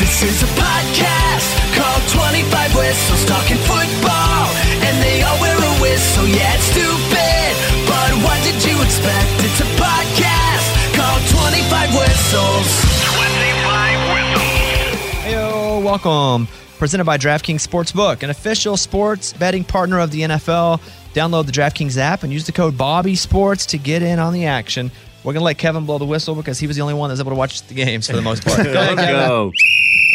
This 0.00 0.22
is 0.22 0.42
a 0.42 0.50
podcast 0.56 1.48
called 1.76 2.02
25 2.08 2.74
Whistles 2.74 3.24
Talking 3.26 3.58
Football. 3.68 4.48
And 4.80 5.02
they 5.02 5.20
all 5.22 5.38
wear 5.40 5.56
a 5.56 5.74
whistle, 5.82 6.26
yeah, 6.26 6.54
it's 6.56 6.64
stupid. 6.72 7.52
But 7.84 8.12
what 8.24 8.40
did 8.44 8.56
you 8.64 8.80
expect? 8.80 9.28
It's 9.44 9.60
a 9.60 9.68
podcast 9.76 10.66
called 10.96 11.20
25 11.28 11.90
Whistles. 12.00 12.68
25 13.12 14.12
Whistles. 14.14 15.00
Heyo, 15.20 15.84
welcome. 15.84 16.48
Presented 16.78 17.04
by 17.04 17.18
DraftKings 17.18 17.66
Sportsbook, 17.66 18.22
an 18.22 18.30
official 18.30 18.76
sports 18.76 19.32
betting 19.34 19.64
partner 19.64 19.98
of 19.98 20.10
the 20.10 20.22
NFL. 20.22 20.80
Download 21.14 21.46
the 21.46 21.52
DraftKings 21.52 21.96
app 21.96 22.22
and 22.22 22.32
use 22.32 22.44
the 22.46 22.52
code 22.52 22.76
Bobby 22.76 23.16
Sports 23.16 23.64
to 23.66 23.78
get 23.78 24.02
in 24.02 24.18
on 24.18 24.34
the 24.34 24.44
action. 24.46 24.90
We're 25.26 25.32
gonna 25.32 25.44
let 25.44 25.58
Kevin 25.58 25.86
blow 25.86 25.98
the 25.98 26.06
whistle 26.06 26.36
because 26.36 26.60
he 26.60 26.68
was 26.68 26.76
the 26.76 26.82
only 26.82 26.94
one 26.94 27.08
that 27.08 27.14
was 27.14 27.20
able 27.20 27.32
to 27.32 27.36
watch 27.36 27.60
the 27.66 27.74
games 27.74 28.06
for 28.06 28.14
the 28.14 28.22
most 28.22 28.44
part. 28.44 28.58
Go 28.62 28.80
ahead, 28.80 28.96
Go. 28.96 29.50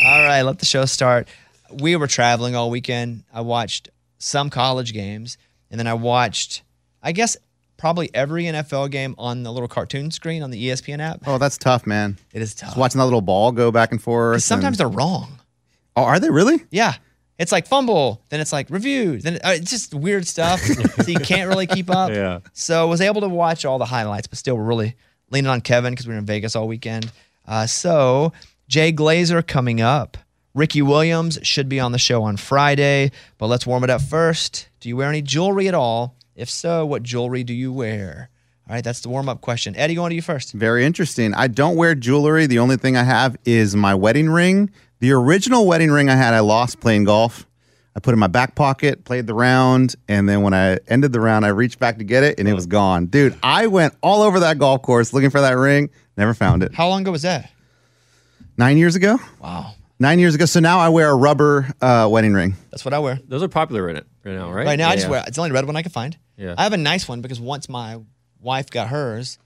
All 0.05 0.23
right, 0.23 0.41
let 0.41 0.59
the 0.59 0.65
show 0.65 0.85
start. 0.85 1.27
We 1.69 1.97
were 1.97 2.07
traveling 2.07 2.55
all 2.55 2.69
weekend. 2.69 3.25
I 3.33 3.41
watched 3.41 3.89
some 4.19 4.49
college 4.49 4.93
games, 4.93 5.37
and 5.69 5.77
then 5.77 5.85
I 5.85 5.95
watched, 5.95 6.63
I 7.03 7.11
guess, 7.11 7.35
probably 7.75 8.09
every 8.13 8.45
NFL 8.45 8.89
game 8.89 9.13
on 9.17 9.43
the 9.43 9.51
little 9.51 9.67
cartoon 9.67 10.11
screen 10.11 10.43
on 10.43 10.49
the 10.49 10.69
ESPN 10.69 11.01
app. 11.01 11.23
Oh, 11.27 11.37
that's 11.37 11.57
tough, 11.57 11.85
man. 11.85 12.17
It 12.33 12.41
is 12.41 12.55
tough. 12.55 12.69
Just 12.69 12.77
watching 12.77 12.99
that 12.99 13.05
little 13.05 13.19
ball 13.19 13.51
go 13.51 13.69
back 13.69 13.91
and 13.91 14.01
forth. 14.01 14.41
Sometimes 14.43 14.79
and- 14.79 14.91
they're 14.91 14.97
wrong. 14.97 15.39
oh, 15.97 16.03
are 16.03 16.21
they 16.21 16.29
really? 16.29 16.63
Yeah. 16.71 16.93
It's 17.41 17.51
like 17.51 17.65
fumble, 17.65 18.21
then 18.29 18.39
it's 18.39 18.53
like 18.53 18.69
review, 18.69 19.17
then 19.19 19.37
uh, 19.43 19.53
it's 19.55 19.71
just 19.71 19.95
weird 19.95 20.27
stuff. 20.27 20.59
so 21.03 21.07
you 21.07 21.19
can't 21.19 21.49
really 21.49 21.65
keep 21.65 21.89
up. 21.89 22.11
Yeah. 22.11 22.41
So 22.53 22.79
I 22.79 22.85
was 22.85 23.01
able 23.01 23.21
to 23.21 23.27
watch 23.27 23.65
all 23.65 23.79
the 23.79 23.85
highlights, 23.85 24.27
but 24.27 24.37
still 24.37 24.55
we're 24.55 24.63
really 24.63 24.95
leaning 25.31 25.49
on 25.49 25.59
Kevin 25.61 25.91
because 25.91 26.05
we 26.07 26.13
were 26.13 26.19
in 26.19 26.25
Vegas 26.27 26.55
all 26.55 26.67
weekend. 26.67 27.11
Uh, 27.47 27.65
so 27.65 28.31
Jay 28.67 28.93
Glazer 28.93 29.45
coming 29.45 29.81
up. 29.81 30.19
Ricky 30.53 30.83
Williams 30.83 31.39
should 31.41 31.67
be 31.67 31.79
on 31.79 31.93
the 31.93 31.97
show 31.97 32.21
on 32.21 32.37
Friday, 32.37 33.11
but 33.39 33.47
let's 33.47 33.65
warm 33.65 33.83
it 33.83 33.89
up 33.89 34.01
first. 34.01 34.67
Do 34.79 34.89
you 34.89 34.95
wear 34.95 35.09
any 35.09 35.23
jewelry 35.23 35.67
at 35.67 35.73
all? 35.73 36.15
If 36.35 36.47
so, 36.47 36.85
what 36.85 37.01
jewelry 37.01 37.43
do 37.43 37.53
you 37.55 37.73
wear? 37.73 38.29
All 38.69 38.75
right, 38.75 38.83
that's 38.83 39.01
the 39.01 39.09
warm 39.09 39.27
up 39.27 39.41
question. 39.41 39.75
Eddie, 39.75 39.95
going 39.95 40.11
to 40.11 40.15
you 40.15 40.21
first. 40.21 40.53
Very 40.53 40.85
interesting. 40.85 41.33
I 41.33 41.47
don't 41.47 41.75
wear 41.75 41.95
jewelry. 41.95 42.45
The 42.45 42.59
only 42.59 42.77
thing 42.77 42.95
I 42.97 43.03
have 43.03 43.35
is 43.45 43.75
my 43.75 43.95
wedding 43.95 44.29
ring. 44.29 44.69
The 45.01 45.11
original 45.13 45.65
wedding 45.65 45.89
ring 45.89 46.09
I 46.09 46.15
had, 46.15 46.35
I 46.35 46.41
lost 46.41 46.79
playing 46.79 47.05
golf. 47.05 47.47
I 47.95 47.99
put 47.99 48.11
it 48.11 48.13
in 48.13 48.19
my 48.19 48.27
back 48.27 48.53
pocket, 48.53 49.03
played 49.03 49.25
the 49.25 49.33
round, 49.33 49.95
and 50.07 50.29
then 50.29 50.43
when 50.43 50.53
I 50.53 50.77
ended 50.87 51.11
the 51.11 51.19
round, 51.19 51.43
I 51.43 51.47
reached 51.47 51.79
back 51.79 51.97
to 51.97 52.03
get 52.03 52.23
it 52.23 52.39
and 52.39 52.47
it 52.47 52.53
was 52.53 52.67
gone. 52.67 53.07
Dude, 53.07 53.35
I 53.41 53.65
went 53.65 53.95
all 54.03 54.21
over 54.21 54.41
that 54.41 54.59
golf 54.59 54.83
course 54.83 55.11
looking 55.11 55.31
for 55.31 55.41
that 55.41 55.53
ring, 55.53 55.89
never 56.17 56.35
found 56.35 56.61
it. 56.61 56.75
How 56.75 56.87
long 56.87 57.01
ago 57.01 57.11
was 57.11 57.23
that? 57.23 57.51
Nine 58.57 58.77
years 58.77 58.95
ago? 58.95 59.17
Wow. 59.41 59.73
Nine 59.97 60.19
years 60.19 60.35
ago. 60.35 60.45
So 60.45 60.59
now 60.59 60.77
I 60.77 60.89
wear 60.89 61.09
a 61.09 61.15
rubber 61.15 61.67
uh, 61.81 62.07
wedding 62.09 62.35
ring. 62.35 62.53
That's 62.69 62.85
what 62.85 62.93
I 62.93 62.99
wear. 62.99 63.19
Those 63.27 63.41
are 63.41 63.47
popular 63.47 63.89
in 63.89 63.95
right 63.95 64.05
now, 64.23 64.51
right? 64.51 64.67
Right 64.67 64.75
now, 64.77 64.89
I 64.89 64.93
just 64.93 65.07
yeah. 65.07 65.11
wear 65.11 65.23
it's 65.25 65.35
the 65.35 65.41
only 65.41 65.51
red 65.51 65.65
one 65.65 65.75
I 65.75 65.81
can 65.81 65.91
find. 65.91 66.15
Yeah. 66.37 66.53
I 66.59 66.61
have 66.61 66.73
a 66.73 66.77
nice 66.77 67.07
one 67.07 67.21
because 67.21 67.41
once 67.41 67.67
my 67.67 67.99
wife 68.39 68.69
got 68.69 68.89
hers, 68.89 69.39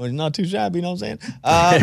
well, 0.00 0.08
it's 0.08 0.16
not 0.16 0.32
too 0.32 0.46
shabby, 0.46 0.78
you 0.78 0.82
know 0.82 0.92
what 0.92 1.02
I'm 1.02 1.18
saying? 1.20 1.34
Uh, 1.44 1.78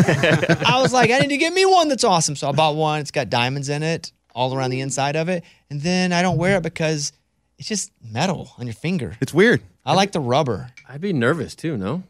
I 0.66 0.80
was 0.82 0.92
like, 0.92 1.12
I 1.12 1.20
need 1.20 1.28
to 1.28 1.36
get 1.36 1.52
me 1.52 1.64
one 1.64 1.88
that's 1.88 2.02
awesome. 2.02 2.34
So 2.34 2.48
I 2.48 2.52
bought 2.52 2.74
one. 2.74 2.98
It's 2.98 3.12
got 3.12 3.30
diamonds 3.30 3.68
in 3.68 3.84
it 3.84 4.10
all 4.34 4.52
around 4.52 4.70
the 4.70 4.80
inside 4.80 5.14
of 5.14 5.28
it. 5.28 5.44
And 5.70 5.80
then 5.80 6.12
I 6.12 6.20
don't 6.20 6.36
wear 6.36 6.56
it 6.56 6.64
because 6.64 7.12
it's 7.58 7.68
just 7.68 7.92
metal 8.02 8.50
on 8.58 8.66
your 8.66 8.74
finger. 8.74 9.16
It's 9.20 9.32
weird. 9.32 9.62
I 9.86 9.94
like 9.94 10.10
the 10.10 10.18
rubber. 10.18 10.70
I'd 10.88 11.00
be 11.00 11.12
nervous 11.12 11.54
too. 11.54 11.76
No, 11.76 12.02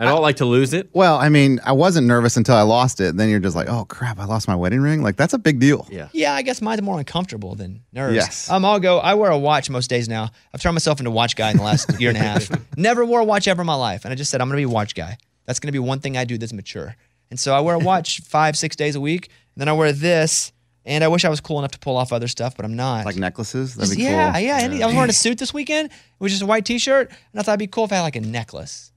I 0.00 0.04
don't 0.10 0.22
like 0.22 0.36
to 0.36 0.44
lose 0.46 0.72
it. 0.72 0.88
Well, 0.92 1.16
I 1.16 1.28
mean, 1.28 1.60
I 1.64 1.72
wasn't 1.72 2.06
nervous 2.06 2.36
until 2.36 2.54
I 2.56 2.62
lost 2.62 3.00
it. 3.00 3.16
Then 3.16 3.28
you're 3.28 3.38
just 3.40 3.54
like, 3.54 3.68
oh 3.68 3.84
crap, 3.84 4.18
I 4.18 4.24
lost 4.24 4.48
my 4.48 4.54
wedding 4.56 4.80
ring. 4.80 5.02
Like 5.02 5.16
that's 5.16 5.34
a 5.34 5.38
big 5.38 5.58
deal. 5.60 5.86
Yeah. 5.90 6.08
Yeah, 6.12 6.34
I 6.34 6.42
guess 6.42 6.62
mine's 6.62 6.80
more 6.82 6.98
uncomfortable 6.98 7.54
than 7.54 7.82
nerves. 7.92 8.14
Yes. 8.14 8.50
Um, 8.50 8.64
I'll 8.64 8.80
go. 8.80 8.98
I 8.98 9.14
wear 9.14 9.30
a 9.30 9.38
watch 9.38 9.68
most 9.68 9.88
days 9.90 10.08
now. 10.08 10.30
I've 10.54 10.60
turned 10.62 10.74
myself 10.74 11.00
into 11.00 11.10
a 11.10 11.14
watch 11.14 11.36
guy 11.36 11.50
in 11.50 11.58
the 11.58 11.62
last 11.62 11.90
year 12.00 12.08
and 12.10 12.18
a 12.18 12.22
half. 12.22 12.50
Never 12.76 13.04
wore 13.04 13.20
a 13.20 13.24
watch 13.24 13.46
ever 13.46 13.60
in 13.62 13.66
my 13.66 13.74
life, 13.74 14.04
and 14.04 14.12
I 14.12 14.14
just 14.14 14.30
said 14.30 14.40
I'm 14.40 14.48
going 14.48 14.56
to 14.62 14.66
be 14.66 14.70
a 14.70 14.74
watch 14.74 14.94
guy. 14.94 15.18
That's 15.46 15.60
going 15.60 15.68
to 15.68 15.72
be 15.72 15.78
one 15.78 16.00
thing 16.00 16.16
I 16.16 16.24
do 16.24 16.38
that's 16.38 16.52
mature. 16.52 16.96
And 17.30 17.38
so 17.38 17.54
I 17.54 17.60
wear 17.60 17.74
a 17.74 17.78
watch 17.78 18.20
five, 18.24 18.56
six 18.56 18.76
days 18.76 18.96
a 18.96 19.00
week, 19.00 19.26
and 19.54 19.60
then 19.60 19.68
I 19.68 19.72
wear 19.72 19.92
this. 19.92 20.52
And 20.86 21.04
I 21.04 21.08
wish 21.08 21.26
I 21.26 21.28
was 21.28 21.40
cool 21.42 21.58
enough 21.58 21.72
to 21.72 21.78
pull 21.78 21.98
off 21.98 22.10
other 22.10 22.26
stuff, 22.26 22.56
but 22.56 22.64
I'm 22.64 22.74
not. 22.74 23.04
Like 23.04 23.16
necklaces. 23.16 23.74
That'd 23.74 23.88
Just- 23.90 23.98
be 23.98 24.04
yeah, 24.04 24.32
cool. 24.32 24.40
yeah. 24.40 24.58
any- 24.62 24.82
I 24.82 24.86
was 24.86 24.94
wearing 24.94 25.10
a 25.10 25.12
suit 25.12 25.36
this 25.38 25.52
weekend. 25.52 25.90
It 25.90 25.92
was 26.20 26.32
just 26.32 26.42
a 26.42 26.46
white 26.46 26.64
T-shirt, 26.64 27.10
and 27.10 27.38
I 27.38 27.42
thought 27.42 27.52
it'd 27.52 27.58
be 27.58 27.66
cool 27.66 27.84
if 27.84 27.92
I 27.92 27.96
had 27.96 28.02
like 28.02 28.16
a 28.16 28.22
necklace 28.22 28.89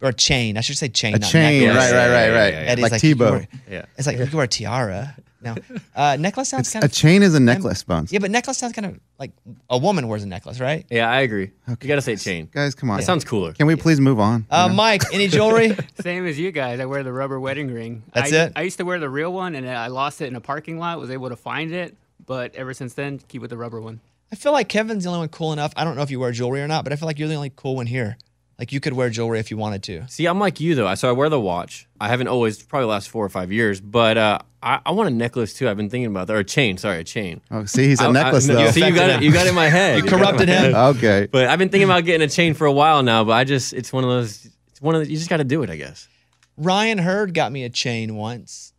or 0.00 0.10
a 0.10 0.12
chain. 0.12 0.56
I 0.56 0.60
should 0.60 0.78
say 0.78 0.88
chain. 0.88 1.14
A 1.14 1.18
not 1.18 1.30
chain, 1.30 1.64
necklace. 1.66 1.92
right, 1.92 2.08
right, 2.08 2.10
right, 2.30 2.30
right. 2.30 2.54
Eddie's 2.54 2.90
Like 2.90 3.02
you 3.02 3.16
can 3.16 3.26
Tebow. 3.26 3.30
wear- 3.30 3.48
Yeah. 3.70 3.84
It's 3.96 4.06
like 4.06 4.18
you 4.18 4.26
can 4.26 4.36
wear 4.36 4.44
a 4.44 4.48
tiara. 4.48 5.16
No, 5.40 5.54
uh, 5.94 6.16
necklace 6.18 6.48
sounds 6.48 6.66
It's, 6.66 6.72
kind 6.72 6.82
a 6.82 6.86
of 6.86 6.90
A 6.90 6.94
chain 6.96 7.22
is 7.22 7.32
a 7.32 7.38
necklace, 7.38 7.84
Bones. 7.84 8.12
yeah, 8.12 8.18
but 8.18 8.32
necklace 8.32 8.58
sounds 8.58 8.72
kind 8.72 8.86
of 8.86 8.98
like 9.20 9.30
a 9.70 9.78
woman 9.78 10.08
wears 10.08 10.24
a 10.24 10.26
necklace, 10.26 10.58
right? 10.58 10.84
Yeah, 10.90 11.08
I 11.08 11.20
agree. 11.20 11.52
Okay. 11.70 11.76
You 11.86 11.88
gotta 11.88 12.02
say 12.02 12.16
chain. 12.16 12.48
Guys, 12.52 12.74
come 12.74 12.90
on. 12.90 12.96
That 12.96 13.04
sounds 13.04 13.24
cooler. 13.24 13.52
Can 13.52 13.68
we 13.68 13.76
please 13.76 14.00
move 14.00 14.18
on? 14.18 14.46
Uh, 14.50 14.68
Mike, 14.68 15.02
any 15.12 15.28
jewelry? 15.28 15.76
Same 16.00 16.26
as 16.26 16.40
you 16.40 16.50
guys. 16.50 16.80
I 16.80 16.86
wear 16.86 17.04
the 17.04 17.12
rubber 17.12 17.38
wedding 17.38 17.72
ring. 17.72 18.02
That's 18.12 18.32
I, 18.32 18.36
it? 18.46 18.52
I 18.56 18.62
used 18.62 18.78
to 18.78 18.84
wear 18.84 18.98
the 18.98 19.08
real 19.08 19.32
one, 19.32 19.54
and 19.54 19.68
I 19.70 19.86
lost 19.86 20.20
it 20.20 20.26
in 20.26 20.34
a 20.34 20.40
parking 20.40 20.80
lot. 20.80 20.98
Was 20.98 21.10
able 21.10 21.28
to 21.28 21.36
find 21.36 21.72
it, 21.72 21.96
but 22.26 22.52
ever 22.56 22.74
since 22.74 22.94
then, 22.94 23.20
keep 23.28 23.40
with 23.40 23.50
the 23.50 23.56
rubber 23.56 23.80
one. 23.80 24.00
I 24.32 24.34
feel 24.34 24.50
like 24.50 24.68
Kevin's 24.68 25.04
the 25.04 25.10
only 25.10 25.20
one 25.20 25.28
cool 25.28 25.52
enough. 25.52 25.72
I 25.76 25.84
don't 25.84 25.94
know 25.94 26.02
if 26.02 26.10
you 26.10 26.18
wear 26.18 26.32
jewelry 26.32 26.60
or 26.62 26.66
not, 26.66 26.82
but 26.82 26.92
I 26.92 26.96
feel 26.96 27.06
like 27.06 27.18
you're 27.20 27.28
the 27.28 27.36
only 27.36 27.52
cool 27.54 27.76
one 27.76 27.86
here. 27.86 28.18
Like 28.58 28.72
you 28.72 28.80
could 28.80 28.92
wear 28.92 29.08
jewelry 29.08 29.38
if 29.38 29.52
you 29.52 29.56
wanted 29.56 29.84
to. 29.84 30.08
See, 30.08 30.26
I'm 30.26 30.40
like 30.40 30.58
you 30.58 30.74
though. 30.74 30.86
I 30.88 30.94
so 30.94 31.08
I 31.08 31.12
wear 31.12 31.28
the 31.28 31.38
watch. 31.40 31.86
I 32.00 32.08
haven't 32.08 32.26
always, 32.26 32.60
probably 32.60 32.86
last 32.88 33.08
four 33.08 33.24
or 33.24 33.28
five 33.28 33.52
years, 33.52 33.80
but 33.80 34.18
uh, 34.18 34.38
I, 34.60 34.80
I 34.84 34.90
want 34.90 35.08
a 35.08 35.12
necklace 35.12 35.54
too. 35.54 35.68
I've 35.68 35.76
been 35.76 35.88
thinking 35.88 36.06
about 36.10 36.26
that, 36.26 36.34
or 36.34 36.40
a 36.40 36.44
chain. 36.44 36.76
Sorry, 36.76 36.98
a 36.98 37.04
chain. 37.04 37.40
oh, 37.52 37.66
see, 37.66 37.84
he's 37.86 38.00
a 38.00 38.04
I- 38.04 38.08
I- 38.08 38.12
necklace 38.12 38.48
no, 38.48 38.54
though. 38.56 38.70
See, 38.72 38.84
you 38.84 38.92
got 38.92 39.10
it. 39.10 39.22
You 39.22 39.32
got 39.32 39.46
it 39.46 39.50
in 39.50 39.54
my 39.54 39.68
head. 39.68 39.98
You 39.98 40.10
corrupted 40.10 40.48
him. 40.48 40.74
okay. 40.96 41.28
But 41.30 41.46
I've 41.46 41.60
been 41.60 41.68
thinking 41.68 41.88
about 41.88 42.04
getting 42.04 42.26
a 42.26 42.30
chain 42.30 42.54
for 42.54 42.66
a 42.66 42.72
while 42.72 43.02
now. 43.04 43.22
But 43.22 43.34
I 43.34 43.44
just, 43.44 43.72
it's 43.74 43.92
one 43.92 44.02
of 44.02 44.10
those. 44.10 44.48
It's 44.70 44.82
one 44.82 44.96
of 44.96 45.02
the, 45.04 45.10
you 45.10 45.16
just 45.16 45.30
got 45.30 45.36
to 45.36 45.44
do 45.44 45.62
it, 45.62 45.70
I 45.70 45.76
guess. 45.76 46.08
Ryan 46.56 46.98
Hurd 46.98 47.34
got 47.34 47.52
me 47.52 47.62
a 47.62 47.70
chain 47.70 48.16
once 48.16 48.72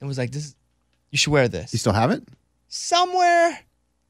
and 0.00 0.06
was 0.06 0.18
like, 0.18 0.30
"This, 0.30 0.54
you 1.10 1.18
should 1.18 1.32
wear 1.32 1.48
this 1.48 1.72
You 1.72 1.80
still 1.80 1.92
have 1.94 2.12
it? 2.12 2.22
somewhere." 2.68 3.58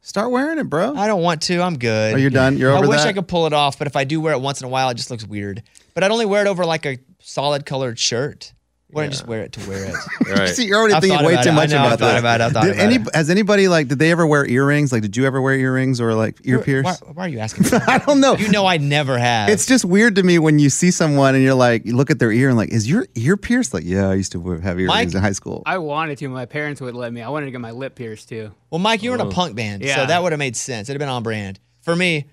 Start 0.07 0.31
wearing 0.31 0.59
it, 0.59 0.71
bro. 0.71 0.95
I 0.95 1.09
don't 1.09 1.21
want 1.21 1.43
to. 1.43 1.61
I'm 1.61 1.79
good. 1.79 2.15
Oh, 2.15 2.17
you're 2.17 2.31
done? 2.31 2.57
You're 2.57 2.71
over 2.71 2.85
I 2.85 2.89
wish 2.89 3.01
that? 3.01 3.09
I 3.09 3.13
could 3.13 3.27
pull 3.27 3.47
it 3.47 3.53
off, 3.53 3.77
but 3.77 3.89
if 3.89 3.97
I 3.97 4.05
do 4.05 4.21
wear 4.21 4.35
it 4.35 4.39
once 4.39 4.61
in 4.61 4.65
a 4.65 4.69
while, 4.69 4.89
it 4.89 4.95
just 4.95 5.11
looks 5.11 5.27
weird. 5.27 5.65
But 5.95 6.05
I'd 6.05 6.13
only 6.13 6.27
wear 6.27 6.47
it 6.47 6.49
over 6.49 6.65
like 6.65 6.87
a 6.87 6.99
solid 7.19 7.67
colored 7.67 7.99
shirt. 7.99 8.53
Why 8.91 9.03
don't 9.03 9.11
you 9.11 9.17
just 9.19 9.27
wear 9.27 9.43
it 9.43 9.53
to 9.53 9.69
wear 9.69 9.85
it? 9.85 9.95
Right. 10.27 10.49
See, 10.49 10.65
you're 10.67 10.79
already 10.79 10.95
I've 10.95 11.01
thinking 11.03 11.19
thought 11.19 11.27
way 11.27 11.33
about 11.35 11.45
too 11.45 11.51
it. 11.51 11.53
I 11.53 11.57
much 11.57 11.71
know, 11.71 11.79
I've 11.79 11.87
about 11.87 11.99
thought 11.99 12.13
that. 12.13 12.19
about 12.19 12.41
it. 12.41 12.45
I've 12.45 12.53
thought 12.53 12.63
did 12.65 12.73
about 12.73 12.83
any, 12.85 12.95
it. 12.97 13.15
Has 13.15 13.31
anybody 13.31 13.69
like? 13.69 13.89
Did 13.89 13.99
they 13.99 14.11
ever 14.11 14.27
wear 14.27 14.45
earrings? 14.47 14.93
Like, 14.93 15.03
did 15.03 15.17
you 15.17 15.25
ever 15.27 15.41
wear 15.41 15.55
earrings 15.55 16.01
or 16.01 16.15
like 16.15 16.37
ear 16.45 16.59
pierce? 16.61 16.85
Why, 16.85 16.95
why 17.13 17.25
are 17.25 17.29
you 17.29 17.39
asking? 17.39 17.65
me 17.65 17.69
that? 17.71 17.89
I 17.89 17.99
don't 17.99 18.21
know. 18.21 18.35
You 18.37 18.49
know 18.49 18.67
I 18.67 18.77
never 18.77 19.19
have. 19.19 19.49
It's 19.49 19.67
just 19.67 19.85
weird 19.85 20.17
to 20.17 20.23
me 20.23 20.39
when 20.39 20.59
you 20.59 20.69
see 20.71 20.91
someone 20.91 21.35
and 21.35 21.43
you're 21.45 21.55
like, 21.55 21.85
you 21.87 21.97
look 21.97 22.11
at 22.11 22.19
their 22.19 22.33
ear 22.33 22.49
and 22.49 22.57
like, 22.57 22.71
is 22.71 22.89
your 22.89 23.07
ear 23.15 23.37
pierced? 23.37 23.73
Like, 23.75 23.85
yeah, 23.85 24.09
I 24.09 24.15
used 24.15 24.33
to 24.33 24.41
wear- 24.41 24.61
have 24.61 24.79
earrings 24.79 24.89
Mike- 24.89 25.15
in 25.15 25.21
high 25.21 25.33
school. 25.33 25.63
I 25.67 25.79
wanted 25.79 26.19
to. 26.19 26.29
My 26.29 26.47
parents 26.47 26.81
would 26.81 26.95
let 26.95 27.13
me. 27.13 27.23
I 27.23 27.29
wanted 27.29 27.47
to 27.47 27.53
get 27.53 27.61
my 27.61 27.71
lip 27.73 27.95
pierced 27.95 28.29
too. 28.29 28.53
well, 28.71 28.79
Mike, 28.79 29.03
you 29.03 29.11
were 29.11 29.17
in 29.17 29.21
a 29.23 29.27
oh. 29.27 29.31
punk 29.31 29.55
band, 29.57 29.83
so 29.83 29.89
Yeah. 29.89 30.05
that 30.07 30.23
would 30.23 30.33
have 30.33 30.39
made 30.39 30.57
sense. 30.57 30.89
It'd 30.89 31.01
have 31.01 31.07
been 31.07 31.13
on 31.15 31.23
brand. 31.23 31.61
For 31.83 31.95
me, 31.95 32.27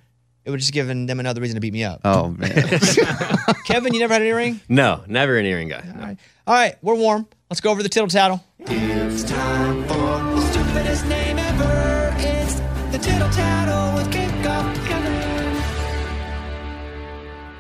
it 0.46 0.50
would 0.50 0.58
have 0.58 0.62
just 0.62 0.74
given 0.74 1.06
them 1.06 1.20
another 1.20 1.42
reason 1.42 1.56
to 1.56 1.62
beat 1.62 1.74
me 1.74 1.84
up. 1.84 2.02
oh 2.04 2.30
man, 2.30 2.52
Kevin, 3.66 3.94
you 3.94 4.00
never 4.00 4.14
had 4.14 4.22
an 4.24 4.28
earring? 4.28 4.60
No, 4.68 5.04
never 5.08 5.38
an 5.38 5.46
earring 5.46 5.70
guy. 5.70 5.84
No. 5.96 6.16
All 6.46 6.54
right. 6.54 6.58
All 6.64 6.68
right, 6.70 6.76
we're 6.82 6.96
warm. 6.96 7.28
Let's 7.50 7.62
go 7.62 7.72
over 7.72 7.84
the 7.84 7.90
tittle 7.90 8.08
tattle. 8.10 8.44
It's 8.60 9.24
time 9.24 9.84
for 9.84 9.96
the 10.36 10.42
stupidest 10.52 11.06
name 11.08 11.38
ever. 11.38 12.16
It's 12.18 12.56
the 12.92 12.98
tittle 12.98 13.30
tattle 13.30 13.96
with 13.96 14.12
kickoff 14.14 14.74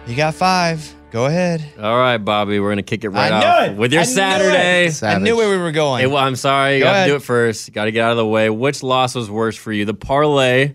You 0.07 0.15
got 0.15 0.35
five. 0.35 0.93
Go 1.11 1.27
ahead. 1.27 1.63
All 1.79 1.97
right, 1.97 2.17
Bobby, 2.17 2.59
we're 2.59 2.69
gonna 2.71 2.81
kick 2.83 3.03
it 3.03 3.09
right 3.09 3.31
I 3.31 3.39
knew 3.39 3.45
off 3.45 3.67
it. 3.69 3.77
with 3.77 3.93
your 3.93 4.01
I 4.01 4.05
knew 4.05 4.11
Saturday. 4.11 4.85
it. 4.87 5.03
I 5.03 5.17
knew 5.19 5.37
where 5.37 5.49
we 5.49 5.57
were 5.57 5.71
going. 5.71 6.01
Hey, 6.01 6.07
well, 6.07 6.17
I'm 6.23 6.35
sorry, 6.35 6.75
you 6.75 6.79
Go 6.81 6.85
got 6.85 6.91
ahead. 6.95 7.07
to 7.07 7.11
do 7.13 7.15
it 7.17 7.21
first. 7.21 7.71
Got 7.71 7.85
to 7.85 7.91
get 7.91 8.03
out 8.03 8.11
of 8.11 8.17
the 8.17 8.25
way. 8.25 8.49
Which 8.49 8.81
loss 8.83 9.13
was 9.15 9.29
worse 9.29 9.55
for 9.55 9.71
you, 9.71 9.85
the 9.85 9.93
parlay 9.93 10.73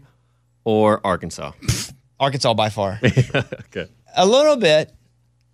or 0.65 1.05
Arkansas? 1.05 1.53
Arkansas 2.21 2.55
by 2.55 2.69
far. 2.71 3.01
okay. 3.05 3.89
a 4.17 4.25
little 4.27 4.57
bit, 4.57 4.93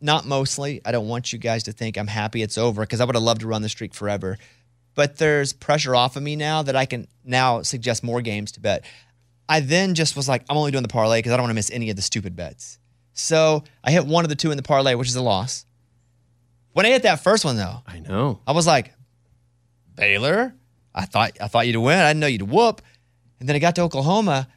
not 0.05 0.27
mostly. 0.27 0.81
I 0.85 0.93
don't 0.93 1.09
want 1.09 1.33
you 1.33 1.39
guys 1.39 1.63
to 1.65 1.73
think 1.73 1.97
I'm 1.97 2.07
happy 2.07 2.43
it's 2.43 2.59
over 2.59 2.83
because 2.83 3.01
I 3.01 3.05
would 3.05 3.15
have 3.17 3.23
loved 3.25 3.41
to 3.41 3.47
run 3.49 3.63
the 3.63 3.69
streak 3.69 3.95
forever. 3.95 4.39
But 4.95 5.17
there's 5.17 5.53
pressure 5.53 5.97
off 5.97 6.15
of 6.17 6.23
me 6.23 6.37
now 6.37 6.63
that 6.63 6.77
I 6.77 6.85
can 6.87 7.09
now 7.25 7.63
suggest 7.63 8.05
more 8.05 8.21
games 8.21 8.53
to 8.53 8.61
bet. 8.61 8.85
I 9.49 9.61
then 9.61 9.95
just 9.95 10.15
was 10.15 10.29
like, 10.29 10.45
I'm 10.49 10.57
only 10.57 10.71
doing 10.71 10.83
the 10.83 10.89
parlay 10.89 11.19
because 11.19 11.33
I 11.33 11.37
don't 11.37 11.45
want 11.45 11.51
to 11.51 11.55
miss 11.57 11.71
any 11.71 11.91
of 11.91 11.97
the 11.97 12.03
stupid 12.03 12.37
bets. 12.37 12.79
So 13.15 13.65
I 13.83 13.91
hit 13.91 14.07
one 14.07 14.25
of 14.25 14.29
the 14.29 14.37
two 14.37 14.51
in 14.51 14.57
the 14.57 14.63
parlay, 14.63 14.95
which 14.95 15.09
is 15.09 15.17
a 15.17 15.23
loss. 15.23 15.65
When 16.73 16.87
I 16.87 16.91
hit 16.91 17.03
that 17.03 17.21
first 17.21 17.45
one 17.45 17.57
though, 17.57 17.83
I 17.87 17.99
know. 18.01 18.41
I 18.47 18.53
was 18.53 18.67
like, 18.67 18.93
Baylor, 19.95 20.55
I 20.95 21.07
thought 21.07 21.33
I 21.41 21.49
thought 21.49 21.67
you'd 21.67 21.79
win. 21.79 21.99
I 21.99 22.11
didn't 22.11 22.21
know 22.21 22.27
you'd 22.27 22.43
whoop. 22.43 22.83
And 23.41 23.49
then 23.49 23.57
I 23.57 23.59
got 23.59 23.75
to 23.77 23.83
Oklahoma. 23.83 24.49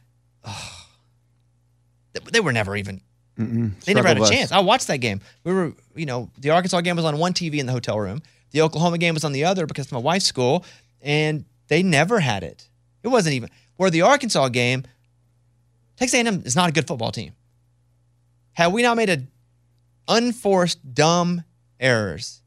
They- 2.14 2.20
they 2.32 2.40
were 2.40 2.54
never 2.54 2.76
even 2.76 3.02
they 3.38 3.94
never 3.94 4.08
had 4.08 4.18
a 4.18 4.22
bus. 4.22 4.30
chance. 4.30 4.52
I 4.52 4.60
watched 4.60 4.88
that 4.88 4.98
game. 4.98 5.22
We 5.44 5.54
were, 5.54 5.74
you 5.96 6.06
know, 6.06 6.30
the 6.38 6.50
Arkansas 6.50 6.82
game 6.82 6.96
was 6.96 7.06
on 7.06 7.18
one 7.18 7.34
TV 7.34 7.60
in 7.60 7.66
the 7.66 7.72
hotel 7.72 8.00
room. 8.00 8.22
The 8.52 8.62
Oklahoma 8.62 8.98
game 8.98 9.14
was 9.14 9.24
on 9.24 9.32
the 9.32 9.46
other 9.46 9.66
because 9.66 9.88
of 9.88 9.92
my 9.92 10.00
wife's 10.00 10.26
school, 10.26 10.66
and 11.02 11.46
they 11.68 11.84
never 11.84 12.20
had 12.20 12.44
it. 12.44 12.68
It 13.04 13.10
wasn't 13.10 13.36
even 13.36 13.50
where 13.76 13.90
the 13.90 14.02
Arkansas 14.02 14.50
game. 14.50 14.84
Texas 15.98 16.20
A&M 16.20 16.44
is 16.46 16.56
not 16.56 16.70
a 16.70 16.72
good 16.72 16.88
football 16.88 17.12
team. 17.12 17.34
Had 18.54 18.74
we 18.74 18.82
not 18.82 18.98
made 18.98 19.10
a 19.10 19.24
unforced 20.08 20.94
dumb 20.94 21.44
errors, 21.80 22.42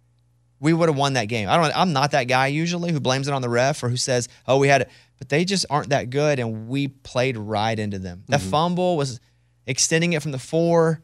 we 0.58 0.72
would 0.72 0.88
have 0.88 0.96
won 0.96 1.14
that 1.14 1.26
game. 1.26 1.48
I 1.48 1.56
don't. 1.56 1.76
I'm 1.76 1.92
not 1.92 2.10
that 2.12 2.24
guy 2.24 2.48
usually 2.48 2.92
who 2.92 3.00
blames 3.00 3.28
it 3.28 3.34
on 3.34 3.42
the 3.42 3.48
ref 3.48 3.82
or 3.82 3.88
who 3.88 3.96
says, 3.96 4.28
"Oh, 4.46 4.58
we 4.58 4.68
had 4.68 4.82
it," 4.82 4.90
but 5.18 5.28
they 5.28 5.44
just 5.44 5.66
aren't 5.70 5.90
that 5.90 6.10
good, 6.10 6.38
and 6.38 6.68
we 6.68 6.88
played 6.88 7.36
right 7.36 7.78
into 7.78 7.98
them. 7.98 8.24
That 8.28 8.40
fumble 8.40 8.96
was 8.96 9.20
extending 9.70 10.12
it 10.12 10.22
from 10.22 10.32
the 10.32 10.38
four. 10.38 11.00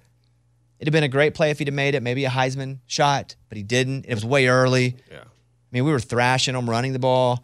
It'd 0.79 0.89
have 0.89 0.93
been 0.93 1.05
a 1.05 1.09
great 1.09 1.33
play 1.35 1.51
if 1.51 1.59
he'd 1.59 1.69
have 1.69 1.75
made 1.75 1.95
it, 1.95 2.03
maybe 2.03 2.25
a 2.27 2.29
Heisman 2.29 2.79
shot, 2.87 3.35
but 3.49 3.57
he 3.57 3.63
didn't. 3.63 4.05
It 4.07 4.15
was 4.15 4.25
way 4.25 4.47
early. 4.49 4.97
Yeah. 5.11 5.21
I 5.21 5.71
mean, 5.73 5.85
we 5.85 5.93
were 5.93 6.01
thrashing 6.01 6.55
them, 6.55 6.69
running 6.69 6.93
the 6.93 6.99
ball. 6.99 7.43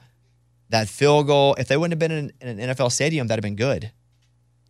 That 0.69 0.89
field 0.89 1.27
goal, 1.27 1.55
if 1.59 1.69
they 1.69 1.77
wouldn't 1.77 1.93
have 1.93 1.99
been 1.99 2.11
in, 2.19 2.33
in 2.41 2.59
an 2.61 2.75
NFL 2.75 2.93
stadium, 2.93 3.27
that'd 3.29 3.43
have 3.43 3.49
been 3.49 3.57
good. 3.57 3.91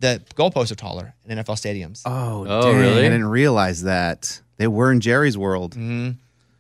The 0.00 0.22
goalposts 0.34 0.70
are 0.72 0.76
taller 0.76 1.14
in 1.24 1.38
NFL 1.38 1.56
stadiums. 1.56 2.02
Oh, 2.04 2.44
Oh, 2.46 2.62
dang, 2.72 2.80
really? 2.80 2.98
I 3.00 3.02
didn't 3.02 3.26
realize 3.26 3.82
that 3.82 4.40
they 4.58 4.66
were 4.66 4.90
in 4.92 5.00
Jerry's 5.00 5.38
world. 5.38 5.72
Mm-hmm. 5.72 6.10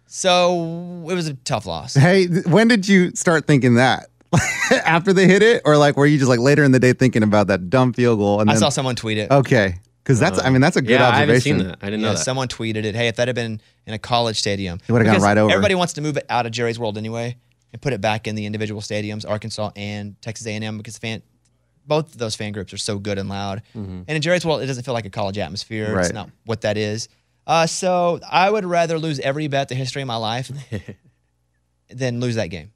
So 0.06 1.06
it 1.08 1.14
was 1.14 1.26
a 1.26 1.34
tough 1.34 1.66
loss. 1.66 1.94
Hey, 1.94 2.26
when 2.26 2.68
did 2.68 2.86
you 2.86 3.12
start 3.12 3.46
thinking 3.46 3.76
that? 3.76 4.08
After 4.84 5.12
they 5.12 5.26
hit 5.26 5.42
it, 5.42 5.62
or 5.64 5.76
like 5.76 5.96
were 5.96 6.06
you 6.06 6.18
just 6.18 6.28
like 6.28 6.40
later 6.40 6.64
in 6.64 6.72
the 6.72 6.80
day 6.80 6.92
thinking 6.92 7.22
about 7.22 7.48
that 7.48 7.68
dumb 7.68 7.92
field 7.92 8.18
goal? 8.18 8.40
And 8.40 8.48
I 8.50 8.54
then, 8.54 8.60
saw 8.60 8.68
someone 8.70 8.96
tweet 8.96 9.18
it. 9.18 9.30
Okay, 9.30 9.76
because 10.02 10.18
that's 10.18 10.38
I 10.42 10.50
mean 10.50 10.60
that's 10.60 10.76
a 10.76 10.82
good 10.82 10.92
yeah, 10.92 11.08
I 11.08 11.18
haven't 11.18 11.36
observation. 11.36 11.58
seen 11.58 11.68
that. 11.68 11.78
I 11.82 11.86
didn't 11.86 12.00
yeah, 12.00 12.06
know 12.08 12.12
that. 12.14 12.24
someone 12.24 12.48
tweeted 12.48 12.84
it. 12.84 12.94
Hey, 12.94 13.08
if 13.08 13.16
that 13.16 13.28
had 13.28 13.34
been 13.34 13.60
in 13.86 13.94
a 13.94 13.98
college 13.98 14.38
stadium, 14.38 14.80
It 14.86 14.92
would've 14.92 15.06
gone 15.06 15.20
right 15.20 15.36
over. 15.36 15.50
Everybody 15.50 15.74
wants 15.74 15.94
to 15.94 16.00
move 16.00 16.16
it 16.16 16.26
out 16.30 16.46
of 16.46 16.52
Jerry's 16.52 16.78
World 16.78 16.96
anyway 16.96 17.36
and 17.72 17.82
put 17.82 17.92
it 17.92 18.00
back 18.00 18.26
in 18.26 18.34
the 18.34 18.46
individual 18.46 18.80
stadiums, 18.80 19.28
Arkansas 19.28 19.70
and 19.76 20.20
Texas 20.22 20.46
A&M, 20.46 20.76
because 20.78 20.98
fan, 20.98 21.22
both 21.86 22.12
of 22.12 22.18
those 22.18 22.34
fan 22.34 22.52
groups 22.52 22.72
are 22.72 22.78
so 22.78 22.98
good 22.98 23.18
and 23.18 23.28
loud. 23.28 23.62
And 23.74 24.08
in 24.08 24.22
Jerry's 24.22 24.44
World, 24.44 24.62
it 24.62 24.66
doesn't 24.66 24.84
feel 24.84 24.94
like 24.94 25.06
a 25.06 25.10
college 25.10 25.38
atmosphere. 25.38 25.94
Right. 25.94 26.04
It's 26.04 26.14
not 26.14 26.30
what 26.44 26.62
that 26.62 26.76
is. 26.76 27.08
Uh, 27.46 27.66
so 27.66 28.20
I 28.30 28.48
would 28.50 28.64
rather 28.64 28.98
lose 28.98 29.18
every 29.20 29.48
bet 29.48 29.68
the 29.68 29.74
history 29.74 30.02
of 30.02 30.08
my 30.08 30.16
life 30.16 30.50
than 31.90 32.20
lose 32.20 32.36
that 32.36 32.48
game. 32.48 32.72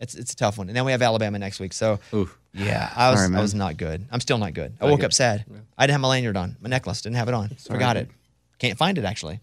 It's 0.00 0.14
it's 0.14 0.32
a 0.32 0.36
tough 0.36 0.58
one. 0.58 0.68
And 0.68 0.76
then 0.76 0.84
we 0.84 0.92
have 0.92 1.02
Alabama 1.02 1.38
next 1.38 1.58
week. 1.60 1.72
So 1.72 1.98
Oof. 2.12 2.38
yeah, 2.52 2.92
I 2.94 3.10
was 3.10 3.20
Sorry. 3.20 3.36
I 3.36 3.40
was 3.40 3.54
not 3.54 3.76
good. 3.76 4.06
I'm 4.10 4.20
still 4.20 4.38
not 4.38 4.54
good. 4.54 4.74
I 4.80 4.86
woke 4.86 5.02
up 5.02 5.12
sad. 5.12 5.44
I 5.78 5.84
didn't 5.84 5.92
have 5.92 6.00
my 6.00 6.08
lanyard 6.08 6.36
on. 6.36 6.56
My 6.60 6.68
necklace 6.68 7.00
didn't 7.02 7.16
have 7.16 7.28
it 7.28 7.34
on. 7.34 7.48
Forgot 7.66 7.96
it. 7.96 8.10
Can't 8.58 8.78
find 8.78 8.98
it 8.98 9.04
actually. 9.04 9.40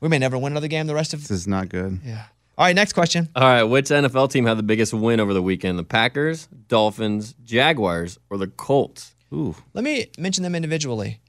We 0.00 0.08
may 0.08 0.18
never 0.18 0.38
win 0.38 0.52
another 0.52 0.68
game 0.68 0.86
the 0.86 0.94
rest 0.94 1.14
of 1.14 1.20
This 1.20 1.30
is 1.32 1.48
not 1.48 1.68
good. 1.68 2.00
Yeah. 2.04 2.24
All 2.56 2.64
right, 2.64 2.74
next 2.74 2.92
question. 2.92 3.28
All 3.36 3.42
right, 3.44 3.62
which 3.62 3.86
NFL 3.86 4.32
team 4.32 4.44
had 4.44 4.58
the 4.58 4.64
biggest 4.64 4.92
win 4.92 5.20
over 5.20 5.32
the 5.32 5.42
weekend? 5.42 5.78
The 5.78 5.84
Packers, 5.84 6.48
Dolphins, 6.66 7.36
Jaguars, 7.44 8.18
or 8.30 8.36
the 8.36 8.48
Colts? 8.48 9.14
Ooh, 9.32 9.54
Let 9.74 9.84
me 9.84 10.08
mention 10.18 10.42
them 10.42 10.56
individually. 10.56 11.20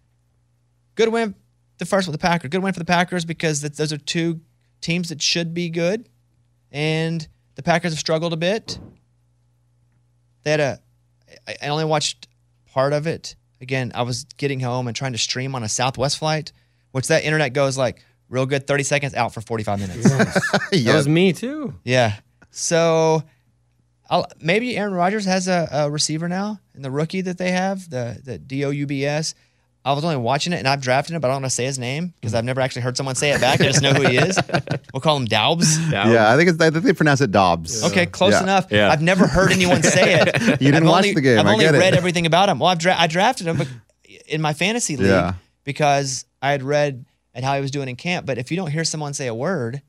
Good 0.96 1.10
win, 1.10 1.36
the 1.78 1.86
first 1.86 2.08
one, 2.08 2.14
the 2.14 2.18
Packers. 2.18 2.50
Good 2.50 2.64
win 2.64 2.74
for 2.74 2.80
the 2.80 2.86
Packers 2.86 3.26
because 3.26 3.62
th- 3.62 3.74
those 3.74 3.94
are 3.94 3.98
two 3.98 4.42
teams 4.82 5.10
that 5.10 5.22
should 5.22 5.54
be 5.54 5.70
good, 5.70 6.10
and 6.72 7.28
the 7.60 7.64
Packers 7.64 7.92
have 7.92 8.00
struggled 8.00 8.32
a 8.32 8.38
bit. 8.38 8.80
They 10.44 10.52
had 10.52 10.62
a. 10.62 10.80
I 11.46 11.58
I 11.62 11.68
only 11.68 11.84
watched 11.84 12.30
part 12.68 12.94
of 12.94 13.06
it. 13.06 13.36
Again, 13.60 13.92
I 13.94 14.04
was 14.04 14.24
getting 14.38 14.62
home 14.62 14.88
and 14.88 14.96
trying 14.96 15.12
to 15.12 15.18
stream 15.18 15.54
on 15.56 15.64
a 15.64 15.68
Southwest 15.68 16.20
flight, 16.20 16.54
which 16.94 17.08
that 17.08 17.26
internet 17.26 17.52
goes 17.52 17.78
like 17.78 18.02
real 18.30 18.46
good, 18.46 18.66
thirty 18.66 18.84
seconds 18.84 19.14
out 19.14 19.34
for 19.34 19.42
forty-five 19.42 19.78
minutes. 19.78 20.10
That 20.72 20.96
was 20.96 21.10
me 21.10 21.34
too. 21.34 21.74
Yeah. 21.84 22.16
So 22.50 23.24
I'll, 24.10 24.26
maybe 24.40 24.78
Aaron 24.78 24.94
Rodgers 24.94 25.26
has 25.26 25.50
a, 25.50 25.68
a 25.70 25.92
receiver 25.92 26.30
now, 26.30 26.62
and 26.74 26.86
the 26.86 26.92
rookie 26.92 27.20
that 27.20 27.38
they 27.38 27.52
have, 27.52 27.90
the 27.90 28.22
the 28.24 28.38
D 28.38 28.64
O 28.64 28.70
U 28.70 28.88
B 28.88 29.04
S. 29.06 29.36
I 29.86 29.94
was 29.94 30.04
only 30.04 30.18
watching 30.18 30.52
it, 30.54 30.58
and 30.58 30.68
I've 30.68 30.82
drafted 30.82 31.16
him, 31.16 31.22
but 31.22 31.30
I 31.30 31.32
don't 31.32 31.42
want 31.42 31.52
to 31.52 31.56
say 31.56 31.64
his 31.66 31.80
name 31.80 32.14
because 32.20 32.34
I've 32.36 32.44
never 32.44 32.60
actually 32.62 32.82
heard 32.82 32.98
someone 32.98 33.16
say 33.16 33.32
it 33.32 33.40
back. 33.40 33.62
I 33.62 33.66
just 33.66 33.82
know 33.82 33.94
who 33.94 34.08
he 34.08 34.18
is. 34.18 34.38
We'll 34.94 35.02
call 35.02 35.16
him 35.18 35.26
Daubs. 35.26 35.78
yeah. 35.92 36.32
I 36.34 36.36
think 36.36 36.50
it's 36.50 36.60
I 36.60 36.70
think 36.72 36.84
they 36.84 36.94
pronounce 36.94 37.22
it 37.22 37.32
Dobbs. 37.32 37.84
Okay, 37.86 38.06
close 38.08 38.34
Yeah. 38.34 38.44
enough. 38.44 38.68
Yeah. 38.72 38.90
I've 38.90 39.02
never 39.04 39.28
heard 39.28 39.52
anyone 39.52 39.84
say 39.84 40.16
it. 40.20 40.42
You 40.62 40.72
didn't 40.72 40.84
I've 40.84 40.90
watch 40.90 41.04
only, 41.06 41.14
the 41.14 41.22
game. 41.22 41.40
I've 41.40 41.46
I 41.46 41.52
only 41.54 41.64
get 41.66 41.76
it. 41.76 41.78
read 41.80 41.94
everything 41.96 42.26
about 42.26 42.50
him. 42.50 42.58
Well, 42.60 42.70
I've 42.70 42.80
dra- 42.80 42.96
I 42.98 43.06
drafted 43.08 43.48
him 43.48 43.62
in 44.28 44.42
my 44.42 44.54
fantasy 44.54 44.98
league 44.98 45.08
Yeah. 45.10 45.34
because 45.64 46.26
I 46.42 46.52
had 46.52 46.64
read 46.64 47.06
at 47.36 47.44
how 47.44 47.54
he 47.56 47.62
was 47.62 47.70
doing 47.72 47.88
in 47.88 47.96
camp. 47.96 48.26
But 48.26 48.38
if 48.40 48.50
you 48.52 48.58
don't 48.58 48.72
hear 48.72 48.84
someone 48.84 49.14
say 49.14 49.28
a 49.28 49.34
word, 49.36 49.82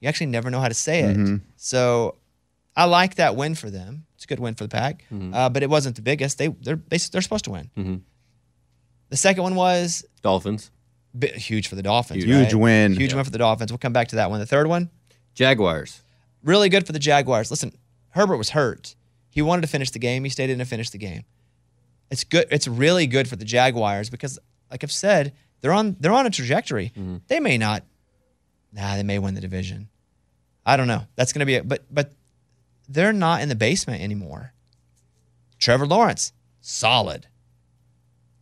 you 0.00 0.08
actually 0.08 0.26
never 0.26 0.50
know 0.50 0.60
how 0.60 0.68
to 0.68 0.74
say 0.74 1.00
it. 1.04 1.16
Mm-hmm. 1.16 1.36
So 1.56 2.16
I 2.76 2.84
like 2.86 3.14
that 3.14 3.36
win 3.36 3.54
for 3.54 3.70
them. 3.70 4.06
It's 4.16 4.24
a 4.24 4.26
good 4.26 4.40
win 4.40 4.54
for 4.54 4.64
the 4.64 4.68
pack, 4.70 5.04
Mm-hmm. 5.12 5.32
uh, 5.34 5.48
but 5.50 5.62
it 5.62 5.70
wasn't 5.70 5.94
the 5.96 6.02
biggest. 6.02 6.38
They 6.38 6.48
they're 6.48 6.80
they, 6.88 6.98
they're 6.98 7.22
supposed 7.22 7.44
to 7.44 7.50
win. 7.52 7.70
Mm-hmm. 7.78 7.96
The 9.12 9.18
second 9.18 9.42
one 9.42 9.54
was 9.54 10.06
Dolphins, 10.22 10.70
bi- 11.12 11.26
huge 11.26 11.68
for 11.68 11.74
the 11.74 11.82
Dolphins. 11.82 12.24
Huge 12.24 12.54
right? 12.54 12.54
win. 12.54 12.94
Huge 12.94 13.12
win 13.12 13.22
for 13.24 13.30
the 13.30 13.36
Dolphins. 13.36 13.70
We'll 13.70 13.76
come 13.76 13.92
back 13.92 14.08
to 14.08 14.16
that 14.16 14.30
one. 14.30 14.40
The 14.40 14.46
third 14.46 14.68
one, 14.68 14.88
Jaguars. 15.34 16.00
really 16.42 16.70
good 16.70 16.86
for 16.86 16.92
the 16.92 16.98
Jaguars. 16.98 17.50
Listen, 17.50 17.76
Herbert 18.08 18.38
was 18.38 18.48
hurt. 18.48 18.96
He 19.28 19.42
wanted 19.42 19.60
to 19.60 19.68
finish 19.68 19.90
the 19.90 19.98
game. 19.98 20.24
He 20.24 20.30
stayed 20.30 20.48
in 20.48 20.60
to 20.60 20.64
finish 20.64 20.88
the 20.88 20.96
game. 20.96 21.24
It's 22.10 22.24
good. 22.24 22.46
It's 22.50 22.66
really 22.66 23.06
good 23.06 23.28
for 23.28 23.36
the 23.36 23.44
Jaguars 23.44 24.08
because, 24.08 24.38
like 24.70 24.82
I've 24.82 24.90
said, 24.90 25.34
they're 25.60 25.74
on 25.74 25.94
they're 26.00 26.14
on 26.14 26.24
a 26.24 26.30
trajectory. 26.30 26.92
Mm-hmm. 26.96 27.16
They 27.28 27.38
may 27.38 27.58
not. 27.58 27.84
Nah, 28.72 28.96
they 28.96 29.02
may 29.02 29.18
win 29.18 29.34
the 29.34 29.42
division. 29.42 29.90
I 30.64 30.78
don't 30.78 30.88
know. 30.88 31.02
That's 31.16 31.34
going 31.34 31.40
to 31.40 31.46
be 31.46 31.56
it. 31.56 31.68
But 31.68 31.84
but 31.90 32.14
they're 32.88 33.12
not 33.12 33.42
in 33.42 33.50
the 33.50 33.56
basement 33.56 34.00
anymore. 34.00 34.54
Trevor 35.58 35.86
Lawrence, 35.86 36.32
solid. 36.62 37.26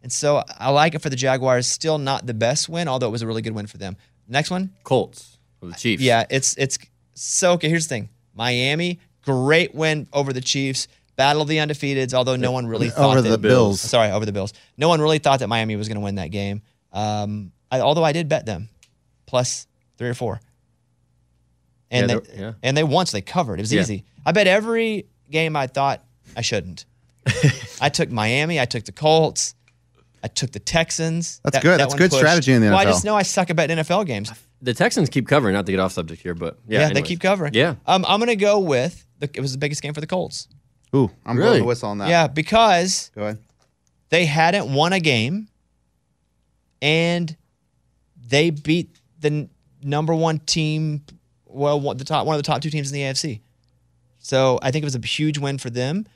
And 0.03 0.11
so 0.13 0.43
I 0.59 0.71
like 0.71 0.95
it 0.95 1.01
for 1.01 1.11
the 1.11 1.17
Jaguars. 1.17 1.67
Still 1.67 1.99
not 1.99 2.27
the 2.27 2.35
best 2.35 2.69
win, 2.69 2.89
although 2.89 3.09
it 3.09 3.11
was 3.11 3.23
a 3.23 3.27
really 3.27 3.43
good 3.43 3.55
win 3.55 3.67
for 3.67 3.77
them. 3.77 3.97
Next 4.29 4.51
one, 4.51 4.71
Colts. 4.85 5.39
Or 5.61 5.69
the 5.69 5.75
Chiefs. 5.75 6.03
yeah, 6.03 6.25
it's 6.31 6.57
it's 6.57 6.79
so 7.15 7.53
okay. 7.53 7.69
Here's 7.69 7.87
the 7.87 7.95
thing: 7.97 8.09
Miami, 8.35 8.99
great 9.23 9.75
win 9.75 10.07
over 10.13 10.33
the 10.33 10.41
Chiefs, 10.41 10.89
battle 11.17 11.43
of 11.43 11.49
the 11.49 11.59
undefeateds. 11.59 12.15
Although 12.15 12.37
no 12.37 12.51
one 12.53 12.67
really 12.67 12.89
thought 12.89 13.11
Over 13.19 13.23
that, 13.23 13.29
the 13.29 13.39
Bills. 13.39 13.81
Sorry, 13.81 14.11
over 14.11 14.25
the 14.25 14.33
Bills. 14.33 14.55
No 14.79 14.89
one 14.89 15.01
really 15.03 15.19
thought 15.19 15.41
that 15.41 15.49
Miami 15.49 15.77
was 15.77 15.87
going 15.89 15.97
to 15.99 16.05
win 16.05 16.15
that 16.15 16.31
game. 16.31 16.63
Um, 16.93 17.53
I, 17.71 17.81
although 17.81 18.05
I 18.05 18.13
did 18.13 18.29
bet 18.29 18.47
them 18.47 18.69
plus 19.27 19.67
three 19.99 20.09
or 20.09 20.15
four. 20.15 20.41
and 21.91 22.09
Yeah, 22.11 22.19
they 22.21 22.41
yeah. 22.41 22.53
and 22.63 22.77
they 22.77 22.85
once 22.85 23.11
they 23.13 23.21
covered. 23.21 23.59
It 23.59 23.63
was 23.65 23.73
Yeah. 23.73 23.83
easy. 23.83 24.05
I 24.25 24.33
bet 24.33 24.47
every 24.47 25.07
game 25.31 25.57
I 25.57 25.67
thought 25.67 26.03
I 26.37 26.41
shouldn't. 26.41 26.85
I 27.81 27.91
took 27.91 28.11
Miami. 28.11 28.59
I 28.59 28.65
took 28.65 28.85
the 28.85 28.93
Colts. 28.93 29.55
I 30.23 30.29
took 30.29 30.53
the 30.53 30.59
Texans. 30.61 31.41
That's 31.45 31.59
good. 31.61 31.79
That's 31.81 31.91
one 31.93 31.99
good 31.99 32.11
pushed. 32.11 32.21
strategy 32.21 32.53
in 32.53 32.61
the 32.61 32.69
Well, 32.69 32.79
I 32.79 32.85
just 32.85 33.05
know 33.05 33.17
I 33.17 33.23
suck 33.23 33.49
about 33.51 33.71
NFL 33.71 34.07
games. 34.07 34.31
The 34.63 34.75
Texans 34.75 35.09
keep 35.09 35.27
covering. 35.27 35.55
Not 35.55 35.65
to 35.67 35.73
get 35.73 35.81
off 35.81 35.93
subject 35.93 36.21
here, 36.23 36.35
but 36.35 36.59
yeah, 36.69 36.89
Yeah, 36.89 36.93
they 36.93 37.01
keep 37.03 37.21
covering. 37.21 37.55
Yeah, 37.55 37.77
Um, 37.87 38.05
I'm 38.07 38.19
gonna 38.21 38.37
go 38.37 38.59
with 38.59 39.07
the, 39.19 39.31
it 39.33 39.41
was 39.41 39.53
the 39.53 39.59
biggest 39.59 39.81
game 39.83 39.95
for 39.95 40.01
the 40.03 40.07
Colts. 40.07 40.49
Ooh, 40.95 41.11
I'm 41.25 41.37
Really? 41.37 41.49
blowing 41.49 41.61
the 41.63 41.67
whistle 41.67 41.89
on 41.89 41.99
that. 41.99 42.09
Yeah, 42.09 42.27
because 42.27 43.11
Go 43.15 43.23
ahead. 43.23 43.39
they 44.11 44.27
hadn't 44.27 44.73
won 44.75 44.93
a 44.93 45.01
game, 45.01 45.49
and 46.83 47.37
they 48.29 48.51
beat 48.51 48.97
the 49.21 49.29
n- 49.29 49.51
number 49.83 50.15
one 50.15 50.39
team. 50.41 51.03
Well, 51.47 51.81
one, 51.81 51.97
the 51.97 52.05
top 52.05 52.27
one 52.27 52.37
of 52.37 52.39
the 52.43 52.47
top 52.47 52.63
two 52.63 52.71
teams 52.71 52.91
in 52.91 52.95
the 52.95 53.03
AFC. 53.03 53.41
So 54.19 54.59
I 54.63 54.71
think 54.71 54.83
it 54.83 54.87
was 54.87 54.95
a 54.95 55.01
huge 55.07 55.39
win 55.39 55.59
for 55.59 55.71
them, 55.71 56.07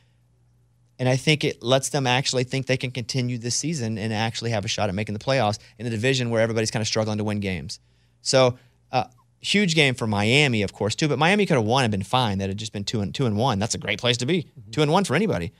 and 0.98 1.08
I 1.08 1.16
think 1.16 1.44
it 1.44 1.62
lets 1.62 1.88
them 1.88 2.06
actually 2.06 2.44
think 2.44 2.66
they 2.66 2.76
can 2.76 2.90
continue 2.90 3.38
this 3.38 3.56
season 3.56 3.98
and 3.98 4.12
actually 4.12 4.50
have 4.50 4.64
a 4.64 4.68
shot 4.68 4.88
at 4.88 4.94
making 4.94 5.14
the 5.14 5.24
playoffs 5.24 5.58
in 5.78 5.86
a 5.86 5.90
division 5.90 6.30
where 6.30 6.40
everybody's 6.40 6.70
kind 6.70 6.80
of 6.80 6.86
struggling 6.86 7.18
to 7.18 7.24
win 7.24 7.40
games. 7.40 7.80
So. 8.22 8.58
Uh, 8.92 9.04
Huge 9.40 9.74
game 9.74 9.94
for 9.94 10.06
Miami, 10.06 10.62
of 10.62 10.72
course, 10.72 10.94
too. 10.94 11.06
But 11.06 11.18
Miami 11.18 11.44
could 11.44 11.58
have 11.58 11.66
won 11.66 11.84
and 11.84 11.90
been 11.90 12.02
fine. 12.02 12.38
That 12.38 12.48
had 12.48 12.56
just 12.56 12.72
been 12.72 12.84
two 12.84 13.02
and 13.02 13.14
two 13.14 13.26
and 13.26 13.36
one. 13.36 13.58
That's 13.58 13.74
a 13.74 13.78
great 13.78 14.00
place 14.00 14.16
to 14.18 14.26
be. 14.26 14.46
Two 14.70 14.80
and 14.80 14.90
one 14.90 15.04
for 15.04 15.14
anybody. 15.14 15.52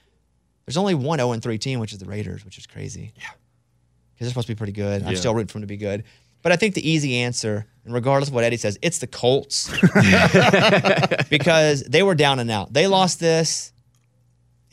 There's 0.67 0.77
only 0.77 0.95
one 0.95 1.19
0 1.19 1.33
and 1.33 1.43
3 1.43 1.59
team, 1.59 1.81
which 1.81 1.93
is 1.93 1.99
the 1.99 2.07
Raiders, 2.07 2.45
which 2.45 2.59
is 2.59 2.67
crazy. 2.67 3.13
Yeah. 3.17 3.25
Because 4.15 4.21
they're 4.21 4.29
supposed 4.31 4.47
to 4.47 4.55
be 4.55 4.59
pretty 4.59 4.73
good. 4.73 5.03
I'm 5.03 5.17
still 5.17 5.35
rooting 5.35 5.49
for 5.49 5.55
them 5.55 5.63
to 5.63 5.67
be 5.67 5.77
good. 5.77 6.05
But 6.43 6.53
I 6.53 6.57
think 6.57 6.75
the 6.75 6.89
easy 6.89 7.17
answer, 7.17 7.67
and 7.85 7.95
regardless 7.95 8.29
of 8.29 8.35
what 8.35 8.45
Eddie 8.45 8.59
says, 8.59 8.79
it's 8.83 8.99
the 8.99 9.07
Colts. 9.07 9.71
because 11.31 11.83
they 11.85 12.03
were 12.03 12.15
down 12.15 12.39
and 12.39 12.51
out. 12.51 12.73
They 12.73 12.87
lost 12.87 13.19
this. 13.19 13.73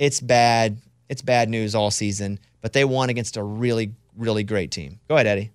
It's 0.02 0.20
bad. 0.20 0.78
It's 1.10 1.22
bad 1.22 1.48
news 1.48 1.76
all 1.76 1.92
season. 1.92 2.40
But 2.62 2.74
they 2.74 2.86
won 2.86 3.12
against 3.12 3.38
a 3.38 3.44
really, 3.44 3.94
really 4.18 4.44
great 4.44 4.72
team. 4.72 5.00
Go 5.08 5.14
ahead, 5.14 5.28
Eddie. 5.28 5.52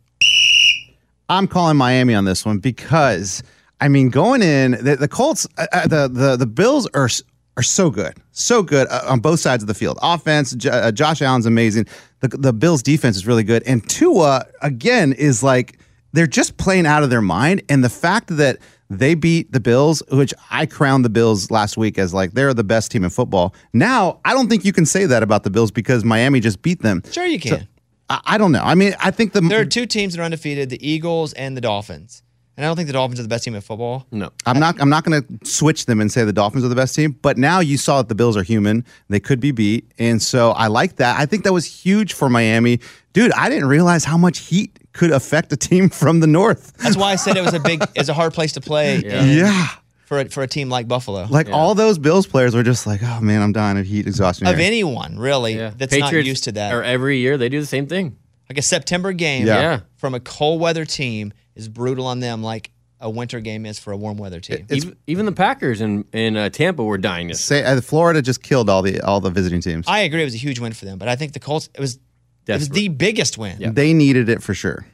I'm 1.28 1.48
calling 1.48 1.76
Miami 1.76 2.14
on 2.14 2.24
this 2.24 2.46
one 2.46 2.58
because 2.58 3.42
I 3.80 3.88
mean, 3.88 4.08
going 4.08 4.42
in 4.42 4.72
the, 4.72 4.94
the 4.94 5.08
Colts, 5.08 5.48
uh, 5.58 5.66
uh, 5.72 5.88
the 5.88 6.08
the 6.08 6.36
the 6.36 6.46
Bills 6.46 6.88
are 6.94 7.08
are 7.56 7.62
so 7.62 7.90
good, 7.90 8.14
so 8.30 8.62
good 8.62 8.86
uh, 8.88 9.02
on 9.08 9.18
both 9.18 9.40
sides 9.40 9.64
of 9.64 9.66
the 9.66 9.74
field. 9.74 9.98
Offense, 10.00 10.52
J- 10.52 10.70
uh, 10.70 10.92
Josh 10.92 11.22
Allen's 11.22 11.46
amazing. 11.46 11.86
The 12.20 12.28
the 12.28 12.52
Bills 12.52 12.84
defense 12.84 13.16
is 13.16 13.26
really 13.26 13.42
good, 13.42 13.64
and 13.66 13.88
Tua 13.90 14.46
again 14.62 15.12
is 15.12 15.42
like 15.42 15.80
they're 16.12 16.28
just 16.28 16.56
playing 16.56 16.86
out 16.86 17.02
of 17.02 17.10
their 17.10 17.20
mind. 17.20 17.62
And 17.68 17.82
the 17.82 17.90
fact 17.90 18.28
that 18.36 18.58
they 18.88 19.14
beat 19.14 19.52
the 19.52 19.60
Bills, 19.60 20.02
which 20.10 20.32
I 20.50 20.66
crowned 20.66 21.04
the 21.04 21.10
Bills 21.10 21.50
last 21.50 21.76
week 21.76 21.98
as 21.98 22.14
like 22.14 22.32
they're 22.32 22.54
the 22.54 22.64
best 22.64 22.90
team 22.90 23.04
in 23.04 23.10
football. 23.10 23.54
Now 23.72 24.20
I 24.24 24.32
don't 24.32 24.48
think 24.48 24.64
you 24.64 24.72
can 24.72 24.86
say 24.86 25.06
that 25.06 25.22
about 25.22 25.42
the 25.44 25.50
Bills 25.50 25.70
because 25.70 26.04
Miami 26.04 26.40
just 26.40 26.62
beat 26.62 26.82
them. 26.82 27.02
Sure, 27.10 27.26
you 27.26 27.40
can. 27.40 27.68
I, 28.08 28.20
I 28.24 28.38
don't 28.38 28.52
know. 28.52 28.62
I 28.62 28.74
mean, 28.74 28.94
I 29.00 29.10
think 29.10 29.32
the 29.32 29.40
there 29.40 29.60
are 29.60 29.64
two 29.64 29.86
teams 29.86 30.14
that 30.14 30.20
are 30.20 30.24
undefeated 30.24 30.70
the 30.70 30.88
Eagles 30.88 31.32
and 31.32 31.56
the 31.56 31.60
Dolphins. 31.60 32.22
And 32.56 32.64
I 32.64 32.68
don't 32.68 32.76
think 32.76 32.86
the 32.86 32.94
Dolphins 32.94 33.20
are 33.20 33.22
the 33.22 33.28
best 33.28 33.44
team 33.44 33.54
in 33.54 33.60
football. 33.60 34.06
no. 34.10 34.30
I'm 34.46 34.58
not. 34.58 34.80
I'm 34.80 34.88
not 34.88 35.04
going 35.04 35.22
to 35.22 35.46
switch 35.46 35.84
them 35.86 36.00
and 36.00 36.10
say 36.10 36.24
the 36.24 36.32
Dolphins 36.32 36.64
are 36.64 36.68
the 36.68 36.74
best 36.74 36.94
team. 36.94 37.12
But 37.20 37.36
now 37.36 37.60
you 37.60 37.76
saw 37.76 37.98
that 37.98 38.08
the 38.08 38.14
Bills 38.14 38.34
are 38.36 38.42
human; 38.42 38.84
they 39.08 39.20
could 39.20 39.40
be 39.40 39.50
beat, 39.50 39.90
and 39.98 40.22
so 40.22 40.52
I 40.52 40.68
like 40.68 40.96
that. 40.96 41.20
I 41.20 41.26
think 41.26 41.44
that 41.44 41.52
was 41.52 41.66
huge 41.66 42.14
for 42.14 42.30
Miami, 42.30 42.80
dude. 43.12 43.32
I 43.32 43.50
didn't 43.50 43.68
realize 43.68 44.04
how 44.04 44.16
much 44.16 44.38
heat 44.38 44.78
could 44.94 45.10
affect 45.10 45.52
a 45.52 45.56
team 45.56 45.88
from 46.02 46.20
the 46.20 46.26
north. 46.26 46.72
That's 46.78 46.96
why 46.96 47.12
I 47.12 47.16
said 47.16 47.36
it 47.36 47.42
was 47.44 47.52
a 47.52 47.60
big, 47.60 47.84
it's 47.94 48.08
a 48.08 48.14
hard 48.14 48.32
place 48.32 48.52
to 48.52 48.62
play 48.62 49.02
Yeah. 49.04 49.22
Yeah, 49.24 49.68
for, 50.06 50.20
a, 50.20 50.28
for 50.30 50.42
a 50.42 50.46
team 50.48 50.70
like 50.70 50.88
Buffalo. 50.88 51.26
like 51.28 51.50
all 51.50 51.74
those 51.74 51.98
Bills 51.98 52.26
players 52.26 52.54
were 52.54 52.62
just 52.62 52.86
like, 52.86 53.02
"Oh 53.02 53.20
man, 53.20 53.42
I'm 53.42 53.52
dying 53.52 53.76
of 53.76 53.84
heat 53.84 54.06
exhaustion." 54.06 54.46
of 54.46 54.58
anyone, 54.58 55.18
really, 55.18 55.56
Yeah. 55.56 55.72
that's 55.76 55.94
not 55.94 56.10
used 56.14 56.44
to 56.44 56.52
that. 56.52 56.72
Or 56.72 56.82
every 56.82 57.18
year 57.18 57.36
they 57.36 57.50
do 57.50 57.60
the 57.60 57.66
same 57.66 57.86
thing. 57.86 58.16
Like 58.48 58.58
a 58.58 58.62
September 58.62 59.12
game 59.12 59.46
Yeah. 59.46 59.60
Yeah. 59.60 59.80
from 59.96 60.14
a 60.14 60.20
cold 60.20 60.60
weather 60.60 60.84
team 60.84 61.32
is 61.54 61.68
brutal 61.68 62.06
on 62.06 62.20
them, 62.20 62.42
like 62.42 62.70
a 63.00 63.10
winter 63.10 63.40
game 63.40 63.66
is 63.66 63.78
for 63.78 63.92
a 63.92 63.96
warm 63.96 64.16
weather 64.16 64.40
team. 64.40 64.58
It's- 64.68 64.76
Even, 64.84 64.96
even 65.06 65.26
the 65.26 65.32
Packers 65.32 65.80
in 65.80 66.04
in 66.12 66.36
uh, 66.36 66.48
Tampa 66.48 66.82
were 66.84 66.98
dying. 66.98 67.28
This 67.28 67.44
Say, 67.44 67.62
uh, 67.64 67.80
Florida 67.80 68.22
just 68.22 68.42
killed 68.42 68.70
all 68.70 68.82
the 68.82 69.00
all 69.02 69.20
the 69.20 69.30
visiting 69.30 69.60
teams. 69.60 69.86
I 69.88 70.00
agree, 70.00 70.22
it 70.22 70.24
was 70.24 70.34
a 70.34 70.38
huge 70.38 70.58
win 70.60 70.72
for 70.72 70.84
them, 70.84 70.98
but 70.98 71.08
I 71.08 71.16
think 71.16 71.32
the 71.32 71.40
Colts 71.40 71.68
it 71.74 71.80
was 71.80 71.98
it 72.46 72.52
was 72.52 72.68
the 72.68 72.88
biggest 72.88 73.36
win. 73.38 73.56
Yeah. 73.60 73.70
They 73.70 73.92
needed 73.92 74.28
it 74.28 74.42
for 74.42 74.54
sure. 74.54 74.86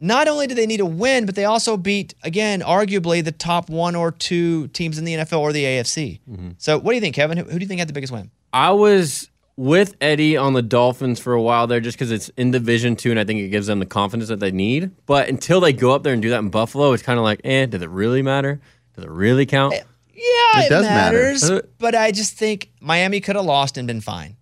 Not 0.00 0.28
only 0.28 0.46
did 0.46 0.56
they 0.56 0.66
need 0.66 0.78
a 0.80 0.86
win, 0.86 1.26
but 1.26 1.34
they 1.34 1.44
also 1.46 1.76
beat 1.76 2.14
again, 2.22 2.60
arguably 2.60 3.24
the 3.24 3.32
top 3.32 3.68
one 3.68 3.96
or 3.96 4.12
two 4.12 4.68
teams 4.68 4.96
in 4.98 5.04
the 5.04 5.14
NFL 5.14 5.40
or 5.40 5.52
the 5.52 5.64
AFC. 5.64 6.20
Mm-hmm. 6.30 6.48
So, 6.58 6.78
what 6.78 6.92
do 6.92 6.94
you 6.94 7.00
think, 7.00 7.16
Kevin? 7.16 7.36
Who, 7.38 7.44
who 7.44 7.58
do 7.58 7.58
you 7.58 7.66
think 7.66 7.80
had 7.80 7.88
the 7.88 7.92
biggest 7.94 8.12
win? 8.12 8.30
I 8.52 8.70
was 8.70 9.27
with 9.58 9.96
Eddie 10.00 10.36
on 10.36 10.52
the 10.52 10.62
Dolphins 10.62 11.18
for 11.18 11.32
a 11.34 11.42
while 11.42 11.66
there 11.66 11.80
just 11.80 11.98
because 11.98 12.12
it's 12.12 12.28
in 12.36 12.52
Division 12.52 12.94
Two, 12.94 13.10
and 13.10 13.18
I 13.18 13.24
think 13.24 13.40
it 13.40 13.48
gives 13.48 13.66
them 13.66 13.80
the 13.80 13.86
confidence 13.86 14.28
that 14.28 14.38
they 14.38 14.52
need. 14.52 14.92
But 15.04 15.28
until 15.28 15.60
they 15.60 15.72
go 15.72 15.92
up 15.92 16.04
there 16.04 16.12
and 16.12 16.22
do 16.22 16.30
that 16.30 16.38
in 16.38 16.48
Buffalo, 16.48 16.92
it's 16.92 17.02
kind 17.02 17.18
of 17.18 17.24
like, 17.24 17.40
eh, 17.42 17.66
does 17.66 17.82
it 17.82 17.90
really 17.90 18.22
matter? 18.22 18.60
Does 18.94 19.04
it 19.04 19.10
really 19.10 19.46
count? 19.46 19.74
Eh, 19.74 19.82
Yeah, 20.14 20.60
It 20.62 20.66
it, 20.66 20.68
does 20.68 20.84
matter. 20.84 21.16
matters, 21.18 21.50
Uh, 21.50 21.62
but 21.78 21.94
I 21.96 22.12
just 22.12 22.34
think 22.38 22.70
Miami 22.80 23.20
could 23.20 23.34
have 23.36 23.44
lost 23.44 23.76
and 23.76 23.86
been 23.88 24.00
fine. 24.00 24.36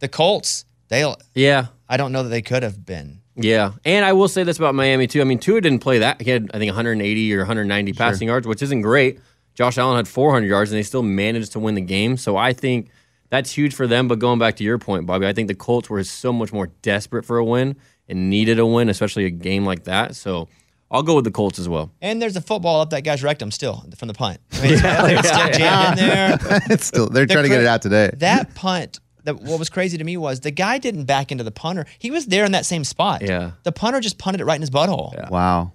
The 0.00 0.08
Colts, 0.08 0.66
they 0.88 1.04
Yeah, 1.34 1.66
I 1.88 1.96
don't 1.96 2.12
know 2.12 2.22
that 2.22 2.28
they 2.28 2.42
could 2.42 2.62
have 2.62 2.84
been. 2.84 3.20
yeah. 3.34 3.72
And 3.84 4.04
I 4.04 4.12
will 4.12 4.28
say 4.28 4.44
this 4.44 4.58
about 4.58 4.74
Miami 4.74 5.06
too. 5.06 5.20
I 5.22 5.24
mean, 5.24 5.38
Tua 5.38 5.60
didn't 5.62 5.80
play 5.80 5.98
that. 6.00 6.20
He 6.20 6.30
had 6.30 6.50
I 6.52 6.58
think 6.58 6.68
180 6.68 7.34
or 7.34 7.38
190 7.38 7.92
passing 7.94 8.28
yards, 8.28 8.46
which 8.46 8.62
isn't 8.62 8.82
great. 8.82 9.20
Josh 9.54 9.78
Allen 9.78 9.96
had 9.96 10.06
400 10.06 10.46
yards, 10.46 10.70
and 10.70 10.78
they 10.78 10.82
still 10.82 11.02
managed 11.02 11.52
to 11.52 11.58
win 11.60 11.74
the 11.74 11.80
game. 11.80 12.16
So 12.16 12.36
I 12.36 12.52
think 12.52 12.90
that's 13.30 13.50
huge 13.52 13.74
for 13.74 13.86
them. 13.86 14.08
But 14.08 14.18
going 14.18 14.38
back 14.38 14.56
to 14.56 14.64
your 14.64 14.78
point, 14.78 15.06
Bobby, 15.06 15.26
I 15.26 15.32
think 15.32 15.48
the 15.48 15.54
Colts 15.54 15.90
were 15.90 16.02
so 16.04 16.32
much 16.32 16.52
more 16.52 16.68
desperate 16.82 17.24
for 17.24 17.38
a 17.38 17.44
win 17.44 17.76
and 18.08 18.30
needed 18.30 18.58
a 18.58 18.66
win, 18.66 18.88
especially 18.88 19.26
a 19.26 19.30
game 19.30 19.64
like 19.64 19.84
that. 19.84 20.16
So 20.16 20.48
I'll 20.90 21.02
go 21.02 21.14
with 21.14 21.24
the 21.24 21.30
Colts 21.30 21.58
as 21.58 21.68
well. 21.68 21.92
And 22.00 22.20
there's 22.20 22.36
a 22.36 22.40
football 22.40 22.80
up 22.80 22.90
that 22.90 23.02
guy's 23.04 23.22
rectum 23.22 23.50
still 23.50 23.84
from 23.96 24.08
the 24.08 24.14
punt. 24.14 24.40
I 24.52 24.62
mean, 24.62 24.72
it's, 24.74 24.82
it's 24.82 25.28
still 25.28 25.50
jammed 25.50 25.98
in 25.98 26.08
there. 26.08 26.38
it's 26.70 26.86
still 26.86 27.08
they're 27.08 27.26
trying 27.26 27.44
to 27.44 27.50
get 27.50 27.60
it 27.60 27.66
out 27.66 27.82
today. 27.82 28.10
That 28.16 28.54
punt. 28.54 29.00
That, 29.24 29.42
what 29.42 29.58
was 29.58 29.68
crazy 29.68 29.98
to 29.98 30.04
me 30.04 30.16
was 30.16 30.40
the 30.40 30.50
guy 30.50 30.78
didn't 30.78 31.04
back 31.04 31.30
into 31.30 31.44
the 31.44 31.50
punter. 31.50 31.84
He 31.98 32.10
was 32.10 32.26
there 32.26 32.46
in 32.46 32.52
that 32.52 32.64
same 32.64 32.82
spot. 32.82 33.20
Yeah. 33.20 33.50
The 33.64 33.72
punter 33.72 34.00
just 34.00 34.16
punted 34.16 34.40
it 34.40 34.44
right 34.44 34.54
in 34.54 34.62
his 34.62 34.70
butthole. 34.70 35.30
wow. 35.30 35.72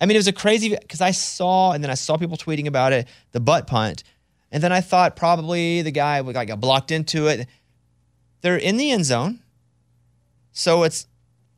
I 0.00 0.06
mean, 0.06 0.16
it 0.16 0.18
was 0.18 0.28
a 0.28 0.32
crazy 0.32 0.70
because 0.70 1.00
I 1.00 1.10
saw 1.10 1.72
and 1.72 1.82
then 1.82 1.90
I 1.90 1.94
saw 1.94 2.16
people 2.16 2.36
tweeting 2.36 2.66
about 2.66 2.92
it, 2.92 3.08
the 3.32 3.40
butt 3.40 3.66
punt, 3.66 4.04
and 4.50 4.62
then 4.62 4.72
I 4.72 4.80
thought 4.80 5.16
probably 5.16 5.82
the 5.82 5.90
guy 5.90 6.20
like 6.20 6.48
got 6.48 6.60
blocked 6.60 6.90
into 6.90 7.26
it. 7.26 7.46
They're 8.40 8.56
in 8.56 8.76
the 8.76 8.90
end 8.90 9.04
zone, 9.04 9.40
so 10.52 10.84
it's 10.84 11.06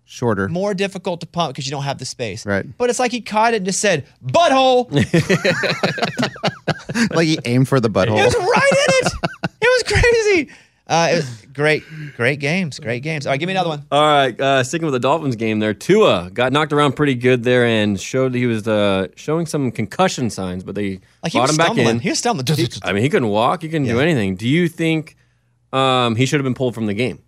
Shorter. 0.04 0.48
more 0.48 0.74
difficult 0.74 1.20
to 1.20 1.26
pump 1.26 1.54
because 1.54 1.66
you 1.66 1.70
don't 1.70 1.84
have 1.84 1.98
the 1.98 2.04
space. 2.04 2.44
Right. 2.44 2.66
But 2.78 2.90
it's 2.90 2.98
like 2.98 3.12
he 3.12 3.20
caught 3.20 3.54
it 3.54 3.58
and 3.58 3.66
just 3.66 3.80
said 3.80 4.06
butthole. 4.24 4.90
like 7.14 7.26
he 7.26 7.38
aimed 7.44 7.68
for 7.68 7.80
the 7.80 7.90
butthole. 7.90 8.18
It 8.18 8.24
was 8.24 8.34
right 8.34 8.72
in 8.72 9.06
it. 9.06 9.12
It 9.60 9.62
was 9.62 9.82
crazy. 9.86 10.50
Uh, 10.90 11.08
it 11.12 11.16
was 11.16 11.46
great, 11.52 11.84
great 12.16 12.40
games, 12.40 12.80
great 12.80 13.02
games. 13.04 13.24
All 13.24 13.30
right, 13.32 13.38
give 13.38 13.46
me 13.46 13.52
another 13.52 13.68
one. 13.68 13.84
All 13.92 14.02
right, 14.02 14.38
uh, 14.40 14.64
sticking 14.64 14.86
with 14.86 14.92
the 14.92 14.98
Dolphins 14.98 15.36
game 15.36 15.60
there, 15.60 15.72
Tua 15.72 16.30
got 16.34 16.52
knocked 16.52 16.72
around 16.72 16.94
pretty 16.96 17.14
good 17.14 17.44
there 17.44 17.64
and 17.64 17.98
showed 18.00 18.34
he 18.34 18.46
was 18.46 18.66
uh, 18.66 19.06
showing 19.14 19.46
some 19.46 19.70
concussion 19.70 20.30
signs, 20.30 20.64
but 20.64 20.74
they 20.74 20.98
Like 21.22 21.30
he 21.32 21.38
brought 21.38 21.42
was 21.42 21.50
him 21.52 21.56
back 21.58 21.66
stumbling. 21.68 21.88
in. 21.88 21.98
He 22.00 22.08
was 22.08 22.18
stumbling. 22.18 22.46
I 22.82 22.92
mean, 22.92 23.04
he 23.04 23.08
couldn't 23.08 23.28
walk, 23.28 23.62
he 23.62 23.68
couldn't 23.68 23.86
do 23.86 24.00
anything. 24.00 24.34
Do 24.34 24.48
you 24.48 24.66
think 24.68 25.16
um, 25.72 26.16
he 26.16 26.26
should 26.26 26.40
have 26.40 26.44
been 26.44 26.54
pulled 26.54 26.74
from 26.74 26.86
the 26.86 26.94
game? 26.94 27.22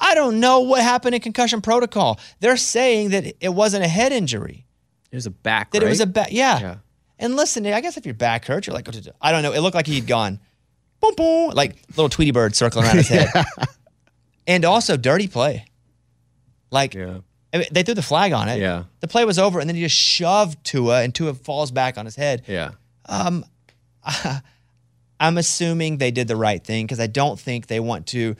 I 0.00 0.14
don't 0.14 0.40
know 0.40 0.60
what 0.60 0.82
happened 0.82 1.14
in 1.14 1.20
concussion 1.20 1.60
protocol. 1.60 2.18
They're 2.40 2.56
saying 2.56 3.10
that 3.10 3.36
it 3.40 3.50
wasn't 3.50 3.84
a 3.84 3.88
head 3.88 4.12
injury. 4.12 4.66
It 5.10 5.16
was 5.16 5.26
a 5.26 5.30
back. 5.30 5.72
that 5.72 5.82
it 5.82 5.88
was 5.88 6.00
a 6.00 6.06
back. 6.06 6.28
Yeah. 6.32 6.58
Yeah. 6.58 6.76
And 7.18 7.36
listen, 7.36 7.66
I 7.66 7.80
guess 7.82 7.96
if 7.96 8.04
your 8.06 8.14
back 8.14 8.46
hurts, 8.46 8.66
you're 8.66 8.74
like, 8.74 8.88
I 9.20 9.30
don't 9.30 9.42
know. 9.42 9.52
It 9.52 9.60
looked 9.60 9.76
like 9.76 9.86
he'd 9.86 10.06
gone, 10.08 10.40
boom, 11.02 11.14
boom, 11.16 11.50
like 11.50 11.76
little 11.90 12.08
Tweety 12.08 12.30
bird 12.30 12.56
circling 12.56 12.86
around 12.86 12.96
his 12.96 13.08
head. 13.08 13.28
And 14.44 14.64
also 14.64 14.96
dirty 14.96 15.28
play. 15.28 15.66
Like 16.72 16.94
Yeah. 16.94 17.18
I 17.54 17.58
mean, 17.58 17.68
they 17.70 17.82
threw 17.84 17.94
the 17.94 18.02
flag 18.02 18.32
on 18.32 18.48
it. 18.48 18.58
Yeah. 18.58 18.84
The 19.00 19.06
play 19.06 19.24
was 19.24 19.38
over, 19.38 19.60
and 19.60 19.68
then 19.68 19.76
he 19.76 19.82
just 19.82 19.94
shoved 19.94 20.64
Tua, 20.64 21.02
and 21.02 21.14
Tua 21.14 21.34
falls 21.34 21.70
back 21.70 21.96
on 21.98 22.06
his 22.06 22.16
head. 22.16 22.42
Yeah. 22.48 22.70
Um, 23.06 23.44
I'm 25.20 25.38
assuming 25.38 25.98
they 25.98 26.10
did 26.10 26.26
the 26.28 26.34
right 26.34 26.62
thing 26.64 26.86
because 26.86 26.98
I 26.98 27.06
don't 27.06 27.38
think 27.38 27.68
they 27.68 27.78
want 27.78 28.08
to 28.08 28.34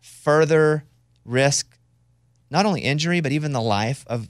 further 0.00 0.84
risk 1.24 1.76
not 2.50 2.66
only 2.66 2.82
injury, 2.82 3.20
but 3.20 3.32
even 3.32 3.52
the 3.52 3.60
life 3.60 4.04
of 4.06 4.28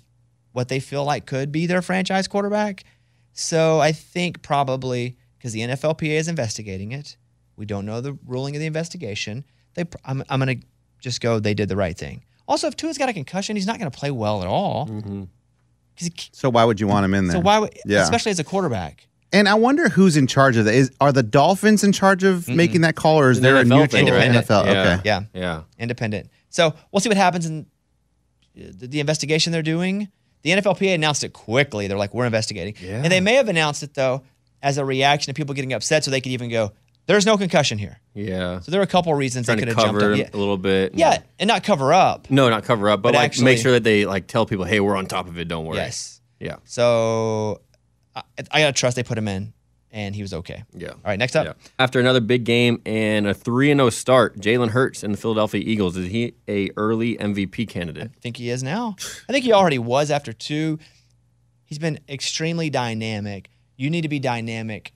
what 0.53 0.69
they 0.69 0.81
feel 0.81 1.05
like 1.05 1.27
could 1.27 1.51
be 1.53 1.67
their 1.67 1.83
franchise 1.83 2.29
quarterback. 2.29 2.85
So 3.33 3.81
I 3.81 3.93
think 3.93 4.41
probably 4.43 5.17
because 5.37 5.53
the 5.53 5.61
NFLPA 5.61 6.11
is 6.13 6.29
investigating 6.29 6.93
it, 6.93 7.17
we 7.57 7.67
don't 7.67 7.87
know 7.87 8.01
the 8.01 8.19
ruling 8.27 8.57
of 8.57 8.61
the 8.61 8.67
investigation. 8.67 9.45
They, 9.75 9.85
I'm, 10.05 10.23
I'm 10.29 10.41
going 10.41 10.61
to 10.61 10.67
just 11.01 11.21
go, 11.21 11.39
they 11.41 11.55
did 11.55 11.69
the 11.69 11.77
right 11.77 11.97
thing. 11.97 12.25
Also, 12.49 12.67
if 12.67 12.77
Tua's 12.77 12.99
got 12.99 13.09
a 13.09 13.13
concussion, 13.13 13.57
he's 13.57 13.67
not 13.67 13.79
going 13.79 13.91
to 13.91 13.97
play 13.97 14.11
well 14.11 14.43
at 14.43 14.49
all. 14.49 14.87
'Cause 14.87 16.07
he- 16.07 16.13
So 16.33 16.51
why 16.51 16.65
would 16.65 16.81
you 16.81 16.87
want 16.89 17.05
him 17.05 17.15
in 17.15 17.27
there? 17.27 17.37
so 17.37 17.41
why 17.41 17.59
would, 17.59 17.79
Yeah. 17.87 18.03
especially 18.03 18.31
as 18.31 18.39
a 18.39 18.45
quarterback? 18.45 19.07
And 19.35 19.49
I 19.49 19.55
wonder 19.55 19.89
who's 19.89 20.17
in 20.17 20.27
charge 20.27 20.57
of 20.59 20.67
that. 20.67 20.75
Is 20.75 20.91
are 21.01 21.11
the 21.13 21.23
Dolphins 21.23 21.83
in 21.85 21.93
charge 21.93 22.23
of 22.23 22.49
making 22.49 22.83
that 22.83 22.97
call, 22.97 23.19
or 23.19 23.31
is 23.31 23.39
It's 23.39 23.43
there 23.43 23.57
a 23.57 23.61
an 23.61 23.69
neutral 23.69 23.87
thing, 23.89 24.07
right? 24.13 24.31
NFL? 24.31 24.67
Yeah. 24.67 24.71
Okay. 24.99 25.01
Yeah, 25.05 25.21
Yeah. 25.33 25.63
independent. 25.79 26.29
So 26.51 26.75
we'll 26.91 27.01
see 27.01 27.09
what 27.09 27.17
happens 27.17 27.47
in 27.47 27.65
uh, 28.59 28.65
the, 28.79 28.87
the 28.89 29.01
investigation 29.01 29.51
they're 29.53 29.63
doing. 29.63 30.09
The 30.43 30.51
NFLPA 30.51 30.95
announced 30.95 31.25
it 31.25 31.33
quickly. 31.33 31.87
They're 31.89 31.97
like, 31.97 32.13
we're 32.13 32.27
investigating. 32.27 32.75
And 32.87 33.11
they 33.11 33.21
may 33.21 33.35
have 33.37 33.49
announced 33.49 33.83
it, 33.83 33.95
though, 33.95 34.23
as 34.63 34.77
a 34.77 34.85
reaction 34.85 35.33
to 35.33 35.35
people 35.39 35.55
getting 35.55 35.73
upset 35.73 36.05
so 36.05 36.11
they 36.11 36.21
could 36.21 36.33
even 36.33 36.51
go, 36.51 36.73
there's 37.07 37.27
no 37.27 37.37
concussion 37.37 37.79
here. 37.79 38.01
Yeah. 38.15 38.61
So 38.61 38.71
there 38.71 38.81
are 38.81 38.85
a 38.85 38.87
couple 38.87 39.13
reasons 39.15 39.47
Trying 39.47 39.59
they 39.59 39.63
could 39.67 39.77
have 39.77 39.85
jumped 39.85 40.03
it 40.03 40.19
Yeah. 40.19 40.31
a 40.33 40.37
little 40.37 40.59
bit. 40.59 40.95
yeah, 40.95 41.23
and 41.39 41.49
not 41.49 41.65
cover 41.65 41.93
up. 41.93 42.31
No, 42.31 42.49
not 42.49 42.65
cover 42.65 42.89
up, 42.89 43.03
but, 43.03 43.09
But 43.13 43.15
like 43.17 43.25
actually- 43.27 43.45
make 43.47 43.59
sure 43.59 43.73
that 43.73 43.85
they 43.85 44.05
like 44.07 44.27
tell 44.27 44.47
people, 44.47 44.65
hey, 44.65 44.81
we're 44.81 44.97
on 44.97 45.07
top 45.07 45.29
of 45.29 45.39
it. 45.39 45.49
Don't 45.49 45.65
worry. 45.67 45.79
Yes. 45.79 46.21
Yeah. 46.41 46.57
So 46.65 47.61
I, 48.15 48.23
I 48.51 48.61
got 48.61 48.67
to 48.67 48.73
trust 48.73 48.97
they 48.97 49.03
put 49.03 49.17
him 49.19 49.29
in, 49.29 49.53
and 49.91 50.15
he 50.15 50.23
was 50.23 50.33
okay. 50.35 50.63
Yeah. 50.77 50.91
All 50.91 50.99
right, 51.05 51.19
next 51.19 51.35
up. 51.37 51.47
Yeah. 51.47 51.53
After 51.79 51.99
another 52.01 52.21
big 52.21 52.45
game 52.45 52.81
and 52.87 53.27
a 53.27 53.35
3 53.35 53.71
and 53.71 53.79
0 53.79 53.91
start, 53.91 54.39
Jalen 54.39 54.71
Hurts 54.71 55.03
and 55.03 55.13
the 55.15 55.19
Philadelphia 55.19 55.63
Eagles, 55.65 55.97
is 55.97 56.09
he 56.11 56.35
a 56.49 56.71
early 56.77 57.17
MVP 57.17 57.69
candidate? 57.69 58.11
I 58.15 58.21
think 58.21 58.37
he 58.37 58.51
is 58.51 58.63
now. 58.63 58.97
I 59.29 59.33
think 59.33 59.45
he 59.45 59.53
already 59.53 59.79
was 59.79 60.11
after 60.11 60.33
two. 60.33 60.79
He's 61.65 61.79
been 61.79 62.01
extremely 62.09 62.69
dynamic. 62.71 63.49
You 63.77 63.89
need 63.91 64.03
to 64.03 64.09
be 64.09 64.19
dynamic 64.19 64.93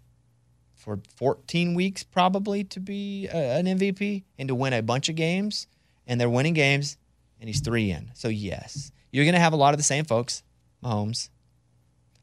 for 0.87 1.00
14 1.16 1.75
weeks 1.75 2.05
probably 2.05 2.62
to 2.62 2.78
be 2.78 3.26
a, 3.26 3.59
an 3.59 3.66
MVP 3.66 4.23
and 4.38 4.47
to 4.47 4.55
win 4.55 4.73
a 4.73 4.83
bunch 4.83 5.09
of 5.09 5.16
games. 5.16 5.66
And 6.07 6.21
they're 6.21 6.31
winning 6.31 6.55
games, 6.55 6.97
and 7.40 7.49
he's 7.49 7.59
three 7.59 7.90
in. 7.90 8.12
So 8.14 8.28
yes, 8.28 8.93
you're 9.11 9.25
going 9.25 9.35
to 9.35 9.40
have 9.40 9.52
a 9.52 9.57
lot 9.57 9.75
of 9.75 9.78
the 9.78 9.85
same 9.85 10.05
folks. 10.05 10.45
Mahomes, 10.85 11.31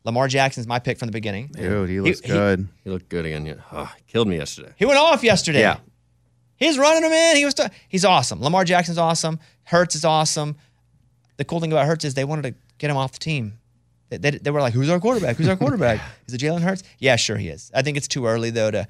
Lamar 0.06 0.30
Jackson's 0.30 0.66
my 0.66 0.80
pick 0.80 0.98
from 0.98 1.08
the 1.08 1.12
beginning. 1.12 1.48
Dude, 1.48 1.90
he 1.90 2.00
looks 2.00 2.22
he- 2.22 2.30
good. 2.30 2.70
He 2.86 2.90
looked 2.90 3.10
good 3.10 3.26
again. 3.26 3.46
Yeah. 3.46 3.56
Oh, 3.74 3.92
killed 4.08 4.30
me 4.30 4.38
yesterday. 4.38 4.72
He 4.78 4.86
went 4.86 4.98
off 4.98 5.22
yesterday. 5.22 5.60
Yeah. 5.60 5.80
He's 6.56 6.78
running 6.78 7.04
him 7.04 7.12
in. 7.12 7.36
He 7.36 7.44
was. 7.44 7.56
T- 7.56 7.66
he's 7.90 8.06
awesome. 8.06 8.42
Lamar 8.42 8.64
Jackson's 8.64 8.98
awesome. 8.98 9.40
Hurts 9.64 9.96
is 9.96 10.06
awesome. 10.06 10.56
The 11.36 11.44
cool 11.44 11.60
thing 11.60 11.74
about 11.74 11.86
Hurts 11.86 12.06
is 12.06 12.14
they 12.14 12.24
wanted 12.24 12.44
to 12.44 12.56
get 12.78 12.90
him 12.90 12.96
off 12.96 13.12
the 13.12 13.20
team. 13.20 13.60
They, 14.18 14.32
they, 14.32 14.52
were 14.52 14.62
like, 14.62 14.74
"Who's 14.74 14.90
our 14.90 15.00
quarterback? 15.00 15.38
Who's 15.38 15.48
our 15.48 15.56
quarterback? 15.56 16.02
is 16.28 16.34
it 16.34 16.42
Jalen 16.42 16.62
Hurts?" 16.62 16.84
Yeah, 17.00 17.16
sure 17.16 17.38
he 17.38 17.50
is. 17.50 17.72
I 17.74 17.82
think 17.82 17.98
it's 17.98 18.08
too 18.08 18.26
early 18.26 18.50
though 18.50 18.72
to 18.72 18.88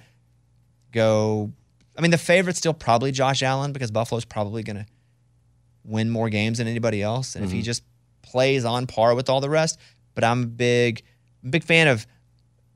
go. 0.92 1.52
I 1.98 2.02
mean, 2.02 2.12
the 2.12 2.18
favorite's 2.18 2.60
still 2.60 2.74
probably 2.74 3.12
Josh 3.12 3.44
Allen 3.44 3.72
because 3.72 3.92
Buffalo's 3.92 4.26
probably 4.26 4.64
going 4.64 4.78
to 4.78 4.86
win 5.84 6.10
more 6.10 6.30
games 6.30 6.58
than 6.58 6.68
anybody 6.68 7.02
else, 7.02 7.36
and 7.36 7.46
if 7.46 7.52
he 7.52 7.60
mm-hmm. 7.60 7.66
just 7.66 7.84
plays 8.22 8.66
on 8.66 8.88
par 8.88 9.14
with 9.16 9.30
all 9.30 9.42
the 9.42 9.50
rest. 9.50 9.80
But 10.16 10.24
I'm 10.24 10.44
a 10.44 10.48
big, 10.48 11.04
big 11.48 11.64
fan 11.64 11.88
of 11.88 12.08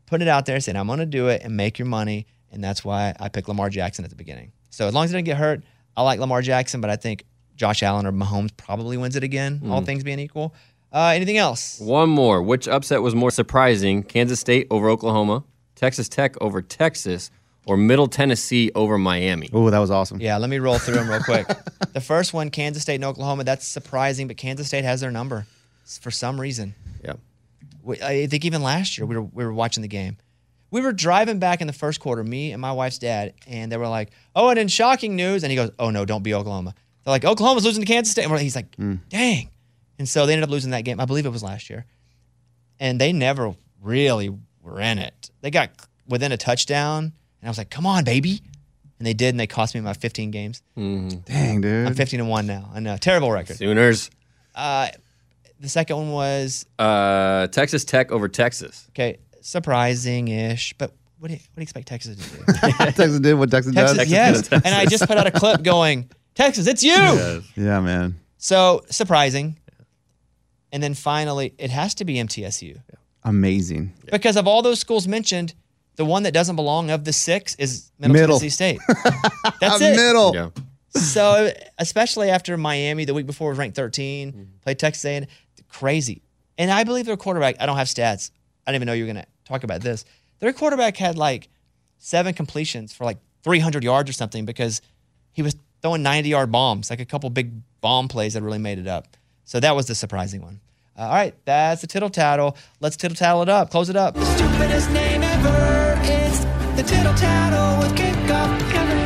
putting 0.05 0.27
it 0.27 0.29
out 0.29 0.45
there, 0.45 0.59
saying 0.59 0.75
I'm 0.75 0.87
going 0.87 0.99
to 0.99 1.05
do 1.05 1.27
it 1.27 1.41
and 1.43 1.55
make 1.55 1.79
your 1.79 1.87
money, 1.87 2.27
and 2.51 2.63
that's 2.63 2.83
why 2.83 3.15
I 3.19 3.29
picked 3.29 3.47
Lamar 3.47 3.69
Jackson 3.69 4.03
at 4.03 4.09
the 4.09 4.15
beginning. 4.15 4.51
So 4.69 4.87
as 4.87 4.93
long 4.93 5.05
as 5.05 5.11
he 5.11 5.15
doesn't 5.15 5.25
get 5.25 5.37
hurt, 5.37 5.63
I 5.95 6.03
like 6.03 6.19
Lamar 6.19 6.41
Jackson, 6.41 6.81
but 6.81 6.89
I 6.89 6.95
think 6.95 7.23
Josh 7.55 7.81
Allen 7.81 8.05
or 8.05 8.11
Mahomes 8.11 8.55
probably 8.55 8.97
wins 8.97 9.15
it 9.15 9.23
again, 9.23 9.61
all 9.69 9.81
mm. 9.81 9.85
things 9.85 10.03
being 10.03 10.19
equal. 10.19 10.53
Uh, 10.93 11.11
anything 11.15 11.37
else? 11.37 11.79
One 11.79 12.09
more. 12.09 12.41
Which 12.41 12.67
upset 12.67 13.01
was 13.01 13.13
more 13.15 13.31
surprising? 13.31 14.03
Kansas 14.03 14.39
State 14.39 14.67
over 14.71 14.89
Oklahoma, 14.89 15.43
Texas 15.75 16.07
Tech 16.09 16.35
over 16.41 16.61
Texas, 16.61 17.29
or 17.65 17.75
Middle 17.77 18.07
Tennessee 18.07 18.71
over 18.73 18.97
Miami? 18.97 19.49
Oh, 19.51 19.69
that 19.69 19.79
was 19.79 19.91
awesome. 19.91 20.21
Yeah, 20.21 20.37
let 20.37 20.49
me 20.49 20.59
roll 20.59 20.77
through 20.79 20.95
them 20.95 21.09
real 21.09 21.21
quick. 21.21 21.45
the 21.93 21.99
first 22.01 22.33
one, 22.33 22.49
Kansas 22.49 22.81
State 22.83 22.95
and 22.95 23.03
Oklahoma, 23.05 23.43
that's 23.43 23.67
surprising, 23.67 24.27
but 24.27 24.37
Kansas 24.37 24.67
State 24.67 24.85
has 24.85 25.01
their 25.01 25.11
number 25.11 25.45
for 26.01 26.09
some 26.11 26.39
reason. 26.39 26.73
Yeah. 27.03 27.13
We- 27.83 28.01
I 28.01 28.27
think 28.27 28.45
even 28.45 28.61
last 28.63 28.97
year 28.97 29.05
we 29.05 29.15
were 29.15 29.23
we 29.23 29.43
were 29.45 29.53
watching 29.53 29.81
the 29.81 29.87
game. 29.89 30.17
We 30.71 30.81
were 30.81 30.91
driving 30.93 31.39
back 31.39 31.61
in 31.61 31.67
the 31.67 31.73
first 31.73 31.99
quarter, 32.01 32.23
me 32.23 32.51
and 32.51 32.61
my 32.61 32.71
wife's 32.73 32.97
dad, 32.97 33.33
and 33.47 33.71
they 33.71 33.77
were 33.77 33.87
like, 33.87 34.11
"Oh, 34.35 34.49
and 34.49 34.59
in 34.59 34.67
shocking 34.67 35.15
news," 35.15 35.43
and 35.43 35.51
he 35.51 35.55
goes, 35.55 35.71
"Oh 35.79 35.89
no, 35.91 36.03
don't 36.03 36.23
be 36.23 36.33
Oklahoma." 36.33 36.73
They're 37.05 37.11
like, 37.13 37.23
"Oklahoma's 37.23 37.63
losing 37.63 37.83
to 37.83 37.87
Kansas 37.87 38.11
State." 38.11 38.23
And 38.23 38.31
we're- 38.31 38.43
he's 38.43 38.55
like, 38.55 38.75
"Dang!" 39.09 39.49
And 39.99 40.07
so 40.07 40.25
they 40.25 40.33
ended 40.33 40.43
up 40.43 40.51
losing 40.51 40.71
that 40.71 40.81
game. 40.81 40.99
I 40.99 41.05
believe 41.05 41.25
it 41.25 41.29
was 41.31 41.43
last 41.43 41.69
year, 41.69 41.85
and 42.79 42.99
they 43.01 43.11
never 43.13 43.55
really 43.81 44.29
were 44.61 44.79
in 44.79 44.99
it. 44.99 45.31
They 45.41 45.49
got 45.51 45.71
within 46.07 46.31
a 46.31 46.37
touchdown, 46.37 47.03
and 47.41 47.47
I 47.47 47.49
was 47.49 47.57
like, 47.57 47.69
"Come 47.69 47.85
on, 47.85 48.03
baby!" 48.03 48.41
And 48.99 49.05
they 49.05 49.13
did, 49.13 49.29
and 49.29 49.39
they 49.39 49.47
cost 49.47 49.75
me 49.75 49.81
my 49.81 49.93
15 49.93 50.31
games. 50.31 50.61
Dang, 50.75 51.61
dude. 51.61 51.87
I'm 51.87 51.93
15 51.93 52.19
and 52.19 52.29
one 52.29 52.47
now. 52.47 52.69
I 52.73 52.79
know, 52.79 52.97
terrible 52.97 53.31
record. 53.31 53.57
Sooners. 53.57 54.09
Uh, 54.55 54.87
the 55.59 55.69
second 55.69 55.97
one 55.97 56.11
was 56.11 56.65
Uh, 56.79 57.47
Texas 57.47 57.85
Tech 57.85 58.11
over 58.11 58.27
Texas. 58.27 58.87
Okay, 58.91 59.17
surprising 59.41 60.27
ish, 60.27 60.73
but 60.77 60.93
what 61.19 61.29
do, 61.29 61.33
you, 61.33 61.39
what 61.39 61.55
do 61.55 61.61
you 61.61 61.63
expect 61.63 61.87
Texas 61.87 62.15
to 62.15 62.37
do? 62.37 62.71
Texas 62.91 63.19
did 63.19 63.33
what 63.35 63.49
Texas, 63.49 63.73
Texas, 63.73 63.97
does. 63.97 64.09
yes. 64.11 64.47
And 64.51 64.67
I 64.67 64.85
just 64.85 65.07
put 65.07 65.17
out 65.17 65.25
a 65.25 65.31
clip 65.31 65.63
going, 65.63 66.09
Texas, 66.35 66.67
it's 66.67 66.83
you. 66.83 67.43
Yeah, 67.55 67.79
man. 67.81 68.15
So 68.37 68.83
surprising. 68.91 69.57
And 70.71 70.81
then 70.83 70.93
finally, 70.93 71.53
it 71.57 71.69
has 71.71 71.93
to 71.95 72.05
be 72.05 72.15
MTSU 72.15 72.77
Amazing. 73.23 73.93
because 74.11 74.35
of 74.37 74.47
all 74.47 74.61
those 74.61 74.79
schools 74.79 75.07
mentioned, 75.07 75.53
the 75.95 76.05
one 76.05 76.23
that 76.23 76.33
doesn't 76.33 76.55
belong 76.55 76.89
of 76.91 77.03
the 77.05 77.13
six 77.13 77.55
is 77.55 77.91
Middle, 77.99 78.13
Middle. 78.13 78.39
Tennessee 78.39 78.49
State. 78.49 78.79
That's 79.61 79.81
it. 79.81 79.95
middle. 79.95 80.33
Yeah. 80.35 80.49
So 80.91 81.51
especially 81.77 82.29
after 82.29 82.55
Miami 82.57 83.05
the 83.05 83.13
week 83.13 83.25
before 83.25 83.49
was 83.49 83.57
ranked 83.57 83.75
13, 83.75 84.31
Mm-hmm. 84.31 84.43
played 84.61 84.79
Texas 84.79 85.05
A&M, 85.05 85.25
crazy. 85.69 86.21
And 86.57 86.71
I 86.71 86.83
believe 86.83 87.05
their 87.05 87.17
quarterback. 87.17 87.55
I 87.59 87.65
don't 87.65 87.77
have 87.77 87.87
stats. 87.87 88.31
I 88.65 88.71
didn't 88.71 88.81
even 88.81 88.85
know 88.87 88.93
you 88.93 89.05
were 89.05 89.13
going 89.13 89.23
to 89.23 89.29
talk 89.45 89.63
about 89.63 89.81
this. 89.81 90.05
Their 90.39 90.53
quarterback 90.53 90.97
had 90.97 91.17
like 91.17 91.49
seven 91.97 92.33
completions 92.33 92.93
for 92.93 93.05
like 93.05 93.17
300 93.43 93.83
yards 93.83 94.09
or 94.09 94.13
something 94.13 94.45
because 94.45 94.81
he 95.31 95.41
was 95.41 95.55
throwing 95.81 96.03
90 96.03 96.29
yard 96.29 96.51
bombs, 96.51 96.89
like 96.89 96.99
a 96.99 97.05
couple 97.05 97.29
big 97.29 97.51
bomb 97.81 98.07
plays 98.07 98.33
that 98.33 98.41
really 98.43 98.57
made 98.59 98.79
it 98.79 98.87
up. 98.87 99.07
So 99.47 99.61
that 99.61 99.75
was 99.77 99.87
the 99.87 99.95
surprising 99.95 100.41
one. 100.41 100.59
Uh, 100.97 101.03
all 101.03 101.13
right, 101.13 101.33
that's 101.45 101.79
the 101.79 101.87
tittle 101.87 102.09
tattle. 102.09 102.57
Let's 102.81 102.97
tittle 102.97 103.15
tattle 103.15 103.41
it 103.43 103.49
up. 103.49 103.71
Close 103.71 103.89
it 103.89 103.95
up. 103.95 104.13
The 104.13 104.25
Stupidest 104.25 104.91
name 104.91 105.23
ever. 105.23 105.97
It's 106.03 106.39
the 106.75 106.83
tittle 106.83 107.13
tattle 107.13 107.79
with 107.81 107.97
kickoff 107.97 108.71
Kevin. 108.71 108.97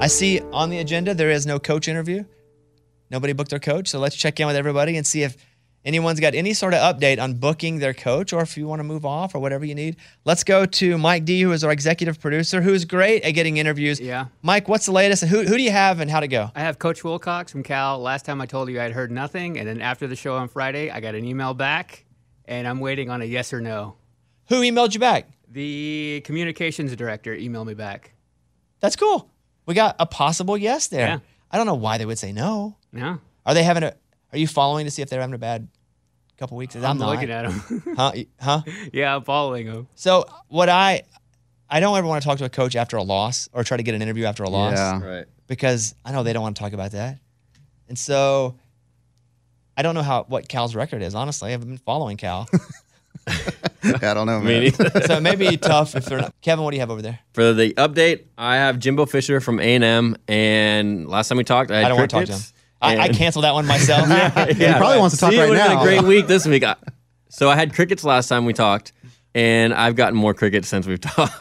I 0.00 0.06
see 0.06 0.40
on 0.52 0.70
the 0.70 0.78
agenda 0.78 1.14
there 1.14 1.30
is 1.30 1.46
no 1.46 1.58
coach 1.58 1.88
interview. 1.88 2.24
Nobody 3.10 3.32
booked 3.32 3.50
their 3.50 3.58
coach. 3.58 3.88
So 3.88 3.98
let's 3.98 4.14
check 4.14 4.38
in 4.38 4.46
with 4.46 4.54
everybody 4.54 4.96
and 4.96 5.04
see 5.04 5.24
if 5.24 5.36
anyone's 5.84 6.20
got 6.20 6.34
any 6.34 6.52
sort 6.52 6.74
of 6.74 6.80
update 6.80 7.20
on 7.20 7.34
booking 7.34 7.78
their 7.78 7.94
coach 7.94 8.32
or 8.32 8.42
if 8.42 8.56
you 8.56 8.66
want 8.66 8.80
to 8.80 8.84
move 8.84 9.04
off 9.06 9.34
or 9.34 9.38
whatever 9.38 9.64
you 9.64 9.74
need. 9.74 9.96
Let's 10.24 10.44
go 10.44 10.66
to 10.66 10.98
Mike 10.98 11.24
D, 11.24 11.40
who 11.42 11.52
is 11.52 11.64
our 11.64 11.70
executive 11.72 12.20
producer, 12.20 12.60
who's 12.60 12.84
great 12.84 13.22
at 13.22 13.32
getting 13.32 13.56
interviews. 13.56 14.00
Yeah. 14.00 14.26
Mike, 14.42 14.68
what's 14.68 14.86
the 14.86 14.92
latest? 14.92 15.22
And 15.22 15.30
who, 15.30 15.42
who 15.42 15.56
do 15.56 15.62
you 15.62 15.70
have 15.70 16.00
and 16.00 16.10
how'd 16.10 16.24
it 16.24 16.28
go? 16.28 16.50
I 16.54 16.60
have 16.60 16.78
Coach 16.78 17.02
Wilcox 17.04 17.52
from 17.52 17.62
Cal. 17.62 17.98
Last 17.98 18.24
time 18.24 18.40
I 18.40 18.46
told 18.46 18.68
you 18.68 18.80
I'd 18.80 18.92
heard 18.92 19.10
nothing, 19.10 19.58
and 19.58 19.66
then 19.66 19.80
after 19.80 20.06
the 20.06 20.16
show 20.16 20.36
on 20.36 20.48
Friday, 20.48 20.90
I 20.90 21.00
got 21.00 21.14
an 21.14 21.24
email 21.24 21.54
back, 21.54 22.04
and 22.44 22.66
I'm 22.66 22.80
waiting 22.80 23.10
on 23.10 23.22
a 23.22 23.24
yes 23.24 23.52
or 23.52 23.60
no. 23.60 23.96
Who 24.48 24.62
emailed 24.62 24.94
you 24.94 25.00
back? 25.00 25.28
The 25.48 26.22
communications 26.24 26.94
director 26.96 27.34
emailed 27.36 27.66
me 27.66 27.74
back. 27.74 28.12
That's 28.80 28.96
cool. 28.96 29.30
We 29.66 29.74
got 29.74 29.96
a 29.98 30.06
possible 30.06 30.56
yes 30.56 30.88
there. 30.88 31.06
Yeah. 31.06 31.18
I 31.50 31.56
don't 31.56 31.66
know 31.66 31.74
why 31.74 31.98
they 31.98 32.06
would 32.06 32.18
say 32.18 32.32
no. 32.32 32.76
Yeah, 32.92 33.18
Are 33.44 33.54
they 33.54 33.62
having 33.62 33.82
a, 33.82 33.94
are 34.32 34.38
you 34.38 34.46
following 34.46 34.84
to 34.84 34.90
see 34.90 35.02
if 35.02 35.08
they're 35.10 35.20
having 35.20 35.34
a 35.34 35.38
bad 35.38 35.68
couple 36.38 36.56
weeks? 36.56 36.74
I'm, 36.76 36.84
I'm 36.84 36.98
not. 36.98 37.10
looking 37.10 37.30
at 37.30 37.50
him. 37.50 37.82
Huh? 37.96 38.12
Huh? 38.40 38.62
yeah, 38.92 39.14
I'm 39.16 39.24
following 39.24 39.66
him. 39.66 39.88
So 39.94 40.24
what 40.48 40.68
I 40.68 41.02
I 41.68 41.80
don't 41.80 41.96
ever 41.96 42.06
want 42.06 42.22
to 42.22 42.28
talk 42.28 42.38
to 42.38 42.44
a 42.44 42.48
coach 42.48 42.74
after 42.76 42.96
a 42.96 43.02
loss 43.02 43.48
or 43.52 43.62
try 43.64 43.76
to 43.76 43.82
get 43.82 43.94
an 43.94 44.02
interview 44.02 44.24
after 44.24 44.42
a 44.42 44.50
loss 44.50 44.74
Yeah. 44.76 45.00
Right. 45.04 45.26
because 45.46 45.94
I 46.04 46.12
know 46.12 46.22
they 46.22 46.32
don't 46.32 46.42
want 46.42 46.56
to 46.56 46.60
talk 46.62 46.72
about 46.72 46.92
that. 46.92 47.18
And 47.88 47.98
so 47.98 48.56
I 49.76 49.82
don't 49.82 49.94
know 49.94 50.02
how 50.02 50.24
what 50.24 50.48
Cal's 50.48 50.74
record 50.74 51.02
is. 51.02 51.14
Honestly, 51.14 51.48
I 51.48 51.52
haven't 51.52 51.68
been 51.68 51.78
following 51.78 52.16
Cal, 52.16 52.48
I 53.82 54.14
don't 54.14 54.26
know, 54.26 54.40
man. 54.40 54.72
So 54.72 55.16
it 55.16 55.22
may 55.22 55.36
be 55.36 55.56
tough 55.56 55.94
if 55.94 56.04
they're 56.06 56.20
not. 56.20 56.34
Kevin, 56.40 56.64
what 56.64 56.70
do 56.70 56.76
you 56.76 56.80
have 56.80 56.90
over 56.90 57.02
there? 57.02 57.18
For 57.32 57.52
the 57.52 57.72
update, 57.74 58.24
I 58.36 58.56
have 58.56 58.78
Jimbo 58.78 59.06
Fisher 59.06 59.40
from 59.40 59.60
A&M, 59.60 60.16
and 60.28 61.08
last 61.08 61.28
time 61.28 61.38
we 61.38 61.44
talked, 61.44 61.70
I 61.70 61.76
had 61.76 61.84
I 61.86 61.88
don't 61.88 61.98
want 61.98 62.10
to 62.10 62.16
talk 62.16 62.26
to 62.26 62.32
him. 62.32 62.40
Crickets, 62.82 63.00
I, 63.00 63.04
I 63.04 63.08
canceled 63.08 63.44
that 63.44 63.54
one 63.54 63.66
myself. 63.66 64.08
yeah 64.08 64.44
He 64.52 64.78
probably 64.78 64.98
wants 64.98 65.16
to 65.16 65.20
talk 65.20 65.30
See, 65.30 65.36
it 65.36 65.40
right 65.40 65.48
would've 65.50 65.66
been 65.68 65.78
a 65.78 65.82
great 65.82 66.02
week 66.02 66.26
this 66.26 66.46
week. 66.46 66.64
I- 66.64 66.76
So 67.28 67.48
I 67.50 67.56
had 67.56 67.72
crickets 67.74 68.02
last 68.04 68.28
time 68.28 68.44
we 68.44 68.52
talked, 68.52 68.92
and 69.34 69.72
I've 69.72 69.94
gotten 69.96 70.16
more 70.18 70.34
crickets 70.34 70.68
since 70.68 70.86
we've 70.86 71.00
talked. 71.00 71.40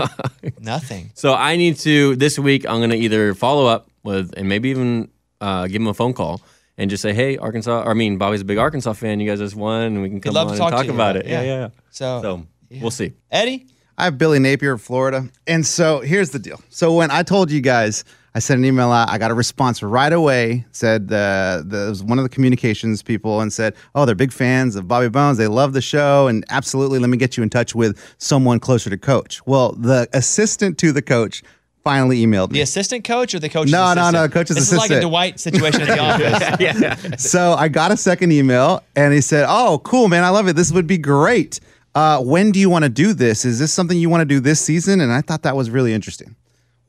Nothing. 0.60 1.12
So 1.16 1.34
I 1.34 1.56
need 1.56 1.78
to 1.80 2.16
this 2.16 2.38
week. 2.38 2.66
I'm 2.68 2.80
gonna 2.80 2.96
either 2.96 3.34
follow 3.34 3.66
up 3.66 3.90
with 4.04 4.34
and 4.38 4.48
maybe 4.48 4.70
even 4.70 5.10
uh, 5.42 5.68
give 5.68 5.82
him 5.82 5.88
a 5.88 5.94
phone 5.94 6.14
call 6.14 6.42
and 6.78 6.90
just 6.90 7.02
say, 7.02 7.14
"Hey, 7.14 7.38
Arkansas. 7.38 7.84
Or, 7.84 7.92
I 7.92 7.94
mean, 7.94 8.18
Bobby's 8.18 8.42
a 8.42 8.46
big 8.46 8.58
Arkansas 8.58 8.94
fan. 8.94 9.20
You 9.20 9.28
guys 9.30 9.40
just 9.40 9.56
won, 9.56 9.82
and 9.84 10.02
we 10.02 10.10
can 10.10 10.22
come 10.22 10.34
love 10.34 10.48
on 10.50 10.54
to 10.54 10.60
talk 10.60 10.68
and 10.72 10.78
talk 10.78 10.86
you 10.86 10.94
about 10.94 11.16
about 11.16 11.26
it. 11.26 11.26
it. 11.26 11.32
Yeah, 11.32 11.42
Yeah. 11.42 11.48
yeah. 11.48 11.60
yeah. 11.62 11.70
So, 11.90 12.22
So 12.22 12.48
we'll 12.82 12.92
see. 12.92 13.14
Eddie, 13.32 13.66
I 13.98 14.04
have 14.06 14.18
Billy 14.18 14.40
Napier 14.40 14.74
of 14.74 14.82
Florida. 14.82 15.28
And 15.48 15.66
so 15.66 16.00
here's 16.02 16.30
the 16.30 16.40
deal. 16.40 16.62
So 16.70 16.94
when 16.94 17.10
I 17.12 17.24
told 17.24 17.50
you 17.52 17.62
guys 17.62 18.04
I 18.36 18.40
sent 18.40 18.60
an 18.60 18.66
email 18.66 18.92
out. 18.92 19.10
I 19.10 19.18
got 19.18 19.32
a 19.32 19.34
response 19.34 19.82
right 19.82 20.14
away. 20.14 20.66
Said 20.72 21.12
uh, 21.12 21.64
the 21.66 21.86
it 21.88 21.90
was 21.90 22.04
one 22.04 22.20
of 22.20 22.24
the 22.24 22.30
communications 22.30 23.02
people 23.02 23.42
and 23.42 23.52
said, 23.52 23.74
"Oh, 23.96 24.06
they're 24.06 24.16
big 24.16 24.32
fans 24.32 24.76
of 24.76 24.88
Bobby 24.88 25.10
Bones. 25.10 25.38
They 25.38 25.48
love 25.48 25.74
the 25.74 25.82
show, 25.82 26.28
and 26.28 26.46
absolutely, 26.50 27.00
let 27.00 27.10
me 27.10 27.18
get 27.18 27.38
you 27.38 27.44
in 27.44 27.50
touch 27.50 27.74
with 27.76 28.00
someone 28.20 28.60
closer 28.60 28.90
to 28.90 28.98
coach." 28.98 29.46
Well, 29.46 29.72
the 29.74 30.08
assistant 30.14 30.78
to 30.80 30.92
the 30.92 31.02
coach 31.02 31.42
finally 31.84 32.24
emailed 32.26 32.50
me. 32.52 32.60
The 32.60 32.62
assistant 32.64 33.04
coach 33.04 33.34
or 33.34 33.40
the 33.40 33.50
coach's 33.50 33.72
No, 33.72 33.94
no, 33.94 34.02
assistant? 34.02 34.14
no, 34.14 34.28
coach's 34.30 34.56
this 34.58 34.72
is 34.72 34.78
like 34.78 34.92
a. 34.92 35.02
Dwight 35.02 35.40
situation 35.40 35.82
at 35.82 35.88
the 35.88 36.00
office. 36.00 36.60
yeah. 37.12 37.16
so 37.16 37.54
I 37.54 37.68
got 37.68 37.92
a 37.92 37.98
second 37.98 38.32
email, 38.32 38.84
and 38.96 39.14
he 39.14 39.22
said, 39.22 39.46
"Oh, 39.50 39.82
cool, 39.84 40.08
man. 40.08 40.24
I 40.24 40.30
love 40.30 40.48
it. 40.48 40.56
This 40.56 40.72
would 40.72 40.88
be 40.88 40.98
great. 40.98 41.60
Uh, 41.96 42.22
when 42.22 42.52
do 42.52 42.60
you 42.60 42.70
want 42.70 42.84
to 42.84 42.90
do 42.90 43.14
this? 43.14 43.44
Is 43.44 43.58
this 43.58 43.74
something 43.74 43.98
you 43.98 44.10
want 44.10 44.22
to 44.22 44.26
do 44.26 44.40
this 44.40 44.62
season?" 44.62 45.02
And 45.02 45.12
I 45.12 45.22
thought 45.22 45.42
that 45.44 45.56
was 45.56 45.72
really 45.72 45.94
interesting. 45.94 46.36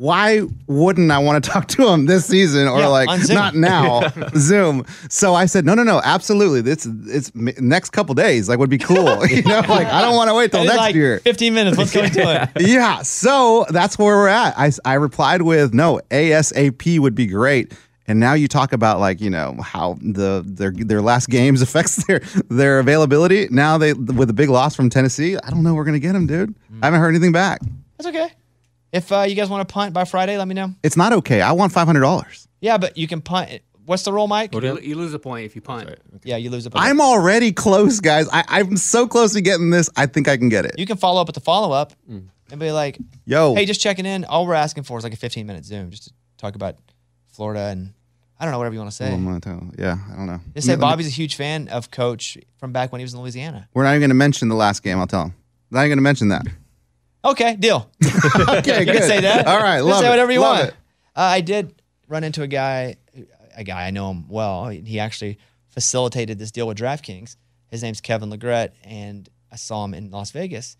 Why 0.00 0.40
wouldn't 0.66 1.10
I 1.10 1.18
want 1.18 1.44
to 1.44 1.50
talk 1.52 1.68
to 1.68 1.86
him 1.86 2.06
this 2.06 2.24
season 2.24 2.66
or 2.66 2.78
Yeah, 2.78 2.86
like 2.86 3.28
not 3.28 3.54
now 3.54 4.00
Zoom? 4.34 4.86
So 5.10 5.34
I 5.34 5.44
said, 5.44 5.66
no, 5.66 5.74
no, 5.74 5.82
no, 5.82 6.00
absolutely. 6.02 6.62
This 6.62 6.86
it's 7.06 7.30
next 7.34 7.90
couple 7.90 8.14
days 8.14 8.48
like 8.48 8.58
would 8.58 8.70
be 8.70 8.78
cool. 8.78 9.26
you 9.26 9.42
know, 9.42 9.60
like 9.68 9.88
I 9.88 10.00
don't 10.00 10.16
want 10.16 10.30
to 10.30 10.34
wait 10.34 10.52
till 10.52 10.64
next 10.64 10.76
like 10.78 10.94
year. 10.94 11.18
15 11.18 11.52
minutes. 11.52 11.76
Let's 11.76 11.92
go 11.92 12.04
into 12.04 12.20
it. 12.22 12.66
yeah, 12.66 13.02
so 13.02 13.66
that's 13.68 13.98
where 13.98 14.16
we're 14.16 14.28
at. 14.28 14.58
I, 14.58 14.72
I 14.86 14.94
replied 14.94 15.42
with 15.42 15.74
no 15.74 16.00
ASAP 16.10 16.98
would 16.98 17.14
be 17.14 17.26
great. 17.26 17.74
And 18.06 18.18
now 18.18 18.32
you 18.32 18.48
talk 18.48 18.72
about 18.72 19.00
like 19.00 19.20
you 19.20 19.28
know 19.28 19.54
how 19.62 19.98
the 20.00 20.42
their 20.46 20.70
their 20.72 21.02
last 21.02 21.28
games 21.28 21.60
affects 21.60 22.06
their 22.06 22.20
their 22.48 22.78
availability. 22.78 23.48
Now 23.50 23.76
they 23.76 23.92
with 23.92 24.30
a 24.30 24.32
big 24.32 24.48
loss 24.48 24.74
from 24.74 24.88
Tennessee, 24.88 25.36
I 25.36 25.50
don't 25.50 25.62
know 25.62 25.74
we're 25.74 25.84
gonna 25.84 25.98
get 25.98 26.14
them, 26.14 26.26
dude. 26.26 26.54
Mm. 26.72 26.78
I 26.82 26.86
haven't 26.86 27.00
heard 27.00 27.10
anything 27.10 27.32
back. 27.32 27.60
That's 27.98 28.08
okay. 28.08 28.32
If 28.92 29.12
uh, 29.12 29.22
you 29.22 29.34
guys 29.34 29.48
want 29.48 29.66
to 29.66 29.72
punt 29.72 29.92
by 29.94 30.04
Friday, 30.04 30.36
let 30.36 30.48
me 30.48 30.54
know. 30.54 30.74
It's 30.82 30.96
not 30.96 31.12
okay. 31.12 31.40
I 31.40 31.52
want 31.52 31.72
five 31.72 31.86
hundred 31.86 32.00
dollars. 32.00 32.48
Yeah, 32.60 32.78
but 32.78 32.96
you 32.96 33.06
can 33.06 33.20
punt. 33.20 33.60
What's 33.86 34.04
the 34.04 34.12
rule, 34.12 34.28
Mike? 34.28 34.54
You, 34.54 34.78
you 34.78 34.94
lose 34.94 35.14
a 35.14 35.18
point 35.18 35.46
if 35.46 35.56
you 35.56 35.62
punt. 35.62 35.90
Yeah, 36.22 36.36
you 36.36 36.50
lose 36.50 36.66
a 36.66 36.70
punt. 36.70 36.84
I'm 36.84 37.00
already 37.00 37.50
close, 37.52 37.98
guys. 37.98 38.28
I, 38.32 38.44
I'm 38.48 38.76
so 38.76 39.08
close 39.08 39.32
to 39.32 39.40
getting 39.40 39.70
this. 39.70 39.90
I 39.96 40.06
think 40.06 40.28
I 40.28 40.36
can 40.36 40.48
get 40.48 40.64
it. 40.64 40.78
You 40.78 40.86
can 40.86 40.96
follow 40.96 41.20
up 41.20 41.26
with 41.26 41.34
the 41.34 41.40
follow 41.40 41.72
up 41.72 41.92
and 42.08 42.30
be 42.60 42.70
like, 42.70 42.98
Yo, 43.24 43.54
hey, 43.54 43.64
just 43.64 43.80
checking 43.80 44.06
in. 44.06 44.24
All 44.24 44.46
we're 44.46 44.54
asking 44.54 44.84
for 44.84 44.98
is 44.98 45.04
like 45.04 45.12
a 45.12 45.16
15 45.16 45.46
minute 45.46 45.64
Zoom 45.64 45.90
just 45.90 46.04
to 46.04 46.12
talk 46.36 46.54
about 46.54 46.76
Florida 47.28 47.66
and 47.66 47.94
I 48.38 48.44
don't 48.44 48.52
know, 48.52 48.58
whatever 48.58 48.74
you 48.74 48.80
want 48.80 48.90
to 48.90 48.96
say. 48.96 49.12
I'm 49.12 49.40
tell. 49.40 49.70
Yeah, 49.78 49.98
I 50.10 50.16
don't 50.16 50.26
know. 50.26 50.40
Just 50.54 50.66
say 50.66 50.72
Let 50.72 50.78
me- 50.78 50.80
Bobby's 50.82 51.06
a 51.08 51.10
huge 51.10 51.34
fan 51.34 51.68
of 51.68 51.90
Coach 51.90 52.38
from 52.56 52.72
back 52.72 52.90
when 52.90 53.00
he 53.00 53.04
was 53.04 53.12
in 53.12 53.20
Louisiana. 53.20 53.68
We're 53.74 53.84
not 53.84 53.90
even 53.90 54.02
gonna 54.02 54.14
mention 54.14 54.48
the 54.48 54.54
last 54.54 54.82
game. 54.82 54.98
I'll 54.98 55.06
tell 55.06 55.24
him. 55.24 55.34
Not 55.70 55.80
even 55.80 55.90
gonna 55.90 56.02
mention 56.02 56.28
that. 56.28 56.46
Okay, 57.24 57.56
deal. 57.56 57.90
Okay, 58.48 58.80
You 58.80 58.84
good. 58.86 58.96
can 58.98 59.02
say 59.02 59.20
that. 59.20 59.46
All 59.46 59.58
right, 59.58 59.76
You 59.78 59.82
can 59.82 59.90
love 59.90 60.00
say 60.00 60.06
it. 60.06 60.10
whatever 60.10 60.32
you 60.32 60.40
Love 60.40 60.58
want. 60.58 60.68
it. 60.70 60.74
Uh, 61.16 61.20
I 61.20 61.40
did 61.40 61.80
run 62.08 62.24
into 62.24 62.42
a 62.42 62.46
guy, 62.46 62.96
a 63.56 63.64
guy 63.64 63.86
I 63.86 63.90
know 63.90 64.10
him 64.10 64.28
well. 64.28 64.68
He 64.68 64.98
actually 65.00 65.38
facilitated 65.68 66.38
this 66.38 66.50
deal 66.50 66.66
with 66.66 66.78
DraftKings. 66.78 67.36
His 67.68 67.82
name's 67.82 68.00
Kevin 68.00 68.30
Legret, 68.30 68.70
and 68.84 69.28
I 69.52 69.56
saw 69.56 69.84
him 69.84 69.94
in 69.94 70.10
Las 70.10 70.30
Vegas. 70.32 70.76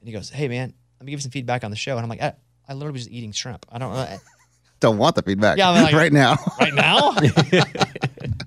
And 0.00 0.08
he 0.08 0.12
goes, 0.12 0.30
"Hey 0.30 0.48
man, 0.48 0.74
let 1.00 1.06
me 1.06 1.10
give 1.12 1.18
you 1.18 1.22
some 1.22 1.30
feedback 1.30 1.64
on 1.64 1.70
the 1.70 1.76
show." 1.76 1.96
And 1.96 2.00
I'm 2.02 2.08
like, 2.08 2.22
"I, 2.22 2.34
I 2.68 2.74
literally 2.74 2.92
was 2.94 3.02
just 3.04 3.14
eating 3.14 3.32
shrimp. 3.32 3.64
I 3.70 3.78
don't 3.78 3.92
know." 3.94 4.16
Don't 4.80 4.98
want 4.98 5.16
the 5.16 5.22
feedback. 5.22 5.56
Yeah, 5.56 5.70
I'm 5.70 5.82
like- 5.82 5.94
right 5.94 6.12
now. 6.12 6.36
right 6.60 6.74
now? 6.74 7.12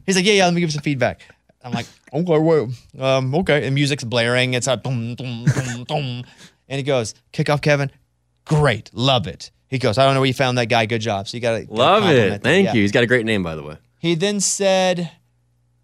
He's 0.05 0.15
like, 0.15 0.25
yeah, 0.25 0.33
yeah, 0.33 0.45
let 0.45 0.53
me 0.53 0.59
give 0.61 0.67
you 0.69 0.73
some 0.73 0.83
feedback. 0.83 1.21
I'm 1.63 1.71
like, 1.71 1.87
okay, 2.13 2.37
well, 2.37 2.69
um, 2.99 3.33
okay. 3.35 3.65
And 3.65 3.73
music's 3.73 4.03
blaring. 4.03 4.53
It's 4.53 4.67
a 4.67 4.77
boom, 4.77 5.15
boom, 5.15 5.45
boom, 5.45 5.83
boom. 5.85 6.23
And 6.67 6.77
he 6.77 6.83
goes, 6.83 7.13
kick 7.31 7.49
off, 7.49 7.61
Kevin. 7.61 7.91
Great, 8.45 8.89
love 8.93 9.27
it. 9.27 9.51
He 9.67 9.77
goes, 9.79 9.97
I 9.97 10.05
don't 10.05 10.13
know 10.13 10.21
where 10.21 10.27
you 10.27 10.33
found 10.33 10.57
that 10.57 10.67
guy. 10.67 10.85
Good 10.85 11.01
job. 11.01 11.27
So 11.27 11.35
you 11.37 11.41
got 11.41 11.59
to 11.59 11.65
Love 11.73 12.05
it. 12.09 12.41
Thank 12.41 12.73
you. 12.73 12.81
He's 12.81 12.91
got 12.91 13.03
a 13.03 13.07
great 13.07 13.25
name, 13.25 13.43
by 13.43 13.55
the 13.55 13.63
way. 13.63 13.77
He 13.99 14.15
then 14.15 14.39
said, 14.39 15.11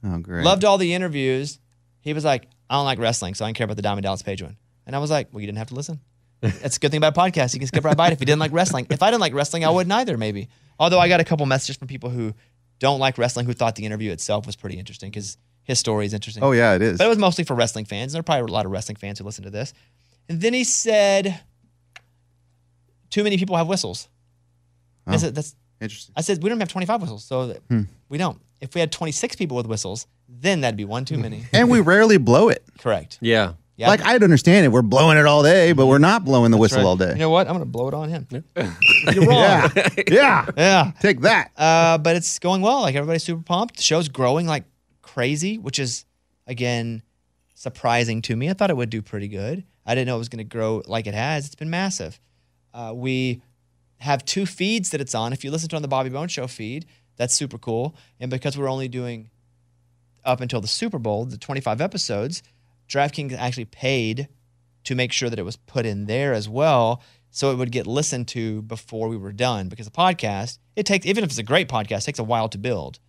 Oh, 0.06 0.18
great. 0.20 0.44
loved 0.46 0.64
all 0.64 0.78
the 0.78 0.94
interviews. 0.94 1.60
He 2.02 2.14
was 2.14 2.24
like, 2.26 2.48
I 2.70 2.76
don't 2.76 2.86
like 2.86 3.00
wrestling, 3.00 3.34
so 3.34 3.44
I 3.46 3.48
don't 3.50 3.56
care 3.56 3.66
about 3.66 3.76
the 3.76 3.82
Diamond 3.82 4.04
Dallas 4.04 4.22
Page 4.22 4.42
one. 4.42 4.58
And 4.86 4.96
I 4.96 5.00
was 5.00 5.12
like, 5.12 5.30
well, 5.32 5.40
you 5.42 5.48
didn't 5.48 5.58
have 5.60 5.70
to 5.70 5.76
listen. 5.76 6.00
That's 6.42 6.78
a 6.78 6.80
good 6.80 6.92
thing 6.92 6.98
about 6.98 7.16
a 7.18 7.20
podcast. 7.20 7.54
You 7.54 7.60
can 7.60 7.68
skip 7.68 7.84
right 7.86 7.96
by 7.96 8.08
it 8.08 8.14
if 8.14 8.20
you 8.20 8.26
didn't 8.26 8.40
like 8.40 8.52
wrestling. 8.52 8.88
If 8.90 9.02
I 9.02 9.10
didn't 9.12 9.22
like 9.22 9.34
wrestling, 9.34 9.64
I 9.64 9.70
wouldn't 9.70 9.94
either, 9.94 10.18
maybe. 10.18 10.50
Although 10.80 11.00
I 11.00 11.08
got 11.08 11.20
a 11.22 11.24
couple 11.24 11.46
messages 11.46 11.78
from 11.78 11.88
people 11.88 12.10
who 12.10 12.34
don't 12.80 13.00
like 13.00 13.18
wrestling 13.18 13.46
who 13.46 13.54
thought 13.54 13.76
the 13.76 13.86
interview 13.86 14.12
itself 14.12 14.46
was 14.46 14.56
pretty 14.58 14.78
interesting 14.78 15.10
because 15.10 15.38
his 15.64 15.80
story 15.80 16.06
is 16.06 16.14
interesting. 16.14 16.44
Oh 16.44 16.52
yeah, 16.52 16.74
it 16.76 16.82
is. 16.82 16.98
But 16.98 17.06
it 17.06 17.10
was 17.10 17.18
mostly 17.18 17.46
for 17.46 17.54
wrestling 17.56 17.86
fans. 17.86 18.12
There 18.12 18.20
are 18.20 18.24
probably 18.24 18.52
a 18.52 18.54
lot 18.54 18.66
of 18.66 18.72
wrestling 18.72 18.98
fans 18.98 19.20
who 19.20 19.26
listen 19.26 19.46
to 19.46 19.50
this. 19.50 19.74
And 20.30 20.42
then 20.42 20.54
he 20.54 20.64
said, 20.64 21.42
too 23.10 23.24
many 23.24 23.38
people 23.38 23.56
have 23.58 23.68
whistles. 23.68 24.08
I 25.06 25.18
said, 25.18 25.36
that's 25.36 25.56
Interesting. 25.82 26.14
I 26.16 26.22
said, 26.22 26.42
we 26.42 26.50
don't 26.50 26.60
have 26.62 26.70
25 26.70 27.02
whistles, 27.02 27.26
so 27.26 27.54
Hmm. 27.68 27.82
we 28.08 28.18
don't. 28.18 28.40
If 28.62 28.74
we 28.74 28.80
had 28.80 28.90
26 28.92 29.36
people 29.36 29.58
with 29.58 29.68
whistles, 29.68 30.08
then 30.30 30.62
that'd 30.62 30.78
be 30.78 30.86
one 30.86 31.04
too 31.04 31.18
many. 31.18 31.44
And 31.54 31.70
we 31.70 31.82
rarely 31.82 32.18
blow 32.18 32.48
it. 32.48 32.64
Correct. 32.80 33.18
Yeah. 33.20 33.54
Yeah. 33.76 33.90
Like 33.90 34.02
I'd 34.06 34.24
understand 34.24 34.66
it. 34.66 34.70
We're 34.70 34.82
blowing 34.82 35.18
it 35.18 35.26
all 35.26 35.44
day, 35.44 35.74
but 35.74 35.88
we're 35.88 35.98
not 35.98 36.24
blowing 36.24 36.52
the 36.52 36.58
whistle 36.58 36.88
all 36.88 36.96
day. 36.96 37.10
You 37.10 37.16
know 37.20 37.30
what? 37.32 37.48
I'm 37.48 37.54
going 37.54 37.66
to 37.66 37.66
blow 37.66 37.90
it 37.90 37.94
on 37.94 38.08
him. 38.08 38.28
You're 39.14 39.26
wrong. 39.26 39.72
Yeah. 39.76 39.90
yeah. 40.08 40.46
Yeah. 40.56 40.92
Take 41.02 41.20
that. 41.22 41.52
Uh, 41.58 41.98
but 41.98 42.16
it's 42.16 42.40
going 42.40 42.62
well. 42.62 42.82
Like 42.82 42.96
everybody's 42.96 43.24
super 43.24 43.42
pumped. 43.44 43.76
The 43.78 43.84
show's 43.84 44.08
growing 44.08 44.48
like 44.48 44.64
crazy, 45.02 45.58
which 45.58 45.80
is 45.80 46.06
again 46.48 47.02
surprising 47.56 48.22
to 48.22 48.36
me. 48.38 48.50
I 48.50 48.54
thought 48.54 48.70
it 48.70 48.78
would 48.78 48.90
do 48.92 49.02
pretty 49.02 49.28
good. 49.28 49.66
I 49.86 49.96
didn't 49.96 50.08
know 50.08 50.16
it 50.16 50.20
was 50.20 50.30
going 50.30 50.38
to 50.40 50.44
grow 50.44 50.82
like 50.86 51.08
it 51.08 51.14
has. 51.14 51.46
It's 51.46 51.56
been 51.56 51.70
massive. 51.70 52.20
Uh, 52.74 52.94
we 52.96 53.42
have 53.98 54.26
two 54.26 54.46
feeds 54.46 54.90
that 54.92 55.02
it's 55.02 55.16
on. 55.16 55.34
If 55.34 55.44
you 55.44 55.52
listen 55.52 55.70
to 55.70 55.76
it 55.76 55.78
on 55.78 55.82
the 55.82 55.88
Bobby 55.88 56.10
Bones 56.10 56.32
Show 56.32 56.48
feed, 56.48 56.86
that's 57.16 57.34
super 57.34 57.58
cool. 57.58 57.96
And 58.20 58.32
because 58.32 58.58
we're 58.58 58.70
only 58.70 58.88
doing 58.88 59.30
up 60.26 60.42
until 60.42 60.62
the 60.62 60.68
Super 60.68 61.00
Bowl, 61.00 61.26
the 61.26 61.38
25 61.38 61.82
episodes, 61.82 62.44
DraftKings 62.88 63.34
actually 63.38 63.66
paid 63.66 64.28
to 64.86 64.96
make 64.96 65.12
sure 65.12 65.30
that 65.30 65.40
it 65.40 65.44
was 65.44 65.56
put 65.56 65.86
in 65.86 66.06
there 66.06 66.34
as 66.34 66.48
well 66.50 67.02
so 67.30 67.52
it 67.52 67.56
would 67.56 67.72
get 67.72 67.88
listened 67.88 68.28
to 68.28 68.62
before 68.64 69.08
we 69.10 69.18
were 69.18 69.32
done 69.32 69.70
because 69.70 69.86
the 69.86 69.92
podcast 69.92 70.60
it 70.76 70.86
takes 70.86 71.06
even 71.06 71.24
if 71.24 71.30
it's 71.30 71.40
a 71.40 71.44
great 71.44 71.68
podcast 71.68 72.00
it 72.00 72.06
takes 72.06 72.20
a 72.20 72.24
while 72.24 72.50
to 72.50 72.58
build 72.58 73.00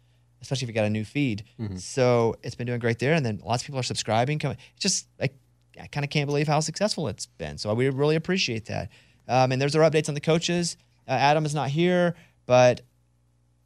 especially 0.40 0.64
if 0.64 0.68
you 0.68 0.74
got 0.74 0.84
a 0.84 0.90
new 0.90 1.04
feed 1.04 1.42
so 1.76 2.34
it's 2.42 2.54
been 2.54 2.66
doing 2.66 2.78
great 2.78 2.98
there 3.00 3.12
and 3.14 3.26
then 3.26 3.40
lots 3.44 3.62
of 3.62 3.66
people 3.66 3.80
are 3.80 3.82
subscribing 3.84 4.38
coming 4.38 4.56
it's 4.72 4.82
just 4.82 5.08
like 5.20 5.34
i 5.80 5.87
kind 5.87 6.04
of 6.04 6.10
can't 6.10 6.26
believe 6.26 6.46
how 6.48 6.60
successful 6.60 7.08
it's 7.08 7.26
been 7.26 7.58
so 7.58 7.72
we 7.74 7.88
really 7.90 8.16
appreciate 8.16 8.66
that 8.66 8.90
um, 9.28 9.52
and 9.52 9.60
there's 9.60 9.74
our 9.76 9.88
updates 9.88 10.08
on 10.08 10.14
the 10.14 10.20
coaches 10.20 10.76
uh, 11.08 11.12
adam 11.12 11.44
is 11.44 11.54
not 11.54 11.68
here 11.68 12.14
but 12.46 12.80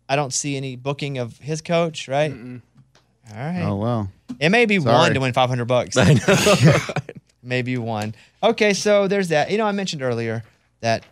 i 0.08 0.16
don't 0.16 0.32
see 0.32 0.56
any 0.56 0.76
booking 0.76 1.18
of 1.18 1.36
his 1.38 1.60
coach 1.60 2.08
right 2.08 2.32
all 2.32 3.36
right 3.36 3.62
Oh 3.62 3.76
well. 3.76 4.10
it 4.40 4.48
may 4.48 4.64
be 4.66 4.78
one 4.78 5.12
to 5.12 5.20
win 5.20 5.32
500 5.34 5.64
bucks. 5.66 5.96
I 5.98 6.14
know. 6.14 6.78
Maybe 7.42 7.76
one. 7.76 8.14
Okay, 8.42 8.72
so 8.72 9.06
there's 9.06 9.28
that. 9.28 9.50
You 9.50 9.58
know, 9.58 9.66
I 9.66 9.72
mentioned 9.72 10.00
earlier 10.02 10.42
that 10.80 11.04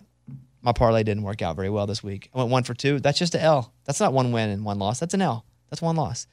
my 0.62 0.72
parlay 0.72 1.02
didn't 1.02 1.22
work 1.24 1.42
out 1.42 1.56
very 1.56 1.68
well 1.70 1.86
this 1.86 2.02
week. 2.02 2.30
I 2.34 2.38
went 2.38 2.50
one 2.50 2.62
for 2.62 2.72
two. 2.74 3.00
That's 3.00 3.18
just 3.18 3.34
an 3.34 3.42
L. 3.42 3.70
That's 3.84 4.00
not 4.00 4.12
one 4.14 4.32
win 4.32 4.48
and 4.50 4.64
one 4.64 4.78
loss. 4.78 4.98
That's 4.98 5.12
an 5.14 5.20
L. 5.22 5.44
That's 5.70 5.82
one 5.82 5.94
loss. 5.96 6.26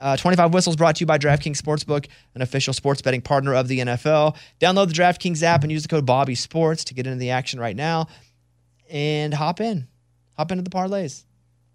Uh, 0.00 0.16
25 0.16 0.54
Whistles 0.54 0.76
brought 0.76 0.96
to 0.96 1.00
you 1.00 1.06
by 1.06 1.18
DraftKings 1.18 1.60
Sportsbook, 1.60 2.06
an 2.34 2.40
official 2.42 2.72
sports 2.72 3.02
betting 3.02 3.20
partner 3.20 3.54
of 3.54 3.68
the 3.68 3.80
NFL. 3.80 4.34
Download 4.58 4.86
the 4.88 4.94
DraftKings 4.94 5.42
app 5.42 5.62
and 5.62 5.70
use 5.70 5.82
the 5.82 5.88
code 5.88 6.06
Bobby 6.06 6.34
Sports 6.34 6.84
to 6.84 6.94
get 6.94 7.06
into 7.06 7.18
the 7.18 7.30
action 7.30 7.60
right 7.60 7.76
now 7.76 8.08
and 8.88 9.34
hop 9.34 9.60
in. 9.60 9.86
Hop 10.38 10.50
into 10.50 10.64
the 10.64 10.70
parlays. 10.70 11.24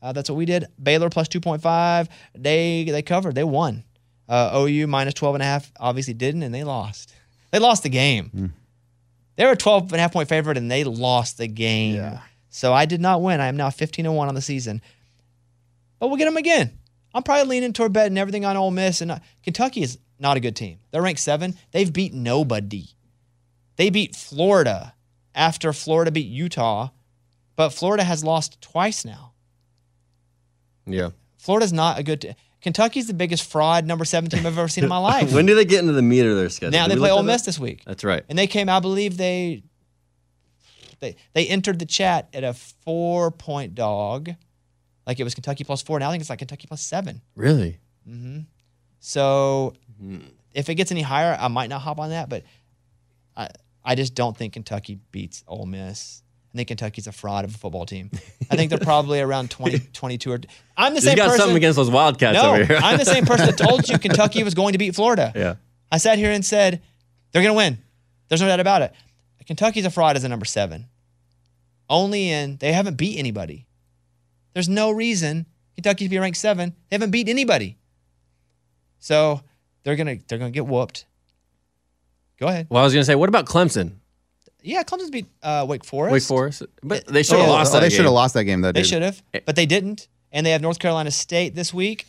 Uh, 0.01 0.11
that's 0.11 0.29
what 0.29 0.35
we 0.37 0.45
did. 0.45 0.65
Baylor 0.81 1.09
plus 1.09 1.27
2.5. 1.27 2.07
They 2.35 2.85
they 2.85 3.01
covered. 3.01 3.35
They 3.35 3.43
won. 3.43 3.83
Uh, 4.27 4.51
OU 4.67 4.87
minus 4.87 5.13
12 5.13 5.35
and 5.35 5.41
a 5.43 5.45
half 5.45 5.71
obviously 5.79 6.13
didn't, 6.15 6.41
and 6.43 6.53
they 6.53 6.63
lost. 6.63 7.13
They 7.51 7.59
lost 7.59 7.83
the 7.83 7.89
game. 7.89 8.31
They 9.35 9.45
were 9.45 9.51
a 9.51 9.57
12 9.57 9.83
and 9.93 9.95
a 9.95 9.99
half 9.99 10.13
point 10.13 10.29
favorite, 10.29 10.57
and 10.57 10.69
they 10.69 10.83
lost 10.83 11.37
the 11.37 11.47
game. 11.47 11.95
So 12.49 12.73
I 12.73 12.85
did 12.85 13.01
not 13.01 13.21
win. 13.21 13.39
I 13.39 13.47
am 13.47 13.57
now 13.57 13.69
15 13.69 14.05
and 14.05 14.15
1 14.15 14.27
on 14.27 14.33
the 14.35 14.41
season. 14.41 14.81
But 15.99 16.07
we'll 16.07 16.17
get 16.17 16.25
them 16.25 16.37
again. 16.37 16.71
I'm 17.15 17.23
probably 17.23 17.45
leaning 17.47 17.73
toward 17.73 17.93
betting 17.93 18.17
everything 18.17 18.45
on 18.45 18.57
Ole 18.57 18.69
Miss. 18.71 19.01
And 19.01 19.09
uh, 19.11 19.19
Kentucky 19.41 19.81
is 19.81 19.97
not 20.19 20.37
a 20.37 20.39
good 20.39 20.55
team. 20.55 20.79
They're 20.91 21.01
ranked 21.01 21.21
seven. 21.21 21.55
They've 21.71 21.91
beat 21.91 22.13
nobody. 22.13 22.87
They 23.77 23.89
beat 23.89 24.15
Florida 24.15 24.93
after 25.33 25.73
Florida 25.73 26.11
beat 26.11 26.27
Utah, 26.27 26.89
but 27.55 27.69
Florida 27.69 28.03
has 28.03 28.23
lost 28.23 28.61
twice 28.61 29.03
now. 29.05 29.31
Yeah. 30.85 31.09
Florida's 31.37 31.73
not 31.73 31.99
a 31.99 32.03
good. 32.03 32.21
T- 32.21 32.35
Kentucky's 32.61 33.07
the 33.07 33.13
biggest 33.13 33.43
fraud 33.49 33.85
number 33.85 34.05
seven 34.05 34.29
team 34.29 34.39
I've 34.45 34.57
ever 34.57 34.67
seen 34.67 34.83
in 34.83 34.89
my 34.89 34.97
life. 35.13 35.31
when 35.33 35.45
do 35.45 35.55
they 35.55 35.65
get 35.65 35.79
into 35.81 35.93
the 35.93 36.01
meat 36.01 36.21
of 36.25 36.35
their 36.35 36.49
schedule? 36.49 36.71
now 36.71 36.87
Did 36.87 36.95
they 36.95 36.99
play 36.99 37.11
Ole 37.11 37.23
Miss 37.23 37.43
this 37.43 37.59
week, 37.59 37.83
That's 37.85 38.03
right. 38.03 38.23
and 38.29 38.37
they 38.37 38.47
came. 38.47 38.69
I 38.69 38.79
believe 38.79 39.17
they 39.17 39.63
they 40.99 41.15
they 41.33 41.45
entered 41.47 41.79
the 41.79 41.85
chat 41.85 42.27
at 42.33 42.43
a 42.43 42.53
four 42.53 43.29
point 43.31 43.75
dog, 43.75 44.31
like 45.05 45.19
it 45.19 45.23
was 45.23 45.35
Kentucky 45.35 45.63
plus 45.63 45.81
four. 45.81 45.99
Now 45.99 46.09
I 46.09 46.11
think 46.11 46.21
it's 46.21 46.29
like 46.29 46.39
Kentucky 46.39 46.67
plus 46.67 46.81
seven. 46.81 47.21
Really? 47.35 47.79
Mm-hmm. 48.07 48.39
So 48.99 49.73
hmm. 49.99 50.19
if 50.53 50.69
it 50.69 50.75
gets 50.75 50.91
any 50.91 51.01
higher, 51.01 51.37
I 51.39 51.47
might 51.47 51.69
not 51.69 51.81
hop 51.81 51.99
on 51.99 52.09
that, 52.09 52.29
but 52.29 52.43
I 53.35 53.49
I 53.83 53.95
just 53.95 54.15
don't 54.15 54.35
think 54.35 54.53
Kentucky 54.53 54.99
beats 55.11 55.43
Ole 55.47 55.65
Miss. 55.65 56.23
I 56.53 56.57
think 56.57 56.69
Kentucky's 56.69 57.05
a 57.05 57.11
fraud 57.11 57.43
of 57.43 57.53
a 57.53 57.57
football 57.57 57.85
team. 57.85 58.09
I 58.49 58.55
think 58.55 58.69
they're 58.69 58.79
probably 58.79 59.19
around 59.19 59.51
20, 59.51 59.79
22 59.93 60.31
or. 60.31 60.39
I'm 60.77 60.93
the 60.93 61.01
You 61.01 61.01
same 61.01 61.17
got 61.17 61.25
person. 61.25 61.39
something 61.39 61.57
against 61.57 61.75
those 61.75 61.89
Wildcats 61.89 62.41
no, 62.41 62.53
over 62.53 62.63
here. 62.63 62.77
I'm 62.81 62.97
the 62.97 63.03
same 63.03 63.25
person 63.25 63.47
that 63.47 63.57
told 63.57 63.89
you 63.89 63.99
Kentucky 63.99 64.41
was 64.41 64.53
going 64.53 64.71
to 64.71 64.77
beat 64.77 64.95
Florida. 64.95 65.33
yeah. 65.35 65.55
I 65.91 65.97
sat 65.97 66.17
here 66.17 66.31
and 66.31 66.45
said 66.45 66.81
they're 67.31 67.41
going 67.43 67.53
to 67.53 67.57
win. 67.57 67.77
There's 68.29 68.41
no 68.41 68.47
doubt 68.47 68.61
about 68.61 68.81
it. 68.83 68.93
Kentucky's 69.45 69.85
a 69.85 69.91
fraud 69.91 70.15
as 70.15 70.23
a 70.23 70.29
number 70.29 70.45
seven. 70.45 70.87
Only 71.89 72.29
in 72.29 72.57
they 72.57 72.71
haven't 72.71 72.95
beat 72.95 73.19
anybody. 73.19 73.64
There's 74.55 74.67
no 74.69 74.89
reason 74.89 75.45
Kentucky 75.75 76.05
to 76.05 76.09
be 76.09 76.17
ranked 76.17 76.37
seven. 76.39 76.71
They 76.89 76.95
haven't 76.95 77.11
beat 77.11 77.29
anybody. 77.29 77.77
So 78.99 79.41
they're 79.83 79.95
gonna 79.95 80.15
they're 80.27 80.37
gonna 80.39 80.49
get 80.51 80.65
whooped. 80.65 81.05
Go 82.39 82.47
ahead. 82.47 82.67
Well, 82.69 82.81
I 82.81 82.83
was 82.85 82.93
gonna 82.93 83.05
say, 83.05 83.15
what 83.15 83.29
about 83.29 83.45
Clemson? 83.45 83.97
Yeah, 84.63 84.81
Clemson's 84.83 85.11
beat 85.11 85.27
uh, 85.43 85.65
Wake 85.69 85.85
Forest. 85.85 86.13
Wake 86.13 86.23
Forest, 86.23 86.63
but 86.81 87.05
they 87.05 87.21
should 87.21 87.37
have 87.37 87.47
Oh, 87.47 87.51
lost. 87.51 87.69
oh, 87.69 87.73
that 87.75 87.81
they 87.81 87.89
game. 87.89 87.95
should 87.97 88.05
have 88.05 88.13
lost 88.13 88.33
that 88.33 88.45
game 88.45 88.61
though. 88.61 88.71
They 88.71 88.81
should 88.83 89.03
have, 89.03 89.21
but 89.45 89.55
they 89.55 89.65
didn't. 89.67 90.07
And 90.31 90.45
they 90.45 90.51
have 90.51 90.61
North 90.61 90.79
Carolina 90.79 91.11
State 91.11 91.53
this 91.55 91.73
week. 91.73 92.07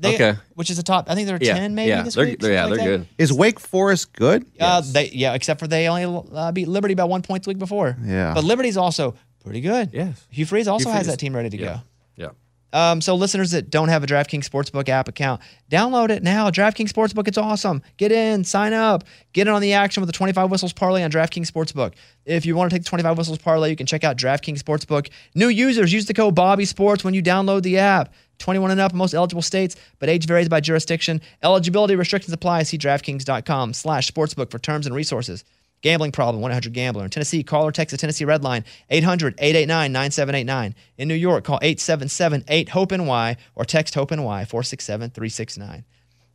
They, 0.00 0.14
Okay. 0.14 0.34
Which 0.54 0.70
is 0.70 0.78
a 0.78 0.82
top. 0.84 1.10
I 1.10 1.14
think 1.16 1.26
they're 1.26 1.38
Yeah, 1.40 1.54
ten 1.54 1.74
maybe 1.74 1.88
yeah, 1.88 2.02
this 2.02 2.14
they're, 2.14 2.26
week. 2.26 2.38
they're- 2.38 2.52
yeah, 2.52 2.64
something 2.64 2.78
they're 2.84 2.98
that. 2.98 3.04
good. 3.04 3.08
Is 3.18 3.32
Wake 3.32 3.58
Forest 3.58 4.12
good? 4.12 4.44
Uh, 4.60 4.80
they 4.84 5.08
yeah, 5.10 5.32
except 5.34 5.58
for 5.60 5.66
they 5.66 5.88
only 5.88 6.24
uh, 6.34 6.52
beat 6.52 6.68
Liberty 6.68 6.94
by 6.94 7.04
one 7.04 7.22
point 7.22 7.42
the 7.44 7.50
week 7.50 7.58
before. 7.58 7.96
Yeah. 8.04 8.32
but 8.34 8.44
Liberty's 8.44 8.76
also 8.76 9.14
pretty 9.48 9.60
good. 9.60 9.90
Yes. 9.92 10.24
Hugh 10.30 10.46
Freeze 10.46 10.68
also 10.68 10.88
Hugh 10.88 10.92
has 10.94 11.06
Freeze. 11.06 11.14
that 11.14 11.18
team 11.18 11.34
ready 11.34 11.50
to 11.50 11.56
Yeah. 11.56 11.64
go. 11.64 11.80
Yeah. 12.16 12.28
Um, 12.70 13.00
so 13.00 13.14
listeners 13.14 13.52
that 13.52 13.70
don't 13.70 13.88
have 13.88 14.04
a 14.04 14.06
DraftKings 14.06 14.46
Sportsbook 14.46 14.90
app 14.90 15.08
account, 15.08 15.40
download 15.70 16.10
it 16.10 16.22
now. 16.22 16.50
DraftKings 16.50 16.90
Sportsbook, 16.90 17.26
it's 17.26 17.38
awesome. 17.38 17.80
Get 17.96 18.12
in, 18.12 18.44
sign 18.44 18.74
up, 18.74 19.04
get 19.32 19.46
in 19.48 19.54
on 19.54 19.62
the 19.62 19.72
action 19.72 20.02
with 20.02 20.06
the 20.08 20.12
25 20.12 20.50
whistles 20.50 20.74
parlay 20.74 21.02
on 21.02 21.10
DraftKings 21.10 21.50
Sportsbook. 21.50 21.94
If 22.26 22.44
you 22.44 22.54
want 22.56 22.70
to 22.70 22.76
take 22.76 22.82
the 22.84 22.88
25 22.90 23.16
whistles 23.16 23.38
parlay, 23.38 23.70
you 23.70 23.76
can 23.76 23.86
check 23.86 24.04
out 24.04 24.18
DraftKings 24.18 24.58
Sportsbook. 24.58 25.08
New 25.34 25.48
users 25.48 25.94
use 25.94 26.04
the 26.04 26.12
code 26.12 26.34
Bobby 26.34 26.66
Sports 26.66 27.02
when 27.04 27.14
you 27.14 27.22
download 27.22 27.62
the 27.62 27.78
app. 27.78 28.12
21 28.38 28.70
and 28.70 28.80
up 28.80 28.92
in 28.92 28.98
most 28.98 29.14
eligible 29.14 29.42
states, 29.42 29.74
but 29.98 30.08
age 30.10 30.26
varies 30.26 30.48
by 30.50 30.60
jurisdiction. 30.60 31.20
Eligibility 31.42 31.96
restrictions 31.96 32.32
apply. 32.34 32.62
See 32.64 32.76
DraftKings.com 32.78 33.72
slash 33.72 34.10
sportsbook 34.12 34.50
for 34.50 34.58
terms 34.58 34.86
and 34.86 34.94
resources. 34.94 35.42
Gambling 35.80 36.12
problem, 36.12 36.42
1 36.42 36.60
Gambler. 36.72 37.04
In 37.04 37.10
Tennessee, 37.10 37.42
call 37.44 37.64
or 37.64 37.72
text 37.72 37.92
the 37.92 37.98
Tennessee 37.98 38.24
Red 38.24 38.42
Line, 38.42 38.64
800 38.90 39.34
889 39.38 39.92
9789. 39.92 40.74
In 40.96 41.08
New 41.08 41.14
York, 41.14 41.44
call 41.44 41.58
877 41.62 42.44
8 42.48 42.68
HOPE 42.70 42.92
NY 42.92 43.36
or 43.54 43.64
text 43.64 43.94
HOPE 43.94 44.10
NY 44.10 44.44
467 44.44 45.10
369. 45.10 45.84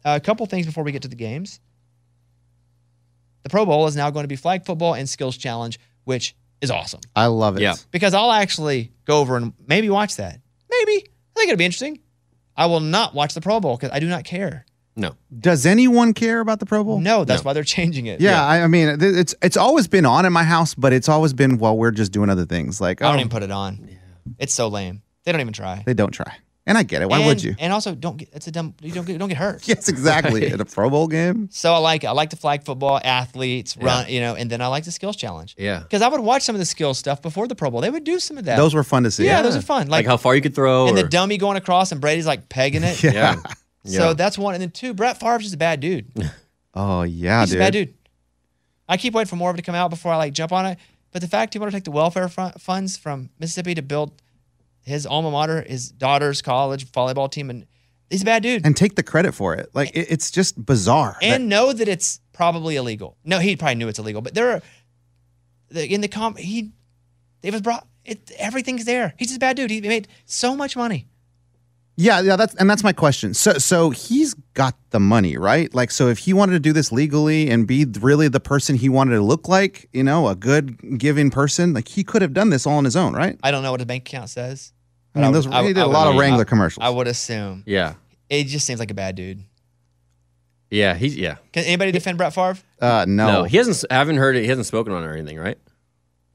A 0.05 0.19
couple 0.19 0.45
things 0.45 0.65
before 0.65 0.83
we 0.83 0.91
get 0.91 1.01
to 1.01 1.07
the 1.07 1.15
games. 1.15 1.59
The 3.43 3.49
Pro 3.49 3.65
Bowl 3.65 3.87
is 3.87 3.95
now 3.95 4.09
going 4.09 4.23
to 4.23 4.29
be 4.29 4.37
flag 4.37 4.65
football 4.65 4.93
and 4.93 5.07
skills 5.07 5.35
challenge, 5.35 5.79
which 6.05 6.35
is 6.61 6.71
awesome 6.71 7.01
I 7.13 7.25
love 7.27 7.57
it. 7.57 7.61
Yeah. 7.61 7.75
because 7.91 8.13
I'll 8.13 8.31
actually 8.31 8.93
go 9.05 9.19
over 9.19 9.35
and 9.35 9.51
maybe 9.67 9.89
watch 9.89 10.15
that. 10.15 10.39
Maybe. 10.69 11.05
I 11.35 11.39
think 11.39 11.49
it'll 11.49 11.57
be 11.57 11.65
interesting. 11.65 11.99
I 12.55 12.67
will 12.67 12.79
not 12.79 13.13
watch 13.13 13.33
the 13.33 13.41
Pro 13.41 13.59
Bowl 13.59 13.75
because 13.75 13.91
I 13.91 13.99
do 13.99 14.07
not 14.07 14.23
care. 14.23 14.65
No. 14.95 15.15
Does 15.37 15.65
anyone 15.65 16.13
care 16.13 16.39
about 16.39 16.59
the 16.59 16.65
Pro 16.65 16.83
Bowl? 16.83 16.99
No, 16.99 17.25
that's 17.25 17.43
why 17.43 17.53
they're 17.53 17.63
changing 17.63 18.05
it. 18.05 18.21
Yeah, 18.21 18.45
I, 18.45 18.61
I 18.61 18.67
mean, 18.67 18.99
th- 18.99 19.15
it's 19.15 19.35
it's 19.41 19.57
always 19.57 19.87
been 19.87 20.05
on 20.05 20.25
in 20.25 20.33
my 20.33 20.43
house, 20.43 20.75
but 20.75 20.93
it's 20.93 21.09
always 21.09 21.33
been 21.33 21.57
while 21.57 21.77
we're 21.77 21.91
just 21.91 22.11
doing 22.11 22.29
other 22.29 22.45
things. 22.45 22.79
Like, 22.79 23.01
I 23.01 23.07
don't 23.07 23.15
oh, 23.15 23.19
even 23.19 23.29
put 23.29 23.43
it 23.43 23.51
on. 23.51 23.87
Yeah. 23.89 23.95
It's 24.39 24.53
so 24.53 24.67
lame. 24.67 25.01
They 25.23 25.31
don't 25.31 25.41
even 25.41 25.53
try. 25.53 25.81
they 25.85 25.93
don't 25.93 26.11
try, 26.11 26.35
and 26.67 26.77
I 26.77 26.83
get 26.83 27.01
it. 27.01 27.09
Why 27.09 27.17
and, 27.17 27.25
would 27.25 27.43
you? 27.43 27.55
And 27.57 27.73
also, 27.73 27.95
don't 27.95 28.17
get. 28.17 28.29
It's 28.33 28.45
a 28.47 28.51
dumb. 28.51 28.75
You 28.81 28.91
don't 28.91 29.05
get. 29.07 29.17
Don't 29.17 29.29
get 29.29 29.37
hurt. 29.37 29.67
Yes, 29.67 29.87
exactly. 29.89 30.45
At 30.51 30.61
a 30.61 30.65
Pro 30.65 30.89
Bowl 30.89 31.07
game. 31.07 31.49
So 31.51 31.73
I 31.73 31.77
like. 31.77 32.03
I 32.03 32.11
like 32.11 32.29
the 32.29 32.35
flag 32.35 32.63
football 32.63 32.99
athletes 33.03 33.75
run. 33.77 34.09
You 34.09 34.21
know, 34.21 34.35
and 34.35 34.49
then 34.49 34.61
I 34.61 34.67
like 34.67 34.83
the 34.83 34.91
skills 34.91 35.15
challenge. 35.15 35.55
Yeah. 35.57 35.79
Because 35.79 36.01
I 36.01 36.07
would 36.07 36.19
watch 36.19 36.43
some 36.43 36.55
of 36.55 36.59
the 36.59 36.65
skills 36.65 36.99
stuff 36.99 37.21
before 37.21 37.47
the 37.47 37.55
Pro 37.55 37.71
Bowl. 37.71 37.81
They 37.81 37.89
would 37.89 38.03
do 38.03 38.19
some 38.19 38.37
of 38.37 38.45
that. 38.45 38.57
Those 38.57 38.75
were 38.75 38.83
fun 38.83 39.03
to 39.03 39.11
see. 39.11 39.25
yeah, 39.25 39.41
those 39.41 39.55
are 39.55 39.61
fun. 39.61 39.87
Like, 39.87 40.03
Like, 40.03 40.05
how 40.05 40.17
far 40.17 40.35
you 40.35 40.41
could 40.41 40.53
throw. 40.55 40.87
and 40.87 40.97
the 40.97 41.03
dummy 41.03 41.37
going 41.37 41.57
across 41.57 41.91
and 41.91 41.99
Brady's 41.99 42.27
like 42.27 42.47
pegging 42.47 42.83
it. 42.83 43.01
yeah. 43.13 43.37
So 43.85 44.13
that's 44.13 44.37
one. 44.37 44.53
And 44.55 44.61
then 44.61 44.71
two, 44.71 44.93
Brett 44.93 45.19
Favre's 45.19 45.43
just 45.43 45.55
a 45.55 45.57
bad 45.57 45.79
dude. 45.79 46.11
Oh 46.75 47.03
yeah, 47.03 47.41
He's 47.41 47.51
dude. 47.51 47.59
a 47.59 47.63
bad 47.63 47.73
dude. 47.73 47.93
I 48.89 48.97
keep 48.97 49.13
waiting 49.13 49.29
for 49.29 49.35
more 49.35 49.51
of 49.51 49.55
it 49.55 49.57
to 49.57 49.63
come 49.63 49.75
out 49.75 49.91
before 49.91 50.11
I 50.11 50.15
like 50.17 50.33
jump 50.33 50.51
on 50.51 50.65
it. 50.65 50.79
But 51.11 51.21
the 51.21 51.27
fact 51.27 51.53
he 51.53 51.59
wanted 51.59 51.69
to 51.69 51.77
take 51.77 51.83
the 51.83 51.91
welfare 51.91 52.27
fun- 52.27 52.53
funds 52.53 52.97
from 52.97 53.29
Mississippi 53.37 53.75
to 53.75 53.83
build 53.83 54.11
his 54.81 55.05
alma 55.05 55.29
mater, 55.29 55.61
his 55.61 55.91
daughter's 55.91 56.41
college 56.41 56.91
volleyball 56.91 57.29
team, 57.31 57.51
and 57.51 57.67
he's 58.09 58.23
a 58.23 58.25
bad 58.25 58.41
dude. 58.41 58.57
And, 58.61 58.65
And 58.65 58.75
take 58.75 58.95
the 58.95 59.03
credit 59.03 59.33
for 59.35 59.53
it. 59.53 59.69
Like 59.75 59.91
it, 59.95 60.07
it's 60.09 60.31
just 60.31 60.65
bizarre. 60.65 61.15
that- 61.21 61.41
know 61.41 61.71
that 61.73 61.87
it's 61.87 62.19
probably 62.33 62.75
illegal. 62.75 63.17
No, 63.23 63.37
he 63.37 63.55
probably 63.55 63.75
knew 63.75 63.87
it's 63.87 63.99
illegal. 63.99 64.23
But 64.23 64.33
there 64.33 64.53
are 64.53 64.61
the, 65.69 65.85
in 65.93 66.01
the 66.01 66.07
com 66.07 66.35
he 66.37 66.71
it 67.43 67.51
was 67.51 67.61
brought. 67.61 67.85
It, 68.03 68.31
everything's 68.39 68.85
there. 68.85 69.13
He's 69.19 69.27
just 69.27 69.37
a 69.37 69.39
bad 69.39 69.57
dude. 69.57 69.69
He 69.69 69.79
made 69.79 70.07
so 70.25 70.55
much 70.55 70.75
money. 70.75 71.05
Yeah, 71.95 72.21
yeah, 72.21 72.35
that's 72.35 72.55
and 72.55 72.67
that's 72.69 72.83
my 72.83 72.91
question. 72.93 73.33
So 73.35 73.53
so 73.59 73.91
he's 73.91 74.33
got 74.55 74.75
the 74.89 74.99
money, 74.99 75.37
right? 75.37 75.71
Like 75.75 75.91
so 75.91 76.07
if 76.07 76.17
he 76.17 76.33
wanted 76.33 76.53
to 76.53 76.59
do 76.59 76.73
this 76.73 76.91
legally 76.91 77.49
and 77.51 77.67
be 77.67 77.85
really 77.99 78.27
the 78.27 78.39
person 78.39 78.75
he 78.75 78.89
wanted 78.89 79.11
to 79.15 79.21
look 79.21 79.47
like, 79.47 79.89
you 79.93 80.03
know, 80.03 80.27
a 80.27 80.35
good 80.35 80.97
giving 80.97 81.29
person, 81.29 81.73
like 81.73 81.87
he 81.87 82.03
could 82.03 82.23
have 82.23 82.33
done 82.33 82.49
this 82.49 82.65
all 82.65 82.77
on 82.77 82.85
his 82.85 82.95
own, 82.95 83.13
right? 83.13 83.37
I 83.43 83.51
don't 83.51 83.61
know 83.61 83.69
what 83.71 83.79
his 83.79 83.85
bank 83.85 84.07
account 84.09 84.29
says. 84.31 84.73
I 85.13 85.19
mean, 85.19 85.27
would- 85.31 85.35
those, 85.35 85.47
I- 85.47 85.61
he 85.61 85.67
did 85.73 85.77
I 85.77 85.81
a 85.83 85.87
lot 85.87 86.07
of 86.07 86.15
I- 86.15 86.19
Wrangler 86.19 86.45
commercials. 86.45 86.83
I 86.83 86.89
would 86.89 87.07
assume 87.07 87.61
yeah. 87.67 87.93
it 88.27 88.45
just 88.45 88.65
seems 88.65 88.79
like 88.79 88.89
a 88.89 88.95
bad 88.95 89.15
dude. 89.15 89.43
Yeah. 90.71 90.95
He's 90.95 91.15
yeah. 91.15 91.35
Can 91.51 91.63
anybody 91.65 91.91
defend 91.91 92.17
Brett 92.17 92.33
Favre? 92.33 92.57
uh, 92.81 93.05
no, 93.07 93.27
No, 93.27 93.43
he 93.43 93.57
hasn't. 93.57 93.85
I 93.91 93.95
haven't 93.95 94.17
heard 94.17 94.35
it. 94.35 94.41
He 94.41 94.47
hasn't 94.47 94.65
spoken 94.65 94.91
on 94.93 95.03
it 95.03 95.05
or 95.05 95.13
anything, 95.13 95.37
right? 95.37 95.59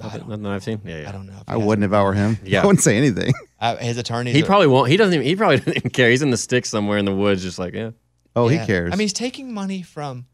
Nothing, 0.00 0.28
nothing 0.28 0.46
I've 0.46 0.62
seen. 0.62 0.80
Yeah, 0.84 0.98
yeah. 1.00 1.08
I 1.08 1.12
don't 1.12 1.26
know. 1.26 1.42
I 1.48 1.56
wouldn't 1.56 1.84
if 1.84 1.92
I 1.92 2.02
were 2.04 2.14
him. 2.14 2.38
Yeah. 2.44 2.62
I 2.62 2.66
wouldn't 2.66 2.82
say 2.82 2.96
anything. 2.96 3.32
Uh, 3.60 3.74
his 3.78 3.98
attorney. 3.98 4.30
He 4.30 4.44
are- 4.44 4.46
probably 4.46 4.68
won't. 4.68 4.88
He 4.88 4.96
doesn't 4.96 5.12
even. 5.14 5.26
He 5.26 5.34
probably 5.34 5.56
doesn't 5.58 5.76
even 5.78 5.90
care. 5.90 6.08
He's 6.10 6.22
in 6.22 6.30
the 6.30 6.36
sticks 6.36 6.70
somewhere 6.70 6.96
in 6.96 7.04
the 7.04 7.12
woods, 7.14 7.42
just 7.42 7.58
like 7.58 7.74
yeah. 7.74 7.90
Oh, 8.36 8.48
Yeah. 8.48 8.60
he 8.60 8.66
cares. 8.66 8.92
I 8.92 8.96
mean, 8.96 9.06
he's 9.06 9.12
taking 9.12 9.52
money 9.52 9.82
from. 9.82 10.26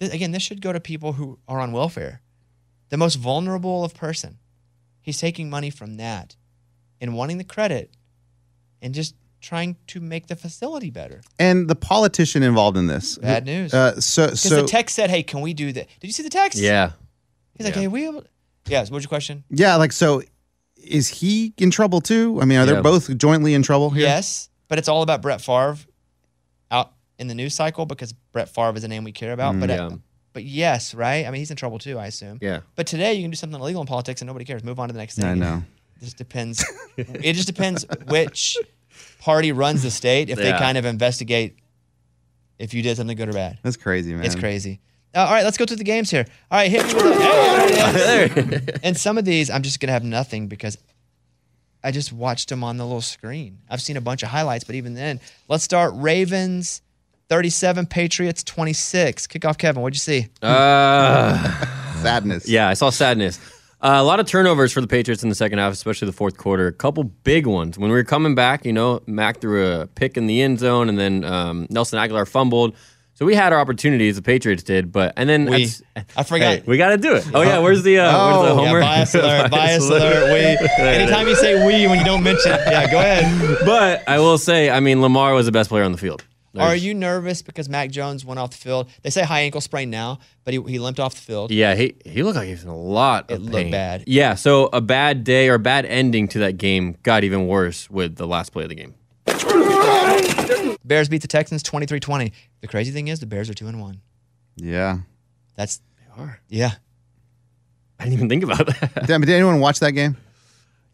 th- 0.00 0.12
Again, 0.12 0.32
this 0.32 0.42
should 0.42 0.60
go 0.60 0.72
to 0.72 0.80
people 0.80 1.12
who 1.12 1.38
are 1.46 1.60
on 1.60 1.70
welfare, 1.70 2.20
the 2.88 2.96
most 2.96 3.14
vulnerable 3.14 3.84
of 3.84 3.94
person. 3.94 4.38
He's 5.00 5.18
taking 5.18 5.48
money 5.48 5.70
from 5.70 5.98
that, 5.98 6.34
and 7.00 7.14
wanting 7.14 7.38
the 7.38 7.44
credit, 7.44 7.96
and 8.82 8.92
just 8.92 9.14
trying 9.40 9.76
to 9.86 10.00
make 10.00 10.26
the 10.26 10.34
facility 10.34 10.90
better. 10.90 11.20
and 11.38 11.68
the 11.68 11.76
politician 11.76 12.42
involved 12.42 12.76
in 12.76 12.88
this. 12.88 13.18
Bad 13.18 13.44
news. 13.46 13.72
Uh, 13.72 14.00
so 14.00 14.24
Because 14.26 14.40
so 14.40 14.62
the 14.62 14.66
text 14.66 14.96
said, 14.96 15.10
"Hey, 15.10 15.22
can 15.22 15.42
we 15.42 15.54
do 15.54 15.70
that?" 15.70 15.86
Did 16.00 16.08
you 16.08 16.12
see 16.12 16.24
the 16.24 16.28
text? 16.28 16.58
Yeah. 16.58 16.90
He's 17.56 17.66
like, 17.66 17.76
"Hey, 17.76 17.86
we." 17.86 18.08
able-" 18.08 18.24
Yes. 18.66 18.90
What's 18.90 19.04
your 19.04 19.08
question? 19.08 19.44
yeah, 19.50 19.76
like 19.76 19.92
so, 19.92 20.22
is 20.76 21.08
he 21.08 21.52
in 21.58 21.70
trouble 21.70 22.00
too? 22.00 22.38
I 22.40 22.44
mean, 22.44 22.58
are 22.58 22.66
they 22.66 22.80
both 22.80 23.16
jointly 23.16 23.54
in 23.54 23.62
trouble 23.62 23.90
here? 23.90 24.04
Yes, 24.04 24.48
but 24.68 24.78
it's 24.78 24.88
all 24.88 25.02
about 25.02 25.22
Brett 25.22 25.40
Favre 25.40 25.76
out 26.70 26.92
in 27.18 27.28
the 27.28 27.34
news 27.34 27.54
cycle 27.54 27.86
because 27.86 28.12
Brett 28.32 28.48
Favre 28.48 28.76
is 28.76 28.84
a 28.84 28.88
name 28.88 29.04
we 29.04 29.12
care 29.12 29.32
about. 29.32 29.54
Mm, 29.54 29.60
but 29.60 29.70
uh, 29.70 29.74
yeah. 29.74 29.96
but 30.32 30.44
yes, 30.44 30.94
right? 30.94 31.26
I 31.26 31.30
mean, 31.30 31.40
he's 31.40 31.50
in 31.50 31.56
trouble 31.56 31.78
too. 31.78 31.98
I 31.98 32.06
assume. 32.06 32.38
Yeah. 32.40 32.60
But 32.76 32.86
today 32.86 33.14
you 33.14 33.22
can 33.22 33.30
do 33.30 33.36
something 33.36 33.58
illegal 33.58 33.80
in 33.80 33.86
politics 33.86 34.20
and 34.20 34.26
nobody 34.26 34.44
cares. 34.44 34.64
Move 34.64 34.78
on 34.78 34.88
to 34.88 34.92
the 34.92 34.98
next 34.98 35.16
thing. 35.16 35.24
I 35.24 35.34
know. 35.34 35.62
It 35.96 36.04
just 36.04 36.16
depends. 36.16 36.64
it 36.96 37.32
just 37.34 37.46
depends 37.46 37.86
which 38.08 38.58
party 39.20 39.52
runs 39.52 39.82
the 39.82 39.90
state. 39.90 40.28
If 40.28 40.38
they 40.38 40.52
kind 40.52 40.76
of 40.76 40.84
investigate 40.84 41.58
if 42.58 42.74
you 42.74 42.82
did 42.82 42.96
something 42.96 43.16
good 43.16 43.28
or 43.28 43.32
bad. 43.32 43.58
That's 43.62 43.76
crazy, 43.76 44.14
man. 44.14 44.24
It's 44.24 44.34
crazy. 44.34 44.80
Uh, 45.14 45.18
all 45.20 45.32
right, 45.32 45.44
let's 45.44 45.56
go 45.56 45.64
through 45.64 45.76
the 45.76 45.84
games 45.84 46.10
here. 46.10 46.26
All 46.50 46.58
right, 46.58 46.70
hit 46.70 46.84
me 46.86 46.94
with 46.94 47.04
a, 47.06 48.68
hey, 48.72 48.78
And 48.82 48.96
some 48.96 49.16
of 49.18 49.24
these, 49.24 49.48
I'm 49.50 49.62
just 49.62 49.78
gonna 49.80 49.92
have 49.92 50.04
nothing 50.04 50.48
because 50.48 50.76
I 51.84 51.90
just 51.90 52.12
watched 52.12 52.48
them 52.48 52.64
on 52.64 52.78
the 52.78 52.84
little 52.84 53.00
screen. 53.00 53.58
I've 53.68 53.82
seen 53.82 53.96
a 53.96 54.00
bunch 54.00 54.22
of 54.22 54.30
highlights, 54.30 54.64
but 54.64 54.74
even 54.74 54.94
then, 54.94 55.20
let's 55.48 55.62
start 55.62 55.92
Ravens 55.94 56.82
37, 57.28 57.86
Patriots 57.86 58.42
26. 58.42 59.26
Kickoff, 59.26 59.58
Kevin. 59.58 59.82
What'd 59.82 59.94
you 59.96 60.00
see? 60.00 60.28
Uh, 60.42 61.64
Sadness. 62.02 62.48
yeah, 62.48 62.68
I 62.68 62.74
saw 62.74 62.90
sadness. 62.90 63.38
Uh, 63.80 63.96
a 63.98 64.02
lot 64.02 64.18
of 64.18 64.26
turnovers 64.26 64.72
for 64.72 64.80
the 64.80 64.86
Patriots 64.86 65.22
in 65.22 65.28
the 65.28 65.34
second 65.34 65.58
half, 65.58 65.72
especially 65.72 66.06
the 66.06 66.12
fourth 66.12 66.38
quarter. 66.38 66.66
A 66.66 66.72
couple 66.72 67.04
big 67.04 67.46
ones. 67.46 67.78
When 67.78 67.90
we 67.90 67.96
were 67.96 68.04
coming 68.04 68.34
back, 68.34 68.64
you 68.64 68.72
know, 68.72 69.02
Mac 69.06 69.40
threw 69.42 69.66
a 69.66 69.86
pick 69.86 70.16
in 70.16 70.26
the 70.26 70.40
end 70.40 70.58
zone, 70.58 70.88
and 70.88 70.98
then 70.98 71.22
um, 71.24 71.66
Nelson 71.68 71.98
Agholor 71.98 72.26
fumbled. 72.26 72.74
So 73.16 73.24
we 73.24 73.36
had 73.36 73.52
our 73.52 73.60
opportunities, 73.60 74.16
the 74.16 74.22
Patriots 74.22 74.64
did, 74.64 74.90
but 74.90 75.12
and 75.16 75.28
then 75.28 75.46
We. 75.46 75.68
I 76.16 76.24
forgot. 76.24 76.58
Hey, 76.58 76.62
we 76.66 76.76
got 76.76 76.88
to 76.90 76.96
do 76.96 77.14
it. 77.14 77.24
Oh 77.32 77.42
yeah, 77.42 77.58
where's 77.60 77.82
the 77.84 78.00
uh, 78.00 78.26
where's 78.26 78.36
the 78.48 78.52
Oh, 78.52 78.62
Yeah, 78.62 78.68
homer? 78.68 78.80
bias 78.80 79.14
alert, 79.14 79.50
bias 79.52 79.88
alert. 79.88 80.32
We. 80.32 80.68
Anytime 80.84 81.28
you 81.28 81.36
say 81.36 81.64
we 81.64 81.86
when 81.86 81.98
you 82.00 82.04
don't 82.04 82.24
mention, 82.24 82.50
yeah, 82.50 82.90
go 82.90 82.98
ahead. 82.98 83.58
but 83.64 84.02
I 84.08 84.18
will 84.18 84.36
say, 84.38 84.68
I 84.68 84.80
mean, 84.80 85.00
Lamar 85.00 85.32
was 85.34 85.46
the 85.46 85.52
best 85.52 85.68
player 85.70 85.84
on 85.84 85.92
the 85.92 85.98
field. 85.98 86.24
Are 86.56 86.76
you 86.76 86.94
nervous 86.94 87.42
because 87.42 87.68
Mac 87.68 87.90
Jones 87.90 88.24
went 88.24 88.38
off 88.38 88.52
the 88.52 88.56
field? 88.58 88.88
They 89.02 89.10
say 89.10 89.22
high 89.24 89.40
ankle 89.40 89.60
sprain 89.60 89.90
now, 89.90 90.20
but 90.44 90.54
he, 90.54 90.62
he 90.62 90.78
limped 90.78 91.00
off 91.00 91.14
the 91.16 91.20
field. 91.20 91.50
Yeah, 91.50 91.74
he 91.74 91.94
he 92.04 92.22
looked 92.22 92.36
like 92.36 92.46
he 92.46 92.52
was 92.52 92.62
in 92.62 92.68
a 92.68 92.76
lot 92.76 93.28
of 93.30 93.40
It 93.42 93.46
of 93.46 93.52
looked 93.52 93.70
bad. 93.72 94.04
Yeah, 94.06 94.34
so 94.36 94.70
a 94.72 94.80
bad 94.80 95.24
day 95.24 95.48
or 95.48 95.54
a 95.54 95.58
bad 95.58 95.84
ending 95.86 96.28
to 96.28 96.38
that 96.40 96.56
game 96.56 96.96
got 97.02 97.24
even 97.24 97.48
worse 97.48 97.90
with 97.90 98.16
the 98.16 98.26
last 98.26 98.52
play 98.52 98.62
of 98.64 98.68
the 98.68 98.76
game. 98.76 98.94
Bears 100.84 101.08
beat 101.08 101.22
the 101.22 101.28
Texans 101.28 101.62
23-20. 101.62 102.32
The 102.60 102.68
crazy 102.68 102.90
thing 102.92 103.08
is 103.08 103.20
the 103.20 103.26
Bears 103.26 103.48
are 103.50 103.54
2 103.54 103.66
and 103.68 103.80
1. 103.80 104.00
Yeah. 104.56 104.98
That's 105.56 105.80
They 105.98 106.22
are. 106.22 106.40
yeah. 106.48 106.72
I 107.98 108.04
didn't 108.04 108.14
even 108.14 108.28
think 108.28 108.42
about 108.44 108.66
that. 108.66 109.06
Damn, 109.06 109.20
did 109.20 109.30
anyone 109.30 109.60
watch 109.60 109.78
that 109.80 109.92
game? 109.92 110.16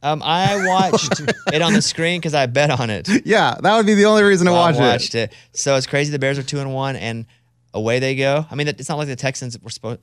Um, 0.03 0.22
I 0.24 0.66
watched 0.66 1.20
it 1.53 1.61
on 1.62 1.72
the 1.72 1.83
screen 1.83 2.20
because 2.20 2.35
I 2.35 2.46
bet 2.46 2.70
on 2.70 2.88
it. 2.90 3.09
Yeah, 3.26 3.57
that 3.62 3.76
would 3.76 3.87
be 3.87 3.94
the 3.94 4.05
only 4.07 4.22
reason 4.22 4.46
to 4.46 4.53
I 4.53 4.72
watched 4.72 5.14
it. 5.14 5.31
it. 5.31 5.37
So 5.53 5.76
it's 5.76 5.87
crazy. 5.87 6.11
The 6.12 6.18
Bears 6.18 6.38
are 6.38 6.42
two 6.42 6.61
and 6.61 6.72
one, 6.72 6.96
and 6.96 7.26
away 7.74 7.98
they 7.98 8.14
go. 8.16 8.46
I 8.50 8.55
mean, 8.55 8.68
it's 8.68 8.88
not 8.88 8.96
like 8.96 9.09
the 9.09 9.16
Texans 9.16 9.59
were 9.61 9.70
supposed. 9.70 10.00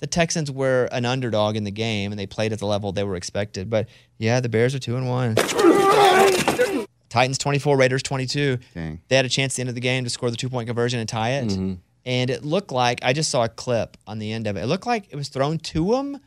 The 0.00 0.06
Texans 0.06 0.50
were 0.50 0.88
an 0.92 1.04
underdog 1.06 1.56
in 1.56 1.64
the 1.64 1.70
game, 1.70 2.10
and 2.12 2.18
they 2.18 2.26
played 2.26 2.52
at 2.52 2.58
the 2.58 2.66
level 2.66 2.92
they 2.92 3.04
were 3.04 3.16
expected. 3.16 3.68
But 3.70 3.88
yeah, 4.18 4.40
the 4.40 4.48
Bears 4.48 4.74
are 4.74 4.78
two 4.78 4.96
and 4.96 5.08
one. 5.08 5.34
Titans 7.14 7.38
twenty 7.38 7.60
four, 7.60 7.76
Raiders 7.76 8.02
twenty 8.02 8.26
two. 8.26 8.58
Dang. 8.74 9.00
They 9.06 9.14
had 9.14 9.24
a 9.24 9.28
chance 9.28 9.54
at 9.54 9.56
the 9.56 9.62
end 9.62 9.68
of 9.68 9.76
the 9.76 9.80
game 9.80 10.02
to 10.02 10.10
score 10.10 10.32
the 10.32 10.36
two 10.36 10.48
point 10.48 10.66
conversion 10.66 10.98
and 10.98 11.08
tie 11.08 11.34
it. 11.34 11.46
Mm-hmm. 11.46 11.74
And 12.04 12.28
it 12.28 12.44
looked 12.44 12.72
like 12.72 12.98
I 13.04 13.12
just 13.12 13.30
saw 13.30 13.44
a 13.44 13.48
clip 13.48 13.96
on 14.04 14.18
the 14.18 14.32
end 14.32 14.48
of 14.48 14.56
it. 14.56 14.64
It 14.64 14.66
looked 14.66 14.84
like 14.84 15.06
it 15.10 15.14
was 15.14 15.28
thrown 15.28 15.58
to 15.58 15.94
him, 15.94 16.18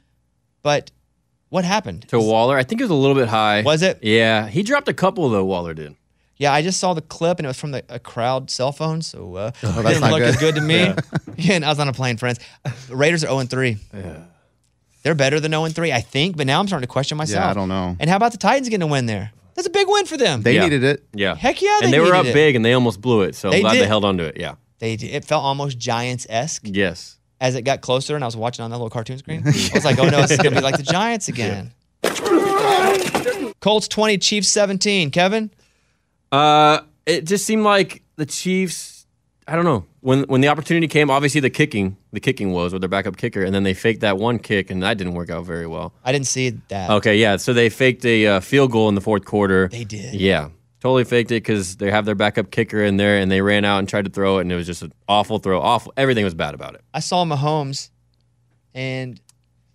but 0.63 0.91
what 1.49 1.65
happened? 1.65 2.07
To 2.07 2.19
Waller, 2.21 2.55
I 2.57 2.63
think 2.63 2.79
it 2.79 2.85
was 2.85 2.91
a 2.91 2.95
little 2.95 3.17
bit 3.17 3.27
high. 3.27 3.63
Was 3.63 3.81
it? 3.81 3.99
Yeah, 4.01 4.47
he 4.47 4.63
dropped 4.63 4.87
a 4.87 4.93
couple 4.93 5.27
though. 5.29 5.43
Waller 5.43 5.73
did. 5.73 5.97
Yeah, 6.37 6.53
I 6.53 6.61
just 6.61 6.79
saw 6.79 6.93
the 6.93 7.01
clip 7.01 7.39
and 7.39 7.45
it 7.45 7.49
was 7.49 7.59
from 7.59 7.71
the 7.71 7.83
a 7.89 7.99
crowd 7.99 8.49
cell 8.49 8.71
phone, 8.71 9.01
so 9.01 9.35
uh, 9.35 9.51
it 9.61 9.83
didn't 9.83 10.09
look 10.09 10.19
good. 10.19 10.21
as 10.21 10.37
good 10.37 10.55
to 10.55 10.61
me. 10.61 10.93
yeah. 11.35 11.55
and 11.55 11.65
I 11.65 11.69
was 11.69 11.79
on 11.79 11.89
a 11.89 11.93
plane, 11.93 12.15
friends. 12.15 12.39
The 12.87 12.95
Raiders 12.95 13.25
are 13.25 13.27
0 13.27 13.41
3. 13.41 13.77
Yeah. 13.93 14.19
They're 15.03 15.15
better 15.15 15.41
than 15.41 15.51
0 15.51 15.67
3, 15.67 15.91
I 15.91 15.99
think, 15.99 16.37
but 16.37 16.47
now 16.47 16.61
I'm 16.61 16.67
starting 16.67 16.87
to 16.87 16.91
question 16.91 17.17
myself. 17.17 17.43
Yeah, 17.43 17.49
I 17.49 17.53
don't 17.53 17.67
know. 17.67 17.97
And 17.99 18.09
how 18.09 18.15
about 18.15 18.31
the 18.31 18.37
Titans 18.37 18.69
getting 18.69 18.87
a 18.87 18.91
win 18.91 19.05
there? 19.05 19.33
That's 19.57 19.67
a 19.67 19.71
big 19.71 19.87
win 19.89 20.05
for 20.05 20.15
them. 20.15 20.43
They 20.43 20.53
Yeah. 20.55 20.63
needed 20.63 20.83
it. 20.85 21.03
Yeah. 21.13 21.35
Heck 21.35 21.61
yeah, 21.61 21.77
they 21.81 21.85
and 21.87 21.93
they 21.93 21.99
were 21.99 22.15
up 22.15 22.27
it. 22.27 22.33
big 22.33 22.55
and 22.55 22.63
they 22.63 22.71
almost 22.73 23.01
blew 23.01 23.23
it. 23.23 23.35
So 23.35 23.49
They 23.49 23.57
I'm 23.57 23.61
glad 23.63 23.73
did. 23.73 23.81
they 23.81 23.87
held 23.87 24.05
on 24.05 24.17
to 24.19 24.23
it. 24.23 24.37
Yeah. 24.39 24.53
They 24.79 24.95
did- 24.95 25.09
it 25.13 25.25
felt 25.25 25.43
almost 25.43 25.77
Giants 25.79 26.25
esque 26.29 26.61
Yes. 26.65 27.17
as 27.41 27.55
it 27.55 27.63
got 27.63 27.81
closer, 27.81 28.15
and 28.15 28.23
I 28.23 28.27
was 28.27 28.37
watching 28.37 28.63
on 28.63 28.69
that 28.71 28.77
little 28.77 28.89
cartoon 28.91 29.17
screen. 29.17 29.41
I 29.45 29.71
was 29.73 29.83
like, 29.83 29.97
oh 29.99 30.07
no, 30.09 30.21
this 30.21 30.31
is 30.31 30.37
gonna 30.37 30.51
be 30.55 30.61
like 30.61 30.77
the 30.77 30.83
Giants 30.83 31.27
again. 31.27 31.73
Colts 33.59 33.87
20, 33.87 34.17
Chiefs 34.19 34.47
17. 34.49 35.11
Kevin? 35.11 35.49
Uh, 36.31 36.79
it 37.05 37.25
just 37.25 37.45
seemed 37.45 37.63
like 37.63 38.03
the 38.15 38.25
Chiefs. 38.25 38.96
I 39.47 39.55
don't 39.55 39.63
know 39.63 39.85
when 40.01 40.23
when 40.23 40.41
the 40.41 40.49
opportunity 40.49 40.87
came. 40.87 41.09
Obviously, 41.09 41.39
the 41.39 41.49
kicking, 41.49 41.95
the 42.11 42.19
kicking 42.19 42.51
was 42.51 42.73
with 42.73 42.81
their 42.81 42.89
backup 42.89 43.15
kicker, 43.15 43.43
and 43.43 43.55
then 43.55 43.63
they 43.63 43.73
faked 43.73 44.01
that 44.01 44.17
one 44.17 44.39
kick, 44.39 44.69
and 44.69 44.83
that 44.83 44.97
didn't 44.97 45.13
work 45.13 45.29
out 45.29 45.45
very 45.45 45.65
well. 45.65 45.93
I 46.03 46.11
didn't 46.11 46.27
see 46.27 46.49
that. 46.67 46.89
Okay, 46.89 47.17
yeah. 47.17 47.37
So 47.37 47.53
they 47.53 47.69
faked 47.69 48.03
a 48.05 48.27
uh, 48.27 48.39
field 48.41 48.71
goal 48.71 48.89
in 48.89 48.95
the 48.95 49.01
fourth 49.01 49.23
quarter. 49.23 49.69
They 49.69 49.85
did. 49.85 50.15
Yeah, 50.15 50.49
totally 50.81 51.05
faked 51.05 51.31
it 51.31 51.35
because 51.35 51.77
they 51.77 51.91
have 51.91 52.03
their 52.03 52.15
backup 52.15 52.51
kicker 52.51 52.83
in 52.83 52.97
there, 52.97 53.19
and 53.19 53.31
they 53.31 53.41
ran 53.41 53.63
out 53.63 53.79
and 53.79 53.87
tried 53.87 54.03
to 54.05 54.11
throw 54.11 54.39
it, 54.39 54.41
and 54.41 54.51
it 54.51 54.55
was 54.55 54.67
just 54.67 54.81
an 54.81 54.91
awful 55.07 55.39
throw. 55.39 55.61
Awful. 55.61 55.93
Everything 55.95 56.25
was 56.25 56.33
bad 56.33 56.53
about 56.53 56.75
it. 56.75 56.81
I 56.93 56.99
saw 56.99 57.23
Mahomes, 57.23 57.89
and 58.73 59.21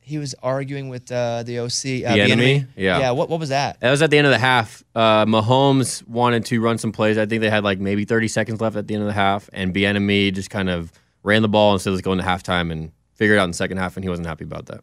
he 0.05 0.19
was 0.19 0.35
arguing 0.43 0.89
with 0.89 1.11
uh, 1.13 1.43
the 1.45 1.61
OC. 1.61 1.67
Uh, 2.05 2.15
Bieniemy? 2.17 2.67
Yeah. 2.77 2.99
Yeah. 2.99 3.11
What 3.13 3.29
What 3.29 3.39
was 3.41 3.49
that? 3.51 3.81
That 3.81 3.91
was 3.91 4.03
at 4.03 4.11
the 4.11 4.19
end 4.19 4.27
of 4.27 4.33
the 4.33 4.39
half. 4.39 4.83
Uh, 4.95 5.25
Mahomes 5.25 6.07
wanted 6.09 6.45
to 6.47 6.61
run 6.61 6.77
some 6.79 6.93
plays. 6.93 7.17
I 7.19 7.27
think 7.27 7.41
they 7.41 7.49
had 7.51 7.65
like 7.65 7.79
maybe 7.79 8.05
30 8.05 8.29
seconds 8.29 8.61
left 8.61 8.77
at 8.77 8.87
the 8.89 8.95
end 8.95 9.03
of 9.03 9.07
the 9.07 9.13
half, 9.15 9.49
and 9.53 9.73
Bieniemy 9.75 10.33
just 10.35 10.51
kind 10.51 10.69
of 10.69 10.93
ran 11.23 11.43
the 11.43 11.49
ball 11.49 11.73
instead 11.73 11.95
of 11.95 12.03
going 12.03 12.19
to 12.19 12.25
halftime 12.25 12.73
and 12.73 12.91
figured 13.15 13.39
it 13.39 13.41
out 13.41 13.45
in 13.45 13.51
the 13.51 13.57
second 13.57 13.77
half, 13.79 13.97
and 13.97 14.05
he 14.05 14.09
wasn't 14.11 14.27
happy 14.27 14.45
about 14.45 14.67
that. 14.67 14.81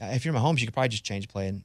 If 0.00 0.24
you're 0.24 0.34
Mahomes, 0.34 0.60
you 0.60 0.66
could 0.66 0.74
probably 0.74 0.90
just 0.90 1.04
change 1.04 1.28
play 1.28 1.48
and 1.48 1.62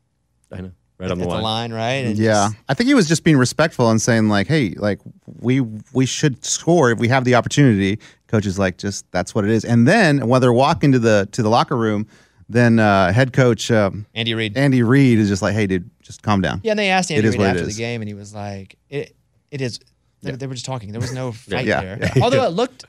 I 0.52 0.62
know, 0.62 0.72
right 0.98 1.06
at 1.08 1.12
on 1.12 1.18
the 1.20 1.26
the 1.26 1.30
line. 1.32 1.44
line, 1.44 1.74
right? 1.74 2.06
And 2.06 2.18
Yeah, 2.18 2.50
just- 2.50 2.56
I 2.70 2.74
think 2.74 2.88
he 2.88 2.94
was 2.94 3.08
just 3.08 3.24
being 3.24 3.38
respectful 3.38 3.90
and 3.92 4.02
saying 4.02 4.30
like, 4.30 4.48
"Hey, 4.48 4.74
like 4.78 5.00
we 5.40 5.60
we 5.94 6.06
should 6.06 6.44
score 6.46 6.90
if 6.92 7.00
we 7.00 7.10
have 7.10 7.26
the 7.26 7.36
opportunity." 7.36 8.00
Coach 8.28 8.46
is 8.46 8.58
like, 8.58 8.78
"Just 8.78 9.06
that's 9.12 9.36
what 9.36 9.44
it 9.46 9.52
is." 9.52 9.66
And 9.66 9.88
then 9.88 10.28
when 10.28 10.42
they're 10.42 10.54
walking 10.54 10.92
to 10.94 11.00
the 11.00 11.28
to 11.34 11.44
the 11.44 11.50
locker 11.50 11.76
room, 11.76 12.08
then 12.50 12.80
uh, 12.80 13.14
head 13.14 13.32
coach 13.32 13.70
um, 13.72 14.06
Andy 14.16 14.34
Reid. 14.34 14.58
Andy 14.58 14.82
Reid 14.84 15.20
is 15.20 15.30
just 15.30 15.42
like, 15.42 15.54
"Hey, 15.54 15.68
dude, 15.68 15.90
just 16.02 16.22
calm 16.24 16.42
down." 16.42 16.62
yeah, 16.64 16.72
and 16.72 16.80
they 16.80 16.90
asked 16.90 17.12
Andy 17.12 17.30
Reid 17.30 17.40
after 17.42 17.66
the 17.66 17.74
game, 17.74 18.02
and 18.02 18.08
he 18.08 18.14
was 18.16 18.34
like, 18.34 18.76
"It 18.90 19.16
it 19.52 19.62
is." 19.62 19.80
They, 20.22 20.32
they 20.32 20.48
were 20.48 20.54
just 20.54 20.66
talking. 20.66 20.92
There 20.92 21.00
was 21.00 21.14
no 21.14 21.32
fight 21.32 21.66
Yeah, 21.66 21.82
there. 21.82 21.98
yeah. 22.16 22.24
Although 22.24 22.44
it 22.44 22.50
looked 22.52 22.84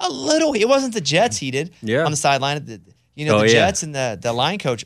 a 0.00 0.10
little. 0.10 0.52
It 0.54 0.66
wasn't 0.68 0.92
the 0.92 1.00
Jets 1.00 1.38
heated. 1.38 1.72
Yeah. 1.80 2.04
On 2.04 2.10
the 2.10 2.16
sideline, 2.18 2.62
the, 2.66 2.80
you 3.14 3.24
know, 3.24 3.36
Oh, 3.36 3.40
the 3.40 3.46
yeah. 3.46 3.52
Jets 3.66 3.82
and 3.82 3.94
the 3.94 4.18
the 4.20 4.32
line 4.34 4.58
coach 4.58 4.84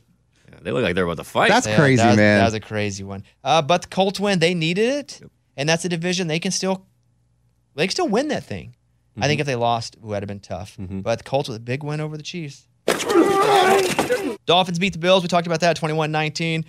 Yeah, 0.53 0.59
they 0.63 0.71
look 0.71 0.85
like 0.85 0.95
they're 0.95 1.05
about 1.05 1.17
to 1.17 1.25
fight. 1.25 1.49
That's 1.49 1.67
Yeah, 1.67 1.75
crazy, 1.77 1.97
that 1.97 2.09
was, 2.11 2.17
man. 2.17 2.39
That 2.39 2.45
was 2.45 2.55
a 2.55 2.61
crazy 2.61 3.03
one. 3.03 3.25
Uh, 3.43 3.61
but 3.63 3.83
the 3.83 3.89
Colts 3.89 4.21
win. 4.21 4.39
They 4.39 4.55
needed 4.55 4.89
it, 4.89 5.21
and 5.57 5.69
that's 5.69 5.85
a 5.85 5.89
division 5.89 6.29
they 6.29 6.39
can 6.39 6.53
still 6.53 6.87
they 7.75 7.87
can 7.87 7.91
still 7.93 8.09
win 8.09 8.29
that 8.29 8.45
thing. 8.45 8.77
I 9.19 9.27
think 9.27 9.41
if 9.41 9.47
they 9.47 9.57
lost, 9.57 9.97
it 9.97 10.03
would 10.03 10.23
have 10.23 10.29
been 10.29 10.39
tough. 10.41 10.77
But 10.79 11.19
the 11.19 11.25
Colts 11.25 11.49
with 11.49 11.57
a 11.57 11.61
big 11.61 11.83
win 11.83 12.01
over 12.01 12.17
the 12.17 12.23
Chiefs. 12.23 12.69
Dolphins 14.47 14.79
beat 14.79 14.93
the 14.93 14.99
Bills. 14.99 15.23
We 15.23 15.29
talked 15.29 15.47
about 15.47 15.61
that 15.61 15.77
21-19. 15.79 16.65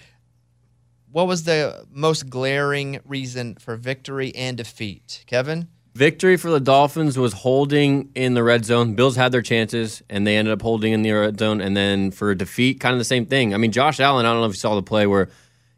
What 1.12 1.28
was 1.28 1.43
the 1.43 1.86
most 1.91 2.30
glaring 2.30 3.00
reason 3.06 3.56
for 3.56 3.76
victory 3.76 4.34
and 4.36 4.56
defeat, 4.56 5.24
Kevin? 5.28 5.67
Victory 5.93 6.38
for 6.38 6.50
the 6.50 6.62
Dolphins 6.62 7.17
was 7.17 7.34
holding 7.34 8.12
in 8.15 8.34
the 8.34 8.43
red 8.43 8.63
zone. 8.63 8.95
Bills 8.95 9.17
had 9.17 9.34
their 9.34 9.41
chances, 9.41 10.02
and 10.10 10.26
they 10.26 10.38
ended 10.38 10.54
up 10.54 10.62
holding 10.62 10.93
in 10.93 11.02
the 11.02 11.12
red 11.12 11.38
zone. 11.38 11.60
And 11.60 11.76
then 11.76 12.12
for 12.12 12.34
defeat, 12.34 12.80
kind 12.80 12.93
of 12.93 13.00
the 13.00 13.06
same 13.06 13.26
thing. 13.26 13.54
I 13.54 13.58
mean, 13.58 13.74
Josh 13.74 14.00
Allen. 14.00 14.26
I 14.26 14.32
don't 14.32 14.39
know 14.39 14.45
if 14.45 14.54
you 14.54 14.60
saw 14.60 14.76
the 14.76 14.84
play 14.84 15.06
where 15.06 15.28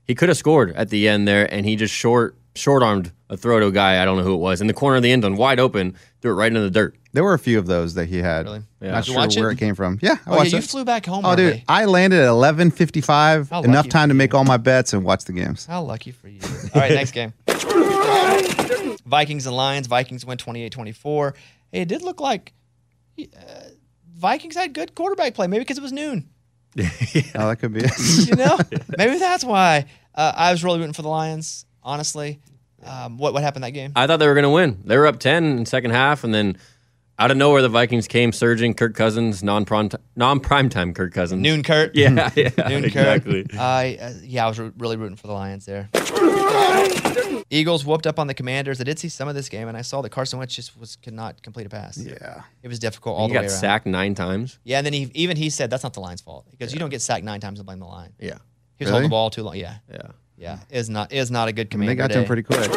he 0.06 0.14
could 0.14 0.30
have 0.30 0.38
scored 0.38 0.76
at 0.76 0.90
the 0.90 1.08
end 1.08 1.28
there, 1.28 1.52
and 1.52 1.66
he 1.66 1.76
just 1.76 1.96
short 1.96 2.36
short 2.56 2.84
armed 2.84 3.12
a 3.30 3.38
throw 3.38 3.60
to 3.60 3.68
a 3.68 3.72
guy. 3.72 4.02
I 4.02 4.06
don't 4.06 4.18
know 4.18 4.24
who 4.24 4.34
it 4.34 4.38
was 4.38 4.62
in 4.62 4.68
the 4.68 4.74
corner 4.74 4.98
of 4.98 5.04
the 5.04 5.12
end 5.12 5.24
zone, 5.24 5.36
wide 5.36 5.60
open, 5.60 5.96
threw 6.22 6.32
it 6.32 6.36
right 6.36 6.48
into 6.48 6.62
the 6.62 6.70
dirt. 6.70 6.96
There 7.14 7.24
were 7.24 7.34
a 7.34 7.40
few 7.40 7.60
of 7.60 7.68
those 7.68 7.94
that 7.96 8.08
he 8.08 8.18
had. 8.20 8.46
Really? 8.46 8.62
Yeah. 8.82 8.92
Not 8.92 8.98
Did 9.04 9.08
you 9.08 9.14
sure 9.14 9.22
watch 9.22 9.36
where 9.38 9.50
it? 9.50 9.54
it 9.54 9.58
came 9.60 9.76
from. 9.76 10.00
Yeah, 10.02 10.12
I 10.12 10.14
Oh, 10.14 10.20
yeah, 10.32 10.38
watched 10.38 10.52
you 10.54 10.58
it. 10.60 10.64
flew 10.64 10.84
back 10.86 11.06
home. 11.06 11.26
Oh, 11.26 11.36
dude, 11.36 11.54
early. 11.54 11.64
I 11.68 11.86
landed 11.86 12.20
at 12.20 12.28
eleven 12.28 12.72
fifty 12.72 13.02
five. 13.02 13.52
Enough 13.52 13.90
time 13.90 14.10
to 14.10 14.16
make 14.16 14.34
all 14.34 14.44
my 14.44 14.58
bets 14.58 14.94
and 14.94 15.04
watch 15.04 15.26
the 15.26 15.34
games. 15.34 15.66
How 15.66 15.82
lucky 15.84 16.12
for 16.12 16.28
you. 16.28 16.40
All 16.74 16.82
right, 16.82 16.92
next 16.92 17.12
game. 17.12 17.34
Vikings 19.06 19.46
and 19.46 19.56
Lions. 19.56 19.88
Vikings 19.88 20.26
win 20.26 20.38
28-24. 20.38 21.34
Hey, 21.72 21.82
it 21.82 21.88
did 21.88 22.02
look 22.02 22.20
like 22.22 22.54
uh, 23.20 23.26
Vikings 24.16 24.56
had 24.56 24.74
good 24.74 24.96
quarterback 24.96 25.34
play, 25.36 25.48
maybe 25.48 25.62
because 25.62 25.78
it 25.78 25.82
was 25.84 25.92
noon. 25.94 26.30
Oh, 27.36 27.50
that 27.50 27.58
could 27.60 27.74
be 27.74 27.82
it. 27.84 28.28
You 28.28 28.36
know, 28.36 28.58
maybe 28.98 29.18
that's 29.20 29.44
why. 29.44 29.86
Uh, 30.16 30.32
I 30.36 30.52
was 30.52 30.64
really 30.64 30.80
rooting 30.80 30.94
for 30.94 31.02
the 31.04 31.08
Lions, 31.10 31.66
honestly. 31.84 32.40
Um, 32.86 33.18
what 33.18 33.34
what 33.34 33.44
happened 33.44 33.64
that 33.64 33.72
game? 33.72 33.94
I 33.96 34.08
thought 34.08 34.18
they 34.18 34.28
were 34.28 34.34
going 34.34 34.44
to 34.44 34.50
win. 34.50 34.82
They 34.84 34.98
were 34.98 35.08
up 35.08 35.18
10 35.20 35.44
in 35.46 35.56
the 35.62 35.66
second 35.66 35.92
half, 35.92 36.26
and 36.26 36.34
then 36.34 36.58
out 37.18 37.32
of 37.32 37.38
nowhere, 37.38 37.62
the 37.62 37.70
Vikings 37.70 38.10
came 38.10 38.34
surging. 38.34 38.74
Kirk 38.74 38.94
Cousins, 38.94 39.42
non 39.42 39.66
non 40.18 40.40
prime 40.42 40.68
time 40.68 40.94
Kirk 40.94 41.14
Cousins. 41.14 41.42
Noon 41.42 41.64
Kirk. 41.64 41.92
Yeah, 41.94 42.30
yeah, 42.36 42.50
Noon 42.68 42.84
exactly. 42.86 43.44
Kirk. 43.46 43.58
I 43.58 43.98
uh, 44.02 44.14
yeah, 44.24 44.44
I 44.46 44.50
was 44.50 44.60
re- 44.60 44.72
really 44.78 44.98
rooting 44.98 45.16
for 45.16 45.28
the 45.28 45.34
Lions 45.34 45.66
there. 45.66 45.90
Eagles 47.50 47.86
whooped 47.86 48.08
up 48.08 48.20
on 48.20 48.28
the 48.28 48.34
Commanders. 48.34 48.82
I 48.82 48.84
did 48.84 48.98
see 49.00 49.10
some 49.10 49.28
of 49.28 49.36
this 49.36 49.48
game, 49.48 49.68
and 49.68 49.78
I 49.78 49.82
saw 49.82 50.02
that 50.02 50.10
Carson 50.10 50.40
Wentz 50.40 50.56
just 50.56 50.78
was 50.78 50.96
could 50.98 51.14
not 51.14 51.42
complete 51.44 51.66
a 51.68 51.70
pass. 51.70 51.98
yeah. 51.98 52.42
It 52.64 52.68
was 52.68 52.80
difficult 52.80 53.16
all 53.18 53.28
He 53.28 53.34
the 53.34 53.40
way 53.40 53.46
got 53.46 53.52
sacked 53.52 53.86
nine 53.86 54.16
times. 54.16 54.60
Yeah, 54.64 54.78
and 54.80 54.86
then 54.86 54.94
he 54.94 55.10
even 55.14 55.38
he 55.38 55.50
said 55.50 55.70
that's 55.70 55.84
not 55.84 55.94
the 55.94 56.00
line's 56.02 56.22
fault 56.22 56.48
because 56.50 56.74
you 56.74 56.80
don't 56.80 56.90
get 56.90 57.02
sacked 57.02 57.24
nine 57.24 57.40
times 57.40 57.60
and 57.60 57.66
blame 57.66 57.80
the 57.80 57.86
line. 57.86 58.14
Yeah, 58.20 58.40
He 58.78 58.86
was 58.86 58.88
Really? 58.88 58.92
holding 58.92 59.10
the 59.10 59.10
ball 59.10 59.30
too 59.30 59.44
long. 59.44 59.56
Yeah, 59.56 59.76
yeah. 59.92 60.08
Yeah, 60.38 60.60
is 60.70 60.90
not 60.90 61.12
is 61.12 61.30
not 61.32 61.48
a 61.48 61.52
good 61.52 61.68
I 61.74 61.78
mean, 61.78 61.88
commander. 61.90 61.92
they 61.92 61.96
got 61.96 62.12
to 62.14 62.20
him 62.20 62.26
pretty 62.26 62.44
quick. 62.44 62.72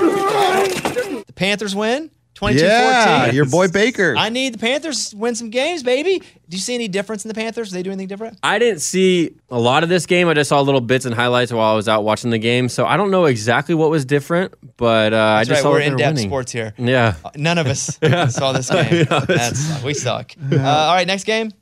The 1.27 1.33
Panthers 1.35 1.75
win 1.75 2.11
22-14. 2.35 2.61
Yeah, 2.61 3.31
your 3.31 3.47
boy 3.47 3.69
Baker. 3.69 4.15
I 4.17 4.29
need 4.29 4.53
the 4.53 4.59
Panthers 4.59 5.11
to 5.11 5.17
win 5.17 5.35
some 5.35 5.49
games, 5.49 5.83
baby. 5.83 6.19
Do 6.19 6.57
you 6.57 6.59
see 6.59 6.75
any 6.75 6.87
difference 6.87 7.25
in 7.25 7.29
the 7.29 7.35
Panthers? 7.35 7.71
Do 7.71 7.77
they 7.77 7.83
do 7.83 7.91
anything 7.91 8.09
different? 8.09 8.39
I 8.43 8.59
didn't 8.59 8.81
see 8.81 9.37
a 9.51 9.59
lot 9.59 9.83
of 9.83 9.89
this 9.89 10.05
game. 10.05 10.29
I 10.29 10.35
just 10.35 10.51
saw 10.51 10.61
little 10.61 10.83
bits 10.83 11.07
and 11.07 11.15
highlights 11.15 11.51
while 11.51 11.73
I 11.73 11.75
was 11.75 11.89
out 11.89 12.05
watching 12.05 12.31
the 12.31 12.39
game. 12.39 12.69
So 12.69 12.85
I 12.85 12.99
don't 12.99 13.11
know 13.11 13.25
exactly 13.25 13.75
what 13.75 13.89
was 13.89 14.05
different, 14.05 14.53
but 14.77 15.15
uh, 15.15 15.17
I 15.17 15.39
That's 15.45 15.49
just 15.49 15.59
right. 15.59 15.63
saw 15.63 15.71
We're 15.73 15.79
that 15.79 15.87
in 15.93 15.97
depth 15.97 16.19
sports 16.21 16.53
here. 16.53 16.75
Yeah. 16.77 17.15
Uh, 17.25 17.31
None 17.37 17.57
of 17.57 17.67
us 17.69 17.99
saw 18.35 18.53
this 18.53 18.69
game. 18.71 19.07
That's 19.27 19.83
we 19.83 19.95
suck. 19.95 20.33
Uh, 20.53 20.57
all 20.61 20.95
right, 20.95 21.07
next 21.07 21.25
game. 21.25 21.53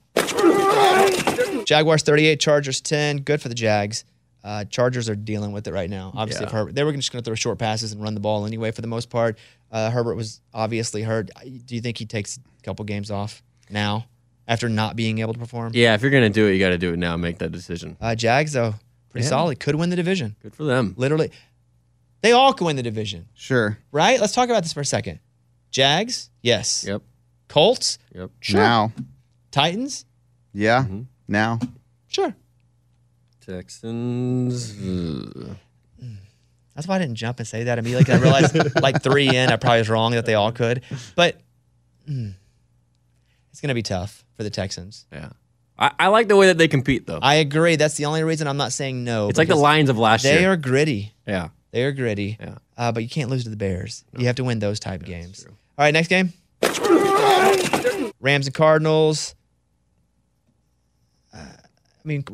Jaguars 1.66 2.02
38, 2.02 2.40
Chargers 2.40 2.80
10. 2.80 3.18
Good 3.18 3.40
for 3.40 3.48
the 3.48 3.54
Jags. 3.54 4.04
Uh, 4.44 4.64
Chargers 4.66 5.09
are 5.09 5.16
dealing 5.16 5.52
with 5.52 5.66
it 5.66 5.72
right 5.72 5.88
now. 5.88 6.12
Obviously, 6.14 6.42
Yeah. 6.42 6.48
if 6.48 6.52
Herbert, 6.52 6.74
they 6.74 6.85
were 6.85 6.92
just 6.92 7.11
going 7.11 7.22
to 7.22 7.26
throw 7.26 7.35
short 7.35 7.59
passes 7.59 7.92
and 7.92 8.02
run 8.02 8.12
the 8.14 8.20
ball 8.20 8.44
anyway 8.44 8.70
for 8.72 8.83
the 8.83 8.87
most 8.87 9.09
part. 9.09 9.38
Uh, 9.72 9.90
Herbert 9.90 10.16
was 10.16 10.40
obviously 10.52 11.02
hurt. 11.02 11.30
Do 11.66 11.74
you 11.74 11.80
think 11.80 11.96
he 11.96 12.04
takes 12.04 12.37
a 12.37 12.62
couple 12.62 12.85
games 12.85 13.11
off 13.11 13.42
now 13.70 14.07
after 14.46 14.68
not 14.68 14.96
being 14.96 15.18
able 15.20 15.33
to 15.33 15.38
perform? 15.38 15.72
Yeah, 15.74 15.94
if 15.94 16.02
you're 16.02 16.11
gonna 16.11 16.28
do 16.28 16.46
it, 16.46 16.52
you 16.52 16.59
got 16.61 16.68
to 16.68 16.78
do 16.78 16.92
it 16.92 16.98
now. 16.98 17.16
Make 17.16 17.38
that 17.38 17.52
decision. 17.52 17.96
Uh, 18.02 18.14
Jags, 18.14 18.52
though, 18.52 18.74
pretty 19.09 19.24
Yeah. 19.24 19.30
solid. 19.30 19.59
Could 19.61 19.76
win 19.76 19.88
the 19.88 19.96
division. 19.96 20.37
Good 20.42 20.54
for 20.54 20.64
them. 20.64 20.92
Literally. 20.98 21.30
They 22.20 22.33
all 22.33 22.52
could 22.52 22.66
win 22.66 22.76
the 22.76 22.83
division, 22.83 23.26
Sure. 23.35 23.78
right? 23.92 24.21
Let's 24.21 24.35
talk 24.35 24.48
about 24.50 24.62
this 24.62 24.73
for 24.75 24.81
a 24.83 24.85
second. 24.87 25.21
Jags, 25.71 26.29
yes. 26.42 26.85
Yep. 26.87 27.02
Colts, 27.48 27.98
Yep. 28.14 28.31
Now. 28.52 28.92
Titans, 29.50 30.04
Yeah. 30.52 30.85
Mm-hmm. 30.85 31.02
Now. 31.29 31.58
sure. 32.08 32.35
Texans. 33.47 34.75
That's 36.75 36.88
why 36.88 36.97
I 36.97 36.99
didn't 36.99 37.15
jump 37.15 37.38
and 37.38 37.47
say 37.47 37.65
that 37.65 37.79
immediately. 37.79 38.05
'cause 38.05 38.19
I 38.21 38.23
realized 38.23 38.81
like 38.83 39.03
three 39.03 39.29
in, 39.29 39.51
I 39.51 39.57
probably 39.57 39.79
was 39.79 39.88
wrong 39.88 40.13
that 40.13 40.27
they 40.27 40.35
all 40.35 40.51
could. 40.51 40.83
But 41.15 41.40
mm, 42.09 42.35
it's 43.53 43.61
going 43.61 43.69
to 43.69 43.75
be 43.75 43.83
tough 43.83 44.25
for 44.37 44.42
the 44.42 44.51
Texans. 44.51 45.07
Yeah. 45.13 45.29
I, 45.79 45.90
I 45.99 46.07
like 46.09 46.27
the 46.29 46.37
way 46.37 46.47
that 46.49 46.59
they 46.59 46.67
compete 46.69 47.07
though. 47.07 47.19
I 47.23 47.37
agree. 47.37 47.77
That's 47.77 47.95
the 47.97 48.07
only 48.07 48.23
reason 48.25 48.47
I'm 48.49 48.57
not 48.57 48.73
saying 48.73 49.05
no. 49.05 49.29
it's 49.29 49.38
like 49.38 49.49
the 49.49 49.55
Lions 49.57 49.88
of 49.88 49.99
last 49.99 50.23
They 50.23 50.31
year. 50.33 50.38
They 50.40 50.47
are 50.47 50.57
gritty. 50.57 51.13
yeah. 51.27 51.49
They 51.71 51.83
are 51.85 51.92
gritty. 51.92 52.37
Yeah. 52.40 52.59
Uh, 52.77 52.92
but 52.92 53.03
you 53.03 53.09
can't 53.09 53.31
lose 53.31 53.42
to 53.45 53.51
the 53.51 53.57
Bears. 53.57 54.05
You 54.17 54.27
have 54.27 54.37
to 54.37 54.45
win 54.45 54.59
those 54.61 54.79
type 54.81 55.03
games. 55.05 55.45
All 55.49 55.85
right, 55.85 55.92
next 55.92 56.07
game. 56.09 56.33
Rams 58.21 58.47
and 58.47 58.55
Cardinals. 58.55 59.35
Uh, 61.33 61.38
I 61.38 62.05
mean, 62.05 62.25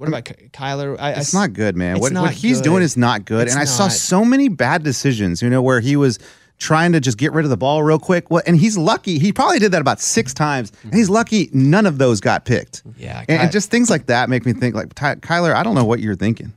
what, 0.00 0.08
what 0.08 0.08
about 0.08 0.24
Ky- 0.24 0.48
Kyler? 0.48 0.96
I, 0.98 1.08
I 1.08 1.10
It's 1.10 1.18
s- 1.28 1.34
not 1.34 1.52
good, 1.52 1.76
man. 1.76 2.00
What, 2.00 2.12
not 2.12 2.22
what 2.22 2.32
he's 2.32 2.58
good. 2.58 2.64
doing 2.64 2.82
is 2.82 2.96
not 2.96 3.24
good. 3.24 3.42
It's 3.46 3.52
and 3.54 3.60
I 3.60 3.64
saw 3.66 3.88
so 3.88 4.24
many 4.24 4.48
bad 4.48 4.82
decisions, 4.82 5.42
you 5.42 5.50
know, 5.50 5.60
where 5.62 5.80
he 5.80 5.94
was 5.96 6.18
trying 6.58 6.92
to 6.92 7.00
just 7.00 7.16
get 7.16 7.32
rid 7.32 7.44
of 7.44 7.50
the 7.50 7.56
ball 7.56 7.82
real 7.82 7.98
quick. 7.98 8.30
Well, 8.30 8.42
and 8.46 8.56
he's 8.56 8.76
lucky. 8.76 9.18
He 9.18 9.32
probably 9.32 9.58
did 9.58 9.72
that 9.72 9.80
about 9.80 10.00
six 10.00 10.34
times. 10.34 10.72
And 10.82 10.94
he's 10.94 11.08
lucky 11.08 11.48
none 11.52 11.86
of 11.86 11.98
those 11.98 12.20
got 12.20 12.44
picked. 12.44 12.82
Yeah, 12.98 13.24
And, 13.28 13.42
and 13.42 13.52
just 13.52 13.70
things 13.70 13.88
like 13.90 14.06
that 14.06 14.28
make 14.28 14.44
me 14.44 14.52
think, 14.52 14.74
like, 14.74 14.92
Ty- 14.94 15.16
Kyler, 15.16 15.54
I 15.54 15.62
don't 15.62 15.74
know 15.74 15.84
what 15.84 16.00
you're 16.00 16.16
thinking. 16.16 16.52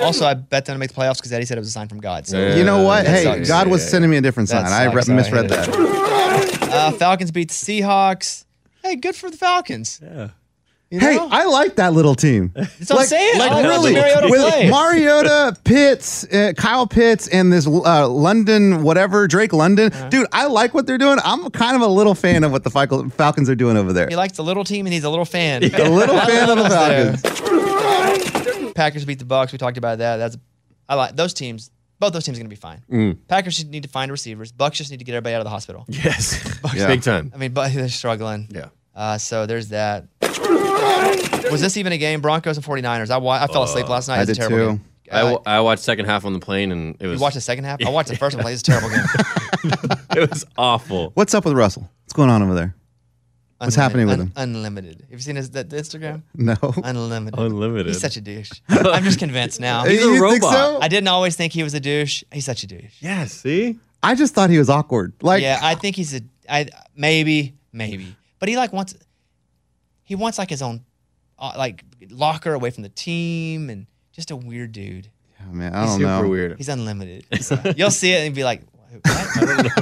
Also, 0.00 0.24
I 0.24 0.34
bet 0.34 0.64
them 0.64 0.74
to 0.74 0.78
make 0.78 0.90
the 0.92 0.94
playoffs 1.00 1.16
because 1.16 1.32
Eddie 1.32 1.44
said 1.44 1.58
it 1.58 1.60
was 1.60 1.68
a 1.68 1.72
sign 1.72 1.88
from 1.88 2.00
God. 2.00 2.26
So 2.26 2.38
Yeah. 2.38 2.56
you 2.56 2.64
know 2.64 2.82
what? 2.82 3.06
hey, 3.06 3.24
sucks. 3.24 3.48
God 3.48 3.68
was 3.68 3.86
sending 3.88 4.10
me 4.10 4.16
a 4.16 4.20
different 4.20 4.48
sign. 4.48 4.64
I 4.64 4.84
re- 4.84 5.02
sucks. 5.02 5.08
I 5.10 5.14
misread 5.14 5.48
that. 5.48 6.68
uh, 6.72 6.92
Falcons 6.92 7.30
beat 7.30 7.48
the 7.48 7.54
Seahawks. 7.54 8.44
Hey, 8.82 8.96
good 8.96 9.16
for 9.16 9.28
the 9.30 9.36
Falcons. 9.36 10.00
Yeah. 10.02 10.28
You 10.90 11.00
Hey, 11.00 11.16
know? 11.16 11.28
I 11.30 11.44
like 11.44 11.76
that 11.76 11.92
little 11.92 12.14
team. 12.14 12.50
That's 12.54 12.88
what 12.90 13.00
I'm 13.00 13.06
saying. 13.06 13.38
Like 13.38 13.50
like 13.50 13.64
really, 13.66 13.92
watching 13.92 14.02
Mariota 14.14 14.28
with 14.30 14.40
play. 14.40 14.70
Mariota, 14.70 15.56
Pitts, 15.64 16.24
uh, 16.32 16.52
Kyle 16.56 16.86
Pitts, 16.86 17.28
and 17.28 17.52
this 17.52 17.66
uh, 17.66 18.08
London 18.08 18.82
whatever 18.82 19.26
Drake 19.28 19.52
London, 19.52 19.92
Uh-huh. 19.92 20.08
dude. 20.08 20.26
I 20.32 20.46
like 20.46 20.72
what 20.72 20.86
they're 20.86 20.96
doing. 20.96 21.18
I'm 21.22 21.50
kind 21.50 21.76
of 21.76 21.82
a 21.82 21.86
little 21.86 22.14
fan 22.14 22.42
of 22.42 22.52
what 22.52 22.64
the 22.64 22.70
Fal- 22.70 23.08
Falcons 23.10 23.50
are 23.50 23.54
doing 23.54 23.76
over 23.76 23.92
there. 23.92 24.08
he 24.08 24.16
likes 24.16 24.36
the 24.38 24.44
little 24.44 24.64
team 24.64 24.86
and 24.86 24.92
he's 24.94 25.04
a 25.04 25.10
little 25.10 25.26
fan. 25.26 25.62
A 25.74 25.88
little 25.90 26.18
fan 26.20 26.48
of 26.48 26.56
the. 26.56 27.18
Falcons. 27.22 28.72
Packers 28.74 29.04
beat 29.04 29.18
the 29.18 29.24
Bucks. 29.24 29.52
We 29.52 29.58
talked 29.58 29.76
about 29.78 29.98
that. 29.98 30.16
That's 30.16 30.36
I 30.88 30.94
like 30.94 31.16
those 31.16 31.34
teams. 31.34 31.70
Both 32.00 32.12
those 32.12 32.24
teams 32.24 32.38
are 32.38 32.40
going 32.40 32.48
to 32.50 32.54
be 32.56 32.60
fine. 32.60 32.82
Mm. 32.90 33.18
Packers 33.26 33.56
just 33.56 33.68
need 33.68 33.82
to 33.82 33.88
find 33.88 34.10
receivers. 34.10 34.52
Bucks 34.52 34.78
just 34.78 34.90
need 34.90 34.98
to 34.98 35.04
get 35.04 35.14
everybody 35.14 35.34
out 35.34 35.40
of 35.40 35.44
the 35.44 35.50
hospital. 35.50 35.84
Yes. 35.88 36.56
Yeah. 36.74 36.86
Big 36.86 37.02
time. 37.02 37.32
I 37.34 37.38
mean, 37.38 37.52
but 37.52 37.72
they're 37.72 37.88
struggling. 37.88 38.48
Yeah. 38.50 38.68
Uh, 38.94 39.16
so 39.18 39.46
there's 39.46 39.68
that. 39.68 40.06
Was 41.50 41.60
this 41.60 41.76
even 41.76 41.92
a 41.92 41.98
game? 41.98 42.20
Broncos 42.20 42.56
and 42.56 42.64
49ers. 42.66 43.10
I, 43.10 43.16
wa- 43.18 43.38
I 43.42 43.46
fell 43.46 43.62
asleep 43.62 43.88
last 43.88 44.08
night. 44.08 44.18
I 44.18 44.22
It's 44.22 44.30
a 44.30 44.34
did 44.34 44.40
terrible 44.48 44.56
too. 44.58 44.78
game. 44.78 44.84
I, 45.10 45.16
Uh, 45.16 45.22
w- 45.22 45.42
I 45.46 45.60
watched 45.60 45.82
second 45.82 46.04
half 46.04 46.24
on 46.26 46.34
the 46.34 46.38
plane 46.38 46.70
and 46.70 46.94
it 47.00 47.06
was 47.06 47.18
you 47.18 47.22
watched 47.22 47.34
the 47.36 47.40
second 47.40 47.64
half? 47.64 47.82
I 47.84 47.88
watched 47.90 48.10
the 48.10 48.16
first 48.16 48.36
one. 48.36 48.42
Play. 48.42 48.52
It's 48.52 48.62
a 48.62 48.64
terrible 48.66 48.90
game. 48.90 49.04
it 50.16 50.30
was 50.30 50.44
awful. 50.58 51.12
What's 51.14 51.32
up 51.34 51.44
with 51.46 51.54
Russell? 51.54 51.88
What's 52.04 52.12
going 52.12 52.28
on 52.30 52.42
over 52.42 52.54
there? 52.54 52.74
What's 53.58 53.74
happening 53.74 54.06
with 54.06 54.20
him? 54.20 54.32
Unlimited. 54.36 55.00
Have 55.00 55.10
you 55.10 55.18
seen 55.18 55.34
his 55.36 55.50
that, 55.50 55.68
the 55.70 55.76
Instagram? 55.78 56.22
No. 56.34 56.54
Unlimited. 56.84 57.40
Unlimited. 57.40 57.86
He's 57.86 58.00
such 58.00 58.16
a 58.16 58.20
douche. 58.20 58.52
I'm 58.68 59.02
just 59.02 59.18
convinced 59.18 59.60
now. 59.60 59.84
He's 59.84 60.00
a 60.00 60.04
You 60.04 60.10
think 60.30 60.42
robot. 60.44 60.52
so? 60.52 60.78
I 60.80 60.86
didn't 60.88 61.08
always 61.08 61.34
think 61.34 61.52
he 61.54 61.62
was 61.64 61.74
a 61.74 61.80
douche. 61.80 62.22
He's 62.30 62.44
such 62.44 62.62
a 62.62 62.66
douche. 62.68 62.94
Yeah, 63.00 63.24
see? 63.24 63.78
I 64.02 64.14
just 64.14 64.32
thought 64.34 64.50
he 64.50 64.58
was 64.58 64.70
awkward. 64.70 65.12
Like, 65.22 65.42
yeah, 65.42 65.58
I 65.60 65.74
think 65.74 65.96
he's 65.96 66.14
a. 66.14 66.20
I 66.48 66.68
maybe 66.94 67.54
maybe, 67.72 68.14
but 68.38 68.48
he 68.48 68.56
like 68.56 68.72
wants. 68.72 68.94
He 70.08 70.14
wants 70.14 70.38
like 70.38 70.48
his 70.50 70.62
own, 70.62 70.84
uh, 71.38 71.52
like 71.56 71.84
locker 72.10 72.52
away 72.54 72.70
from 72.70 72.82
the 72.82 72.88
team 72.88 73.68
and 73.68 73.86
just 74.12 74.30
a 74.30 74.36
weird 74.36 74.72
dude. 74.72 75.08
oh, 75.46 75.52
man, 75.52 75.74
I 75.74 75.82
He's 75.82 75.90
don't 75.90 75.98
super 76.00 76.22
know. 76.24 76.28
weird. 76.28 76.56
He's 76.56 76.68
unlimited. 76.70 77.26
So 77.42 77.60
you'll 77.76 77.90
see 77.90 78.12
it 78.12 78.26
and 78.26 78.34
be 78.34 78.42
like, 78.42 78.62
what? 78.72 79.66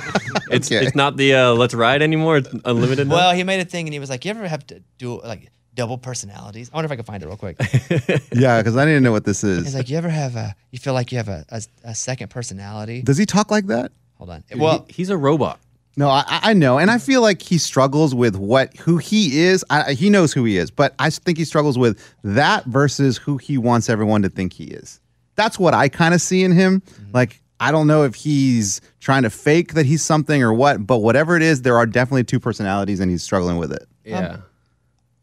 It's 0.51 0.71
Okay. 0.71 0.85
it's 0.87 0.95
not 0.95 1.17
the 1.17 1.35
uh, 1.35 1.53
let's 1.55 1.75
ride 1.75 2.03
anymore. 2.03 2.37
It's 2.39 2.49
unlimited. 2.65 3.09
now? 3.09 3.15
well, 3.15 3.35
he 3.35 3.43
made 3.45 3.61
a 3.61 3.65
thing 3.65 3.87
and 3.87 3.93
he 3.93 3.99
was 3.99 4.11
like, 4.11 4.25
you 4.25 4.31
ever 4.31 4.47
have 4.47 4.65
to 4.69 4.81
do 4.99 5.21
like 5.23 5.51
double 5.75 5.99
personalities? 5.99 6.71
I 6.73 6.77
wonder 6.77 6.87
if 6.87 6.93
I 6.93 6.97
can 6.97 7.05
find 7.05 7.23
it 7.23 7.27
real 7.27 7.37
quick. 7.37 7.57
Yeah, 8.33 8.59
because 8.61 8.77
I 8.77 8.85
didn't 8.85 9.03
know 9.03 9.11
what 9.13 9.25
this 9.25 9.43
is. 9.45 9.65
He's 9.65 9.75
like, 9.75 9.89
you 9.91 9.97
ever 9.99 10.09
have 10.09 10.37
a? 10.37 10.55
You 10.71 10.79
feel 10.79 10.95
like 10.95 11.11
you 11.13 11.19
have 11.19 11.29
a, 11.29 11.45
a, 11.51 11.63
a 11.85 11.95
second 11.95 12.31
personality? 12.31 13.03
Does 13.03 13.19
he 13.19 13.27
talk 13.27 13.51
like 13.51 13.67
that? 13.67 13.91
Hold 14.19 14.31
on. 14.31 14.45
Dude, 14.49 14.61
well, 14.61 14.85
he- 14.89 14.95
he's 14.95 15.11
a 15.11 15.17
robot. 15.17 15.59
No, 15.99 16.11
I, 16.11 16.25
I 16.29 16.53
know, 16.53 16.79
and 16.79 16.91
I 16.91 16.99
feel 16.99 17.23
like 17.23 17.41
he 17.41 17.57
struggles 17.57 18.15
with 18.15 18.37
what 18.37 18.77
who 18.77 18.99
he 18.99 19.41
is. 19.41 19.65
I, 19.71 19.95
he 19.95 20.11
knows 20.11 20.33
who 20.33 20.45
he 20.45 20.59
is, 20.59 20.71
but 20.71 20.95
I 20.99 21.09
think 21.09 21.39
he 21.39 21.45
struggles 21.47 21.79
with 21.79 21.99
that 22.23 22.67
versus 22.67 23.17
who 23.17 23.39
he 23.39 23.57
wants 23.57 23.89
everyone 23.89 24.21
to 24.23 24.29
think 24.29 24.53
he 24.53 24.65
is. 24.65 25.01
That's 25.37 25.59
what 25.59 25.73
I 25.73 25.89
kind 25.89 26.13
of 26.13 26.21
see 26.21 26.45
in 26.45 26.53
him. 26.53 26.83
Like 27.15 27.41
I 27.59 27.73
don't 27.73 27.87
know 27.87 28.05
if 28.05 28.15
he's 28.15 28.83
trying 29.01 29.23
to 29.23 29.31
fake 29.31 29.73
that 29.73 29.87
he's 29.87 30.03
something 30.03 30.43
or 30.43 30.53
what, 30.53 30.87
but 30.87 30.99
whatever 30.99 31.35
it 31.35 31.43
is, 31.43 31.63
there 31.63 31.77
are 31.79 31.87
definitely 31.87 32.25
two 32.25 32.41
personalities, 32.41 33.01
and 33.01 33.11
he's 33.11 33.23
struggling 33.23 33.57
with 33.57 33.73
it. 33.73 33.87
Yeah. 34.05 34.39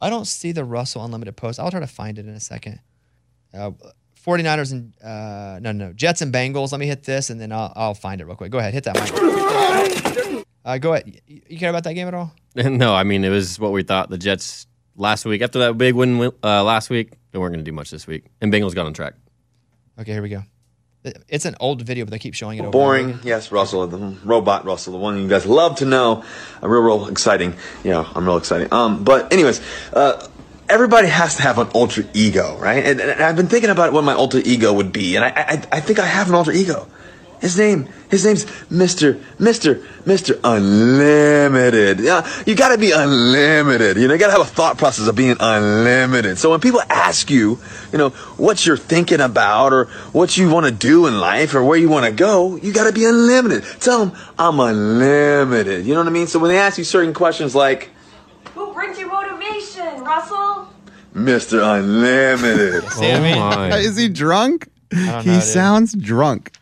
I 0.02 0.10
don't 0.10 0.26
see 0.26 0.52
the 0.52 0.66
Russell 0.66 1.06
Unlimited 1.06 1.38
post. 1.38 1.60
I'll 1.60 1.72
try 1.72 1.80
to 1.80 1.88
find 1.88 2.18
it 2.18 2.26
in 2.28 2.34
a 2.34 2.40
second. 2.40 2.80
Uh, 3.54 3.72
49ers 4.26 4.72
and 4.72 4.94
uh, 5.04 5.60
no, 5.62 5.72
no, 5.72 5.94
Jets 5.94 6.22
and 6.22 6.34
Bengals. 6.34 6.72
Let 6.72 6.80
me 6.80 6.88
hit 6.88 7.04
this 7.04 7.30
and 7.30 7.40
then 7.40 7.52
I'll, 7.52 7.72
I'll 7.76 7.94
find 7.94 8.20
it 8.20 8.26
real 8.26 8.36
quick. 8.36 8.52
Go 8.52 8.58
ahead, 8.58 8.74
hit 8.74 8.86
that 8.86 8.96
mic. 8.96 10.24
Uh, 10.66 10.78
go 10.78 10.94
ahead. 10.94 11.22
You, 11.28 11.42
you 11.48 11.58
care 11.58 11.70
about 11.70 11.84
that 11.84 11.94
game 11.94 12.08
at 12.08 12.14
all? 12.14 12.34
no, 12.56 12.94
I 12.94 13.04
mean 13.04 13.24
it 13.24 13.30
was 13.30 13.60
what 13.60 13.72
we 13.72 13.84
thought. 13.84 14.10
The 14.10 14.18
Jets 14.18 14.68
last 14.96 15.26
week 15.26 15.42
after 15.42 15.60
that 15.60 15.78
big 15.78 15.96
win 15.96 16.32
uh, 16.44 16.64
last 16.64 16.90
week, 16.90 17.14
they 17.32 17.40
weren't 17.40 17.54
going 17.54 17.64
to 17.64 17.70
do 17.70 17.76
much 17.76 17.92
this 17.92 18.08
week, 18.08 18.26
and 18.42 18.52
Bengals 18.52 18.76
got 18.76 18.86
on 18.86 18.94
track. 18.94 19.14
Okay, 20.00 20.14
here 20.14 20.22
we 20.22 20.30
go. 20.30 20.44
It's 21.28 21.44
an 21.44 21.56
old 21.60 21.82
video, 21.82 22.06
but 22.06 22.12
they 22.12 22.20
keep 22.20 22.34
showing 22.34 22.60
it 22.60 22.62
over. 22.62 22.72
Boring, 22.72 23.10
over. 23.10 23.28
yes, 23.28 23.52
Russell, 23.52 23.86
the 23.88 24.16
robot 24.24 24.64
Russell, 24.64 24.94
the 24.94 25.00
one 25.00 25.22
you 25.22 25.28
guys 25.28 25.46
love 25.46 25.76
to 25.78 25.86
know. 25.86 26.24
Uh, 26.62 26.70
real, 26.70 26.82
real 26.82 27.08
exciting. 27.10 27.56
Yeah, 27.84 28.10
I'm 28.16 28.26
real 28.26 28.38
exciting. 28.38 28.72
Um, 28.72 29.04
but 29.04 29.34
anyways, 29.34 29.60
uh, 29.92 30.26
everybody 30.70 31.10
has 31.10 31.36
to 31.36 31.42
have 31.42 31.60
an 31.60 31.68
alter 31.70 32.06
ego, 32.14 32.58
right? 32.58 32.86
And, 32.86 33.02
and 33.02 33.22
I've 33.22 33.36
been 33.36 33.48
thinking 33.50 33.70
about 33.70 33.92
what 33.92 34.06
my 34.06 34.14
alter 34.14 34.40
ego 34.40 34.72
would 34.72 34.94
be, 34.94 35.18
and 35.18 35.26
I, 35.26 35.30
I, 35.36 35.64
I 35.74 35.80
think 35.82 36.00
I 36.00 36.06
have 36.06 36.30
an 36.30 36.36
alter 36.36 36.54
ego. 36.54 36.88
His 37.44 37.58
name, 37.58 37.90
his 38.10 38.24
name's 38.26 38.46
Mister, 38.72 39.20
Mister, 39.38 39.84
Mister 40.06 40.40
Unlimited. 40.46 42.00
Yeah, 42.00 42.26
you 42.46 42.56
got 42.56 42.70
to 42.70 42.78
be 42.78 42.92
unlimited. 42.92 43.98
You 43.98 44.08
know, 44.08 44.14
you 44.14 44.20
got 44.22 44.28
to 44.28 44.32
have 44.32 44.42
a 44.42 44.46
thought 44.46 44.78
process 44.78 45.10
of 45.10 45.16
being 45.18 45.36
unlimited. 45.42 46.38
So 46.38 46.52
when 46.52 46.62
people 46.62 46.80
ask 46.90 47.30
you, 47.30 47.60
you 47.92 47.98
know, 47.98 48.12
what 48.38 48.66
you're 48.66 48.78
thinking 48.78 49.20
about 49.20 49.74
or 49.74 49.88
what 50.14 50.38
you 50.38 50.50
want 50.50 50.68
to 50.68 50.72
do 50.72 51.06
in 51.06 51.20
life 51.20 51.54
or 51.54 51.62
where 51.66 51.78
you 51.78 51.90
want 51.90 52.06
to 52.06 52.14
go, 52.14 52.56
you 52.56 52.72
got 52.72 52.86
to 52.88 52.94
be 52.94 53.04
unlimited. 53.04 53.66
Tell 53.82 54.06
them 54.06 54.18
I'm 54.40 54.58
unlimited. 54.62 55.86
You 55.86 55.96
know 55.96 56.00
what 56.00 56.08
I 56.08 56.12
mean? 56.12 56.28
So 56.28 56.40
when 56.40 56.50
they 56.50 56.58
ask 56.58 56.78
you 56.78 56.86
certain 56.86 57.14
questions 57.14 57.54
like 57.54 57.90
Who 58.54 58.74
brings 58.74 58.98
you 58.98 59.08
motivation, 59.08 60.02
Russell? 60.02 60.70
Mister 61.14 61.60
Unlimited. 61.62 62.86
Oh 62.86 62.90
See 62.90 63.12
what 63.12 63.16
I 63.16 63.22
mean? 63.22 63.38
my. 63.38 63.78
Is 63.80 63.98
he 63.98 64.08
drunk? 64.08 64.70
don't 64.90 65.24
he 65.24 65.30
know, 65.30 65.34
dude. 65.34 65.44
sounds 65.44 65.94
drunk. 65.94 66.54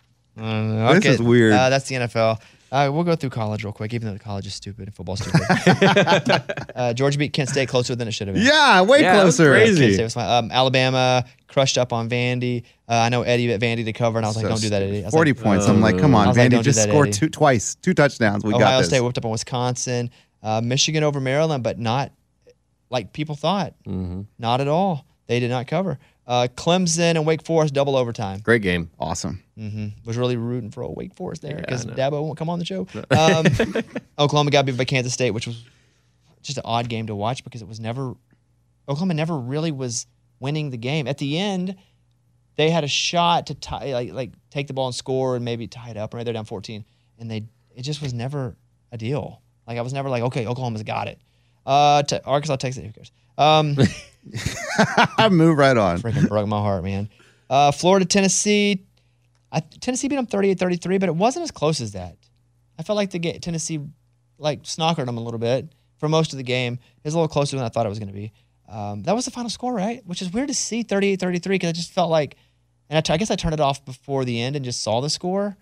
Uh, 0.42 0.94
This 0.96 1.06
is 1.06 1.22
weird. 1.22 1.54
Uh, 1.54 1.70
that's 1.70 1.88
the 1.88 1.96
NFL. 1.96 2.42
Uh, 2.72 2.90
we'll 2.90 3.04
go 3.04 3.18
through 3.18 3.30
college 3.30 3.66
real 3.66 3.74
quick, 3.74 3.94
even 3.94 4.08
though 4.12 4.18
college 4.18 4.48
is 4.48 4.54
stupid 4.54 4.86
and 4.88 4.96
football's 4.96 5.20
stupid. 5.20 5.42
uh, 6.76 6.94
Georgia 6.94 7.18
beat 7.18 7.34
Kent 7.34 7.50
State 7.50 7.68
closer 7.68 7.96
than 7.96 8.08
it 8.08 8.12
should 8.12 8.28
have 8.30 8.36
been. 8.36 8.46
Yeah, 8.46 8.82
way 8.82 9.02
Yeah, 9.02 9.18
that 9.18 9.26
was 9.26 9.36
closer. 9.36 9.52
crazy. 9.52 9.82
Kent 9.82 9.94
State 9.96 10.04
was 10.04 10.14
fine. 10.14 10.46
Um, 10.46 10.52
Alabama 10.52 11.26
crushed 11.48 11.78
up 11.78 11.92
on 11.92 12.08
Vandy. 12.10 12.64
Uh, 12.88 12.94
I 12.94 13.10
know 13.10 13.24
Eddie 13.24 13.52
at 13.52 13.60
Vandy 13.60 13.84
to 13.84 13.92
cover, 13.94 14.18
and 14.20 14.26
I 14.26 14.30
was 14.30 14.38
like, 14.38 14.48
"Don't 14.48 14.62
do 14.62 14.70
that, 14.70 14.82
Eddie." 14.84 15.02
I 15.02 15.06
was 15.06 15.14
Forty 15.14 15.34
like, 15.34 15.44
points. 15.44 15.68
I'm 15.68 15.82
like, 15.82 15.98
come 15.98 16.16
on, 16.16 16.30
was 16.30 16.38
like, 16.38 16.50
Vandy 16.50 16.64
just 16.64 16.78
that, 16.80 16.88
scored 16.88 17.12
two 17.12 17.28
twice, 17.28 17.76
two 17.76 17.94
touchdowns. 17.94 18.46
We 18.46 18.52
got 18.52 18.60
this." 18.60 18.68
Ohio. 18.68 18.82
State 18.84 19.02
whipped 19.02 19.18
up 19.18 19.26
on 19.26 19.32
Wisconsin. 19.32 20.10
Uh, 20.42 20.62
Michigan 20.62 21.04
over 21.04 21.20
Maryland, 21.20 21.64
but 21.66 21.78
not 21.78 22.14
like 22.90 23.12
people 23.12 23.36
thought. 23.36 23.74
Mm-hmm. 23.86 24.22
Not 24.40 24.62
at 24.62 24.70
all. 24.70 25.06
They 25.28 25.40
did 25.42 25.50
not 25.50 25.68
cover. 25.68 26.00
Uh, 26.32 26.48
Clemson 26.48 27.18
and 27.18 27.26
Wake 27.26 27.44
Forest 27.44 27.74
double 27.74 27.98
overtime. 27.98 28.40
Great 28.40 28.62
game. 28.62 28.90
awesome. 28.98 29.44
hmm 29.58 29.88
Was 30.06 30.16
really 30.16 30.38
rooting 30.38 30.72
for 30.72 30.82
old 30.82 30.96
Wake 30.96 31.14
Forest 31.14 31.42
there 31.42 31.58
because 31.58 31.86
I 31.86 31.90
know. 31.90 31.96
Dabo 31.96 32.24
won't 32.24 32.38
come 32.38 32.50
on 32.50 32.58
the 32.58 32.64
show. 32.64 32.88
Um, 33.10 33.46
Oklahoma 34.18 34.50
got 34.50 34.66
beat 34.66 34.78
by 34.78 34.86
Kansas 34.86 35.12
State, 35.14 35.32
which 35.32 35.46
was 35.46 35.62
just 36.42 36.58
an 36.58 36.64
odd 36.66 36.88
game 36.88 37.08
to 37.08 37.16
watch 37.16 37.44
because 37.44 37.62
it 37.62 37.68
was 37.68 37.82
never 37.82 38.14
Oklahoma 38.88 39.14
never 39.14 39.38
really 39.38 39.74
was 39.74 40.08
winning 40.40 40.70
the 40.70 40.78
game. 40.78 41.06
At 41.06 41.18
the 41.18 41.38
end, 41.38 41.76
they 42.56 42.70
had 42.70 42.86
a 42.86 42.88
shot 42.88 43.48
to 43.48 43.56
tie, 43.56 43.92
like 43.92 44.14
like 44.14 44.32
take 44.52 44.68
the 44.68 44.74
ball 44.74 44.86
and 44.88 44.96
score 44.96 45.36
and 45.36 45.44
maybe 45.44 45.68
tie 45.68 45.90
it 45.90 45.98
up. 45.98 46.14
Right, 46.14 46.24
they're 46.24 46.34
down 46.34 46.46
14, 46.46 46.86
and 47.20 47.30
they 47.30 47.44
it 47.76 47.82
just 47.82 48.02
was 48.02 48.14
never 48.14 48.56
a 48.94 48.98
deal. 48.98 49.42
Like 49.68 49.78
I 49.78 49.82
was 49.82 49.92
never 49.92 50.08
like, 50.10 50.24
okay, 50.24 50.48
Oklahoma's 50.48 50.84
got 50.84 51.10
it. 51.10 51.20
Uh, 51.66 52.04
to 52.04 52.24
Arkansas, 52.24 52.56
Texas, 52.56 52.86
who 52.86 52.92
cares? 52.94 53.12
Um, 53.38 53.76
I 53.78 53.88
move 55.32 55.58
right 55.58 55.76
on. 55.78 56.00
freaking 56.00 56.28
broke 56.28 56.48
my 56.48 56.60
heart, 56.60 56.84
man. 56.84 57.10
Uh, 57.50 57.72
Florida, 57.72 58.06
Tennessee. 58.06 58.86
I, 59.52 59.60
Tennessee 59.60 60.08
beat 60.08 60.16
them 60.16 60.28
38-33, 60.28 61.00
but 61.00 61.10
it 61.10 61.16
wasn't 61.16 61.44
as 61.44 61.52
close 61.52 61.82
as 61.82 61.92
that. 61.94 62.16
I 62.80 62.84
felt 62.84 62.96
like 62.96 63.12
the 63.12 63.20
ga- 63.20 63.40
Tennessee 63.40 63.82
like 64.38 64.64
snockered 64.64 65.06
them 65.06 65.18
a 65.18 65.22
little 65.22 65.40
bit 65.40 65.72
for 65.98 66.08
most 66.10 66.32
of 66.34 66.38
the 66.38 66.44
game. 66.44 66.74
It 66.76 67.04
was 67.04 67.14
a 67.14 67.18
little 67.18 67.28
closer 67.28 67.58
than 67.58 67.66
I 67.66 67.70
thought 67.70 67.86
it 67.86 67.90
was 67.90 68.00
going 68.00 68.08
to 68.08 68.14
be. 68.14 68.32
Um, 68.70 69.04
that 69.04 69.14
was 69.16 69.26
the 69.26 69.32
final 69.32 69.50
score, 69.50 69.74
right? 69.74 70.02
Which 70.06 70.22
is 70.22 70.32
weird 70.32 70.48
to 70.48 70.54
see 70.54 70.84
38-33 70.84 71.44
because 71.50 71.70
I 71.70 71.74
just 71.74 71.92
felt 71.92 72.10
like, 72.10 72.38
and 72.90 72.98
I, 72.98 73.02
t- 73.02 73.12
I 73.14 73.18
guess 73.18 73.30
I 73.30 73.36
turned 73.36 73.54
it 73.54 73.60
off 73.60 73.84
before 73.86 74.24
the 74.24 74.42
end 74.42 74.56
and 74.56 74.64
just 74.64 74.82
saw 74.82 75.02
the 75.02 75.10
score, 75.10 75.58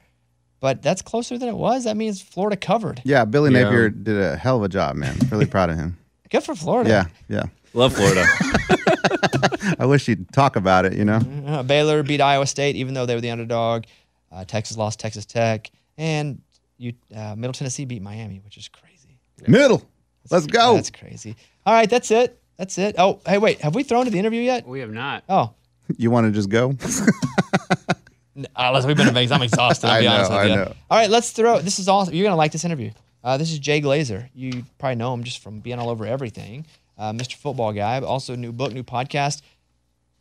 but 0.59 0.81
that's 0.83 1.01
closer 1.01 1.37
than 1.37 1.49
it 1.49 1.55
was. 1.55 1.85
That 1.85 1.97
means 1.97 2.21
Florida 2.21 2.55
covered. 2.55 3.01
Yeah, 3.03 3.25
Billy 3.25 3.51
Yeah. 3.51 3.63
Napier 3.63 3.89
did 3.89 4.19
a 4.21 4.35
hell 4.37 4.57
of 4.57 4.63
a 4.63 4.69
job, 4.69 4.95
man. 4.95 5.17
Really 5.31 5.45
proud 5.47 5.71
of 5.71 5.77
him. 5.77 5.97
Good 6.29 6.43
for 6.43 6.55
Florida. 6.55 6.89
Yeah, 6.89 7.05
yeah. 7.27 7.43
Love 7.73 7.93
Florida. 7.95 8.23
I 9.79 9.85
wish 9.85 10.07
you'd 10.07 10.31
talk 10.31 10.55
about 10.55 10.85
it. 10.85 10.93
You 10.93 11.05
know, 11.05 11.19
Uh, 11.45 11.63
Baylor 11.63 12.03
beat 12.03 12.21
Iowa 12.21 12.45
State, 12.47 12.75
even 12.75 12.93
though 12.93 13.05
they 13.05 13.15
were 13.15 13.21
the 13.21 13.29
underdog. 13.31 13.83
Uh, 14.31 14.43
Texas 14.45 14.77
lost 14.77 14.99
Texas 14.99 15.25
Tech, 15.25 15.69
and 15.97 16.41
you 16.77 16.93
uh, 17.15 17.35
Middle 17.35 17.53
Tennessee 17.53 17.85
beat 17.85 18.01
Miami, 18.01 18.41
which 18.43 18.57
is 18.57 18.67
crazy. 18.67 19.19
middle. 19.47 19.83
Let's 20.29 20.45
go. 20.47 20.75
That's 20.75 20.91
crazy. 20.91 21.35
All 21.65 21.73
right, 21.73 21.89
that's 21.89 22.11
it. 22.11 22.39
That's 22.57 22.77
it. 22.77 22.95
Oh, 22.97 23.21
hey, 23.25 23.37
wait, 23.37 23.61
have 23.61 23.73
we 23.73 23.83
thrown 23.83 24.05
to 24.05 24.11
the 24.11 24.19
interview 24.19 24.41
yet? 24.41 24.67
We 24.67 24.81
have 24.81 24.91
not. 24.91 25.23
Oh, 25.29 25.53
You 25.97 26.11
want 26.11 26.27
to 26.27 26.31
just 26.31 26.49
go? 26.49 26.75
uh, 28.55 28.71
listen, 28.73 28.87
we've 28.87 28.97
been 28.97 29.07
in 29.07 29.13
Vegas. 29.13 29.31
I'm 29.31 29.41
exhausted. 29.41 29.87
I'll 29.87 29.99
be 30.01 30.05
know, 30.05 30.13
honest 30.13 30.31
with 30.31 30.39
I 30.39 30.43
you. 30.45 30.55
know. 30.55 30.73
All 30.89 30.97
right, 30.99 31.09
let's 31.09 31.31
throw. 31.31 31.59
This 31.61 31.79
is 31.79 31.87
awesome. 31.87 32.13
You're 32.13 32.25
gonna 32.25 32.35
like 32.35 32.51
this 32.51 32.65
interview. 32.65 32.91
Uh, 33.23 33.37
this 33.37 33.51
is 33.51 33.59
Jay 33.59 33.81
Glazer. 33.81 34.29
You 34.33 34.65
probably 34.77 34.95
know 34.95 35.13
him 35.13 35.23
just 35.23 35.43
from 35.43 35.59
being 35.59 35.79
all 35.79 35.89
over 35.89 36.05
everything. 36.05 36.65
Uh, 36.97 37.11
Mr. 37.13 37.35
Football 37.35 37.73
Guy, 37.73 37.99
also 38.01 38.35
new 38.35 38.51
book, 38.51 38.73
new 38.73 38.83
podcast. 38.83 39.41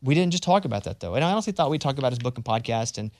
We 0.02 0.14
didn't 0.14 0.30
just 0.30 0.42
talk 0.44 0.64
about 0.64 0.84
that 0.84 1.00
though, 1.00 1.14
and 1.14 1.24
I 1.24 1.32
honestly 1.32 1.52
thought 1.52 1.70
we'd 1.70 1.80
talk 1.80 1.98
about 1.98 2.12
his 2.12 2.20
book 2.20 2.36
and 2.36 2.44
podcast, 2.44 2.98
and 2.98 3.10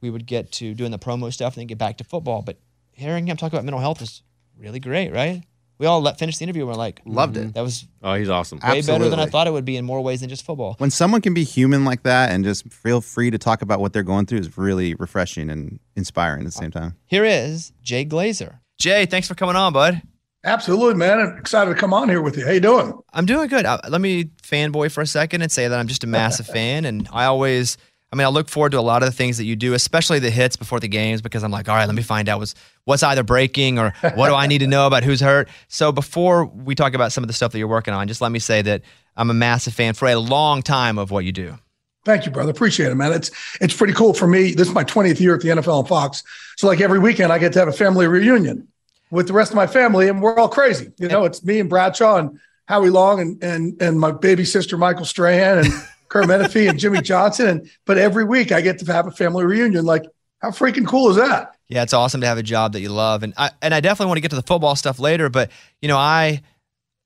we 0.00 0.10
would 0.10 0.26
get 0.26 0.52
to 0.52 0.74
doing 0.74 0.90
the 0.90 0.98
promo 0.98 1.32
stuff 1.32 1.54
and 1.54 1.62
then 1.62 1.66
get 1.66 1.78
back 1.78 1.96
to 1.98 2.04
football. 2.04 2.42
But 2.42 2.58
hearing 2.92 3.26
him 3.26 3.36
talk 3.36 3.52
about 3.52 3.64
mental 3.64 3.80
health 3.80 4.00
was 4.00 4.22
really 4.58 4.80
great, 4.80 5.12
right? 5.12 5.42
We 5.78 5.86
all 5.86 6.00
let 6.00 6.18
finish 6.18 6.38
the 6.38 6.44
interview. 6.44 6.62
and 6.62 6.70
We're 6.70 6.76
like, 6.76 7.02
Loved 7.04 7.36
it. 7.36 7.52
That 7.54 7.62
was 7.62 7.86
oh, 8.02 8.14
he's 8.14 8.30
awesome. 8.30 8.60
way 8.64 8.80
better 8.80 9.10
than 9.10 9.20
I 9.20 9.26
thought 9.26 9.46
it 9.46 9.52
would 9.52 9.66
be 9.66 9.76
in 9.76 9.84
more 9.84 10.00
ways 10.00 10.20
than 10.20 10.30
just 10.30 10.44
football. 10.44 10.74
When 10.78 10.90
someone 10.90 11.20
can 11.20 11.34
be 11.34 11.44
human 11.44 11.84
like 11.84 12.02
that 12.04 12.32
and 12.32 12.44
just 12.44 12.70
feel 12.72 13.02
free 13.02 13.30
to 13.30 13.38
talk 13.38 13.60
about 13.60 13.80
what 13.80 13.92
they're 13.92 14.02
going 14.02 14.24
through 14.24 14.38
is 14.38 14.56
really 14.56 14.94
refreshing 14.94 15.50
and 15.50 15.78
inspiring 15.94 16.40
at 16.40 16.46
the 16.46 16.52
same 16.52 16.70
time. 16.70 16.96
Here 17.04 17.24
is 17.24 17.72
Jay 17.82 18.06
Glazer. 18.06 18.60
Jay, 18.78 19.06
thanks 19.06 19.26
for 19.26 19.34
coming 19.34 19.56
on, 19.56 19.72
bud. 19.72 20.02
Absolutely, 20.44 20.94
man. 20.94 21.18
I'm 21.18 21.38
excited 21.38 21.70
to 21.70 21.76
come 21.76 21.92
on 21.92 22.08
here 22.08 22.22
with 22.22 22.36
you. 22.36 22.44
How 22.44 22.52
you 22.52 22.60
doing? 22.60 22.96
I'm 23.12 23.26
doing 23.26 23.48
good. 23.48 23.66
Uh, 23.66 23.80
let 23.88 24.00
me 24.00 24.26
fanboy 24.42 24.92
for 24.92 25.00
a 25.00 25.06
second 25.06 25.42
and 25.42 25.50
say 25.50 25.66
that 25.66 25.78
I'm 25.78 25.88
just 25.88 26.04
a 26.04 26.06
massive 26.06 26.46
fan, 26.54 26.84
and 26.84 27.08
I 27.12 27.24
always, 27.24 27.78
I 28.12 28.16
mean, 28.16 28.26
I 28.26 28.30
look 28.30 28.48
forward 28.48 28.70
to 28.72 28.78
a 28.78 28.80
lot 28.80 29.02
of 29.02 29.08
the 29.08 29.16
things 29.16 29.38
that 29.38 29.44
you 29.44 29.56
do, 29.56 29.74
especially 29.74 30.20
the 30.20 30.30
hits 30.30 30.56
before 30.56 30.78
the 30.78 30.86
games, 30.88 31.20
because 31.20 31.42
I'm 31.42 31.50
like, 31.50 31.68
all 31.68 31.74
right, 31.74 31.86
let 31.86 31.96
me 31.96 32.02
find 32.02 32.28
out 32.28 32.38
what's 32.38 32.54
what's 32.84 33.02
either 33.02 33.24
breaking 33.24 33.78
or 33.80 33.92
what 34.14 34.28
do 34.28 34.34
I 34.34 34.46
need 34.46 34.58
to 34.58 34.68
know 34.68 34.86
about 34.86 35.02
who's 35.02 35.20
hurt. 35.20 35.48
So 35.68 35.90
before 35.90 36.44
we 36.44 36.76
talk 36.76 36.94
about 36.94 37.12
some 37.12 37.24
of 37.24 37.28
the 37.28 37.34
stuff 37.34 37.50
that 37.52 37.58
you're 37.58 37.66
working 37.66 37.94
on, 37.94 38.06
just 38.06 38.20
let 38.20 38.30
me 38.30 38.38
say 38.38 38.62
that 38.62 38.82
I'm 39.16 39.30
a 39.30 39.34
massive 39.34 39.74
fan 39.74 39.94
for 39.94 40.06
a 40.06 40.16
long 40.16 40.62
time 40.62 40.98
of 40.98 41.10
what 41.10 41.24
you 41.24 41.32
do. 41.32 41.58
Thank 42.06 42.24
you, 42.24 42.30
brother. 42.30 42.52
Appreciate 42.52 42.92
it, 42.92 42.94
man. 42.94 43.12
It's 43.12 43.32
it's 43.60 43.74
pretty 43.74 43.92
cool 43.92 44.14
for 44.14 44.28
me. 44.28 44.54
This 44.54 44.68
is 44.68 44.74
my 44.74 44.84
20th 44.84 45.18
year 45.18 45.34
at 45.34 45.40
the 45.40 45.48
NFL 45.48 45.80
and 45.80 45.88
Fox. 45.88 46.22
So 46.56 46.68
like 46.68 46.80
every 46.80 47.00
weekend, 47.00 47.32
I 47.32 47.38
get 47.38 47.52
to 47.54 47.58
have 47.58 47.66
a 47.66 47.72
family 47.72 48.06
reunion 48.06 48.68
with 49.10 49.26
the 49.26 49.32
rest 49.32 49.50
of 49.50 49.56
my 49.56 49.66
family, 49.66 50.08
and 50.08 50.22
we're 50.22 50.38
all 50.38 50.48
crazy. 50.48 50.92
You 50.98 51.08
know, 51.08 51.24
it's 51.24 51.44
me 51.44 51.58
and 51.58 51.68
Bradshaw 51.68 52.18
and 52.18 52.38
Howie 52.66 52.90
Long 52.90 53.20
and 53.20 53.42
and 53.42 53.82
and 53.82 53.98
my 53.98 54.12
baby 54.12 54.44
sister 54.44 54.76
Michael 54.78 55.04
Strahan 55.04 55.58
and 55.58 55.66
Curt 56.08 56.26
Menefee 56.26 56.70
and 56.70 56.78
Jimmy 56.78 57.02
Johnson. 57.02 57.48
And 57.48 57.70
but 57.86 57.98
every 57.98 58.22
week 58.22 58.52
I 58.52 58.60
get 58.60 58.78
to 58.78 58.92
have 58.92 59.08
a 59.08 59.10
family 59.10 59.44
reunion. 59.44 59.84
Like, 59.84 60.04
how 60.38 60.50
freaking 60.50 60.86
cool 60.86 61.10
is 61.10 61.16
that? 61.16 61.56
Yeah, 61.66 61.82
it's 61.82 61.92
awesome 61.92 62.20
to 62.20 62.28
have 62.28 62.38
a 62.38 62.44
job 62.44 62.74
that 62.74 62.82
you 62.82 62.90
love, 62.90 63.24
and 63.24 63.34
I 63.36 63.50
and 63.60 63.74
I 63.74 63.80
definitely 63.80 64.10
want 64.10 64.18
to 64.18 64.22
get 64.22 64.30
to 64.30 64.36
the 64.36 64.42
football 64.42 64.76
stuff 64.76 65.00
later. 65.00 65.28
But 65.28 65.50
you 65.82 65.88
know, 65.88 65.98
I 65.98 66.42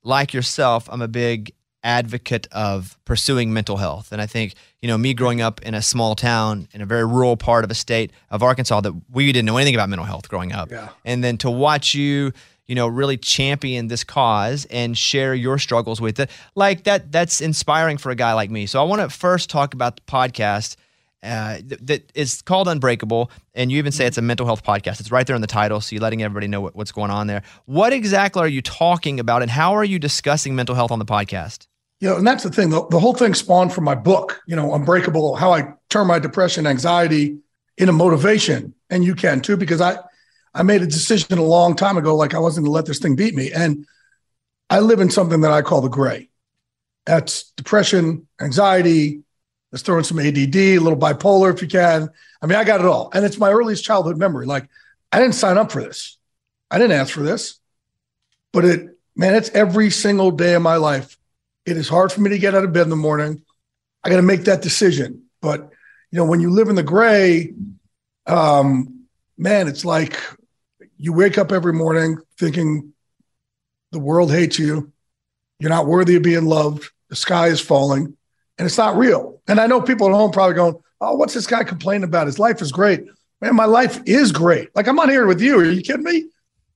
like 0.03 0.35
yourself, 0.35 0.87
I'm 0.91 1.01
a 1.01 1.07
big 1.07 1.55
advocate 1.83 2.47
of 2.51 2.97
pursuing 3.05 3.51
mental 3.53 3.77
health, 3.77 4.11
and 4.11 4.21
I 4.21 4.25
think 4.27 4.53
you 4.81 4.87
know 4.87 4.97
me 4.97 5.13
growing 5.13 5.41
up 5.41 5.61
in 5.63 5.73
a 5.73 5.81
small 5.81 6.15
town 6.15 6.67
in 6.73 6.81
a 6.81 6.85
very 6.85 7.05
rural 7.05 7.37
part 7.37 7.63
of 7.63 7.71
a 7.71 7.75
state 7.75 8.11
of 8.29 8.43
Arkansas 8.43 8.81
that 8.81 8.93
we 9.11 9.31
didn't 9.31 9.45
know 9.45 9.57
anything 9.57 9.75
about 9.75 9.89
mental 9.89 10.05
health 10.05 10.29
growing 10.29 10.51
up, 10.53 10.71
Yeah. 10.71 10.89
and 11.05 11.23
then 11.23 11.37
to 11.39 11.49
watch 11.51 11.93
you. 11.93 12.31
You 12.67 12.75
know, 12.75 12.87
really 12.87 13.17
champion 13.17 13.87
this 13.89 14.05
cause 14.05 14.63
and 14.71 14.97
share 14.97 15.35
your 15.35 15.57
struggles 15.57 15.99
with 15.99 16.21
it. 16.21 16.29
Like 16.55 16.85
that, 16.85 17.11
that's 17.11 17.41
inspiring 17.41 17.97
for 17.97 18.11
a 18.11 18.15
guy 18.15 18.31
like 18.31 18.49
me. 18.49 18.65
So 18.65 18.79
I 18.79 18.83
want 18.85 19.01
to 19.01 19.09
first 19.09 19.49
talk 19.49 19.73
about 19.73 19.97
the 19.97 20.03
podcast 20.03 20.77
uh, 21.21 21.55
th- 21.57 21.81
that 21.81 22.11
is 22.15 22.41
called 22.41 22.69
Unbreakable, 22.69 23.29
and 23.55 23.71
you 23.73 23.77
even 23.77 23.91
say 23.91 24.05
it's 24.05 24.17
a 24.17 24.21
mental 24.21 24.45
health 24.45 24.63
podcast. 24.63 25.01
It's 25.01 25.11
right 25.11 25.27
there 25.27 25.35
in 25.35 25.41
the 25.41 25.47
title, 25.47 25.81
so 25.81 25.93
you're 25.95 26.01
letting 26.01 26.23
everybody 26.23 26.47
know 26.47 26.61
what, 26.61 26.73
what's 26.73 26.93
going 26.93 27.11
on 27.11 27.27
there. 27.27 27.43
What 27.65 27.91
exactly 27.91 28.41
are 28.41 28.47
you 28.47 28.61
talking 28.61 29.19
about, 29.19 29.41
and 29.41 29.51
how 29.51 29.73
are 29.75 29.83
you 29.83 29.99
discussing 29.99 30.55
mental 30.55 30.73
health 30.75 30.91
on 30.91 30.99
the 30.99 31.05
podcast? 31.05 31.67
You 32.01 32.09
know, 32.09 32.17
and 32.17 32.25
that's 32.27 32.43
the 32.43 32.49
thing. 32.49 32.71
The, 32.71 32.85
the 32.87 32.99
whole 32.99 33.13
thing 33.13 33.35
spawned 33.35 33.71
from 33.71 33.83
my 33.83 33.93
book, 33.93 34.41
you 34.47 34.55
know, 34.55 34.73
Unbreakable, 34.73 35.35
how 35.35 35.53
I 35.53 35.73
turn 35.89 36.07
my 36.07 36.17
depression, 36.17 36.65
anxiety 36.65 37.37
into 37.77 37.93
motivation. 37.93 38.73
And 38.89 39.03
you 39.03 39.13
can 39.13 39.39
too, 39.39 39.55
because 39.55 39.81
I, 39.81 39.97
I 40.53 40.63
made 40.63 40.81
a 40.81 40.87
decision 40.87 41.37
a 41.37 41.43
long 41.43 41.75
time 41.75 41.97
ago, 41.97 42.15
like 42.15 42.33
I 42.33 42.39
wasn't 42.39 42.65
going 42.65 42.71
to 42.71 42.75
let 42.75 42.85
this 42.87 42.97
thing 42.97 43.15
beat 43.15 43.35
me. 43.35 43.51
And 43.51 43.85
I 44.69 44.79
live 44.79 44.99
in 44.99 45.11
something 45.11 45.41
that 45.41 45.51
I 45.51 45.61
call 45.61 45.81
the 45.81 45.89
gray. 45.89 46.29
That's 47.05 47.51
depression, 47.51 48.27
anxiety. 48.41 49.21
Let's 49.71 49.83
throw 49.83 49.99
in 49.99 50.03
some 50.03 50.19
ADD, 50.19 50.55
a 50.55 50.79
little 50.79 50.99
bipolar 50.99 51.53
if 51.53 51.61
you 51.61 51.67
can. 51.67 52.09
I 52.41 52.47
mean, 52.47 52.57
I 52.57 52.63
got 52.63 52.79
it 52.79 52.87
all. 52.87 53.11
And 53.13 53.23
it's 53.23 53.37
my 53.37 53.51
earliest 53.51 53.83
childhood 53.83 54.17
memory. 54.17 54.47
Like, 54.47 54.67
I 55.11 55.19
didn't 55.19 55.35
sign 55.35 55.57
up 55.57 55.71
for 55.71 55.81
this. 55.83 56.17
I 56.71 56.79
didn't 56.79 56.99
ask 56.99 57.13
for 57.13 57.21
this. 57.21 57.59
But 58.51 58.65
it, 58.65 58.97
man, 59.15 59.35
it's 59.35 59.49
every 59.49 59.91
single 59.91 60.31
day 60.31 60.55
of 60.55 60.63
my 60.63 60.77
life. 60.77 61.17
It 61.65 61.77
is 61.77 61.87
hard 61.87 62.11
for 62.11 62.21
me 62.21 62.29
to 62.31 62.39
get 62.39 62.55
out 62.55 62.63
of 62.63 62.73
bed 62.73 62.83
in 62.83 62.89
the 62.89 62.95
morning. 62.95 63.43
I 64.03 64.09
got 64.09 64.15
to 64.17 64.21
make 64.21 64.45
that 64.45 64.61
decision. 64.61 65.23
But, 65.41 65.69
you 66.11 66.17
know, 66.17 66.25
when 66.25 66.41
you 66.41 66.49
live 66.49 66.69
in 66.69 66.75
the 66.75 66.83
gray, 66.83 67.53
um, 68.25 69.05
man, 69.37 69.67
it's 69.67 69.85
like 69.85 70.17
you 70.97 71.13
wake 71.13 71.37
up 71.37 71.51
every 71.51 71.73
morning 71.73 72.17
thinking 72.37 72.93
the 73.91 73.99
world 73.99 74.31
hates 74.31 74.57
you. 74.57 74.91
You're 75.59 75.69
not 75.69 75.87
worthy 75.87 76.15
of 76.15 76.23
being 76.23 76.45
loved. 76.45 76.89
The 77.09 77.15
sky 77.15 77.47
is 77.47 77.59
falling 77.59 78.15
and 78.57 78.65
it's 78.65 78.77
not 78.77 78.95
real. 78.95 79.41
And 79.47 79.59
I 79.59 79.67
know 79.67 79.81
people 79.81 80.07
at 80.07 80.13
home 80.13 80.31
probably 80.31 80.55
going, 80.55 80.75
Oh, 81.01 81.15
what's 81.15 81.33
this 81.33 81.47
guy 81.47 81.63
complaining 81.63 82.03
about? 82.03 82.27
His 82.27 82.37
life 82.37 82.61
is 82.61 82.71
great. 82.71 83.03
Man, 83.41 83.55
my 83.55 83.65
life 83.65 83.99
is 84.05 84.31
great. 84.31 84.69
Like 84.75 84.87
I'm 84.87 84.99
on 84.99 85.09
here 85.09 85.25
with 85.25 85.41
you. 85.41 85.59
Are 85.59 85.65
you 85.65 85.81
kidding 85.81 86.03
me? 86.03 86.25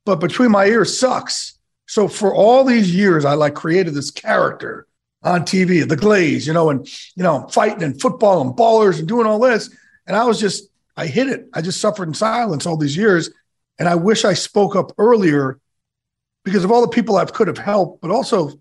But 0.03 0.19
between 0.19 0.51
my 0.51 0.65
ears 0.65 0.99
sucks. 0.99 1.59
So 1.88 2.07
for 2.07 2.33
all 2.33 2.63
these 2.63 2.93
years, 2.93 3.25
I 3.25 3.33
like 3.33 3.53
created 3.53 3.93
this 3.93 4.11
character 4.11 4.88
on 5.23 5.41
TV, 5.41 5.88
the 5.88 5.95
glaze, 5.95 6.45
you 6.45 6.53
know, 6.53 6.69
and 6.69 6.88
you 7.15 7.23
know, 7.23 7.47
fighting 7.47 7.83
and 7.83 7.99
football 7.99 8.41
and 8.41 8.51
ballers 8.51 8.99
and 8.99 9.07
doing 9.07 9.27
all 9.27 9.39
this. 9.39 9.69
And 10.07 10.15
I 10.15 10.23
was 10.25 10.39
just, 10.39 10.69
I 10.95 11.07
hid 11.07 11.27
it. 11.27 11.47
I 11.53 11.61
just 11.61 11.81
suffered 11.81 12.07
in 12.07 12.13
silence 12.13 12.65
all 12.65 12.77
these 12.77 12.95
years. 12.95 13.31
And 13.79 13.89
I 13.89 13.95
wish 13.95 14.23
I 14.23 14.33
spoke 14.33 14.75
up 14.75 14.91
earlier 14.97 15.59
because 16.43 16.63
of 16.63 16.71
all 16.71 16.81
the 16.81 16.88
people 16.88 17.17
I 17.17 17.25
could 17.25 17.47
have 17.47 17.57
helped, 17.57 18.01
but 18.01 18.11
also 18.11 18.51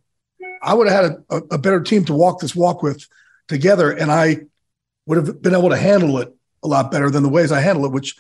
I 0.63 0.75
would 0.75 0.89
have 0.89 1.05
had 1.05 1.25
a, 1.29 1.37
a 1.55 1.59
better 1.59 1.83
team 1.83 2.05
to 2.07 2.15
walk 2.15 2.41
this 2.41 2.57
walk 2.57 2.83
with 2.83 3.07
together. 3.47 3.91
And 3.91 4.11
I 4.11 4.41
would 5.07 5.19
have 5.19 5.43
been 5.43 5.55
able 5.55 5.69
to 5.69 5.77
handle 5.77 6.19
it 6.19 6.35
a 6.63 6.69
lot 6.69 6.91
better 6.91 7.11
than 7.11 7.23
the 7.23 7.29
ways 7.29 7.53
I 7.53 7.61
handle 7.61 7.85
it, 7.85 7.93
which 7.93 8.17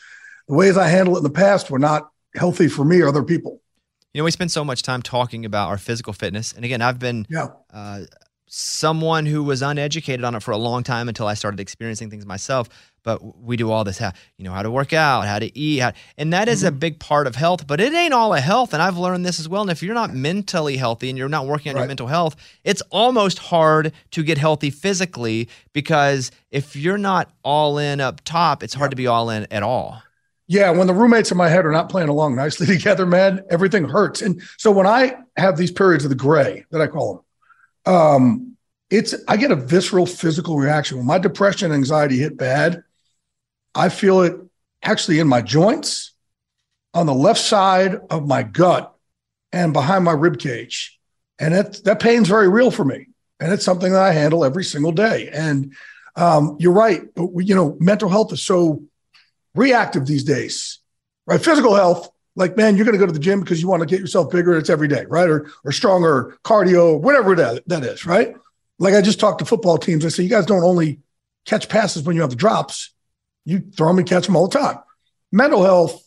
the 0.48 0.54
ways 0.54 0.76
I 0.76 0.88
handle 0.88 1.14
it 1.14 1.18
in 1.18 1.24
the 1.24 1.30
past 1.30 1.70
were 1.70 1.78
not 1.78 2.10
healthy 2.36 2.68
for 2.68 2.84
me 2.84 3.00
or 3.00 3.08
other 3.08 3.22
people. 3.24 3.62
You 4.14 4.20
know, 4.20 4.24
we 4.26 4.30
spend 4.30 4.52
so 4.52 4.64
much 4.64 4.82
time 4.82 5.02
talking 5.02 5.44
about 5.44 5.70
our 5.70 5.76
physical 5.78 6.12
fitness, 6.12 6.52
and 6.52 6.64
again, 6.64 6.80
I've 6.80 7.00
been 7.00 7.26
Yeah. 7.28 7.48
uh, 7.72 8.02
someone 8.46 9.26
who 9.26 9.42
was 9.42 9.60
uneducated 9.60 10.24
on 10.24 10.36
it 10.36 10.42
for 10.44 10.52
a 10.52 10.56
long 10.56 10.84
time 10.84 11.08
until 11.08 11.26
I 11.26 11.34
started 11.34 11.58
experiencing 11.58 12.10
things 12.10 12.24
myself. 12.24 12.68
But 13.02 13.42
we 13.42 13.56
do 13.56 13.72
all 13.72 13.82
this, 13.82 13.98
how 13.98 14.12
you 14.38 14.44
know, 14.44 14.52
how 14.52 14.62
to 14.62 14.70
work 14.70 14.92
out, 14.92 15.26
how 15.26 15.40
to 15.40 15.58
eat, 15.58 15.80
how, 15.80 15.92
and 16.16 16.32
that 16.32 16.48
is 16.48 16.62
a 16.62 16.70
big 16.70 17.00
part 17.00 17.26
of 17.26 17.34
health. 17.34 17.66
But 17.66 17.80
it 17.80 17.92
ain't 17.92 18.14
all 18.14 18.32
a 18.32 18.40
health, 18.40 18.72
and 18.72 18.80
I've 18.80 18.96
learned 18.96 19.26
this 19.26 19.40
as 19.40 19.48
well. 19.48 19.62
And 19.62 19.70
if 19.72 19.82
you're 19.82 19.94
not 19.94 20.14
mentally 20.14 20.76
healthy 20.76 21.08
and 21.10 21.18
you're 21.18 21.28
not 21.28 21.46
working 21.48 21.70
on 21.72 21.78
your 21.78 21.88
mental 21.88 22.06
health, 22.06 22.36
it's 22.62 22.82
almost 22.92 23.40
hard 23.40 23.92
to 24.12 24.22
get 24.22 24.38
healthy 24.38 24.70
physically 24.70 25.48
because 25.72 26.30
if 26.52 26.76
you're 26.76 26.98
not 26.98 27.32
all 27.42 27.78
in 27.78 28.00
up 28.00 28.20
top, 28.24 28.62
it's 28.62 28.74
hard 28.74 28.92
to 28.92 28.96
be 28.96 29.08
all 29.08 29.28
in 29.28 29.48
at 29.50 29.64
all. 29.64 30.00
Yeah, 30.46 30.70
when 30.70 30.86
the 30.86 30.94
roommates 30.94 31.30
in 31.30 31.38
my 31.38 31.48
head 31.48 31.64
are 31.64 31.72
not 31.72 31.88
playing 31.88 32.08
along 32.08 32.36
nicely 32.36 32.66
together, 32.78 33.06
man, 33.06 33.42
everything 33.50 33.88
hurts. 33.88 34.22
And 34.22 34.42
so 34.58 34.70
when 34.70 34.86
I 34.86 35.16
have 35.36 35.56
these 35.56 35.70
periods 35.70 36.04
of 36.04 36.10
the 36.10 36.16
gray 36.16 36.64
that 36.70 36.80
I 36.80 36.86
call 36.86 37.24
them, 37.86 37.94
um, 37.94 38.56
it's 38.90 39.14
I 39.26 39.36
get 39.36 39.50
a 39.50 39.56
visceral 39.56 40.06
physical 40.06 40.58
reaction. 40.58 40.98
When 40.98 41.06
my 41.06 41.18
depression 41.18 41.66
and 41.66 41.74
anxiety 41.74 42.18
hit 42.18 42.36
bad, 42.36 42.84
I 43.74 43.88
feel 43.88 44.20
it 44.22 44.36
actually 44.82 45.18
in 45.18 45.26
my 45.26 45.42
joints, 45.42 46.12
on 46.92 47.06
the 47.06 47.14
left 47.14 47.40
side 47.40 47.98
of 48.10 48.26
my 48.26 48.42
gut, 48.42 48.94
and 49.52 49.72
behind 49.72 50.04
my 50.04 50.12
rib 50.12 50.38
cage. 50.38 50.98
And 51.38 51.54
it, 51.54 51.80
that 51.84 52.00
pain's 52.00 52.28
very 52.28 52.48
real 52.48 52.70
for 52.70 52.84
me. 52.84 53.08
And 53.40 53.52
it's 53.52 53.64
something 53.64 53.92
that 53.92 54.02
I 54.02 54.12
handle 54.12 54.44
every 54.44 54.64
single 54.64 54.92
day. 54.92 55.28
And 55.32 55.74
um, 56.16 56.56
you're 56.60 56.72
right. 56.72 57.02
But 57.14 57.32
we, 57.32 57.44
you 57.44 57.54
know, 57.54 57.76
mental 57.80 58.08
health 58.08 58.32
is 58.32 58.42
so 58.42 58.82
reactive 59.54 60.06
these 60.06 60.24
days, 60.24 60.80
right? 61.26 61.40
Physical 61.40 61.74
health, 61.74 62.08
like, 62.36 62.56
man, 62.56 62.76
you're 62.76 62.84
going 62.84 62.94
to 62.94 62.98
go 62.98 63.06
to 63.06 63.12
the 63.12 63.18
gym 63.18 63.40
because 63.40 63.62
you 63.62 63.68
want 63.68 63.80
to 63.80 63.86
get 63.86 64.00
yourself 64.00 64.30
bigger. 64.30 64.56
It's 64.56 64.70
every 64.70 64.88
day, 64.88 65.04
right? 65.08 65.28
Or, 65.28 65.50
or 65.64 65.72
stronger, 65.72 66.36
cardio, 66.44 67.00
whatever 67.00 67.36
that, 67.36 67.62
that 67.68 67.84
is, 67.84 68.06
right? 68.06 68.34
Like 68.78 68.94
I 68.94 69.00
just 69.00 69.20
talked 69.20 69.38
to 69.38 69.44
football 69.44 69.78
teams. 69.78 70.04
I 70.04 70.08
say, 70.08 70.24
you 70.24 70.28
guys 70.28 70.46
don't 70.46 70.64
only 70.64 71.00
catch 71.44 71.68
passes 71.68 72.02
when 72.02 72.16
you 72.16 72.22
have 72.22 72.30
the 72.30 72.36
drops, 72.36 72.92
you 73.44 73.60
throw 73.60 73.88
them 73.88 73.98
and 73.98 74.08
catch 74.08 74.26
them 74.26 74.36
all 74.36 74.48
the 74.48 74.58
time. 74.58 74.78
Mental 75.30 75.62
health, 75.62 76.00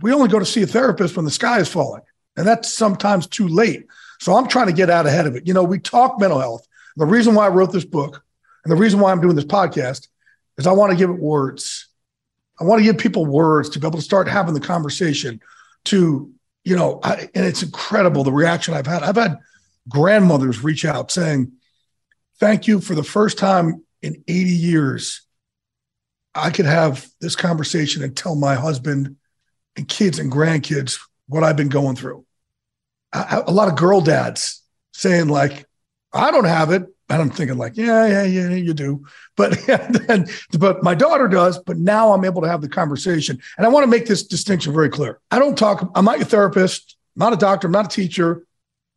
we 0.00 0.12
only 0.12 0.28
go 0.28 0.38
to 0.38 0.46
see 0.46 0.62
a 0.62 0.66
therapist 0.66 1.16
when 1.16 1.24
the 1.24 1.30
sky 1.30 1.58
is 1.58 1.68
falling. 1.68 2.02
And 2.36 2.46
that's 2.46 2.72
sometimes 2.72 3.26
too 3.26 3.48
late. 3.48 3.86
So 4.20 4.34
I'm 4.34 4.46
trying 4.46 4.66
to 4.66 4.72
get 4.72 4.90
out 4.90 5.06
ahead 5.06 5.26
of 5.26 5.36
it. 5.36 5.46
You 5.46 5.54
know, 5.54 5.64
we 5.64 5.78
talk 5.78 6.20
mental 6.20 6.38
health. 6.38 6.66
The 6.96 7.06
reason 7.06 7.34
why 7.34 7.46
I 7.46 7.50
wrote 7.50 7.72
this 7.72 7.84
book 7.84 8.22
and 8.64 8.72
the 8.72 8.76
reason 8.76 9.00
why 9.00 9.12
I'm 9.12 9.20
doing 9.20 9.36
this 9.36 9.44
podcast 9.44 10.08
is 10.58 10.66
I 10.66 10.72
want 10.72 10.92
to 10.92 10.98
give 10.98 11.10
it 11.10 11.18
words. 11.18 11.85
I 12.58 12.64
want 12.64 12.80
to 12.80 12.84
give 12.84 12.98
people 12.98 13.26
words 13.26 13.68
to 13.70 13.78
be 13.78 13.86
able 13.86 13.98
to 13.98 14.04
start 14.04 14.28
having 14.28 14.54
the 14.54 14.60
conversation 14.60 15.40
to, 15.86 16.32
you 16.64 16.76
know, 16.76 17.00
I, 17.02 17.28
and 17.34 17.44
it's 17.44 17.62
incredible 17.62 18.24
the 18.24 18.32
reaction 18.32 18.74
I've 18.74 18.86
had. 18.86 19.02
I've 19.02 19.16
had 19.16 19.38
grandmothers 19.88 20.64
reach 20.64 20.84
out 20.84 21.10
saying, 21.10 21.52
thank 22.38 22.66
you 22.66 22.80
for 22.80 22.94
the 22.94 23.04
first 23.04 23.38
time 23.38 23.84
in 24.02 24.22
80 24.26 24.50
years. 24.50 25.22
I 26.34 26.50
could 26.50 26.66
have 26.66 27.06
this 27.20 27.36
conversation 27.36 28.02
and 28.02 28.16
tell 28.16 28.34
my 28.34 28.54
husband 28.54 29.16
and 29.76 29.88
kids 29.88 30.18
and 30.18 30.30
grandkids 30.32 30.98
what 31.28 31.44
I've 31.44 31.56
been 31.56 31.68
going 31.68 31.96
through. 31.96 32.24
A 33.12 33.50
lot 33.50 33.68
of 33.68 33.76
girl 33.76 34.00
dads 34.00 34.62
saying 34.92 35.28
like, 35.28 35.66
I 36.12 36.30
don't 36.30 36.44
have 36.44 36.70
it. 36.70 36.84
And 37.08 37.22
I'm 37.22 37.30
thinking 37.30 37.56
like, 37.56 37.76
yeah, 37.76 38.06
yeah, 38.06 38.24
yeah, 38.24 38.48
you 38.50 38.74
do. 38.74 39.04
But 39.36 39.58
then, 39.66 40.26
but 40.58 40.82
my 40.82 40.94
daughter 40.94 41.28
does. 41.28 41.58
But 41.58 41.78
now 41.78 42.12
I'm 42.12 42.24
able 42.24 42.42
to 42.42 42.48
have 42.48 42.62
the 42.62 42.68
conversation. 42.68 43.40
And 43.56 43.66
I 43.66 43.68
want 43.68 43.84
to 43.84 43.90
make 43.90 44.06
this 44.06 44.24
distinction 44.24 44.72
very 44.72 44.88
clear. 44.88 45.20
I 45.30 45.38
don't 45.38 45.56
talk. 45.56 45.88
I'm 45.94 46.04
not 46.04 46.20
a 46.20 46.24
therapist. 46.24 46.96
I'm 47.16 47.20
not 47.20 47.32
a 47.32 47.36
doctor. 47.36 47.68
I'm 47.68 47.72
not 47.72 47.86
a 47.86 47.96
teacher. 47.96 48.44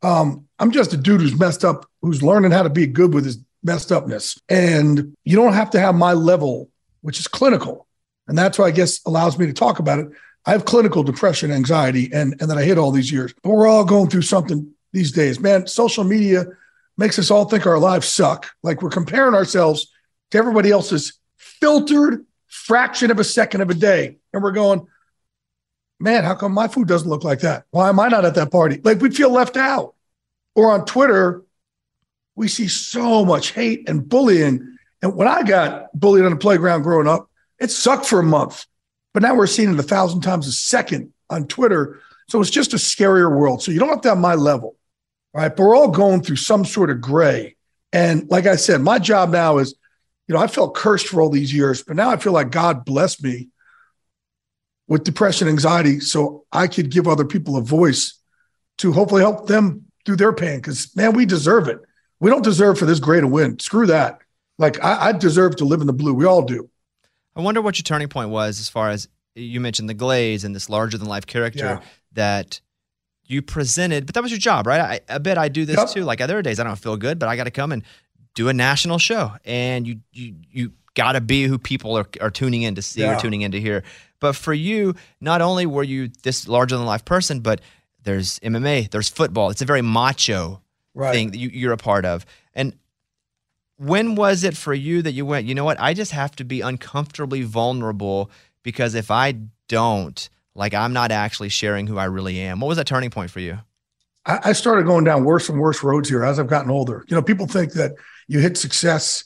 Um, 0.02 0.46
I'm 0.58 0.72
just 0.72 0.92
a 0.92 0.96
dude 0.96 1.20
who's 1.20 1.38
messed 1.38 1.64
up, 1.64 1.86
who's 2.02 2.22
learning 2.22 2.50
how 2.50 2.62
to 2.62 2.70
be 2.70 2.86
good 2.86 3.14
with 3.14 3.24
his 3.24 3.38
messed 3.62 3.92
upness. 3.92 4.38
And 4.48 5.16
you 5.24 5.36
don't 5.36 5.52
have 5.52 5.70
to 5.70 5.80
have 5.80 5.94
my 5.94 6.12
level, 6.12 6.70
which 7.02 7.20
is 7.20 7.28
clinical. 7.28 7.86
And 8.26 8.36
that's 8.36 8.58
why 8.58 8.66
I 8.66 8.70
guess 8.70 9.00
allows 9.06 9.38
me 9.38 9.46
to 9.46 9.52
talk 9.52 9.78
about 9.78 9.98
it. 9.98 10.08
I 10.46 10.52
have 10.52 10.64
clinical 10.64 11.02
depression, 11.02 11.52
anxiety, 11.52 12.10
and, 12.12 12.34
and 12.40 12.50
that 12.50 12.58
I 12.58 12.62
hit 12.62 12.78
all 12.78 12.90
these 12.90 13.12
years. 13.12 13.34
But 13.42 13.50
we're 13.50 13.68
all 13.68 13.84
going 13.84 14.08
through 14.08 14.22
something 14.22 14.72
these 14.92 15.12
days. 15.12 15.38
Man, 15.38 15.66
social 15.66 16.04
media 16.04 16.46
makes 17.00 17.18
us 17.18 17.30
all 17.30 17.46
think 17.46 17.66
our 17.66 17.78
lives 17.78 18.06
suck. 18.06 18.50
Like 18.62 18.82
we're 18.82 18.90
comparing 18.90 19.34
ourselves 19.34 19.90
to 20.30 20.38
everybody 20.38 20.70
else's 20.70 21.18
filtered 21.38 22.26
fraction 22.46 23.10
of 23.10 23.18
a 23.18 23.24
second 23.24 23.62
of 23.62 23.70
a 23.70 23.74
day. 23.74 24.18
And 24.34 24.42
we're 24.42 24.52
going, 24.52 24.86
man, 25.98 26.24
how 26.24 26.34
come 26.34 26.52
my 26.52 26.68
food 26.68 26.86
doesn't 26.86 27.08
look 27.08 27.24
like 27.24 27.40
that? 27.40 27.64
Why 27.70 27.88
am 27.88 27.98
I 27.98 28.08
not 28.08 28.26
at 28.26 28.34
that 28.34 28.52
party? 28.52 28.80
Like 28.84 29.00
we 29.00 29.10
feel 29.10 29.30
left 29.30 29.56
out. 29.56 29.94
Or 30.54 30.70
on 30.72 30.84
Twitter, 30.84 31.42
we 32.36 32.48
see 32.48 32.68
so 32.68 33.24
much 33.24 33.52
hate 33.52 33.88
and 33.88 34.06
bullying. 34.06 34.76
And 35.00 35.16
when 35.16 35.26
I 35.26 35.42
got 35.42 35.98
bullied 35.98 36.26
on 36.26 36.32
the 36.32 36.36
playground 36.36 36.82
growing 36.82 37.08
up, 37.08 37.30
it 37.58 37.70
sucked 37.70 38.04
for 38.04 38.20
a 38.20 38.24
month. 38.24 38.66
But 39.14 39.22
now 39.22 39.34
we're 39.34 39.46
seeing 39.46 39.72
it 39.72 39.78
a 39.78 39.82
thousand 39.82 40.20
times 40.20 40.46
a 40.46 40.52
second 40.52 41.14
on 41.30 41.46
Twitter. 41.46 42.02
So 42.28 42.42
it's 42.42 42.50
just 42.50 42.74
a 42.74 42.76
scarier 42.76 43.34
world. 43.34 43.62
So 43.62 43.72
you 43.72 43.78
don't 43.78 43.88
have 43.88 44.02
to 44.02 44.10
have 44.10 44.18
my 44.18 44.34
level, 44.34 44.76
right? 45.34 45.54
But 45.54 45.62
we're 45.62 45.76
all 45.76 45.88
going 45.88 46.22
through 46.22 46.36
some 46.36 46.64
sort 46.64 46.90
of 46.90 47.00
gray. 47.00 47.56
And 47.92 48.28
like 48.30 48.46
I 48.46 48.56
said, 48.56 48.80
my 48.80 48.98
job 48.98 49.30
now 49.30 49.58
is, 49.58 49.74
you 50.28 50.34
know, 50.34 50.40
I 50.40 50.46
felt 50.46 50.74
cursed 50.74 51.08
for 51.08 51.20
all 51.20 51.30
these 51.30 51.52
years, 51.52 51.82
but 51.82 51.96
now 51.96 52.10
I 52.10 52.16
feel 52.16 52.32
like 52.32 52.50
God 52.50 52.84
blessed 52.84 53.22
me 53.22 53.48
with 54.86 55.04
depression, 55.04 55.48
anxiety, 55.48 56.00
so 56.00 56.44
I 56.52 56.66
could 56.66 56.90
give 56.90 57.06
other 57.08 57.24
people 57.24 57.56
a 57.56 57.62
voice 57.62 58.18
to 58.78 58.92
hopefully 58.92 59.22
help 59.22 59.46
them 59.46 59.84
through 60.04 60.16
their 60.16 60.32
pain. 60.32 60.58
Because 60.58 60.94
man, 60.96 61.12
we 61.14 61.26
deserve 61.26 61.68
it. 61.68 61.78
We 62.20 62.30
don't 62.30 62.44
deserve 62.44 62.78
for 62.78 62.86
this 62.86 63.00
great 63.00 63.24
a 63.24 63.26
win. 63.28 63.58
Screw 63.58 63.86
that. 63.86 64.18
Like 64.58 64.82
I, 64.84 65.08
I 65.08 65.12
deserve 65.12 65.56
to 65.56 65.64
live 65.64 65.80
in 65.80 65.86
the 65.86 65.92
blue. 65.92 66.12
We 66.14 66.26
all 66.26 66.42
do. 66.42 66.68
I 67.34 67.40
wonder 67.40 67.62
what 67.62 67.78
your 67.78 67.84
turning 67.84 68.08
point 68.08 68.30
was 68.30 68.60
as 68.60 68.68
far 68.68 68.90
as 68.90 69.08
you 69.34 69.60
mentioned 69.60 69.88
the 69.88 69.94
glaze 69.94 70.44
and 70.44 70.54
this 70.54 70.68
larger 70.68 70.98
than 70.98 71.08
life 71.08 71.24
character 71.26 71.64
Yeah. 71.64 71.80
that 72.12 72.60
you 73.30 73.42
presented, 73.42 74.06
but 74.06 74.14
that 74.14 74.22
was 74.22 74.32
your 74.32 74.38
job, 74.40 74.66
right? 74.66 74.80
I, 74.80 75.14
I 75.14 75.18
bet 75.18 75.38
I 75.38 75.48
do 75.48 75.64
this 75.64 75.76
Yep. 75.76 75.88
too. 75.90 76.04
Like 76.04 76.20
other 76.20 76.42
days, 76.42 76.58
I 76.58 76.64
don't 76.64 76.76
feel 76.76 76.96
good, 76.96 77.18
but 77.18 77.28
I 77.28 77.36
got 77.36 77.44
to 77.44 77.50
come 77.50 77.72
and 77.72 77.82
do 78.34 78.48
a 78.48 78.52
national 78.52 78.98
show, 78.98 79.32
and 79.44 79.86
you 79.86 80.00
you 80.12 80.34
you 80.50 80.72
got 80.94 81.12
to 81.12 81.20
be 81.20 81.44
who 81.44 81.56
people 81.58 81.96
are, 81.96 82.06
are 82.20 82.30
tuning 82.30 82.62
in 82.62 82.74
to 82.74 82.82
see 82.82 83.02
Yeah. 83.02 83.16
or 83.16 83.20
tuning 83.20 83.42
in 83.42 83.52
to 83.52 83.60
hear. 83.60 83.82
But 84.18 84.34
for 84.34 84.52
you, 84.52 84.94
not 85.20 85.40
only 85.40 85.64
were 85.64 85.84
you 85.84 86.10
this 86.24 86.46
larger 86.48 86.76
than 86.76 86.84
life 86.84 87.04
person, 87.04 87.40
but 87.40 87.60
there's 88.02 88.38
MMA, 88.40 88.90
there's 88.90 89.08
football. 89.08 89.50
It's 89.50 89.62
a 89.62 89.66
very 89.66 89.82
macho 89.82 90.60
Right. 90.94 91.12
thing 91.14 91.30
that 91.30 91.38
you, 91.38 91.48
you're 91.52 91.72
a 91.72 91.76
part 91.76 92.04
of. 92.04 92.26
And 92.54 92.74
when 93.76 94.14
was 94.14 94.44
it 94.44 94.56
for 94.56 94.74
you 94.74 95.02
that 95.02 95.12
you 95.12 95.24
went, 95.24 95.46
you 95.46 95.54
know 95.54 95.64
what? 95.64 95.80
I 95.80 95.94
just 95.94 96.12
have 96.12 96.34
to 96.36 96.44
be 96.44 96.60
uncomfortably 96.60 97.42
vulnerable 97.42 98.30
because 98.62 98.94
if 98.94 99.10
I 99.10 99.36
don't, 99.68 100.28
like, 100.54 100.74
I'm 100.74 100.92
not 100.92 101.10
actually 101.10 101.48
sharing 101.48 101.86
who 101.86 101.98
I 101.98 102.04
really 102.04 102.40
am. 102.40 102.60
What 102.60 102.68
was 102.68 102.76
that 102.76 102.86
turning 102.86 103.10
point 103.10 103.30
for 103.30 103.40
you? 103.40 103.58
I, 104.26 104.40
I 104.44 104.52
started 104.52 104.86
going 104.86 105.04
down 105.04 105.24
worse 105.24 105.48
and 105.48 105.60
worse 105.60 105.82
roads 105.82 106.08
here 106.08 106.24
as 106.24 106.38
I've 106.38 106.46
gotten 106.46 106.70
older. 106.70 107.04
You 107.08 107.16
know, 107.16 107.22
people 107.22 107.46
think 107.46 107.72
that 107.74 107.92
you 108.28 108.40
hit 108.40 108.56
success. 108.56 109.24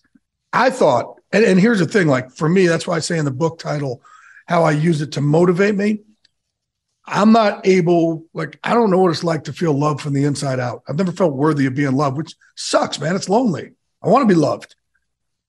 I 0.53 0.71
thought, 0.71 1.21
and, 1.33 1.45
and 1.45 1.59
here's 1.59 1.81
the 1.81 1.87
thing 1.87 2.07
like 2.07 2.31
for 2.31 2.49
me, 2.49 2.67
that's 2.67 2.87
why 2.87 2.97
I 2.97 3.01
say 3.01 3.19
in 3.19 3.25
the 3.25 3.31
book 3.31 3.59
title 3.59 4.03
how 4.47 4.65
I 4.65 4.73
use 4.73 5.01
it 5.01 5.13
to 5.13 5.21
motivate 5.21 5.75
me. 5.75 6.01
I'm 7.07 7.33
not 7.33 7.67
able, 7.67 8.25
like, 8.33 8.59
I 8.65 8.73
don't 8.73 8.91
know 8.91 8.99
what 8.99 9.11
it's 9.11 9.25
like 9.25 9.45
to 9.45 9.53
feel 9.53 9.79
love 9.79 10.01
from 10.01 10.15
the 10.15 10.25
inside 10.25 10.59
out. 10.59 10.83
I've 10.89 10.97
never 10.97 11.13
felt 11.13 11.35
worthy 11.35 11.67
of 11.67 11.75
being 11.75 11.93
loved, 11.93 12.17
which 12.17 12.35
sucks, 12.57 12.99
man. 12.99 13.15
It's 13.15 13.29
lonely. 13.29 13.73
I 14.03 14.09
want 14.09 14.27
to 14.27 14.35
be 14.35 14.41
loved. 14.41 14.75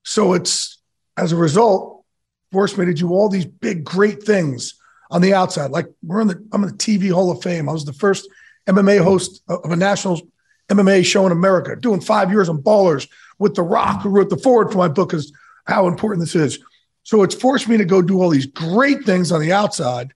So 0.04 0.34
it's, 0.34 0.82
as 1.16 1.32
a 1.32 1.38
result, 1.38 2.04
forced 2.52 2.78
me 2.78 2.86
to 2.86 2.94
do 2.94 3.10
all 3.10 3.30
these 3.30 3.46
big, 3.46 3.86
great 3.86 4.24
things 4.24 4.76
on 5.16 5.22
the 5.22 5.34
outside. 5.34 5.72
Like 5.72 5.88
we're 6.04 6.20
in 6.20 6.28
the, 6.28 6.46
I'm 6.52 6.62
in 6.64 6.70
the 6.70 6.76
TV 6.76 7.10
Hall 7.10 7.32
of 7.32 7.42
Fame. 7.42 7.70
I 7.70 7.72
was 7.72 7.86
the 7.86 7.94
first 7.94 8.28
MMA 8.68 9.02
host 9.02 9.42
of 9.48 9.72
a 9.72 9.76
national 9.76 10.22
MMA 10.70 11.06
show 11.06 11.26
in 11.26 11.32
America, 11.32 11.78
doing 11.78 12.02
five 12.02 12.32
years 12.32 12.50
on 12.50 12.62
Ballers 12.62 13.08
with 13.40 13.56
The 13.56 13.64
Rock, 13.64 14.02
who 14.02 14.10
wrote 14.10 14.30
the 14.30 14.38
foreword 14.38 14.74
for 14.74 14.78
my 14.78 14.90
book, 14.90 15.14
is 15.14 15.32
how 15.66 15.88
important 15.88 16.22
this 16.22 16.36
is. 16.36 16.60
So 17.04 17.24
it's 17.24 17.34
forced 17.34 17.70
me 17.70 17.78
to 17.78 17.86
go 17.86 18.02
do 18.02 18.22
all 18.22 18.30
these 18.30 18.46
great 18.46 19.06
things 19.06 19.32
on 19.32 19.40
the 19.40 19.54
outside 19.54 20.12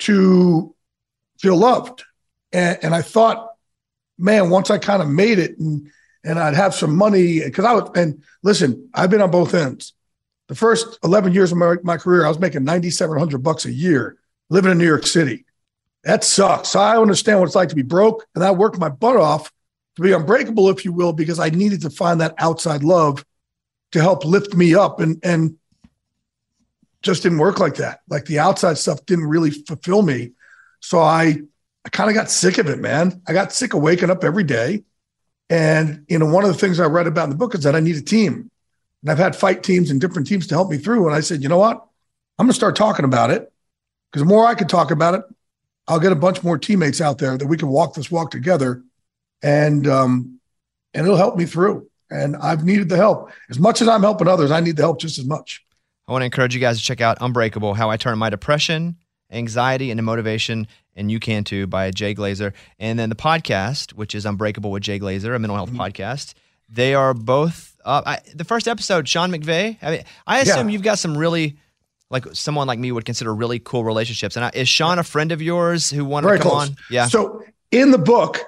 to 0.00 0.74
feel 1.38 1.56
loved. 1.56 2.02
And, 2.50 2.78
and 2.82 2.94
I 2.94 3.02
thought, 3.02 3.50
man, 4.16 4.48
once 4.48 4.70
I 4.70 4.78
kind 4.78 5.02
of 5.02 5.08
made 5.08 5.38
it 5.38 5.58
and 5.58 5.90
and 6.24 6.38
I'd 6.38 6.54
have 6.54 6.74
some 6.74 6.96
money 6.96 7.40
because 7.44 7.64
I 7.64 7.74
would 7.74 7.96
and 7.96 8.22
listen, 8.42 8.88
I've 8.94 9.10
been 9.10 9.22
on 9.22 9.30
both 9.30 9.54
ends. 9.54 9.92
The 10.48 10.54
first 10.54 10.98
11 11.04 11.34
years 11.34 11.52
of 11.52 11.58
my, 11.58 11.76
my 11.82 11.96
career, 11.96 12.24
I 12.24 12.28
was 12.28 12.38
making 12.38 12.64
9,700 12.64 13.38
bucks 13.42 13.64
a 13.66 13.72
year 13.72 14.16
living 14.50 14.72
in 14.72 14.78
New 14.78 14.86
York 14.86 15.06
City. 15.06 15.44
That 16.04 16.24
sucks. 16.24 16.70
So 16.70 16.80
I 16.80 16.96
understand 17.00 17.38
what 17.38 17.46
it's 17.46 17.54
like 17.54 17.68
to 17.68 17.74
be 17.74 17.82
broke. 17.82 18.26
And 18.34 18.42
I 18.42 18.50
worked 18.50 18.78
my 18.78 18.88
butt 18.88 19.16
off 19.16 19.52
to 19.96 20.02
be 20.02 20.12
unbreakable, 20.12 20.70
if 20.70 20.84
you 20.84 20.92
will, 20.92 21.12
because 21.12 21.38
I 21.38 21.50
needed 21.50 21.82
to 21.82 21.90
find 21.90 22.20
that 22.20 22.34
outside 22.38 22.82
love 22.82 23.24
to 23.92 24.00
help 24.00 24.24
lift 24.24 24.54
me 24.54 24.74
up. 24.74 25.00
And, 25.00 25.20
and 25.22 25.56
just 27.02 27.22
didn't 27.22 27.38
work 27.38 27.60
like 27.60 27.76
that. 27.76 28.00
Like 28.08 28.24
the 28.24 28.38
outside 28.38 28.78
stuff 28.78 29.04
didn't 29.06 29.26
really 29.26 29.50
fulfill 29.50 30.02
me. 30.02 30.32
So 30.80 31.00
I, 31.00 31.40
I 31.84 31.88
kind 31.90 32.10
of 32.10 32.14
got 32.14 32.30
sick 32.30 32.58
of 32.58 32.68
it, 32.68 32.78
man. 32.78 33.22
I 33.26 33.32
got 33.32 33.52
sick 33.52 33.74
of 33.74 33.82
waking 33.82 34.10
up 34.10 34.24
every 34.24 34.44
day. 34.44 34.84
And, 35.50 36.04
you 36.08 36.18
know, 36.18 36.26
one 36.26 36.44
of 36.44 36.50
the 36.50 36.58
things 36.58 36.80
I 36.80 36.86
read 36.86 37.06
about 37.06 37.24
in 37.24 37.30
the 37.30 37.36
book 37.36 37.54
is 37.54 37.62
that 37.62 37.74
I 37.74 37.80
need 37.80 37.96
a 37.96 38.02
team. 38.02 38.50
And 39.02 39.10
I've 39.10 39.18
had 39.18 39.36
fight 39.36 39.62
teams 39.62 39.90
and 39.90 40.00
different 40.00 40.26
teams 40.26 40.46
to 40.48 40.54
help 40.54 40.70
me 40.70 40.78
through. 40.78 41.06
And 41.06 41.14
I 41.14 41.20
said, 41.20 41.42
you 41.42 41.48
know 41.48 41.58
what? 41.58 41.76
I'm 42.38 42.46
going 42.46 42.50
to 42.50 42.54
start 42.54 42.76
talking 42.76 43.04
about 43.04 43.30
it 43.30 43.52
because 44.10 44.26
the 44.26 44.28
more 44.28 44.46
I 44.46 44.54
can 44.54 44.68
talk 44.68 44.90
about 44.90 45.14
it, 45.14 45.22
I'll 45.88 46.00
get 46.00 46.12
a 46.12 46.16
bunch 46.16 46.42
more 46.42 46.58
teammates 46.58 47.00
out 47.00 47.18
there 47.18 47.36
that 47.38 47.46
we 47.46 47.56
can 47.56 47.68
walk 47.68 47.94
this 47.94 48.10
walk 48.10 48.30
together, 48.30 48.82
and 49.42 49.86
um, 49.86 50.38
and 50.92 51.06
it'll 51.06 51.16
help 51.16 51.36
me 51.36 51.46
through. 51.46 51.88
And 52.10 52.36
I've 52.36 52.64
needed 52.64 52.88
the 52.88 52.96
help 52.96 53.30
as 53.50 53.58
much 53.58 53.80
as 53.82 53.88
I'm 53.88 54.02
helping 54.02 54.28
others. 54.28 54.50
I 54.50 54.60
need 54.60 54.76
the 54.76 54.82
help 54.82 55.00
just 55.00 55.18
as 55.18 55.24
much. 55.24 55.64
I 56.06 56.12
want 56.12 56.22
to 56.22 56.26
encourage 56.26 56.54
you 56.54 56.60
guys 56.60 56.78
to 56.78 56.84
check 56.84 57.00
out 57.00 57.18
Unbreakable 57.20 57.74
How 57.74 57.90
I 57.90 57.96
Turn 57.96 58.18
My 58.18 58.30
Depression, 58.30 58.96
Anxiety 59.30 59.90
into 59.90 60.02
Motivation, 60.02 60.66
and 60.94 61.10
You 61.10 61.20
Can 61.20 61.44
Too 61.44 61.66
by 61.66 61.90
Jay 61.90 62.14
Glazer. 62.14 62.52
And 62.78 62.98
then 62.98 63.08
the 63.08 63.14
podcast, 63.14 63.92
which 63.92 64.14
is 64.14 64.24
Unbreakable 64.24 64.70
with 64.70 64.82
Jay 64.82 64.98
Glazer, 64.98 65.34
a 65.34 65.38
mental 65.38 65.56
health 65.56 65.70
podcast. 65.70 66.34
They 66.68 66.94
are 66.94 67.14
both 67.14 67.77
up. 67.88 68.04
I, 68.06 68.20
the 68.34 68.44
first 68.44 68.68
episode, 68.68 69.08
Sean 69.08 69.30
McVay. 69.32 69.76
I 69.82 69.90
mean, 69.90 70.04
I 70.26 70.40
assume 70.40 70.68
Yeah. 70.68 70.72
you've 70.74 70.82
got 70.82 70.98
some 70.98 71.16
really, 71.16 71.56
like 72.10 72.24
someone 72.34 72.66
like 72.66 72.78
me 72.78 72.92
would 72.92 73.04
consider 73.04 73.34
really 73.34 73.58
cool 73.58 73.84
relationships. 73.84 74.36
And 74.36 74.44
I, 74.44 74.50
is 74.54 74.68
Sean 74.68 74.98
a 74.98 75.02
friend 75.04 75.32
of 75.32 75.42
yours 75.42 75.90
who 75.90 76.04
wanted 76.04 76.26
Very 76.28 76.38
to 76.38 76.42
come 76.44 76.52
close. 76.52 76.68
on? 76.70 76.76
Yeah. 76.90 77.06
So 77.08 77.42
in 77.72 77.90
the 77.90 77.98
book, 77.98 78.38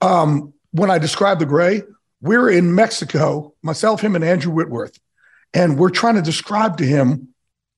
um, 0.00 0.52
when 0.70 0.90
I 0.90 0.98
describe 0.98 1.38
the 1.38 1.46
gray, 1.46 1.82
we're 2.20 2.50
in 2.50 2.74
Mexico, 2.74 3.54
myself, 3.62 4.00
him, 4.00 4.14
and 4.14 4.24
Andrew 4.24 4.52
Whitworth, 4.52 4.98
and 5.52 5.78
we're 5.78 5.90
trying 5.90 6.14
to 6.14 6.22
describe 6.22 6.76
to 6.78 6.84
him 6.84 7.28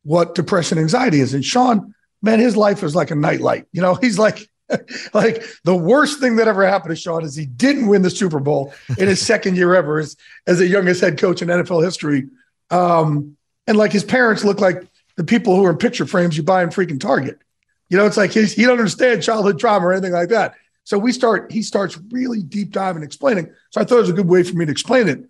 what 0.03 0.35
depression 0.35 0.79
anxiety 0.79 1.21
is. 1.21 1.33
And 1.35 1.45
Sean, 1.45 1.95
man, 2.23 2.39
his 2.39 2.57
life 2.57 2.83
is 2.83 2.95
like 2.95 3.11
a 3.11 3.15
nightlight. 3.15 3.67
You 3.73 3.81
know, 3.83 3.95
he's 4.01 4.19
like, 4.19 4.49
like 5.15 5.45
the 5.65 5.77
worst 5.77 6.21
thing 6.21 6.37
that 6.37 6.49
ever 6.49 6.67
happened 6.67 6.95
to 6.95 7.01
Sean 7.01 7.25
is 7.25 7.37
he 7.37 7.47
didn't 7.47 7.87
win 7.87 8.03
the 8.03 8.11
Super 8.11 8.41
Bowl 8.41 8.73
in 8.99 9.09
his 9.09 9.21
second 9.27 9.57
year 9.57 9.75
ever 9.75 9.99
as, 9.99 10.17
as 10.47 10.59
the 10.59 10.67
youngest 10.67 11.01
head 11.01 11.19
coach 11.19 11.43
in 11.43 11.49
NFL 11.49 11.85
history. 11.85 12.29
Um, 12.71 13.37
and 13.67 13.77
like 13.77 13.93
his 13.93 14.05
parents 14.05 14.45
look 14.45 14.61
like 14.61 14.87
the 15.17 15.25
people 15.25 15.57
who 15.57 15.65
are 15.65 15.71
in 15.71 15.79
picture 15.79 16.07
frames 16.07 16.37
you 16.37 16.43
buy 16.43 16.63
in 16.63 16.71
freaking 16.71 17.01
Target. 17.01 17.39
You 17.89 17.99
know, 17.99 18.07
it's 18.07 18.17
like 18.17 18.33
he's, 18.33 18.53
he 18.53 18.65
don't 18.65 18.79
understand 18.79 19.23
childhood 19.23 19.59
trauma 19.59 19.87
or 19.87 19.93
anything 19.93 20.13
like 20.13 20.31
that. 20.31 20.55
So 20.85 20.99
we 20.99 21.13
start, 21.13 21.53
he 21.53 21.63
starts 21.63 21.99
really 22.11 22.43
deep 22.43 22.71
diving, 22.71 23.03
explaining. 23.03 23.51
So 23.71 23.81
I 23.81 23.85
thought 23.85 23.99
it 23.99 24.03
was 24.03 24.11
a 24.11 24.15
good 24.15 24.29
way 24.29 24.43
for 24.43 24.55
me 24.55 24.67
to 24.67 24.73
explain 24.73 25.09
it, 25.09 25.25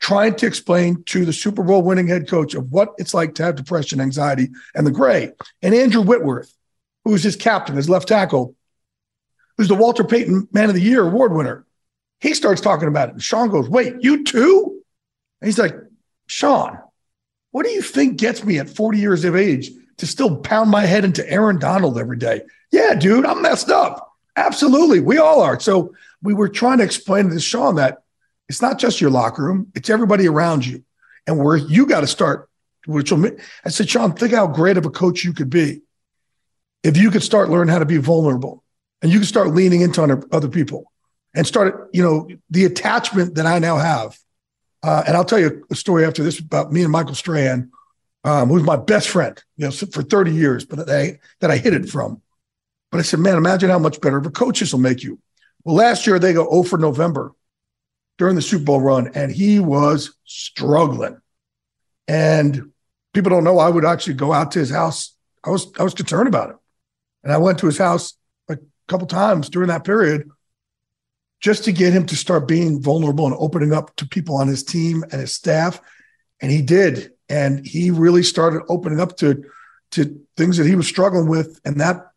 trying 0.00 0.34
to 0.36 0.46
explain 0.46 1.02
to 1.04 1.24
the 1.24 1.32
Super 1.32 1.62
Bowl 1.62 1.82
winning 1.82 2.06
head 2.08 2.28
coach 2.28 2.54
of 2.54 2.70
what 2.70 2.94
it's 2.98 3.14
like 3.14 3.34
to 3.36 3.44
have 3.44 3.56
depression, 3.56 4.00
anxiety, 4.00 4.50
and 4.74 4.86
the 4.86 4.92
gray. 4.92 5.32
And 5.62 5.74
Andrew 5.74 6.02
Whitworth, 6.02 6.52
who's 7.04 7.22
his 7.22 7.36
captain, 7.36 7.76
his 7.76 7.88
left 7.88 8.08
tackle, 8.08 8.55
who's 9.56 9.68
the 9.68 9.74
Walter 9.74 10.04
Payton 10.04 10.48
Man 10.52 10.68
of 10.68 10.74
the 10.74 10.80
Year 10.80 11.06
award 11.06 11.32
winner, 11.32 11.66
he 12.20 12.34
starts 12.34 12.60
talking 12.60 12.88
about 12.88 13.08
it. 13.08 13.12
And 13.12 13.22
Sean 13.22 13.50
goes, 13.50 13.68
Wait, 13.68 13.94
you 14.00 14.24
too? 14.24 14.82
And 15.40 15.48
he's 15.48 15.58
like, 15.58 15.74
Sean, 16.26 16.78
what 17.50 17.64
do 17.64 17.70
you 17.70 17.82
think 17.82 18.18
gets 18.18 18.44
me 18.44 18.58
at 18.58 18.68
40 18.68 18.98
years 18.98 19.24
of 19.24 19.36
age 19.36 19.70
to 19.98 20.06
still 20.06 20.36
pound 20.36 20.70
my 20.70 20.84
head 20.84 21.04
into 21.04 21.28
Aaron 21.30 21.58
Donald 21.58 21.98
every 21.98 22.16
day? 22.16 22.42
Yeah, 22.72 22.94
dude, 22.94 23.26
I'm 23.26 23.42
messed 23.42 23.70
up. 23.70 24.12
Absolutely. 24.36 25.00
We 25.00 25.18
all 25.18 25.40
are. 25.40 25.58
So 25.60 25.94
we 26.22 26.34
were 26.34 26.48
trying 26.48 26.78
to 26.78 26.84
explain 26.84 27.30
to 27.30 27.40
Sean 27.40 27.76
that 27.76 28.02
it's 28.48 28.62
not 28.62 28.78
just 28.78 29.00
your 29.00 29.10
locker 29.10 29.42
room, 29.42 29.72
it's 29.74 29.90
everybody 29.90 30.28
around 30.28 30.66
you. 30.66 30.84
And 31.26 31.38
where 31.38 31.56
you 31.56 31.86
got 31.86 32.02
to 32.02 32.06
start, 32.06 32.48
which 32.86 33.10
will, 33.10 33.30
I 33.64 33.70
said, 33.70 33.88
Sean, 33.88 34.12
think 34.12 34.32
how 34.32 34.46
great 34.46 34.76
of 34.76 34.86
a 34.86 34.90
coach 34.90 35.24
you 35.24 35.32
could 35.32 35.50
be 35.50 35.82
if 36.82 36.96
you 36.96 37.10
could 37.10 37.22
start 37.22 37.48
learning 37.48 37.72
how 37.72 37.80
to 37.80 37.84
be 37.84 37.96
vulnerable 37.96 38.62
and 39.02 39.12
you 39.12 39.18
can 39.18 39.26
start 39.26 39.48
leaning 39.48 39.80
into 39.82 40.02
other 40.32 40.48
people 40.48 40.92
and 41.34 41.46
start, 41.46 41.90
you 41.92 42.02
know, 42.02 42.28
the 42.50 42.64
attachment 42.64 43.34
that 43.34 43.46
I 43.46 43.58
now 43.58 43.76
have. 43.76 44.18
Uh, 44.82 45.02
and 45.06 45.16
I'll 45.16 45.24
tell 45.24 45.38
you 45.38 45.66
a 45.70 45.74
story 45.74 46.04
after 46.04 46.22
this 46.22 46.38
about 46.38 46.72
me 46.72 46.82
and 46.82 46.92
Michael 46.92 47.14
Strahan, 47.14 47.70
um, 48.24 48.48
who's 48.48 48.62
my 48.62 48.76
best 48.76 49.08
friend, 49.08 49.42
you 49.56 49.66
know, 49.66 49.70
for 49.70 50.02
30 50.02 50.32
years, 50.32 50.64
but 50.64 50.86
that 50.86 50.90
I, 50.90 51.18
that 51.40 51.50
I 51.50 51.56
hid 51.58 51.74
it 51.74 51.88
from. 51.88 52.22
But 52.90 52.98
I 52.98 53.02
said, 53.02 53.20
man, 53.20 53.36
imagine 53.36 53.68
how 53.68 53.78
much 53.78 54.00
better 54.00 54.16
of 54.16 54.26
a 54.26 54.30
coach 54.30 54.60
this 54.60 54.72
will 54.72 54.80
make 54.80 55.02
you. 55.02 55.18
Well, 55.64 55.74
last 55.74 56.06
year 56.06 56.18
they 56.18 56.32
go 56.32 56.48
0 56.48 56.62
for 56.62 56.78
November 56.78 57.32
during 58.18 58.36
the 58.36 58.42
Super 58.42 58.64
Bowl 58.64 58.80
run, 58.80 59.10
and 59.14 59.30
he 59.30 59.58
was 59.58 60.16
struggling. 60.24 61.18
And 62.08 62.70
people 63.12 63.30
don't 63.30 63.44
know 63.44 63.58
I 63.58 63.68
would 63.68 63.84
actually 63.84 64.14
go 64.14 64.32
out 64.32 64.52
to 64.52 64.58
his 64.58 64.70
house. 64.70 65.14
I 65.44 65.50
was 65.50 65.72
I 65.78 65.82
was 65.82 65.94
concerned 65.94 66.28
about 66.28 66.50
him. 66.50 66.58
And 67.24 67.32
I 67.32 67.38
went 67.38 67.58
to 67.58 67.66
his 67.66 67.78
house 67.78 68.16
couple 68.88 69.06
times 69.06 69.48
during 69.48 69.68
that 69.68 69.84
period 69.84 70.30
just 71.40 71.64
to 71.64 71.72
get 71.72 71.92
him 71.92 72.06
to 72.06 72.16
start 72.16 72.48
being 72.48 72.82
vulnerable 72.82 73.26
and 73.26 73.36
opening 73.38 73.72
up 73.72 73.94
to 73.96 74.06
people 74.06 74.36
on 74.36 74.48
his 74.48 74.64
team 74.64 75.02
and 75.04 75.20
his 75.20 75.34
staff. 75.34 75.80
And 76.40 76.50
he 76.50 76.62
did. 76.62 77.12
And 77.28 77.64
he 77.64 77.90
really 77.90 78.22
started 78.22 78.62
opening 78.68 79.00
up 79.00 79.16
to 79.18 79.44
to 79.92 80.20
things 80.36 80.56
that 80.56 80.66
he 80.66 80.74
was 80.74 80.86
struggling 80.86 81.28
with. 81.28 81.60
And 81.64 81.80
that 81.80 82.10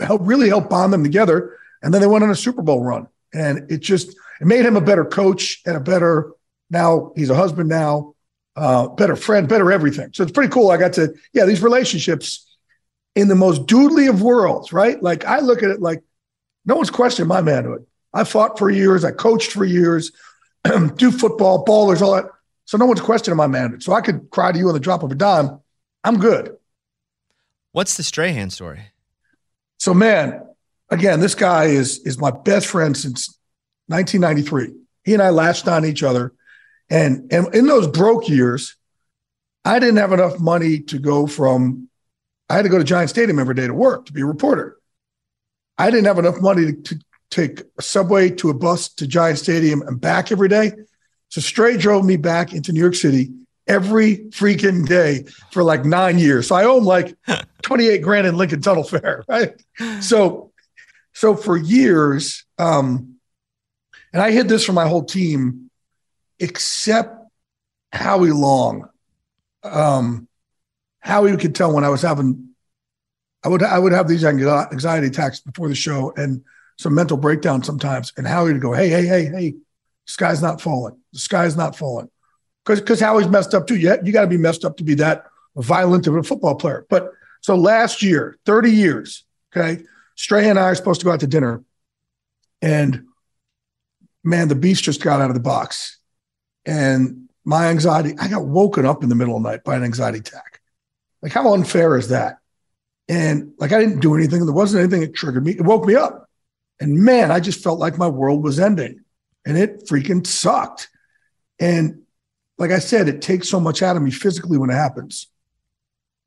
helped 0.00 0.24
really 0.24 0.48
helped 0.48 0.70
bond 0.70 0.92
them 0.92 1.02
together. 1.02 1.56
And 1.82 1.92
then 1.92 2.00
they 2.00 2.06
went 2.06 2.24
on 2.24 2.30
a 2.30 2.36
Super 2.36 2.62
Bowl 2.62 2.82
run. 2.82 3.08
And 3.32 3.70
it 3.70 3.78
just 3.78 4.10
it 4.40 4.46
made 4.46 4.64
him 4.64 4.76
a 4.76 4.80
better 4.80 5.04
coach 5.04 5.60
and 5.66 5.76
a 5.76 5.80
better 5.80 6.32
now 6.70 7.12
he's 7.16 7.30
a 7.30 7.34
husband 7.34 7.68
now, 7.68 8.14
uh, 8.56 8.88
better 8.88 9.16
friend, 9.16 9.48
better 9.48 9.72
everything. 9.72 10.10
So 10.12 10.22
it's 10.22 10.32
pretty 10.32 10.52
cool. 10.52 10.70
I 10.70 10.76
got 10.76 10.94
to, 10.94 11.14
yeah, 11.32 11.44
these 11.44 11.62
relationships 11.62 12.46
in 13.14 13.28
the 13.28 13.34
most 13.34 13.66
doodly 13.66 14.08
of 14.08 14.22
worlds, 14.22 14.72
right? 14.72 15.02
Like 15.02 15.24
I 15.24 15.40
look 15.40 15.62
at 15.62 15.70
it 15.70 15.80
like 15.80 16.02
no 16.68 16.76
one's 16.76 16.90
questioning 16.90 17.28
my 17.28 17.40
manhood. 17.40 17.84
I 18.12 18.24
fought 18.24 18.58
for 18.58 18.70
years, 18.70 19.04
I 19.04 19.10
coached 19.10 19.52
for 19.52 19.64
years, 19.64 20.12
do 20.96 21.10
football, 21.10 21.64
ballers, 21.64 22.02
all 22.02 22.14
that. 22.14 22.26
So 22.66 22.76
no 22.76 22.86
one's 22.86 23.00
questioning 23.00 23.38
my 23.38 23.46
manhood. 23.46 23.82
So 23.82 23.94
I 23.94 24.02
could 24.02 24.28
cry 24.30 24.52
to 24.52 24.58
you 24.58 24.68
on 24.68 24.74
the 24.74 24.80
drop 24.80 25.02
of 25.02 25.10
a 25.10 25.14
dime. 25.14 25.60
I'm 26.04 26.18
good. 26.18 26.54
What's 27.72 27.96
the 27.96 28.02
Strahan 28.02 28.50
story? 28.50 28.82
So 29.78 29.94
man, 29.94 30.46
again, 30.90 31.20
this 31.20 31.34
guy 31.34 31.64
is 31.64 31.98
is 32.00 32.18
my 32.18 32.30
best 32.30 32.66
friend 32.66 32.96
since 32.96 33.38
1993. 33.86 34.74
He 35.04 35.14
and 35.14 35.22
I 35.22 35.30
latched 35.30 35.68
on 35.68 35.86
each 35.86 36.02
other. 36.02 36.34
And, 36.90 37.32
and 37.32 37.54
in 37.54 37.66
those 37.66 37.86
broke 37.86 38.28
years, 38.28 38.76
I 39.64 39.78
didn't 39.78 39.96
have 39.96 40.12
enough 40.12 40.38
money 40.38 40.80
to 40.80 40.98
go 40.98 41.26
from, 41.26 41.88
I 42.48 42.56
had 42.56 42.62
to 42.62 42.68
go 42.68 42.78
to 42.78 42.84
Giant 42.84 43.10
Stadium 43.10 43.38
every 43.38 43.54
day 43.54 43.66
to 43.66 43.74
work 43.74 44.06
to 44.06 44.12
be 44.12 44.22
a 44.22 44.26
reporter. 44.26 44.77
I 45.78 45.90
didn't 45.90 46.06
have 46.06 46.18
enough 46.18 46.40
money 46.40 46.72
to, 46.72 46.82
to 46.82 47.00
take 47.30 47.62
a 47.78 47.82
subway 47.82 48.30
to 48.30 48.50
a 48.50 48.54
bus 48.54 48.88
to 48.94 49.06
Giant 49.06 49.38
Stadium 49.38 49.82
and 49.82 50.00
back 50.00 50.32
every 50.32 50.48
day. 50.48 50.72
So 51.28 51.40
Stray 51.40 51.76
drove 51.76 52.04
me 52.04 52.16
back 52.16 52.52
into 52.52 52.72
New 52.72 52.80
York 52.80 52.94
City 52.94 53.30
every 53.66 54.16
freaking 54.30 54.86
day 54.86 55.26
for 55.52 55.62
like 55.62 55.84
nine 55.84 56.18
years. 56.18 56.48
So 56.48 56.56
I 56.56 56.64
owe 56.64 56.78
him 56.78 56.84
like 56.84 57.16
28 57.62 57.98
grand 57.98 58.26
in 58.26 58.36
Lincoln 58.36 58.62
Tunnel 58.62 58.82
fare, 58.82 59.24
right? 59.28 59.52
So, 60.00 60.52
so 61.12 61.36
for 61.36 61.56
years, 61.56 62.44
um, 62.58 63.16
and 64.12 64.22
I 64.22 64.30
hid 64.30 64.48
this 64.48 64.64
from 64.64 64.74
my 64.74 64.88
whole 64.88 65.04
team, 65.04 65.70
except 66.38 67.14
Howie 67.92 68.30
Long. 68.30 68.88
Um, 69.62 70.28
Howie 71.00 71.36
could 71.36 71.54
tell 71.54 71.72
when 71.72 71.84
I 71.84 71.90
was 71.90 72.02
having, 72.02 72.47
I 73.48 73.50
would 73.50 73.62
I 73.62 73.78
would 73.78 73.92
have 73.92 74.06
these 74.06 74.26
anxiety 74.26 75.06
attacks 75.06 75.40
before 75.40 75.70
the 75.70 75.74
show 75.74 76.12
and 76.18 76.44
some 76.76 76.94
mental 76.94 77.16
breakdown 77.16 77.62
sometimes. 77.62 78.12
And 78.18 78.26
Howie 78.26 78.52
would 78.52 78.60
go, 78.60 78.74
"Hey, 78.74 78.90
hey, 78.90 79.06
hey, 79.06 79.24
hey, 79.24 79.50
the 79.52 79.58
sky's 80.04 80.42
not 80.42 80.60
falling. 80.60 80.98
The 81.14 81.18
sky's 81.18 81.56
not 81.56 81.74
falling," 81.74 82.10
because 82.62 82.78
because 82.78 83.00
Howie's 83.00 83.26
messed 83.26 83.54
up 83.54 83.66
too. 83.66 83.76
You 83.76 83.96
you 84.04 84.12
got 84.12 84.20
to 84.20 84.26
be 84.26 84.36
messed 84.36 84.66
up 84.66 84.76
to 84.76 84.84
be 84.84 84.92
that 84.96 85.24
violent 85.56 86.06
of 86.06 86.14
a 86.14 86.22
football 86.22 86.56
player. 86.56 86.84
But 86.90 87.10
so 87.40 87.54
last 87.56 88.02
year, 88.02 88.36
thirty 88.44 88.70
years, 88.70 89.24
okay, 89.56 89.82
Strahan 90.14 90.50
and 90.50 90.58
I 90.58 90.64
are 90.64 90.74
supposed 90.74 91.00
to 91.00 91.06
go 91.06 91.12
out 91.12 91.20
to 91.20 91.26
dinner, 91.26 91.64
and 92.60 93.06
man, 94.22 94.48
the 94.48 94.56
beast 94.56 94.84
just 94.84 95.02
got 95.02 95.22
out 95.22 95.30
of 95.30 95.34
the 95.34 95.40
box. 95.40 95.96
And 96.66 97.30
my 97.46 97.68
anxiety, 97.68 98.14
I 98.20 98.28
got 98.28 98.44
woken 98.44 98.84
up 98.84 99.02
in 99.02 99.08
the 99.08 99.14
middle 99.14 99.38
of 99.38 99.42
the 99.42 99.48
night 99.48 99.64
by 99.64 99.74
an 99.74 99.84
anxiety 99.84 100.18
attack. 100.18 100.60
Like, 101.22 101.32
how 101.32 101.54
unfair 101.54 101.96
is 101.96 102.08
that? 102.08 102.37
And 103.08 103.52
like, 103.58 103.72
I 103.72 103.78
didn't 103.78 104.00
do 104.00 104.14
anything. 104.14 104.44
There 104.44 104.54
wasn't 104.54 104.82
anything 104.82 105.00
that 105.00 105.14
triggered 105.14 105.44
me. 105.44 105.52
It 105.52 105.62
woke 105.62 105.86
me 105.86 105.94
up. 105.94 106.28
And 106.80 106.98
man, 106.98 107.30
I 107.30 107.40
just 107.40 107.62
felt 107.62 107.78
like 107.78 107.98
my 107.98 108.08
world 108.08 108.42
was 108.42 108.60
ending 108.60 109.00
and 109.46 109.56
it 109.56 109.86
freaking 109.88 110.26
sucked. 110.26 110.88
And 111.58 112.02
like 112.58 112.70
I 112.70 112.78
said, 112.78 113.08
it 113.08 113.22
takes 113.22 113.48
so 113.48 113.58
much 113.58 113.82
out 113.82 113.96
of 113.96 114.02
me 114.02 114.10
physically 114.10 114.58
when 114.58 114.70
it 114.70 114.74
happens. 114.74 115.28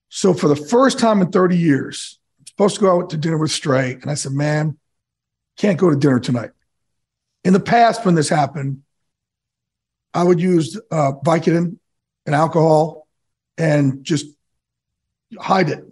So 0.09 0.34
for 0.34 0.47
the 0.47 0.55
first 0.55 0.99
time 0.99 1.21
in 1.21 1.32
30 1.32 1.57
years, 1.57 2.19
I'm 2.39 2.47
supposed 2.47 2.75
to 2.75 2.82
go 2.82 2.99
out 2.99 3.11
to 3.11 3.17
dinner 3.17 3.38
with 3.38 3.51
Stray. 3.51 3.93
And 3.93 4.09
I 4.09 4.15
said, 4.15 4.34
man, 4.34 4.77
can't 5.57 5.79
go 5.79 5.89
to 5.89 5.95
dinner 5.95 6.19
tonight. 6.19 6.51
In 7.43 7.53
the 7.53 7.59
past, 7.59 8.05
when 8.05 8.15
this 8.15 8.27
happened, 8.27 8.84
I 10.13 10.23
would 10.23 10.41
use 10.41 10.79
uh, 10.91 11.13
Vicodin 11.23 11.77
and 12.25 12.36
alcohol 12.36 13.07
and 13.57 14.03
just 14.03 14.25
hide 15.39 15.69
it, 15.69 15.86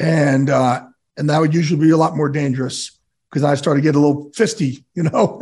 and 0.00 0.50
uh, 0.50 0.84
and 1.16 1.30
that 1.30 1.40
would 1.40 1.54
usually 1.54 1.80
be 1.80 1.90
a 1.90 1.96
lot 1.96 2.16
more 2.16 2.28
dangerous 2.28 2.98
because 3.30 3.44
I 3.44 3.54
started 3.54 3.82
to 3.82 3.84
get 3.84 3.94
a 3.94 4.00
little 4.00 4.32
fisty, 4.32 4.84
you 4.94 5.04
know, 5.04 5.40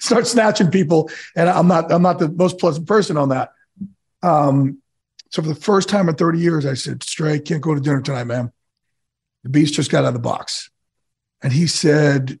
start 0.00 0.26
snatching 0.26 0.70
people, 0.70 1.10
and 1.34 1.48
I'm 1.48 1.68
not 1.68 1.90
I'm 1.90 2.02
not 2.02 2.18
the 2.18 2.28
most 2.28 2.58
pleasant 2.58 2.86
person 2.86 3.16
on 3.16 3.30
that. 3.30 3.52
Um, 4.22 4.82
so 5.30 5.42
for 5.42 5.48
the 5.48 5.54
first 5.54 5.88
time 5.88 6.08
in 6.08 6.14
30 6.14 6.38
years, 6.38 6.66
I 6.66 6.74
said, 6.74 7.02
"Stray, 7.02 7.38
can't 7.38 7.62
go 7.62 7.74
to 7.74 7.80
dinner 7.80 8.02
tonight, 8.02 8.24
man. 8.24 8.52
The 9.44 9.48
beast 9.48 9.74
just 9.74 9.90
got 9.90 10.04
out 10.04 10.08
of 10.08 10.14
the 10.14 10.20
box," 10.20 10.70
and 11.42 11.52
he 11.52 11.66
said, 11.66 12.38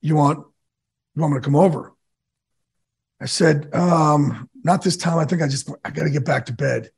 "You 0.00 0.16
want 0.16 0.46
you 1.14 1.22
want 1.22 1.34
me 1.34 1.40
to 1.40 1.44
come 1.44 1.56
over? 1.56 1.92
I 3.20 3.24
said, 3.24 3.74
um, 3.74 4.50
not 4.62 4.82
this 4.82 4.98
time. 4.98 5.18
I 5.18 5.24
think 5.24 5.40
I 5.40 5.48
just, 5.48 5.70
I 5.84 5.90
got 5.90 6.04
to 6.04 6.10
get 6.10 6.26
back 6.26 6.46
to 6.46 6.52
bed. 6.52 6.90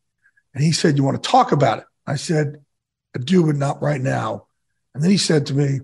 And 0.53 0.65
he 0.65 0.73
said, 0.73 0.97
you 0.97 1.05
want 1.05 1.23
to 1.23 1.31
talk 1.31 1.53
about 1.53 1.79
it? 1.79 1.85
I 2.07 2.17
said, 2.17 2.61
I 3.19 3.23
do, 3.23 3.47
but 3.47 3.57
not 3.57 3.83
right 3.83 4.01
now. 4.01 4.47
And 4.95 5.03
then 5.03 5.11
he 5.11 5.17
said 5.17 5.47
to 5.47 5.55
me, 5.55 5.81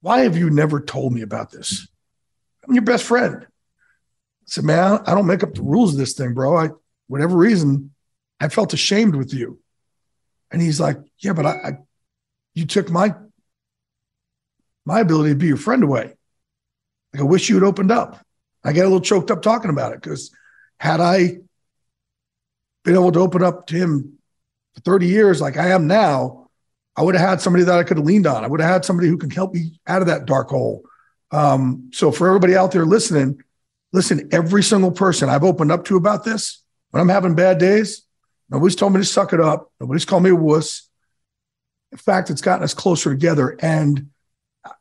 why 0.00 0.20
have 0.20 0.36
you 0.36 0.50
never 0.50 0.80
told 0.80 1.12
me 1.12 1.22
about 1.22 1.50
this? 1.50 1.88
I'm 2.66 2.74
your 2.74 2.84
best 2.84 3.04
friend. 3.04 3.38
I 3.42 3.46
said, 4.46 4.64
man, 4.64 5.00
I 5.06 5.14
don't 5.14 5.26
make 5.26 5.42
up 5.42 5.54
the 5.54 5.62
rules 5.62 5.92
of 5.92 5.98
this 5.98 6.12
thing, 6.12 6.34
bro. 6.34 6.56
I, 6.56 6.68
whatever 7.08 7.36
reason, 7.36 7.92
I 8.38 8.48
felt 8.48 8.74
ashamed 8.74 9.16
with 9.16 9.32
you. 9.32 9.60
And 10.50 10.62
he's 10.62 10.78
like, 10.78 10.98
yeah, 11.18 11.32
but 11.32 11.46
I, 11.46 11.50
I 11.50 11.72
you 12.54 12.66
took 12.66 12.90
my, 12.90 13.14
my 14.84 15.00
ability 15.00 15.30
to 15.30 15.36
be 15.36 15.48
your 15.48 15.56
friend 15.56 15.82
away. 15.82 16.14
Like, 17.12 17.22
I 17.22 17.24
wish 17.24 17.48
you 17.48 17.56
had 17.56 17.64
opened 17.64 17.90
up. 17.90 18.24
I 18.62 18.72
get 18.72 18.82
a 18.82 18.88
little 18.88 19.00
choked 19.00 19.30
up 19.30 19.42
talking 19.42 19.70
about 19.70 19.92
it 19.92 20.02
because 20.02 20.30
had 20.78 21.00
I 21.00 21.38
been 22.84 22.94
able 22.94 23.12
to 23.12 23.20
open 23.20 23.42
up 23.42 23.66
to 23.68 23.76
him 23.76 24.15
for 24.76 24.80
30 24.82 25.06
years 25.06 25.40
like 25.40 25.56
I 25.56 25.70
am 25.70 25.86
now, 25.86 26.48
I 26.96 27.02
would 27.02 27.14
have 27.14 27.28
had 27.28 27.40
somebody 27.40 27.64
that 27.64 27.78
I 27.78 27.82
could 27.82 27.96
have 27.96 28.06
leaned 28.06 28.26
on. 28.26 28.44
I 28.44 28.46
would 28.46 28.60
have 28.60 28.70
had 28.70 28.84
somebody 28.84 29.08
who 29.08 29.18
can 29.18 29.30
help 29.30 29.52
me 29.52 29.80
out 29.86 30.02
of 30.02 30.08
that 30.08 30.26
dark 30.26 30.50
hole. 30.50 30.84
Um, 31.30 31.90
so 31.92 32.12
for 32.12 32.28
everybody 32.28 32.54
out 32.54 32.72
there 32.72 32.86
listening, 32.86 33.42
listen, 33.92 34.28
every 34.32 34.62
single 34.62 34.92
person 34.92 35.28
I've 35.28 35.44
opened 35.44 35.72
up 35.72 35.84
to 35.86 35.96
about 35.96 36.24
this, 36.24 36.62
when 36.90 37.00
I'm 37.00 37.08
having 37.08 37.34
bad 37.34 37.58
days, 37.58 38.02
nobody's 38.48 38.76
told 38.76 38.92
me 38.92 39.00
to 39.00 39.04
suck 39.04 39.32
it 39.32 39.40
up. 39.40 39.72
Nobody's 39.80 40.04
called 40.04 40.22
me 40.22 40.30
a 40.30 40.36
wuss. 40.36 40.88
In 41.92 41.98
fact, 41.98 42.30
it's 42.30 42.40
gotten 42.40 42.64
us 42.64 42.74
closer 42.74 43.10
together. 43.10 43.56
And 43.60 44.10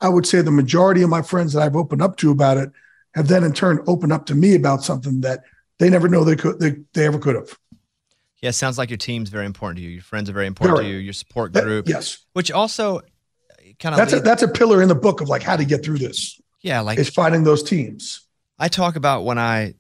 I 0.02 0.10
would 0.10 0.26
say 0.26 0.42
the 0.42 0.52
majority 0.52 1.02
of 1.02 1.10
my 1.10 1.22
friends 1.22 1.54
that 1.54 1.62
I've 1.62 1.76
opened 1.76 2.02
up 2.02 2.18
to 2.18 2.32
about 2.32 2.58
it 2.58 2.70
have 3.14 3.28
then 3.28 3.44
in 3.44 3.54
turn 3.54 3.84
opened 3.88 4.14
up 4.14 4.26
to 4.28 4.36
me 4.36 4.56
about 4.56 4.84
something 4.84 5.22
that 5.22 5.44
they 5.80 5.90
never 5.90 6.08
know 6.08 6.24
they 6.24 6.36
could 6.36 6.60
they, 6.60 6.78
they 6.94 7.06
ever 7.06 7.20
could 7.20 7.36
have. 7.36 7.58
Yeah, 8.46 8.50
it 8.50 8.54
sounds 8.54 8.78
like 8.78 8.92
your 8.92 8.98
team's 8.98 9.30
very 9.32 9.48
important 9.48 9.78
to 9.78 9.82
you. 9.84 9.90
Your 9.90 10.04
friends 10.04 10.30
are 10.30 10.34
very 10.34 10.46
important 10.46 10.78
Very. 10.78 10.90
to 10.90 10.94
you. 10.94 11.00
Your 11.00 11.14
support 11.14 11.54
That- 11.54 11.64
group, 11.64 11.88
yes. 11.90 12.20
which 12.34 12.52
also 12.52 13.02
kind 13.80 13.94
of 13.94 13.98
That's 13.98 14.14
a, 14.14 14.20
that's 14.20 14.44
a 14.44 14.48
pillar 14.48 14.84
in 14.84 14.88
the 14.88 14.94
book 14.94 15.20
of 15.20 15.28
like 15.30 15.42
how 15.42 15.56
to 15.58 15.66
get 15.66 15.84
through 15.84 15.98
this. 15.98 16.40
yeah, 16.62 16.82
like 16.82 17.00
it's 17.00 17.10
finding 17.10 17.44
those 17.44 17.64
teams. 17.64 18.22
I 18.60 18.68
talk 18.68 18.96
about 18.96 19.26
when 19.26 19.40
I 19.40 19.74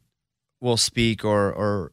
will 0.61 0.77
speak 0.77 1.23
or 1.23 1.53
or 1.53 1.91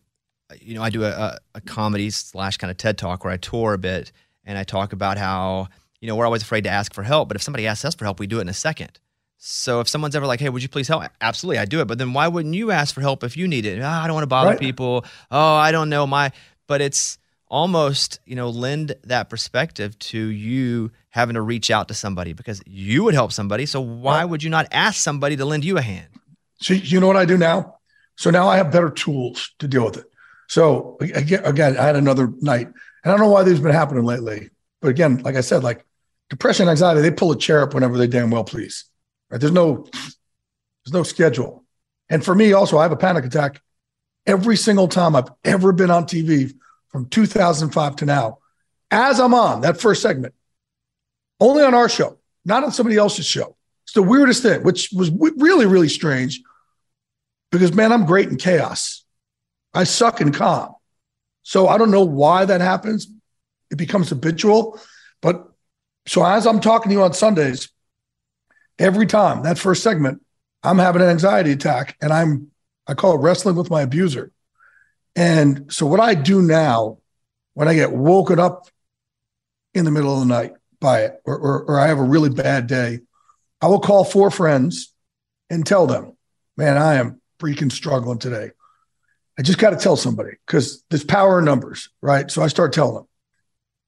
you 0.62 0.75
know 0.75 0.83
I 0.83 0.89
do 0.89 1.05
a, 1.05 1.11
a, 1.11 1.39
a 1.57 1.61
comedy 1.61 2.09
slash 2.09 2.57
kind 2.57 2.70
of 2.70 2.79
TED 2.79 2.97
talk 2.97 3.23
where 3.23 3.33
I 3.35 3.37
tour 3.37 3.75
a 3.75 3.79
bit 3.79 4.11
and 4.47 4.57
I 4.57 4.64
talk 4.64 4.95
about 4.95 5.18
how 5.18 5.68
you 6.01 6.09
know 6.09 6.16
we're 6.16 6.25
always 6.25 6.43
afraid 6.43 6.64
to 6.64 6.70
ask 6.70 6.95
for 6.95 7.03
help, 7.03 7.29
but 7.29 7.37
if 7.37 7.43
somebody 7.43 7.66
asks 7.66 7.85
us 7.85 7.95
for 7.95 8.07
help, 8.07 8.18
we 8.18 8.27
do 8.27 8.39
it 8.39 8.43
in 8.43 8.49
a 8.49 8.55
second. 8.55 8.99
So 9.45 9.81
if 9.81 9.89
someone's 9.89 10.14
ever 10.14 10.27
like, 10.27 10.39
"Hey, 10.41 10.49
would 10.49 10.62
you 10.62 10.68
please 10.68 10.87
help?" 10.89 11.03
Absolutely, 11.20 11.59
I 11.59 11.64
do 11.64 11.81
it. 11.81 11.87
But 11.87 11.99
then 11.99 12.12
why 12.14 12.29
wouldn't 12.29 12.55
you 12.55 12.70
ask 12.70 12.95
for 12.95 13.01
help 13.03 13.25
if 13.25 13.37
you 13.37 13.47
need 13.49 13.66
it? 13.66 13.81
Ah, 13.83 14.03
I 14.03 14.07
don't 14.07 14.14
want 14.14 14.23
to 14.23 14.29
bother 14.29 14.51
Right. 14.53 14.59
people. 14.61 15.05
Oh, 15.31 15.55
I 15.55 15.73
don't 15.73 15.91
know 15.91 16.07
my. 16.07 16.31
But 16.67 16.81
it's 16.81 17.19
almost 17.49 18.19
you 18.25 18.35
know 18.35 18.49
lend 18.49 18.95
that 19.05 19.29
perspective 19.29 19.99
to 19.99 20.19
you 20.19 20.91
having 21.11 21.35
to 21.35 21.43
reach 21.43 21.71
out 21.71 21.89
to 21.89 21.95
somebody 21.95 22.33
because 22.33 22.63
you 22.67 23.05
would 23.05 23.15
help 23.15 23.33
somebody. 23.33 23.67
So 23.67 23.81
why 23.81 24.25
would 24.25 24.43
you 24.43 24.51
not 24.51 24.67
ask 24.73 25.01
somebody 25.01 25.37
to 25.37 25.45
lend 25.45 25.65
you 25.65 25.77
a 25.77 25.83
hand? 25.83 26.09
So 26.61 26.75
you 26.75 27.01
know 27.01 27.07
what 27.07 27.17
I 27.17 27.27
do 27.27 27.37
now? 27.37 27.77
So 28.17 28.31
now 28.31 28.49
I 28.49 28.57
have 28.57 28.73
better 28.73 28.91
tools 28.91 29.53
to 29.59 29.69
deal 29.69 29.85
with 29.85 29.99
it. 29.99 30.07
So 30.49 30.97
again, 31.01 31.45
again, 31.45 31.77
I 31.77 31.83
had 31.83 31.97
another 31.97 32.33
night, 32.41 32.67
and 32.67 32.75
I 33.05 33.11
don't 33.11 33.21
know 33.21 33.31
why 33.31 33.43
this 33.43 33.55
have 33.55 33.63
been 33.63 33.73
happening 33.73 34.05
lately. 34.05 34.51
But 34.81 34.89
again, 34.89 35.19
like 35.19 35.37
I 35.37 35.41
said, 35.41 35.63
like 35.63 35.85
depression, 36.31 36.69
anxiety, 36.69 37.01
they 37.01 37.11
pull 37.11 37.33
a 37.33 37.39
chair 37.39 37.63
up 37.63 37.75
whenever 37.75 37.99
they 37.99 38.07
damn 38.07 38.31
well 38.31 38.45
please. 38.45 38.85
Right? 39.31 39.41
There's 39.41 39.53
no, 39.53 39.87
there's 39.93 40.93
no 40.93 41.03
schedule. 41.03 41.65
And 42.09 42.25
for 42.25 42.35
me, 42.35 42.53
also, 42.53 42.79
I 42.79 42.83
have 42.83 42.93
a 42.93 42.97
panic 42.97 43.25
attack 43.25 43.61
every 44.27 44.57
single 44.57 44.89
time 44.89 45.16
I've 45.16 45.31
ever 45.45 45.73
been 45.73 45.91
on 45.91 46.05
TV 46.05 46.53
from 46.89 47.07
2005 47.07 47.97
to 47.97 48.05
now. 48.05 48.39
As 48.91 49.18
I'm 49.18 49.35
on 49.35 49.62
that 49.62 49.81
first 49.81 50.03
segment, 50.03 50.35
only 51.41 51.64
on 51.64 51.75
our 51.75 51.89
show, 51.89 52.18
not 52.45 52.62
on 52.62 52.73
somebody 52.73 52.97
else's 52.97 53.27
show. 53.27 53.57
It's 53.85 53.95
the 53.95 54.03
weirdest 54.03 54.43
thing, 54.43 54.62
which 54.62 54.91
was 54.93 55.11
really, 55.11 55.66
really 55.66 55.89
strange 55.89 56.41
because, 57.51 57.75
man, 57.75 57.93
I'm 57.93 58.07
great 58.07 58.29
in 58.29 58.37
chaos. 58.37 59.05
I 59.75 59.85
suck 59.85 60.20
in 60.20 60.33
calm. 60.33 60.75
So 61.43 61.66
I 61.66 61.79
don't 61.79 61.91
know 61.91 62.05
why 62.05 62.45
that 62.45 62.61
happens. 62.61 63.09
It 63.70 63.77
becomes 63.77 64.11
habitual. 64.11 64.81
But 65.20 65.49
so 66.07 66.25
as 66.25 66.47
I'm 66.47 66.61
talking 66.61 66.91
to 66.91 66.95
you 66.95 67.03
on 67.03 67.12
Sundays, 67.12 67.70
every 68.79 69.07
time 69.07 69.43
that 69.43 69.59
first 69.59 69.83
segment, 69.83 70.23
I'm 70.62 70.79
having 70.79 71.03
an 71.03 71.09
anxiety 71.09 71.53
attack 71.53 71.97
and 72.01 72.12
I'm, 72.12 72.51
I 72.87 72.95
call 72.95 73.14
it 73.14 73.22
wrestling 73.22 73.57
with 73.57 73.70
my 73.70 73.83
abuser. 73.83 74.33
And 75.14 75.72
so 75.72 75.87
what 75.87 76.01
I 76.01 76.14
do 76.14 76.43
now 76.43 76.99
when 77.55 77.68
I 77.68 77.74
get 77.74 77.93
woken 77.93 78.39
up 78.39 78.66
in 79.74 79.85
the 79.85 79.91
middle 79.91 80.14
of 80.14 80.20
the 80.20 80.26
night 80.26 80.53
by 80.80 81.03
it, 81.03 81.20
or, 81.24 81.37
or, 81.37 81.62
or 81.64 81.80
I 81.80 81.89
have 81.89 81.99
a 81.99 82.03
really 82.03 82.30
bad 82.30 82.66
day, 82.66 83.01
I 83.61 83.66
will 83.66 83.80
call 83.80 84.05
four 84.05 84.30
friends 84.30 84.93
and 85.51 85.66
tell 85.66 85.87
them, 85.87 86.16
man, 86.57 86.76
I 86.76 86.95
am 86.95 87.20
freaking 87.39 87.70
struggling 87.70 88.18
today. 88.18 88.51
I 89.39 89.43
just 89.43 89.59
got 89.59 89.70
to 89.70 89.76
tell 89.76 89.97
somebody 89.97 90.33
because 90.47 90.85
there's 90.91 91.05
power 91.05 91.39
in 91.39 91.45
numbers, 91.45 91.89
right? 92.01 92.30
So 92.30 92.43
I 92.43 92.49
start 92.49 92.72
telling 92.72 92.95
them. 92.95 93.09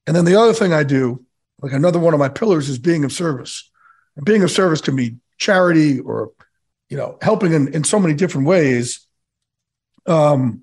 And 0.07 0.16
then 0.16 0.24
the 0.24 0.38
other 0.38 0.53
thing 0.53 0.72
I 0.72 0.84
do, 0.84 1.24
like 1.61 1.72
another 1.72 1.99
one 1.99 2.14
of 2.14 2.20
my 2.20 2.28
pillars 2.28 2.68
is 2.68 2.78
being 2.78 3.05
of 3.05 3.12
service. 3.12 3.70
And 4.16 4.24
being 4.24 4.42
of 4.42 4.51
service 4.51 4.80
can 4.80 4.97
be 4.97 5.16
charity 5.38 6.01
or, 6.01 6.30
you 6.89 6.97
know, 6.97 7.18
helping 7.22 7.53
in, 7.53 7.74
in 7.74 7.85
so 7.85 7.99
many 7.99 8.14
different 8.14 8.47
ways. 8.47 9.07
Um, 10.07 10.62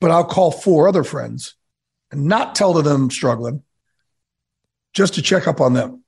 but 0.00 0.10
I'll 0.10 0.24
call 0.24 0.50
four 0.50 0.88
other 0.88 1.04
friends 1.04 1.54
and 2.10 2.26
not 2.26 2.54
tell 2.54 2.72
them 2.72 2.86
I'm 2.86 3.10
struggling 3.10 3.62
just 4.94 5.14
to 5.14 5.22
check 5.22 5.46
up 5.46 5.60
on 5.60 5.74
them. 5.74 6.04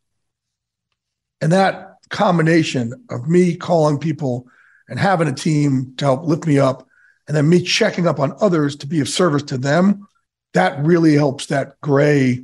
And 1.41 1.53
that 1.53 1.97
combination 2.09 3.05
of 3.11 3.29
me 3.29 3.55
calling 3.57 3.99
people 3.99 4.47
and 4.89 4.99
having 4.99 5.29
a 5.29 5.35
team 5.35 5.95
to 5.97 6.05
help 6.05 6.25
lift 6.25 6.47
me 6.47 6.59
up, 6.59 6.87
and 7.27 7.37
then 7.37 7.49
me 7.49 7.63
checking 7.63 8.07
up 8.07 8.19
on 8.19 8.35
others 8.41 8.75
to 8.77 8.87
be 8.87 9.01
of 9.01 9.09
service 9.09 9.43
to 9.43 9.59
them, 9.59 10.09
that 10.55 10.83
really 10.83 11.15
helps 11.15 11.47
that 11.47 11.79
gray 11.83 12.43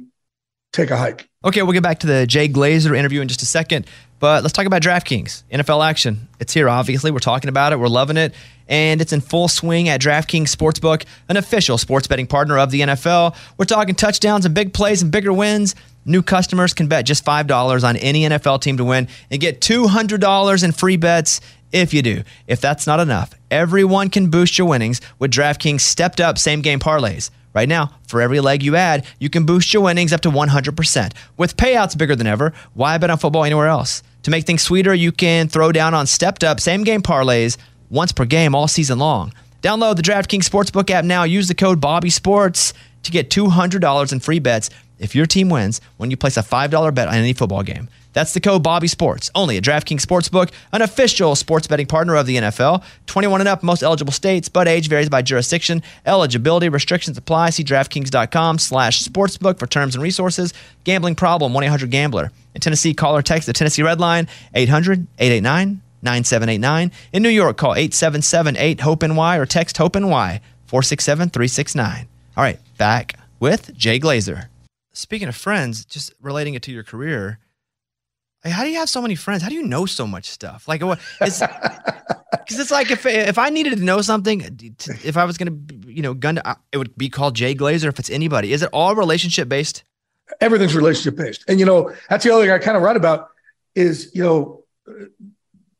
take 0.72 0.90
a 0.90 0.96
hike. 0.96 1.30
Okay, 1.42 1.62
we'll 1.62 1.72
get 1.72 1.82
back 1.82 2.00
to 2.00 2.06
the 2.06 2.26
Jay 2.26 2.48
Glazer 2.48 2.96
interview 2.96 3.22
in 3.22 3.28
just 3.28 3.40
a 3.40 3.46
second, 3.46 3.86
but 4.24 4.42
let's 4.42 4.54
talk 4.54 4.64
about 4.64 4.80
DraftKings. 4.80 5.42
NFL 5.52 5.86
action. 5.86 6.28
It's 6.40 6.54
here, 6.54 6.66
obviously. 6.66 7.10
We're 7.10 7.18
talking 7.18 7.50
about 7.50 7.74
it, 7.74 7.78
we're 7.78 7.88
loving 7.88 8.16
it, 8.16 8.32
and 8.66 9.02
it's 9.02 9.12
in 9.12 9.20
full 9.20 9.48
swing 9.48 9.90
at 9.90 10.00
DraftKings 10.00 10.44
Sportsbook, 10.44 11.04
an 11.28 11.36
official 11.36 11.76
sports 11.76 12.06
betting 12.06 12.26
partner 12.26 12.56
of 12.56 12.70
the 12.70 12.80
NFL. 12.80 13.36
We're 13.58 13.66
talking 13.66 13.94
touchdowns 13.94 14.46
and 14.46 14.54
big 14.54 14.72
plays 14.72 15.02
and 15.02 15.12
bigger 15.12 15.30
wins. 15.30 15.74
New 16.06 16.22
customers 16.22 16.72
can 16.72 16.86
bet 16.86 17.04
just 17.04 17.22
$5 17.22 17.84
on 17.86 17.98
any 17.98 18.22
NFL 18.22 18.62
team 18.62 18.78
to 18.78 18.84
win 18.86 19.08
and 19.30 19.42
get 19.42 19.60
$200 19.60 20.64
in 20.64 20.72
free 20.72 20.96
bets 20.96 21.42
if 21.70 21.92
you 21.92 22.00
do. 22.00 22.22
If 22.46 22.62
that's 22.62 22.86
not 22.86 23.00
enough, 23.00 23.34
everyone 23.50 24.08
can 24.08 24.30
boost 24.30 24.56
your 24.56 24.68
winnings 24.68 25.02
with 25.18 25.32
DraftKings 25.32 25.82
stepped 25.82 26.22
up 26.22 26.38
same 26.38 26.62
game 26.62 26.80
parlays. 26.80 27.28
Right 27.54 27.68
now, 27.68 27.92
for 28.08 28.22
every 28.22 28.40
leg 28.40 28.62
you 28.62 28.74
add, 28.74 29.04
you 29.20 29.28
can 29.28 29.44
boost 29.44 29.74
your 29.74 29.82
winnings 29.82 30.14
up 30.14 30.22
to 30.22 30.30
100%. 30.30 31.12
With 31.36 31.58
payouts 31.58 31.98
bigger 31.98 32.16
than 32.16 32.26
ever, 32.26 32.54
why 32.72 32.96
bet 32.96 33.10
on 33.10 33.18
football 33.18 33.44
anywhere 33.44 33.68
else? 33.68 34.02
To 34.24 34.30
make 34.30 34.44
things 34.44 34.62
sweeter, 34.62 34.94
you 34.94 35.12
can 35.12 35.48
throw 35.48 35.70
down 35.70 35.94
on 35.94 36.06
stepped 36.06 36.42
up 36.42 36.58
same 36.58 36.82
game 36.82 37.02
parlays 37.02 37.56
once 37.90 38.10
per 38.10 38.24
game 38.24 38.54
all 38.54 38.68
season 38.68 38.98
long. 38.98 39.32
Download 39.62 39.96
the 39.96 40.02
DraftKings 40.02 40.48
Sportsbook 40.48 40.90
app 40.90 41.04
now. 41.04 41.24
Use 41.24 41.48
the 41.48 41.54
code 41.54 41.80
BobbySports 41.80 42.72
to 43.02 43.10
get 43.10 43.30
$200 43.30 44.12
in 44.12 44.20
free 44.20 44.38
bets 44.38 44.70
if 44.98 45.14
your 45.14 45.26
team 45.26 45.50
wins 45.50 45.80
when 45.98 46.10
you 46.10 46.16
place 46.16 46.36
a 46.36 46.42
$5 46.42 46.94
bet 46.94 47.08
on 47.08 47.14
any 47.14 47.32
football 47.32 47.62
game. 47.62 47.88
That's 48.14 48.32
the 48.32 48.40
code 48.40 48.62
Bobby 48.62 48.86
Sports, 48.86 49.30
only 49.34 49.56
at 49.56 49.64
DraftKings 49.64 50.00
Sportsbook, 50.00 50.52
an 50.72 50.82
official 50.82 51.34
sports 51.34 51.66
betting 51.66 51.86
partner 51.86 52.14
of 52.14 52.26
the 52.26 52.36
NFL. 52.36 52.82
21 53.06 53.40
and 53.40 53.48
up, 53.48 53.62
most 53.62 53.82
eligible 53.82 54.12
states, 54.12 54.48
but 54.48 54.68
age 54.68 54.88
varies 54.88 55.08
by 55.08 55.20
jurisdiction. 55.20 55.82
Eligibility 56.06 56.68
restrictions 56.68 57.18
apply. 57.18 57.50
See 57.50 57.64
DraftKings.com 57.64 58.58
slash 58.58 59.02
sportsbook 59.02 59.58
for 59.58 59.66
terms 59.66 59.96
and 59.96 60.02
resources. 60.02 60.54
Gambling 60.84 61.16
problem, 61.16 61.52
1-800-GAMBLER. 61.52 62.30
In 62.54 62.60
Tennessee, 62.60 62.94
call 62.94 63.16
or 63.16 63.22
text 63.22 63.46
the 63.46 63.52
Tennessee 63.52 63.82
Red 63.82 64.00
Line, 64.00 64.28
800-889-9789. 64.54 66.92
In 67.12 67.22
New 67.22 67.28
York, 67.28 67.56
call 67.56 67.74
877-8-HOPE-NY 67.74 69.36
or 69.36 69.46
text 69.46 69.76
HOPE-NY, 69.76 70.40
467-369. 70.68 72.06
All 72.36 72.44
right, 72.44 72.60
back 72.78 73.18
with 73.40 73.76
Jay 73.76 73.98
Glazer. 73.98 74.46
Speaking 74.92 75.28
of 75.28 75.34
friends, 75.34 75.84
just 75.84 76.12
relating 76.20 76.54
it 76.54 76.62
to 76.62 76.72
your 76.72 76.84
career, 76.84 77.40
how 78.44 78.62
do 78.62 78.70
you 78.70 78.78
have 78.78 78.88
so 78.88 79.00
many 79.00 79.14
friends? 79.14 79.42
How 79.42 79.48
do 79.48 79.54
you 79.54 79.62
know 79.62 79.86
so 79.86 80.06
much 80.06 80.30
stuff? 80.30 80.68
Like, 80.68 80.82
what? 80.82 81.00
It's 81.20 81.40
because 82.30 82.58
it's 82.58 82.70
like 82.70 82.90
if 82.90 83.06
if 83.06 83.38
I 83.38 83.50
needed 83.50 83.78
to 83.78 83.84
know 83.84 84.02
something, 84.02 84.44
uh, 84.44 84.50
if 85.02 85.16
I 85.16 85.24
was 85.24 85.38
gonna, 85.38 85.56
you 85.86 86.02
know, 86.02 86.14
gun, 86.14 86.36
to, 86.36 86.56
it 86.70 86.76
would 86.76 86.96
be 86.96 87.08
called 87.08 87.34
Jay 87.34 87.54
Glazer. 87.54 87.88
If 87.88 87.98
it's 87.98 88.10
anybody, 88.10 88.52
is 88.52 88.62
it 88.62 88.68
all 88.72 88.94
relationship 88.94 89.48
based? 89.48 89.82
Everything's 90.40 90.74
relationship 90.74 91.16
based. 91.16 91.44
And, 91.48 91.60
you 91.60 91.66
know, 91.66 91.94
that's 92.08 92.24
the 92.24 92.32
other 92.32 92.44
thing 92.44 92.50
I 92.50 92.58
kind 92.58 92.76
of 92.76 92.82
write 92.82 92.96
about 92.96 93.28
is, 93.74 94.10
you 94.14 94.22
know, 94.22 94.64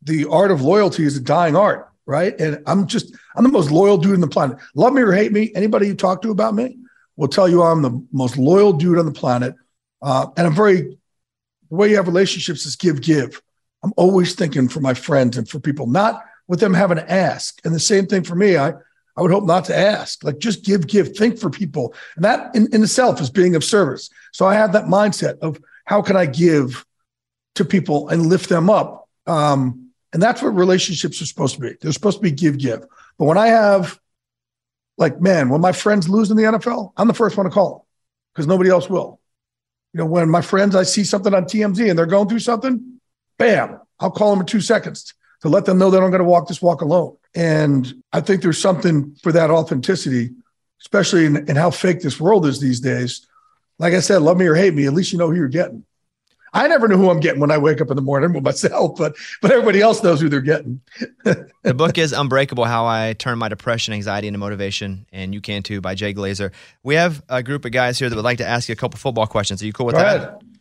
the 0.03 0.27
art 0.27 0.51
of 0.51 0.63
loyalty 0.63 1.05
is 1.05 1.17
a 1.17 1.21
dying 1.21 1.57
art, 1.57 1.91
right? 2.07 2.39
And 2.39 2.63
I'm 2.67 2.87
just, 2.87 3.15
I'm 3.35 3.45
the 3.45 3.51
most 3.51 3.71
loyal 3.71 3.97
dude 3.97 4.15
on 4.15 4.21
the 4.21 4.29
planet. 4.29 4.59
Love 4.75 4.93
me 4.93 5.03
or 5.03 5.13
hate 5.13 5.33
me, 5.33 5.51
anybody 5.55 5.87
you 5.87 5.95
talk 5.95 6.23
to 6.23 6.31
about 6.31 6.55
me 6.55 6.79
will 7.17 7.29
tell 7.29 7.49
you 7.49 7.63
I'm 7.63 7.83
the 7.83 8.07
most 8.13 8.37
loyal 8.37 8.73
dude 8.73 8.99
on 8.99 9.07
the 9.07 9.13
planet. 9.13 9.55
Uh, 10.03 10.27
and 10.37 10.47
I'm 10.47 10.55
very, 10.55 10.81
the 11.71 11.77
way 11.77 11.89
you 11.91 11.97
have 11.97 12.07
relationships 12.07 12.67
is 12.67 12.77
give, 12.77 13.01
give. 13.01 13.41
I'm 13.83 13.93
always 13.97 14.35
thinking 14.35 14.69
for 14.69 14.81
my 14.81 14.95
friends 14.95 15.37
and 15.37 15.49
for 15.49 15.61
people, 15.61 15.87
not 15.87 16.23
with 16.49 16.61
them 16.61 16.75
having 16.75 16.97
to 16.97 17.11
ask. 17.11 17.61
And 17.65 17.75
the 17.75 17.81
same 17.81 18.07
thing 18.07 18.25
for 18.25 18.35
me. 18.35 18.57
I, 18.57 18.75
I 19.17 19.23
would 19.23 19.31
hope 19.31 19.45
not 19.45 19.67
to 19.67 19.77
ask. 19.77 20.25
Like 20.25 20.39
just 20.39 20.65
give, 20.65 20.87
give, 20.87 21.17
think 21.17 21.39
for 21.39 21.51
people. 21.51 21.95
And 22.17 22.25
that 22.25 22.55
in, 22.55 22.73
in 22.75 22.83
itself 22.83 23.21
is 23.21 23.31
being 23.31 23.55
of 23.55 23.63
service. 23.63 24.11
So 24.33 24.47
I 24.47 24.55
have 24.55 24.73
that 24.73 24.85
mindset 24.85 25.39
of 25.39 25.59
how 25.85 26.03
can 26.03 26.17
I 26.17 26.27
give 26.27 26.85
to 27.55 27.65
people 27.65 28.09
and 28.09 28.27
lift 28.27 28.49
them 28.49 28.69
up. 28.69 29.09
Um, 29.27 29.91
and 30.13 30.23
that's 30.23 30.43
what 30.43 30.51
relationships 30.51 31.21
are 31.23 31.27
supposed 31.27 31.55
to 31.57 31.61
be. 31.61 31.77
They're 31.81 31.93
supposed 31.93 32.19
to 32.19 32.23
be 32.23 32.31
give, 32.31 32.59
give. 32.59 32.81
But 33.19 33.27
when 33.27 33.39
I 33.39 33.49
have, 33.49 33.99
like, 34.97 35.21
man, 35.21 35.49
when 35.49 35.61
my 35.61 35.73
friends 35.73 36.09
lose 36.09 36.31
in 36.31 36.37
the 36.37 36.45
NFL, 36.45 36.93
I'm 36.97 37.09
the 37.09 37.15
first 37.15 37.37
one 37.37 37.45
to 37.45 37.51
call 37.51 37.71
them 37.71 37.81
because 38.33 38.47
nobody 38.47 38.71
else 38.71 38.89
will. 38.89 39.21
You 39.93 39.99
know, 39.99 40.07
when 40.07 40.29
my 40.29 40.41
friends, 40.41 40.75
I 40.75 40.83
see 40.83 41.05
something 41.05 41.33
on 41.33 41.45
TMZ 41.45 41.89
and 41.89 41.99
they're 41.99 42.07
going 42.07 42.29
through 42.29 42.41
something, 42.41 43.01
bam, 43.39 43.81
I'll 44.01 44.11
call 44.11 44.31
them 44.31 44.41
in 44.41 44.47
two 44.47 44.61
seconds 44.61 45.15
to 45.45 45.51
let 45.51 45.67
them 45.67 45.77
know 45.77 45.91
they 45.91 46.01
don't 46.01 46.11
got 46.11 46.19
to 46.19 46.25
walk 46.25 46.49
this 46.49 46.63
walk 46.63 46.81
alone. 46.81 47.15
And 47.35 48.03
I 48.15 48.23
think 48.23 48.41
there's 48.41 48.57
something 48.57 49.15
for 49.23 49.31
that 49.33 49.51
authenticity, 49.51 50.31
especially 50.81 51.27
in, 51.27 51.47
in 51.51 51.55
how 51.55 51.71
fake 51.71 52.01
this 52.01 52.19
world 52.19 52.47
is 52.47 52.61
these 52.61 52.81
days. 52.81 53.27
Like 53.79 53.93
I 53.93 54.01
said, 54.01 54.23
love 54.23 54.39
me 54.39 54.47
or 54.47 54.55
hate 54.55 54.73
me, 54.73 54.87
at 54.87 54.95
least 54.95 55.13
you 55.13 55.19
know 55.19 55.29
who 55.29 55.37
you're 55.37 55.49
getting. 55.49 55.85
I 56.55 56.67
never 56.67 56.89
know 56.89 56.97
who 56.97 57.11
I'm 57.11 57.21
getting 57.21 57.41
when 57.41 57.51
I 57.51 57.59
wake 57.59 57.83
up 57.83 57.91
in 57.91 57.97
the 57.97 58.01
morning 58.01 58.33
with 58.33 58.43
myself, 58.53 58.97
but 58.97 59.17
but 59.43 59.51
everybody 59.51 59.83
else 59.83 60.03
knows 60.03 60.19
who 60.19 60.31
they're 60.31 60.41
getting. 60.41 60.81
the 61.25 61.75
book 61.75 61.99
is 61.99 62.15
Unbreakable 62.15 62.65
How 62.65 62.87
I 62.87 63.13
Turned 63.13 63.39
My 63.39 63.51
Depression, 63.51 63.93
Anxiety 63.93 64.29
into 64.29 64.39
Motivation, 64.39 65.05
and 65.13 65.35
You 65.35 65.43
Can 65.43 65.63
Too 65.63 65.83
by 65.83 65.95
Jay 65.95 66.15
Glazer. 66.15 66.53
We 66.83 66.95
have 66.95 67.23
a 67.29 67.43
group 67.43 67.67
of 67.67 67.73
guys 67.73 67.99
here 67.99 68.09
that 68.09 68.17
would 68.17 68.25
like 68.25 68.39
to 68.39 68.47
ask 68.47 68.71
you 68.71 68.73
a 68.73 68.77
couple 68.77 68.97
football 68.99 69.27
questions. 69.27 69.63
Are 69.63 69.67
you 69.67 69.75
cool 69.75 69.85
with 69.85 69.97
Go 69.97 70.01
that? 70.01 70.17
ahead. 70.17 70.54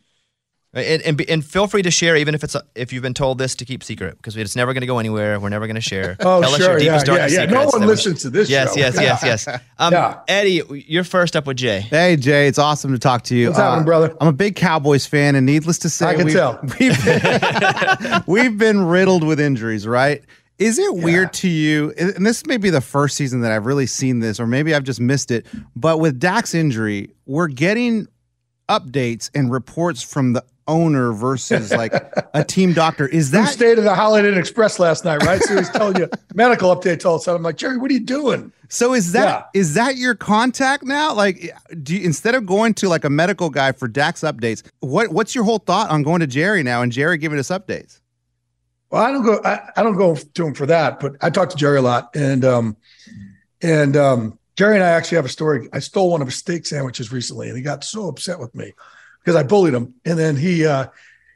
And, 0.74 1.02
and, 1.02 1.16
be- 1.16 1.28
and 1.28 1.44
feel 1.44 1.66
free 1.66 1.82
to 1.82 1.90
share, 1.90 2.16
even 2.16 2.34
if 2.34 2.42
it's 2.42 2.54
a, 2.54 2.62
if 2.74 2.92
you've 2.92 3.02
been 3.02 3.14
told 3.14 3.38
this 3.38 3.54
to 3.56 3.64
keep 3.64 3.84
secret, 3.84 4.16
because 4.16 4.36
it's 4.36 4.56
never 4.56 4.72
going 4.72 4.80
to 4.82 4.86
go 4.86 4.98
anywhere. 4.98 5.38
We're 5.38 5.48
never 5.48 5.66
going 5.66 5.76
to 5.76 5.80
share. 5.80 6.16
Oh, 6.24 6.40
Tell 6.42 6.50
us 6.54 6.56
sure. 6.56 6.70
your 6.78 6.78
Yeah, 6.80 6.84
deepest, 6.98 7.06
yeah, 7.06 7.14
darkest 7.16 7.34
yeah. 7.36 7.44
No 7.46 7.50
secrets. 7.66 7.72
one 7.78 7.86
listens 7.86 8.22
to 8.22 8.30
this 8.30 8.50
Yes, 8.50 8.74
show. 8.74 8.80
yes, 8.80 8.96
yes, 9.00 9.22
yes. 9.46 9.60
Um, 9.78 9.92
Yeah. 9.92 10.20
Eddie, 10.26 10.62
you're 10.88 11.04
first 11.04 11.36
up 11.36 11.46
with 11.46 11.56
Jay. 11.58 11.80
Hey 11.80 12.16
Jay, 12.16 12.48
it's 12.48 12.58
awesome 12.58 12.92
to 12.92 12.98
talk 12.98 13.22
to 13.24 13.36
you. 13.36 13.46
Uh, 13.46 13.50
What's 13.50 13.60
happening, 13.60 13.84
brother? 13.84 14.16
I'm 14.20 14.28
a 14.28 14.32
big 14.32 14.56
Cowboys 14.56 15.06
fan, 15.06 15.34
and 15.36 15.46
needless 15.46 15.78
to 15.80 15.88
say, 15.90 16.06
I 16.06 16.14
can 16.14 16.24
we've, 16.24 16.34
tell. 16.34 16.60
We've 16.80 17.04
been, 17.04 18.22
we've 18.26 18.58
been 18.58 18.84
riddled 18.84 19.24
with 19.24 19.38
injuries, 19.40 19.86
right? 19.86 20.22
Is 20.58 20.78
it 20.78 20.94
weird 20.94 21.32
to 21.34 21.48
you? 21.48 21.92
And 21.98 22.24
this 22.24 22.46
may 22.46 22.56
be 22.58 22.70
the 22.70 22.80
first 22.80 23.16
season 23.16 23.40
that 23.40 23.50
I've 23.52 23.66
really 23.66 23.86
seen 23.86 24.20
this, 24.20 24.38
or 24.38 24.46
maybe 24.46 24.74
I've 24.74 24.84
just 24.84 25.00
missed 25.00 25.30
it. 25.30 25.46
But 25.74 25.98
with 25.98 26.20
Dak's 26.20 26.54
injury, 26.54 27.10
we're 27.26 27.48
getting 27.48 28.06
updates 28.68 29.30
and 29.34 29.50
reports 29.52 30.02
from 30.02 30.32
the 30.32 30.44
owner 30.66 31.12
versus 31.12 31.70
like 31.70 31.92
a 32.34 32.44
team 32.44 32.72
doctor. 32.72 33.06
Is 33.06 33.30
Who 33.30 33.38
that 33.38 33.48
stayed 33.48 33.78
at 33.78 33.84
the 33.84 33.94
Holiday 33.94 34.28
Inn 34.28 34.38
Express 34.38 34.78
last 34.78 35.04
night, 35.04 35.22
right? 35.24 35.42
So 35.42 35.56
he's 35.56 35.70
telling 35.70 35.96
you 35.96 36.08
medical 36.34 36.74
updates 36.74 37.04
all 37.04 37.16
of 37.16 37.20
a 37.20 37.24
sudden. 37.24 37.38
I'm 37.38 37.42
like, 37.42 37.56
Jerry, 37.56 37.76
what 37.76 37.90
are 37.90 37.94
you 37.94 38.00
doing? 38.00 38.52
So 38.68 38.94
is 38.94 39.12
that 39.12 39.50
is 39.54 39.74
that 39.74 39.96
your 39.96 40.14
contact 40.14 40.84
now? 40.84 41.14
Like, 41.14 41.52
do 41.82 41.96
you, 41.96 42.04
instead 42.04 42.34
of 42.34 42.46
going 42.46 42.74
to 42.74 42.88
like 42.88 43.04
a 43.04 43.10
medical 43.10 43.50
guy 43.50 43.72
for 43.72 43.88
Dak's 43.88 44.22
updates, 44.22 44.62
what 44.80 45.10
what's 45.10 45.34
your 45.34 45.44
whole 45.44 45.58
thought 45.58 45.90
on 45.90 46.02
going 46.02 46.20
to 46.20 46.26
Jerry 46.26 46.62
now 46.62 46.82
and 46.82 46.90
Jerry 46.90 47.18
giving 47.18 47.38
us 47.38 47.48
updates? 47.48 48.00
Well, 48.90 49.02
I 49.02 49.10
don't 49.10 49.24
go. 49.24 49.40
I, 49.44 49.70
I 49.76 49.82
don't 49.82 49.96
go 49.96 50.14
to 50.16 50.46
him 50.46 50.54
for 50.54 50.66
that, 50.66 51.00
but 51.00 51.16
I 51.20 51.30
talk 51.30 51.50
to 51.50 51.56
Jerry 51.56 51.78
a 51.78 51.82
lot, 51.82 52.10
and 52.14 52.44
um, 52.44 52.76
and 53.60 53.96
um, 53.96 54.38
Jerry 54.56 54.76
and 54.76 54.84
I 54.84 54.90
actually 54.90 55.16
have 55.16 55.24
a 55.24 55.30
story. 55.30 55.68
I 55.72 55.80
stole 55.80 56.10
one 56.10 56.22
of 56.22 56.28
his 56.28 56.36
steak 56.36 56.66
sandwiches 56.66 57.10
recently, 57.10 57.48
and 57.48 57.56
he 57.56 57.62
got 57.62 57.82
so 57.82 58.08
upset 58.08 58.38
with 58.38 58.54
me 58.54 58.72
because 59.24 59.36
I 59.36 59.42
bullied 59.42 59.74
him, 59.74 59.94
and 60.04 60.18
then 60.18 60.36
he. 60.36 60.66
uh 60.66 60.86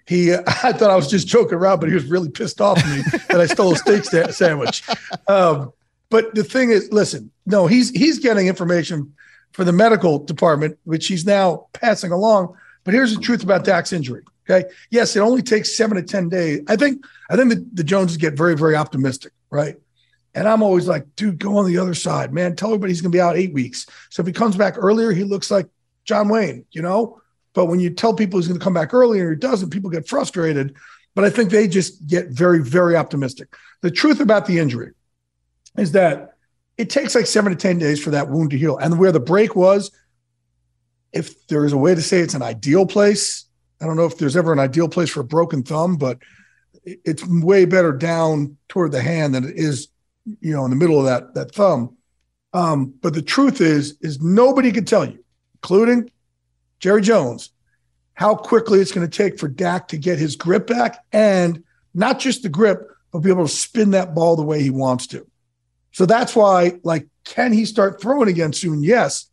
he, 0.07 0.33
I 0.35 0.73
thought 0.73 0.91
I 0.91 0.97
was 0.97 1.07
just 1.07 1.27
joking 1.29 1.59
around, 1.59 1.81
but 1.81 1.91
he 1.91 1.95
was 1.95 2.07
really 2.07 2.31
pissed 2.31 2.63
off 2.63 2.79
at 2.79 2.97
me 2.97 3.03
that 3.29 3.43
I 3.43 3.45
stole 3.45 3.75
a 3.75 3.77
steak 3.77 4.05
sandwich. 4.33 4.83
Um, 5.27 5.71
but 6.09 6.35
the 6.35 6.45
thing 6.45 6.71
is, 6.71 6.91
listen, 6.91 7.31
no, 7.45 7.67
he's 7.67 7.91
he's 7.91 8.19
getting 8.19 8.47
information 8.47 9.13
for 9.53 9.65
the 9.65 9.73
medical 9.73 10.19
department, 10.19 10.79
which 10.85 11.07
he's 11.09 11.27
now 11.27 11.67
passing 11.75 12.11
along. 12.11 12.57
But 12.85 12.95
here's 12.95 13.15
the 13.15 13.21
truth 13.21 13.43
about 13.43 13.65
Dak's 13.65 13.93
injury. 13.93 14.23
Okay. 14.49 14.69
Yes, 14.91 15.15
it 15.15 15.21
only 15.21 15.43
takes 15.43 15.77
seven 15.77 15.97
to 15.97 16.03
10 16.03 16.31
days. 16.31 16.63
I 16.69 16.77
think, 16.77 17.05
I 17.29 17.37
think 17.37 17.51
the, 17.51 17.67
the 17.75 17.85
Joneses 17.85 18.17
get 18.17 18.35
very, 18.35 18.57
very 18.57 18.77
optimistic, 18.77 19.33
right? 19.51 19.77
And 20.35 20.49
I'm 20.49 20.63
always 20.63 20.89
like, 20.89 21.05
dude, 21.17 21.39
go 21.39 21.59
on 21.59 21.67
the 21.67 21.79
other 21.79 21.95
side, 21.95 22.33
man. 22.33 22.57
Tell 22.57 22.71
everybody 22.71 22.93
he's 22.93 23.03
going 23.03 23.13
to 23.13 23.17
be 23.17 23.21
out 23.21 23.37
eight 23.37 23.53
weeks. 23.53 23.87
So 24.09 24.23
if 24.23 24.27
he 24.27 24.33
comes 24.33 24.57
back 24.57 24.75
earlier, 24.79 25.13
he 25.13 25.25
looks 25.25 25.51
like 25.51 25.69
John 26.05 26.29
Wayne, 26.29 26.65
you 26.71 26.81
know? 26.81 27.21
But 27.59 27.67
when 27.67 27.81
you 27.81 27.91
tell 27.91 28.15
people 28.15 28.39
he's 28.39 28.47
going 28.47 28.61
to 28.61 28.63
come 28.63 28.73
back 28.73 28.95
earlier, 28.95 29.31
he 29.31 29.37
doesn't, 29.37 29.71
people 29.71 29.91
get 29.91 30.07
frustrated. 30.07 30.77
But 31.17 31.25
I 31.25 31.31
think 31.31 31.51
they 31.51 31.67
just 31.67 32.07
get 32.07 32.29
very, 32.29 32.63
very 32.63 32.95
optimistic. 32.95 33.49
The 33.81 33.91
truth 33.91 34.21
about 34.21 34.47
the 34.47 34.61
injury 34.61 34.93
is 35.77 35.91
that 35.91 36.35
it 36.77 36.89
takes 36.89 37.17
like 37.17 37.27
seven 37.27 37.51
to 37.51 37.59
10 37.59 37.79
days 37.79 38.01
for 38.01 38.11
that 38.11 38.29
wound 38.29 38.51
to 38.51 38.59
heal. 38.59 38.79
And 38.79 38.97
where 38.97 39.11
the 39.11 39.19
break 39.19 39.57
was, 39.57 39.91
if 41.13 41.49
there 41.49 41.65
is 41.65 41.73
a 41.73 41.77
way 41.77 41.97
to 41.97 42.01
say 42.01 42.21
it's 42.21 42.35
an 42.35 42.43
ideal 42.43 42.87
place, 42.87 43.47
I 43.83 43.87
don't 43.87 43.97
know 43.97 44.07
if 44.07 44.19
there's 44.19 44.37
ever 44.37 44.53
an 44.53 44.61
ideal 44.61 44.89
place 44.89 45.11
for 45.11 45.19
a 45.19 45.25
broken 45.25 45.65
thumb, 45.65 45.97
but 45.97 46.19
it's 46.85 47.27
way 47.27 47.65
better 47.65 47.91
down 47.91 48.57
toward 48.69 48.93
the 48.93 49.03
hand 49.03 49.35
than 49.35 49.43
it 49.43 49.57
is, 49.57 49.89
you 50.41 50.53
know, 50.53 50.65
in 50.65 50.71
the 50.71 50.77
middle 50.77 51.01
of 51.01 51.07
that 51.07 51.35
that 51.35 51.53
thumb. 51.57 51.97
Um, 52.53 52.95
but 53.03 53.15
the 53.15 53.23
truth 53.23 53.61
is, 53.61 53.99
is 54.01 54.23
nobody 54.23 54.71
can 54.71 54.85
tell 54.85 55.05
you, 55.05 55.25
including 55.57 56.09
Jerry 56.81 57.03
Jones, 57.03 57.51
how 58.15 58.35
quickly 58.35 58.81
it's 58.81 58.93
going 58.93 59.09
to 59.09 59.17
take 59.17 59.39
for 59.39 59.49
Dak 59.49 59.89
to 59.89 59.99
get 59.99 60.19
his 60.19 60.37
grip 60.37 60.67
back 60.67 61.05
and 61.13 61.63
not 61.95 62.19
just 62.19 62.43
the 62.43 62.49
grip, 62.49 62.91
but 63.13 63.21
be 63.21 63.31
able 63.31 63.47
to 63.47 63.53
spin 63.53 63.91
that 63.93 64.15
ball 64.15 64.37
the 64.37 64.43
way 64.43 64.63
he 64.63 64.71
wants 64.71 65.07
to. 65.09 65.27
So 65.93 66.07
that's 66.07 66.37
why, 66.37 66.79
like, 66.85 67.07
can 67.25 67.53
he 67.53 67.65
start 67.65 68.01
throwing 68.01 68.29
again 68.29 68.53
soon? 68.53 68.83
Yes. 68.83 69.31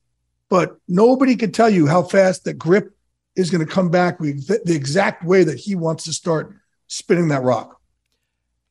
But 0.50 0.78
nobody 0.88 1.36
can 1.36 1.52
tell 1.52 1.70
you 1.70 1.88
how 1.88 2.04
fast 2.04 2.46
that 2.46 2.54
grip 2.56 2.96
is 3.36 3.50
going 3.50 3.66
to 3.66 3.72
come 3.72 3.90
back 3.90 4.20
with 4.20 4.48
the 4.48 4.76
exact 4.76 5.24
way 5.24 5.44
that 5.44 5.58
he 5.58 5.76
wants 5.76 6.06
to 6.06 6.14
start 6.14 6.56
spinning 6.88 7.28
that 7.30 7.44
rock. 7.44 7.80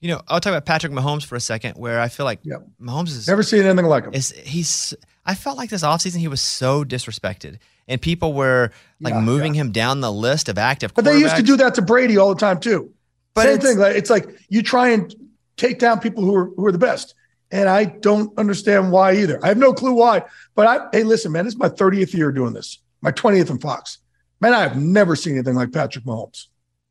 You 0.01 0.11
know, 0.11 0.23
I'll 0.29 0.41
talk 0.41 0.51
about 0.51 0.67
Patrick 0.67 0.93
Mahomes 0.93 1.25
for 1.25 1.35
a 1.35 1.41
second, 1.41 1.77
where 1.77 1.99
I 2.01 2.09
feel 2.09 2.25
like 2.25 2.43
Mahomes 2.81 3.09
is 3.09 3.27
Never 3.27 3.43
seen 3.43 3.65
anything 3.65 3.87
like 3.87 4.05
him. 4.05 4.15
Is 4.15 4.33
he's? 4.33 4.95
I 5.25 5.35
felt 5.35 5.57
like 5.57 5.71
this 5.71 5.83
offseason 5.83 6.19
he 6.19 6.29
was 6.29 6.43
so 6.43 6.85
disrespected, 6.85 7.59
and 7.89 8.01
people 8.01 8.33
were 8.33 8.71
like 9.01 9.15
Yeah, 9.15 9.21
moving 9.21 9.55
him 9.55 9.73
down 9.73 10.01
the 10.01 10.13
list 10.13 10.49
of 10.49 10.59
active. 10.59 10.95
But 10.95 11.05
they 11.05 11.19
used 11.19 11.37
to 11.37 11.43
do 11.43 11.57
that 11.59 11.75
to 11.77 11.83
Brady 11.83 12.17
all 12.17 12.35
the 12.35 12.41
time 12.41 12.61
too. 12.61 12.93
But 13.35 13.43
Same 13.43 13.55
it's- 13.55 13.69
thing. 13.69 13.79
Like, 13.79 13.97
it's 13.97 14.11
like 14.11 14.29
you 14.49 14.63
try 14.63 14.91
and 14.91 15.15
take 15.57 15.79
down 15.79 16.01
people 16.01 16.25
who 16.25 16.35
are 16.35 16.47
who 16.57 16.67
are 16.67 16.73
the 16.73 16.79
best, 16.79 17.15
and 17.51 17.69
I 17.69 17.85
don't 17.85 18.37
understand 18.39 18.91
why 18.93 19.15
either. 19.17 19.39
I 19.43 19.49
have 19.49 19.59
no 19.59 19.73
clue 19.73 19.93
why. 19.95 20.23
But 20.55 20.67
I 20.67 20.87
hey, 20.93 21.03
listen, 21.03 21.33
man, 21.33 21.45
this 21.45 21.55
is 21.55 21.61
my 21.61 21.69
30th 21.69 22.15
year 22.15 22.33
doing 22.33 22.53
this, 22.53 22.79
my 23.03 23.11
20th 23.13 23.51
in 23.51 23.59
Fox. 23.59 23.99
Man, 24.41 24.53
I 24.53 24.61
have 24.61 24.77
never 24.77 25.17
seen 25.17 25.35
anything 25.35 25.55
like 25.55 25.73
Patrick 25.73 26.05
Mahomes. 26.05 26.47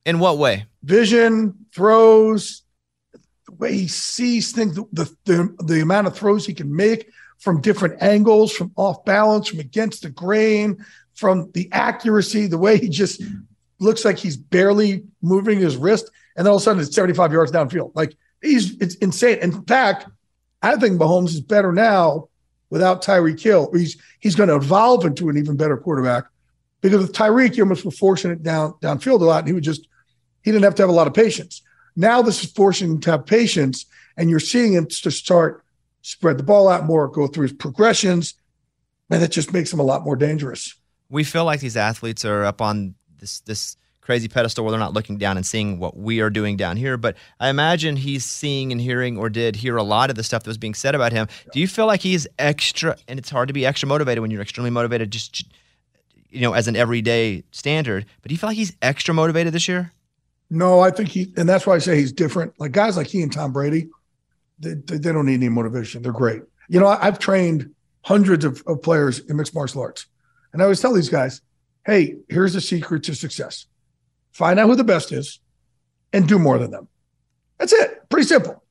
In 0.06 0.20
what 0.20 0.38
way? 0.38 0.66
Vision, 0.84 1.54
throws, 1.74 2.64
the 3.46 3.54
way 3.54 3.74
he 3.74 3.88
sees 3.88 4.52
things, 4.52 4.76
the, 4.76 5.10
the, 5.26 5.56
the 5.64 5.82
amount 5.82 6.08
of 6.08 6.16
throws 6.18 6.46
he 6.46 6.54
can 6.54 6.76
make 6.76 7.10
from 7.44 7.60
different 7.60 8.02
angles, 8.02 8.54
from 8.54 8.72
off 8.78 9.04
balance, 9.04 9.50
from 9.50 9.60
against 9.60 10.04
the 10.04 10.10
grain, 10.10 10.84
from 11.14 11.52
the 11.52 11.70
accuracy, 11.74 12.48
the 12.48 12.58
way 12.58 12.78
he 12.78 12.88
just 12.88 13.22
looks 13.80 14.06
like 14.06 14.18
he's 14.18 14.38
barely 14.38 15.04
moving 15.22 15.60
his 15.60 15.76
wrist. 15.76 16.10
And 16.38 16.46
then 16.46 16.52
all 16.52 16.56
of 16.56 16.62
a 16.62 16.64
sudden 16.64 16.82
it's 16.82 16.96
75 16.96 17.34
yards 17.34 17.52
downfield. 17.52 17.92
Like 17.96 18.16
he's, 18.42 18.78
it's 18.78 18.96
insane. 18.96 19.40
In 19.40 19.62
fact, 19.66 20.08
I 20.62 20.78
think 20.78 20.98
Mahomes 21.00 21.30
is 21.30 21.42
better 21.42 21.74
now 21.74 22.30
without 22.70 23.04
Tyreek 23.04 23.42
Hill. 23.42 23.70
He's, 23.74 23.98
he's 24.22 24.36
going 24.36 24.48
to 24.48 24.56
evolve 24.56 25.04
into 25.04 25.28
an 25.28 25.38
even 25.38 25.58
better 25.58 25.76
quarterback 25.76 26.24
because 26.80 27.02
with 27.02 27.14
Tyreek, 27.14 27.58
you 27.58 27.64
almost 27.64 27.84
were 27.84 27.92
forcing 27.92 28.32
it 28.32 28.42
down 28.42 28.74
downfield 28.82 29.20
a 29.20 29.26
lot. 29.26 29.40
And 29.40 29.48
he 29.48 29.54
would 29.54 29.66
just, 29.66 29.86
he 30.44 30.52
didn't 30.52 30.64
have 30.64 30.76
to 30.76 30.84
have 30.84 30.90
a 30.90 30.94
lot 30.94 31.08
of 31.08 31.14
patience. 31.14 31.62
Now 31.98 32.22
this 32.22 32.42
is 32.42 32.52
forcing 32.54 32.92
him 32.92 33.00
to 33.02 33.12
have 33.12 33.26
patience, 33.26 33.86
and 34.16 34.30
you're 34.30 34.40
seeing 34.40 34.72
him 34.72 34.88
to 34.88 35.12
start 35.12 35.64
spread 36.04 36.38
the 36.38 36.44
ball 36.44 36.68
out 36.68 36.86
more, 36.86 37.08
go 37.08 37.26
through 37.26 37.44
his 37.44 37.54
progressions, 37.54 38.36
and 39.10 39.24
it 39.24 39.32
just 39.32 39.52
makes 39.52 39.74
him 39.74 39.80
a 39.80 39.84
lot 39.84 40.04
more 40.04 40.16
dangerous. 40.16 40.76
We 41.10 41.24
feel 41.24 41.46
like 41.46 41.60
these 41.60 41.78
athletes 41.78 42.24
are 42.24 42.44
up 42.46 42.62
on 42.62 42.94
this 43.20 43.40
this 43.42 43.78
crazy 44.02 44.28
pedestal 44.28 44.66
where 44.66 44.72
they're 44.72 44.80
not 44.80 44.94
looking 44.94 45.18
down 45.18 45.38
and 45.38 45.46
seeing 45.46 45.80
what 45.80 45.96
we 45.96 46.20
are 46.20 46.30
doing 46.30 46.58
down 46.58 46.76
here. 46.76 46.98
But 46.98 47.16
I 47.40 47.48
imagine 47.48 47.96
he's 47.96 48.26
seeing 48.26 48.74
and 48.74 48.82
hearing 48.82 49.18
or 49.18 49.30
did 49.30 49.56
hear 49.56 49.78
a 49.78 49.84
lot 49.84 50.10
of 50.10 50.18
the 50.18 50.24
stuff 50.24 50.44
that 50.44 50.50
was 50.50 50.58
being 50.58 50.74
said 50.74 50.94
about 50.94 51.14
him. 51.14 51.28
Do 51.54 51.62
you 51.62 51.70
feel 51.70 51.86
like 51.86 52.02
he's 52.02 52.28
extra? 52.38 52.98
And 53.08 53.18
it's 53.18 53.30
hard 53.30 53.48
to 53.48 53.54
be 53.54 53.66
extra 53.66 53.88
motivated 53.88 54.22
when 54.22 54.30
you're 54.30 54.42
extremely 54.42 54.72
motivated, 54.72 55.10
just 55.10 55.46
you 56.30 56.42
know, 56.42 56.54
as 56.54 56.68
an 56.68 56.76
everyday 56.76 57.44
standard. 57.52 58.06
But 58.22 58.30
do 58.30 58.34
you 58.34 58.40
feel 58.40 58.50
like 58.50 58.58
he's 58.58 58.76
extra 58.82 59.14
motivated 59.14 59.54
this 59.54 59.70
year? 59.70 59.92
No, 60.50 60.82
I 60.82 60.92
think 60.92 61.10
he, 61.10 61.34
and 61.38 61.48
that's 61.48 61.66
why 61.66 61.76
I 61.76 61.80
say 61.80 61.96
he's 61.96 62.12
different. 62.12 62.54
Like 62.60 62.74
guys 62.74 62.98
like 62.98 63.08
he 63.08 63.22
and 63.22 63.32
Tom 63.32 63.54
Brady, 63.54 63.90
they, 64.60 64.74
they, 64.74 65.12
don't 65.12 65.26
need 65.26 65.36
any 65.36 65.50
motivation. 65.50 66.02
They're 66.02 66.12
great. 66.12 66.42
You 66.70 66.80
know, 66.80 66.88
I've 66.88 67.20
trained 67.20 67.74
hundreds 68.02 68.46
of, 68.46 68.64
of 68.68 68.82
players 68.82 69.20
in 69.20 69.38
mixed 69.38 69.56
martial 69.56 69.82
arts. 69.82 70.06
And 70.52 70.62
I 70.62 70.66
always 70.66 70.80
tell 70.80 70.94
these 70.94 71.10
guys, 71.10 71.42
hey, 71.86 72.18
here's 72.30 72.54
the 72.54 72.62
secret 72.62 73.04
to 73.04 73.16
success 73.16 73.68
find 74.32 74.60
out 74.60 74.68
who 74.68 74.76
the 74.76 74.84
best 74.84 75.12
is 75.12 75.40
and 76.12 76.28
do 76.28 76.40
more 76.40 76.58
than 76.58 76.72
them. 76.72 76.88
That's 77.60 77.72
it. 77.72 78.10
Pretty 78.10 78.28
simple. 78.28 78.64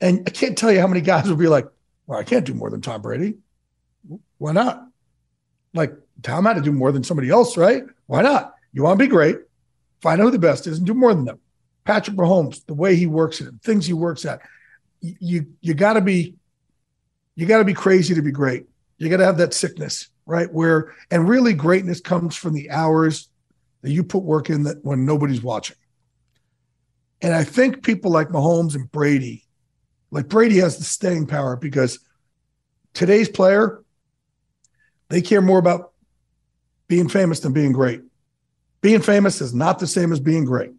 And 0.00 0.22
I 0.26 0.30
can't 0.30 0.56
tell 0.56 0.72
you 0.72 0.80
how 0.80 0.86
many 0.86 1.02
guys 1.02 1.28
will 1.28 1.36
be 1.36 1.46
like, 1.46 1.66
well, 2.06 2.18
I 2.18 2.24
can't 2.24 2.44
do 2.44 2.54
more 2.54 2.70
than 2.70 2.80
Tom 2.80 3.02
Brady. 3.02 3.34
Why 4.38 4.52
not? 4.52 4.86
Like, 5.74 5.94
Tom 6.22 6.44
had 6.44 6.54
to 6.54 6.62
do 6.62 6.72
more 6.72 6.90
than 6.90 7.04
somebody 7.04 7.30
else, 7.30 7.56
right? 7.56 7.84
Why 8.06 8.22
not? 8.22 8.54
You 8.72 8.82
want 8.82 8.98
to 8.98 9.04
be 9.04 9.08
great, 9.08 9.36
find 10.00 10.20
out 10.20 10.24
who 10.24 10.30
the 10.30 10.38
best 10.38 10.66
is 10.66 10.78
and 10.78 10.86
do 10.86 10.94
more 10.94 11.14
than 11.14 11.24
them. 11.24 11.38
Patrick 11.84 12.16
Mahomes, 12.16 12.64
the 12.66 12.74
way 12.74 12.96
he 12.96 13.06
works 13.06 13.40
it, 13.40 13.54
things 13.62 13.86
he 13.86 13.92
works 13.92 14.24
at, 14.24 14.40
you 15.20 15.46
you 15.60 15.74
got 15.74 15.94
to 15.94 16.00
be 16.00 16.36
you 17.34 17.46
got 17.46 17.58
to 17.58 17.64
be 17.64 17.74
crazy 17.74 18.14
to 18.14 18.22
be 18.22 18.30
great. 18.30 18.66
You 18.98 19.08
got 19.08 19.18
to 19.18 19.24
have 19.24 19.38
that 19.38 19.54
sickness, 19.54 20.08
right? 20.24 20.50
Where 20.52 20.94
and 21.10 21.28
really 21.28 21.52
greatness 21.52 22.00
comes 22.00 22.36
from 22.36 22.54
the 22.54 22.70
hours 22.70 23.28
that 23.82 23.90
you 23.90 24.02
put 24.02 24.22
work 24.22 24.48
in 24.50 24.62
that 24.64 24.84
when 24.84 25.04
nobody's 25.04 25.42
watching. 25.42 25.76
And 27.20 27.34
I 27.34 27.44
think 27.44 27.84
people 27.84 28.10
like 28.10 28.28
Mahomes 28.28 28.74
and 28.74 28.90
Brady, 28.90 29.44
like 30.10 30.28
Brady 30.28 30.58
has 30.58 30.78
the 30.78 30.84
staying 30.84 31.26
power 31.26 31.56
because 31.56 31.98
today's 32.92 33.28
player, 33.28 33.82
they 35.08 35.20
care 35.20 35.42
more 35.42 35.58
about 35.58 35.92
being 36.88 37.08
famous 37.08 37.40
than 37.40 37.52
being 37.52 37.72
great. 37.72 38.02
Being 38.80 39.00
famous 39.00 39.40
is 39.40 39.54
not 39.54 39.78
the 39.78 39.86
same 39.86 40.12
as 40.12 40.20
being 40.20 40.44
great. 40.44 40.72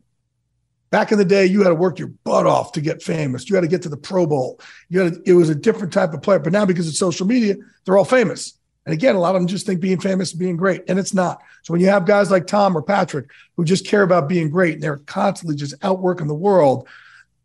Back 0.96 1.12
in 1.12 1.18
the 1.18 1.26
day, 1.26 1.46
you 1.46 1.62
had 1.62 1.68
to 1.68 1.76
work 1.76 2.00
your 2.00 2.08
butt 2.08 2.48
off 2.48 2.72
to 2.72 2.80
get 2.80 3.04
famous. 3.04 3.50
You 3.50 3.56
had 3.58 3.64
to 3.64 3.68
get 3.68 3.82
to 3.82 3.89
the 3.89 3.98
Pro 3.98 4.26
Bowl. 4.26 4.62
You 4.88 5.02
had 5.02 5.14
to, 5.16 5.22
it 5.26 5.34
was 5.34 5.50
a 5.50 5.56
different 5.56 5.91
type 5.91 6.14
of 6.14 6.22
player. 6.22 6.39
But 6.39 6.54
now, 6.54 6.66
because 6.66 6.88
of 6.88 6.96
social 6.96 7.28
media, 7.28 7.58
they're 7.84 7.98
all 7.98 8.06
famous. 8.06 8.58
And 8.86 8.93
again, 8.93 9.14
a 9.16 9.20
lot 9.20 9.36
of 9.36 9.41
them 9.41 9.48
just 9.50 9.66
think 9.66 9.82
being 9.82 10.00
famous 10.00 10.30
is 10.30 10.39
being 10.39 10.56
great, 10.56 10.84
and 10.88 10.98
it's 10.98 11.14
not. 11.14 11.41
So 11.64 11.74
when 11.74 11.82
you 11.82 11.89
have 11.89 12.06
guys 12.06 12.32
like 12.32 12.48
Tom 12.48 12.78
or 12.78 12.82
Patrick 12.82 13.30
who 13.58 13.66
just 13.66 13.86
care 13.86 14.04
about 14.04 14.30
being 14.30 14.50
great 14.50 14.76
and 14.76 14.84
they're 14.84 15.00
constantly 15.00 15.58
just 15.58 15.74
outworking 15.84 16.28
the 16.28 16.34
world, 16.34 16.88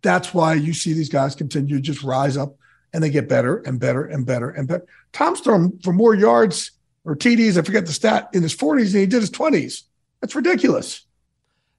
that's 0.00 0.32
why 0.32 0.54
you 0.54 0.72
see 0.72 0.92
these 0.92 1.08
guys 1.08 1.34
continue 1.34 1.74
to 1.74 1.82
just 1.82 2.04
rise 2.04 2.36
up 2.36 2.54
and 2.92 3.02
they 3.02 3.10
get 3.10 3.28
better 3.28 3.56
and 3.66 3.80
better 3.80 4.04
and 4.04 4.26
better 4.26 4.50
and 4.50 4.68
better. 4.68 4.86
Tom's 5.12 5.40
thrown 5.40 5.76
for 5.80 5.92
more 5.92 6.14
yards 6.14 6.70
or 7.04 7.16
TDs, 7.16 7.58
I 7.58 7.62
forget 7.62 7.84
the 7.84 7.92
stat, 7.92 8.28
in 8.32 8.44
his 8.44 8.54
40s 8.54 8.92
than 8.92 9.00
he 9.00 9.06
did 9.08 9.22
his 9.22 9.30
20s. 9.32 9.82
That's 10.20 10.36
ridiculous. 10.36 11.04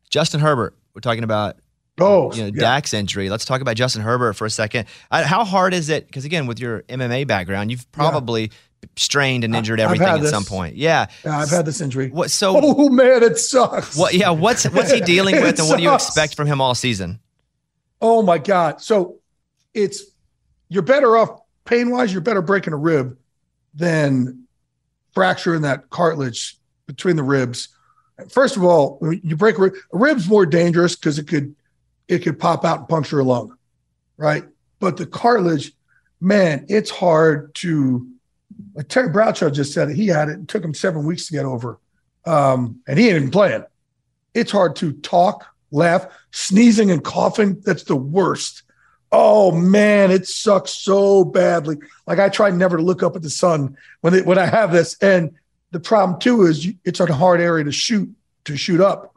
Justin 0.10 0.42
Herbert, 0.42 0.76
we're 0.94 1.00
talking 1.00 1.24
about 1.24 1.61
Oh, 2.00 2.34
you 2.34 2.44
know, 2.44 2.52
yeah. 2.54 2.62
Dak's 2.62 2.94
injury. 2.94 3.30
Let's 3.30 3.46
talk 3.46 3.62
about 3.62 3.76
Justin 3.76 4.02
Herbert 4.02 4.34
for 4.34 4.46
a 4.46 4.50
second. 4.50 4.88
How 5.12 5.44
hard 5.44 5.74
is 5.74 5.90
it? 5.90 6.08
Because 6.08 6.26
again, 6.26 6.48
with 6.48 6.60
your 6.60 6.82
MMA 6.84 7.28
background, 7.28 7.70
you've 7.70 7.92
probably 7.92 8.52
strained 8.96 9.44
and 9.44 9.56
injured 9.56 9.80
everything 9.80 10.08
at 10.08 10.22
this. 10.22 10.32
some 10.32 10.44
point. 10.46 10.76
Yeah. 10.76 11.08
Yeah, 11.24 11.40
I've 11.40 11.50
had 11.50 11.66
this 11.66 11.82
injury. 11.82 12.10
What? 12.10 12.32
So, 12.32 12.60
Oh 12.64 12.90
man, 12.90 13.22
it 13.24 13.38
sucks. 13.38 13.96
what? 13.96 14.14
Yeah. 14.14 14.32
What's 14.32 14.64
what's 14.70 14.92
he 14.92 15.02
dealing 15.02 15.42
with, 15.42 15.60
and 15.60 15.68
what 15.68 15.78
do 15.78 15.84
you 15.84 15.94
expect 15.94 16.36
from 16.36 16.48
him 16.48 16.62
all 16.62 16.74
season? 16.74 17.20
Oh 18.02 18.22
my 18.24 18.38
God. 18.40 18.82
So 18.82 19.18
it's 19.74 20.04
you're 20.70 20.82
better 20.82 21.18
off 21.18 21.42
pain 21.66 21.92
wise, 21.92 22.12
you're 22.12 22.22
better 22.22 22.42
breaking 22.42 22.74
a 22.74 22.78
rib 22.78 23.18
than 23.76 24.46
fracturing 25.14 25.62
that 25.62 25.90
cartilage 25.90 26.58
between 26.88 27.16
the 27.18 27.24
ribs. 27.24 27.70
First 28.30 28.56
of 28.56 28.64
all, 28.64 29.00
you 29.24 29.36
break 29.36 29.58
a 29.58 29.62
rib, 29.62 29.74
a 29.94 29.98
rib's 29.98 30.28
more 30.28 30.46
dangerous 30.46 30.96
because 30.96 31.20
it 31.20 31.28
could 31.28 31.56
it 32.08 32.20
could 32.20 32.40
pop 32.40 32.66
out 32.66 32.80
and 32.80 32.90
puncture 32.90 33.20
a 33.20 33.24
lung, 33.24 33.56
right? 34.18 34.44
But 34.80 34.98
the 34.98 35.06
cartilage, 35.06 35.72
man, 36.20 36.66
it's 36.70 36.90
hard 36.90 37.54
to. 37.56 38.08
Like 38.76 38.90
Terry 38.90 39.10
Bradshaw 39.10 39.50
just 39.50 39.74
said 39.74 39.90
it. 39.90 39.96
He 39.96 40.08
had 40.08 40.30
it. 40.30 40.40
It 40.40 40.48
took 40.48 40.64
him 40.64 40.74
seven 40.74 41.06
weeks 41.06 41.28
to 41.28 41.34
get 41.34 41.46
over, 41.46 41.80
um, 42.26 42.82
and 42.88 43.00
he 43.00 43.08
ain't 43.08 43.16
even 43.18 43.32
playing. 43.32 43.64
It's 44.34 44.52
hard 44.52 44.76
to 44.78 44.94
talk, 44.94 45.46
laugh, 45.72 46.06
sneezing 46.32 46.92
and 46.92 47.04
coughing. 47.04 47.62
That's 47.66 47.84
the 47.84 47.96
worst. 47.96 48.64
Oh 49.12 49.52
man, 49.52 50.10
it 50.10 50.28
sucks 50.28 50.72
so 50.72 51.26
badly. 51.26 51.78
Like 52.08 52.20
I 52.20 52.30
try 52.30 52.50
never 52.50 52.78
to 52.78 52.84
look 52.84 53.04
up 53.04 53.16
at 53.16 53.22
the 53.22 53.30
sun 53.30 53.76
when 54.02 54.14
it, 54.14 54.26
when 54.26 54.38
I 54.38 54.46
have 54.46 54.72
this, 54.72 54.96
and 55.02 55.32
the 55.72 55.80
problem 55.80 56.20
too 56.20 56.44
is 56.44 56.68
it's 56.86 57.00
a 57.00 57.14
hard 57.14 57.42
area 57.42 57.66
to 57.66 57.72
shoot 57.72 58.10
to 58.46 58.56
shoot 58.56 58.80
up, 58.80 59.14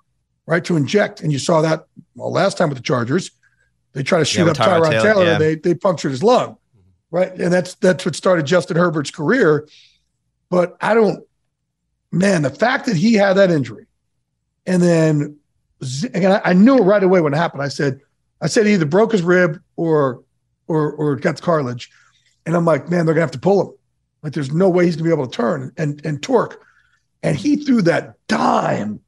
right? 0.46 0.64
To 0.64 0.76
inject, 0.76 1.20
and 1.20 1.32
you 1.32 1.38
saw 1.38 1.60
that 1.62 1.86
well 2.14 2.30
last 2.30 2.58
time 2.58 2.68
with 2.68 2.78
the 2.78 2.84
Chargers. 2.84 3.30
They 3.92 4.02
try 4.02 4.18
to 4.18 4.24
shoot 4.24 4.44
with 4.44 4.60
up 4.60 4.66
Tyrod 4.66 4.90
Taylor, 4.90 5.02
Taylor, 5.02 5.24
yeah. 5.24 5.32
and 5.32 5.40
they 5.40 5.54
they 5.54 5.74
punctured 5.74 6.10
his 6.10 6.22
lung, 6.22 6.56
right? 7.10 7.32
And 7.32 7.52
that's 7.52 7.74
that's 7.74 8.04
what 8.04 8.16
started 8.16 8.46
Justin 8.46 8.76
Herbert's 8.76 9.10
career. 9.10 9.68
But 10.50 10.76
I 10.80 10.94
don't, 10.94 11.24
man, 12.10 12.42
the 12.42 12.50
fact 12.50 12.86
that 12.86 12.96
he 12.96 13.14
had 13.14 13.34
that 13.34 13.50
injury, 13.50 13.86
and 14.66 14.82
then 14.82 15.38
and 16.12 16.26
I, 16.26 16.40
I 16.44 16.52
knew 16.52 16.78
it 16.78 16.82
right 16.82 17.02
away 17.02 17.20
when 17.20 17.34
it 17.34 17.36
happened. 17.36 17.62
I 17.62 17.68
said, 17.68 18.00
I 18.40 18.46
said 18.46 18.66
he 18.66 18.74
either 18.74 18.86
broke 18.86 19.12
his 19.12 19.22
rib 19.22 19.60
or 19.76 20.22
or 20.66 20.92
or 20.92 21.16
got 21.16 21.36
the 21.36 21.42
cartilage, 21.42 21.90
and 22.46 22.56
I'm 22.56 22.64
like, 22.64 22.88
man, 22.88 23.06
they're 23.06 23.14
gonna 23.14 23.22
have 23.22 23.30
to 23.32 23.38
pull 23.38 23.60
him. 23.60 23.74
Like, 24.22 24.32
there's 24.32 24.52
no 24.52 24.68
way 24.68 24.86
he's 24.86 24.96
gonna 24.96 25.08
be 25.08 25.12
able 25.12 25.26
to 25.26 25.36
turn 25.36 25.72
and 25.76 26.04
and 26.04 26.22
torque. 26.22 26.62
And 27.22 27.36
he 27.36 27.56
threw 27.56 27.82
that 27.82 28.16
dime 28.28 29.00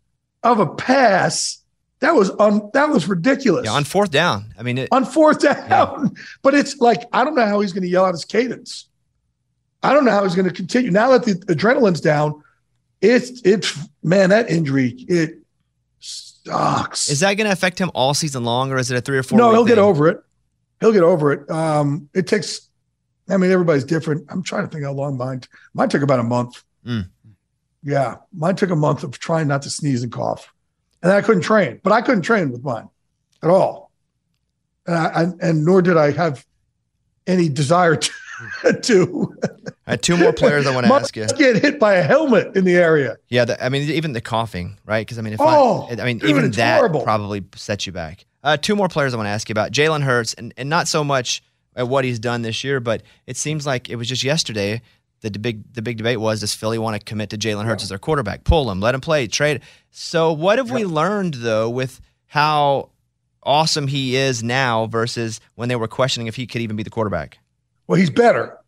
of 0.42 0.58
a 0.58 0.66
pass. 0.66 1.62
That 2.00 2.14
was 2.14 2.30
un, 2.38 2.70
that 2.74 2.90
was 2.90 3.08
ridiculous 3.08 3.64
Yeah, 3.64 3.72
on 3.72 3.84
fourth 3.84 4.10
down. 4.10 4.52
I 4.58 4.62
mean, 4.62 4.78
it, 4.78 4.88
on 4.92 5.04
fourth 5.04 5.40
down. 5.40 6.14
But 6.42 6.54
it's 6.54 6.76
like 6.78 7.02
I 7.12 7.24
don't 7.24 7.34
know 7.34 7.46
how 7.46 7.60
he's 7.60 7.72
going 7.72 7.82
to 7.84 7.88
yell 7.88 8.04
out 8.04 8.12
his 8.12 8.24
cadence. 8.24 8.88
I 9.82 9.92
don't 9.92 10.04
know 10.04 10.10
how 10.10 10.24
he's 10.24 10.34
going 10.34 10.48
to 10.48 10.54
continue 10.54 10.90
now 10.90 11.16
that 11.16 11.24
the 11.24 11.34
adrenaline's 11.54 12.00
down. 12.00 12.42
It's 13.00 13.40
it's 13.44 13.78
man 14.02 14.30
that 14.30 14.50
injury 14.50 14.88
it 15.08 15.38
sucks. 16.00 17.08
is 17.10 17.20
that 17.20 17.34
going 17.34 17.46
to 17.46 17.52
affect 17.52 17.78
him 17.78 17.90
all 17.94 18.14
season 18.14 18.44
long, 18.44 18.72
or 18.72 18.78
is 18.78 18.90
it 18.90 18.96
a 18.96 19.00
three 19.00 19.18
or 19.18 19.22
four? 19.22 19.38
no, 19.38 19.50
he'll 19.52 19.64
get 19.64 19.78
over 19.78 20.08
it. 20.08 20.22
He'll 20.80 20.92
get 20.92 21.02
over 21.02 21.32
it. 21.32 21.50
Um, 21.50 22.08
it 22.14 22.26
takes. 22.26 22.68
I 23.28 23.36
mean, 23.38 23.50
everybody's 23.50 23.84
different. 23.84 24.26
I'm 24.28 24.42
trying 24.42 24.64
to 24.64 24.70
think 24.70 24.84
how 24.84 24.92
long 24.92 25.16
mine. 25.16 25.42
Mine 25.74 25.88
took 25.88 26.02
about 26.02 26.20
a 26.20 26.24
month. 26.24 26.62
Mm. 26.86 27.08
Yeah, 27.82 28.16
mine 28.32 28.56
took 28.56 28.70
a 28.70 28.76
month 28.76 29.02
of 29.02 29.18
trying 29.18 29.48
not 29.48 29.62
to 29.62 29.70
sneeze 29.70 30.02
and 30.02 30.12
cough, 30.12 30.52
and 31.02 31.12
I 31.12 31.20
couldn't 31.22 31.42
train. 31.42 31.80
But 31.82 31.92
I 31.92 32.00
couldn't 32.02 32.22
train 32.22 32.50
with 32.50 32.62
mine 32.64 32.88
at 33.42 33.50
all, 33.50 33.90
and, 34.86 34.96
I, 34.96 35.06
I, 35.06 35.22
and 35.40 35.64
nor 35.64 35.82
did 35.82 35.96
I 35.96 36.10
have 36.12 36.44
any 37.26 37.48
desire 37.48 37.96
to. 37.96 38.10
to. 38.82 39.34
I 39.86 39.92
had 39.92 40.02
two 40.02 40.16
more 40.16 40.32
players 40.32 40.66
I 40.66 40.74
want 40.74 40.86
to 40.86 40.92
ask 40.94 41.16
you. 41.16 41.26
Get 41.38 41.56
hit 41.62 41.78
by 41.80 41.94
a 41.94 42.02
helmet 42.02 42.54
in 42.56 42.64
the 42.64 42.76
area. 42.76 43.16
Yeah, 43.28 43.46
the, 43.46 43.64
I 43.64 43.68
mean, 43.70 43.88
even 43.90 44.12
the 44.12 44.20
coughing, 44.20 44.78
right? 44.84 45.06
Because 45.06 45.18
I 45.18 45.22
mean, 45.22 45.32
if 45.32 45.40
Oh, 45.40 45.88
I, 45.90 46.02
I 46.02 46.04
mean, 46.04 46.18
dude, 46.18 46.28
even 46.30 46.50
that 46.52 46.76
horrible. 46.78 47.02
probably 47.02 47.42
sets 47.54 47.86
you 47.86 47.92
back. 47.92 48.26
Uh, 48.44 48.56
two 48.56 48.76
more 48.76 48.88
players 48.88 49.14
I 49.14 49.16
want 49.16 49.26
to 49.26 49.30
ask 49.30 49.48
you 49.48 49.52
about: 49.54 49.72
Jalen 49.72 50.02
Hurts, 50.02 50.34
and, 50.34 50.52
and 50.56 50.68
not 50.68 50.86
so 50.86 51.02
much 51.02 51.42
at 51.74 51.88
what 51.88 52.04
he's 52.04 52.18
done 52.18 52.42
this 52.42 52.62
year, 52.62 52.78
but 52.80 53.02
it 53.26 53.36
seems 53.36 53.64
like 53.66 53.88
it 53.88 53.96
was 53.96 54.08
just 54.08 54.22
yesterday. 54.22 54.82
The 55.22 55.30
big 55.30 55.72
the 55.72 55.82
big 55.82 55.96
debate 55.96 56.20
was: 56.20 56.40
Does 56.40 56.54
Philly 56.54 56.78
want 56.78 56.98
to 56.98 57.04
commit 57.04 57.30
to 57.30 57.38
Jalen 57.38 57.64
Hurts 57.64 57.82
as 57.82 57.88
their 57.88 57.98
quarterback? 57.98 58.44
Pull 58.44 58.70
him, 58.70 58.80
let 58.80 58.94
him 58.94 59.00
play, 59.00 59.26
trade. 59.26 59.62
So, 59.90 60.32
what 60.32 60.58
have 60.58 60.70
we 60.70 60.84
learned 60.84 61.34
though 61.34 61.70
with 61.70 62.00
how 62.26 62.90
awesome 63.42 63.86
he 63.86 64.16
is 64.16 64.42
now 64.42 64.86
versus 64.86 65.40
when 65.54 65.68
they 65.68 65.76
were 65.76 65.88
questioning 65.88 66.26
if 66.26 66.36
he 66.36 66.46
could 66.46 66.60
even 66.60 66.76
be 66.76 66.82
the 66.82 66.90
quarterback? 66.90 67.38
Well, 67.86 67.98
he's 67.98 68.10
better. 68.10 68.58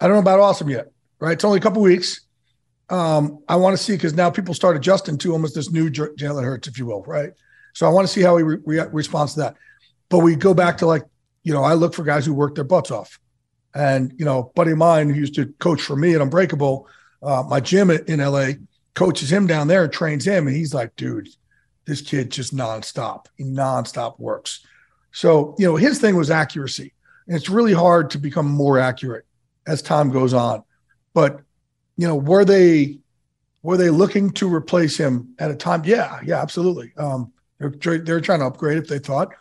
I 0.00 0.06
don't 0.06 0.16
know 0.16 0.20
about 0.22 0.40
awesome 0.40 0.70
yet, 0.70 0.90
right? 1.20 1.32
It's 1.32 1.44
only 1.44 1.58
a 1.58 1.62
couple 1.62 1.82
weeks. 1.82 2.22
Um, 2.88 3.42
I 3.48 3.56
want 3.56 3.76
to 3.76 3.82
see 3.82 3.92
because 3.92 4.14
now 4.14 4.30
people 4.30 4.54
start 4.54 4.76
adjusting 4.76 5.18
to 5.18 5.34
him 5.34 5.44
as 5.44 5.54
this 5.54 5.70
new 5.70 5.90
J- 5.90 6.14
Jalen 6.18 6.44
Hurts, 6.44 6.68
if 6.68 6.78
you 6.78 6.86
will, 6.86 7.02
right? 7.04 7.32
So 7.74 7.86
I 7.86 7.90
want 7.90 8.06
to 8.06 8.12
see 8.12 8.20
how 8.20 8.36
he 8.36 8.42
re- 8.42 8.58
re- 8.64 8.86
responds 8.92 9.34
to 9.34 9.40
that. 9.40 9.56
But 10.08 10.18
we 10.18 10.36
go 10.36 10.54
back 10.54 10.78
to 10.78 10.86
like, 10.86 11.04
you 11.42 11.52
know, 11.52 11.62
I 11.62 11.74
look 11.74 11.94
for 11.94 12.02
guys 12.02 12.26
who 12.26 12.34
work 12.34 12.54
their 12.54 12.64
butts 12.64 12.90
off. 12.90 13.18
And, 13.74 14.12
you 14.18 14.24
know, 14.24 14.52
buddy 14.54 14.72
of 14.72 14.78
mine 14.78 15.08
who 15.08 15.14
used 15.14 15.34
to 15.36 15.46
coach 15.58 15.80
for 15.80 15.96
me 15.96 16.14
at 16.14 16.20
Unbreakable, 16.20 16.86
uh, 17.22 17.42
my 17.48 17.60
gym 17.60 17.90
in 17.90 18.04
in 18.06 18.20
LA, 18.20 18.52
coaches 18.94 19.32
him 19.32 19.46
down 19.46 19.68
there 19.68 19.88
trains 19.88 20.26
him. 20.26 20.46
And 20.46 20.56
he's 20.56 20.74
like, 20.74 20.94
dude, 20.96 21.28
this 21.86 22.02
kid 22.02 22.30
just 22.30 22.54
nonstop. 22.54 23.26
He 23.36 23.44
nonstop 23.44 24.18
works. 24.18 24.66
So, 25.12 25.54
you 25.58 25.66
know, 25.66 25.76
his 25.76 25.98
thing 25.98 26.16
was 26.16 26.30
accuracy. 26.30 26.92
And 27.26 27.36
it's 27.36 27.48
really 27.48 27.72
hard 27.72 28.10
to 28.10 28.18
become 28.18 28.46
more 28.46 28.78
accurate 28.78 29.24
as 29.66 29.80
time 29.80 30.10
goes 30.10 30.34
on. 30.34 30.62
But, 31.14 31.40
you 31.96 32.06
know, 32.06 32.16
were 32.16 32.44
they 32.44 32.98
were 33.62 33.76
they 33.76 33.90
looking 33.90 34.30
to 34.30 34.52
replace 34.52 34.96
him 34.96 35.34
at 35.38 35.50
a 35.50 35.54
time? 35.54 35.82
Yeah, 35.84 36.18
yeah, 36.24 36.42
absolutely. 36.42 36.92
Um, 36.96 37.32
they're 37.58 37.98
they're 37.98 38.20
trying 38.20 38.40
to 38.40 38.46
upgrade 38.46 38.78
if 38.78 38.88
they 38.88 38.98
thought. 38.98 39.32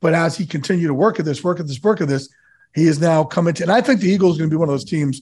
But 0.00 0.14
as 0.14 0.36
he 0.36 0.46
continued 0.46 0.88
to 0.88 0.94
work 0.94 1.18
at 1.18 1.24
this, 1.24 1.44
work 1.44 1.60
at 1.60 1.66
this, 1.66 1.82
work 1.82 2.00
at 2.00 2.08
this, 2.08 2.28
he 2.74 2.86
is 2.86 3.00
now 3.00 3.24
coming 3.24 3.54
to. 3.54 3.62
And 3.64 3.72
I 3.72 3.80
think 3.80 4.00
the 4.00 4.08
Eagles 4.08 4.36
are 4.36 4.40
going 4.40 4.50
to 4.50 4.54
be 4.54 4.58
one 4.58 4.68
of 4.68 4.72
those 4.72 4.84
teams. 4.84 5.20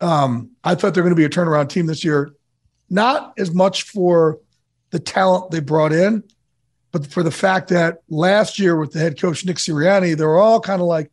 Um, 0.00 0.50
I 0.62 0.74
thought 0.74 0.94
they're 0.94 1.02
going 1.02 1.14
to 1.14 1.16
be 1.16 1.24
a 1.24 1.28
turnaround 1.28 1.68
team 1.68 1.86
this 1.86 2.04
year, 2.04 2.32
not 2.88 3.34
as 3.38 3.52
much 3.52 3.82
for 3.82 4.38
the 4.90 4.98
talent 4.98 5.50
they 5.50 5.60
brought 5.60 5.92
in, 5.92 6.22
but 6.92 7.06
for 7.06 7.22
the 7.22 7.30
fact 7.30 7.68
that 7.68 8.02
last 8.08 8.58
year 8.58 8.76
with 8.76 8.92
the 8.92 9.00
head 9.00 9.20
coach 9.20 9.44
Nick 9.44 9.56
Sirianni, 9.56 10.16
they 10.16 10.24
were 10.24 10.38
all 10.38 10.60
kind 10.60 10.80
of 10.80 10.86
like, 10.86 11.10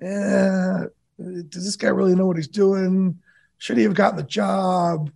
eh, 0.00 0.86
does 1.18 1.64
this 1.64 1.76
guy 1.76 1.88
really 1.88 2.14
know 2.14 2.26
what 2.26 2.36
he's 2.36 2.48
doing? 2.48 3.18
Should 3.58 3.76
he 3.76 3.84
have 3.84 3.94
gotten 3.94 4.16
the 4.16 4.24
job? 4.24 5.10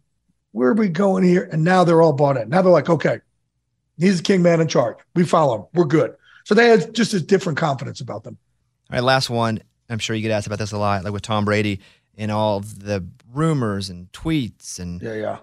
Where 0.53 0.71
are 0.71 0.75
we 0.75 0.89
going 0.89 1.25
here? 1.25 1.49
And 1.51 1.65
now 1.65 1.85
they're 1.85 2.03
all 2.03 2.13
bought 2.13 2.37
in. 2.37 2.49
Now 2.49 2.63
they're 2.63 2.73
like, 2.73 2.89
okay, 2.89 3.21
he's 3.99 4.19
the 4.19 4.23
king 4.23 4.43
man 4.43 4.61
in 4.61 4.69
charge. 4.69 4.97
We 5.15 5.25
follow 5.25 5.57
him. 5.57 5.65
We're 5.75 5.85
good. 5.85 6.15
So 6.45 6.55
they 6.55 6.69
had 6.69 6.95
just 6.95 7.13
a 7.15 7.21
different 7.21 7.59
confidence 7.59 8.01
about 8.01 8.25
them. 8.25 8.39
All 8.91 8.97
right, 8.97 9.05
last 9.05 9.29
one. 9.29 9.61
I'm 9.89 9.99
sure 9.99 10.15
you 10.17 10.23
get 10.23 10.31
asked 10.31 10.47
about 10.47 10.59
this 10.59 10.73
a 10.73 10.79
lot, 10.79 11.05
like 11.05 11.13
with 11.13 11.23
Tom 11.23 11.45
Brady 11.45 11.81
and 12.17 12.31
all 12.31 12.61
the 12.61 13.05
rumors 13.33 13.91
and 13.91 14.11
tweets 14.13 14.79
and 14.79 15.01
Yeah, 15.01 15.15
yeah. 15.15 15.39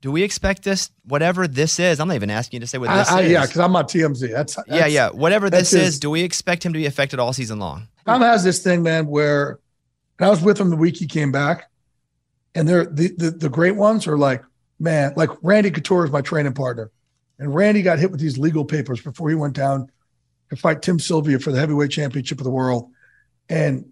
do 0.00 0.12
we 0.12 0.22
expect 0.22 0.62
this 0.64 0.90
whatever 1.06 1.46
this 1.46 1.78
is 1.78 2.00
i'm 2.00 2.08
not 2.08 2.14
even 2.14 2.28
asking 2.28 2.56
you 2.56 2.60
to 2.60 2.66
say 2.66 2.76
what 2.76 2.90
I, 2.90 2.98
this 2.98 3.10
I, 3.10 3.20
is 3.22 3.30
yeah, 3.32 3.42
because 3.42 3.58
I'm 3.58 3.74
on 3.76 3.84
TMZ. 3.84 4.32
That's, 4.32 4.56
that's 4.56 4.68
yeah 4.68 4.86
yeah 4.86 5.10
whatever 5.10 5.48
this 5.48 5.72
is 5.72 5.82
his- 5.82 5.98
do 6.00 6.10
we 6.10 6.22
expect 6.22 6.64
him 6.66 6.72
to 6.72 6.78
be 6.78 6.86
affected 6.86 7.18
all 7.20 7.32
season 7.32 7.58
long 7.60 7.88
Tom 8.04 8.20
has 8.20 8.44
this 8.44 8.62
thing, 8.62 8.82
man, 8.82 9.06
where 9.06 9.58
and 10.18 10.26
I 10.26 10.30
was 10.30 10.42
with 10.42 10.60
him 10.60 10.68
the 10.68 10.76
week 10.76 10.96
he 10.98 11.06
came 11.06 11.32
back, 11.32 11.70
and 12.54 12.68
they're 12.68 12.84
the, 12.84 13.08
the 13.16 13.30
the 13.30 13.48
great 13.48 13.76
ones 13.76 14.06
are 14.06 14.18
like, 14.18 14.44
man, 14.78 15.14
like 15.16 15.30
Randy 15.42 15.70
Couture 15.70 16.04
is 16.04 16.10
my 16.10 16.20
training 16.20 16.52
partner. 16.52 16.90
And 17.38 17.54
Randy 17.54 17.80
got 17.80 17.98
hit 17.98 18.10
with 18.10 18.20
these 18.20 18.36
legal 18.36 18.64
papers 18.64 19.00
before 19.00 19.30
he 19.30 19.34
went 19.34 19.54
down 19.54 19.90
to 20.54 20.60
fight 20.60 20.82
Tim 20.82 20.98
Sylvia 20.98 21.38
for 21.38 21.52
the 21.52 21.58
heavyweight 21.58 21.90
championship 21.90 22.38
of 22.38 22.44
the 22.44 22.50
world. 22.50 22.90
And 23.48 23.90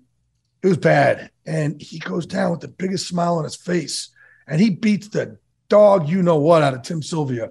it 0.62 0.68
was 0.68 0.76
bad. 0.76 1.30
And 1.44 1.80
he 1.80 1.98
goes 1.98 2.26
down 2.26 2.52
with 2.52 2.60
the 2.60 2.68
biggest 2.68 3.08
smile 3.08 3.36
on 3.36 3.44
his 3.44 3.56
face. 3.56 4.10
And 4.46 4.60
he 4.60 4.70
beats 4.70 5.08
the 5.08 5.38
dog, 5.68 6.08
you 6.08 6.22
know 6.22 6.38
what, 6.38 6.62
out 6.62 6.74
of 6.74 6.82
Tim 6.82 7.02
Sylvia. 7.02 7.50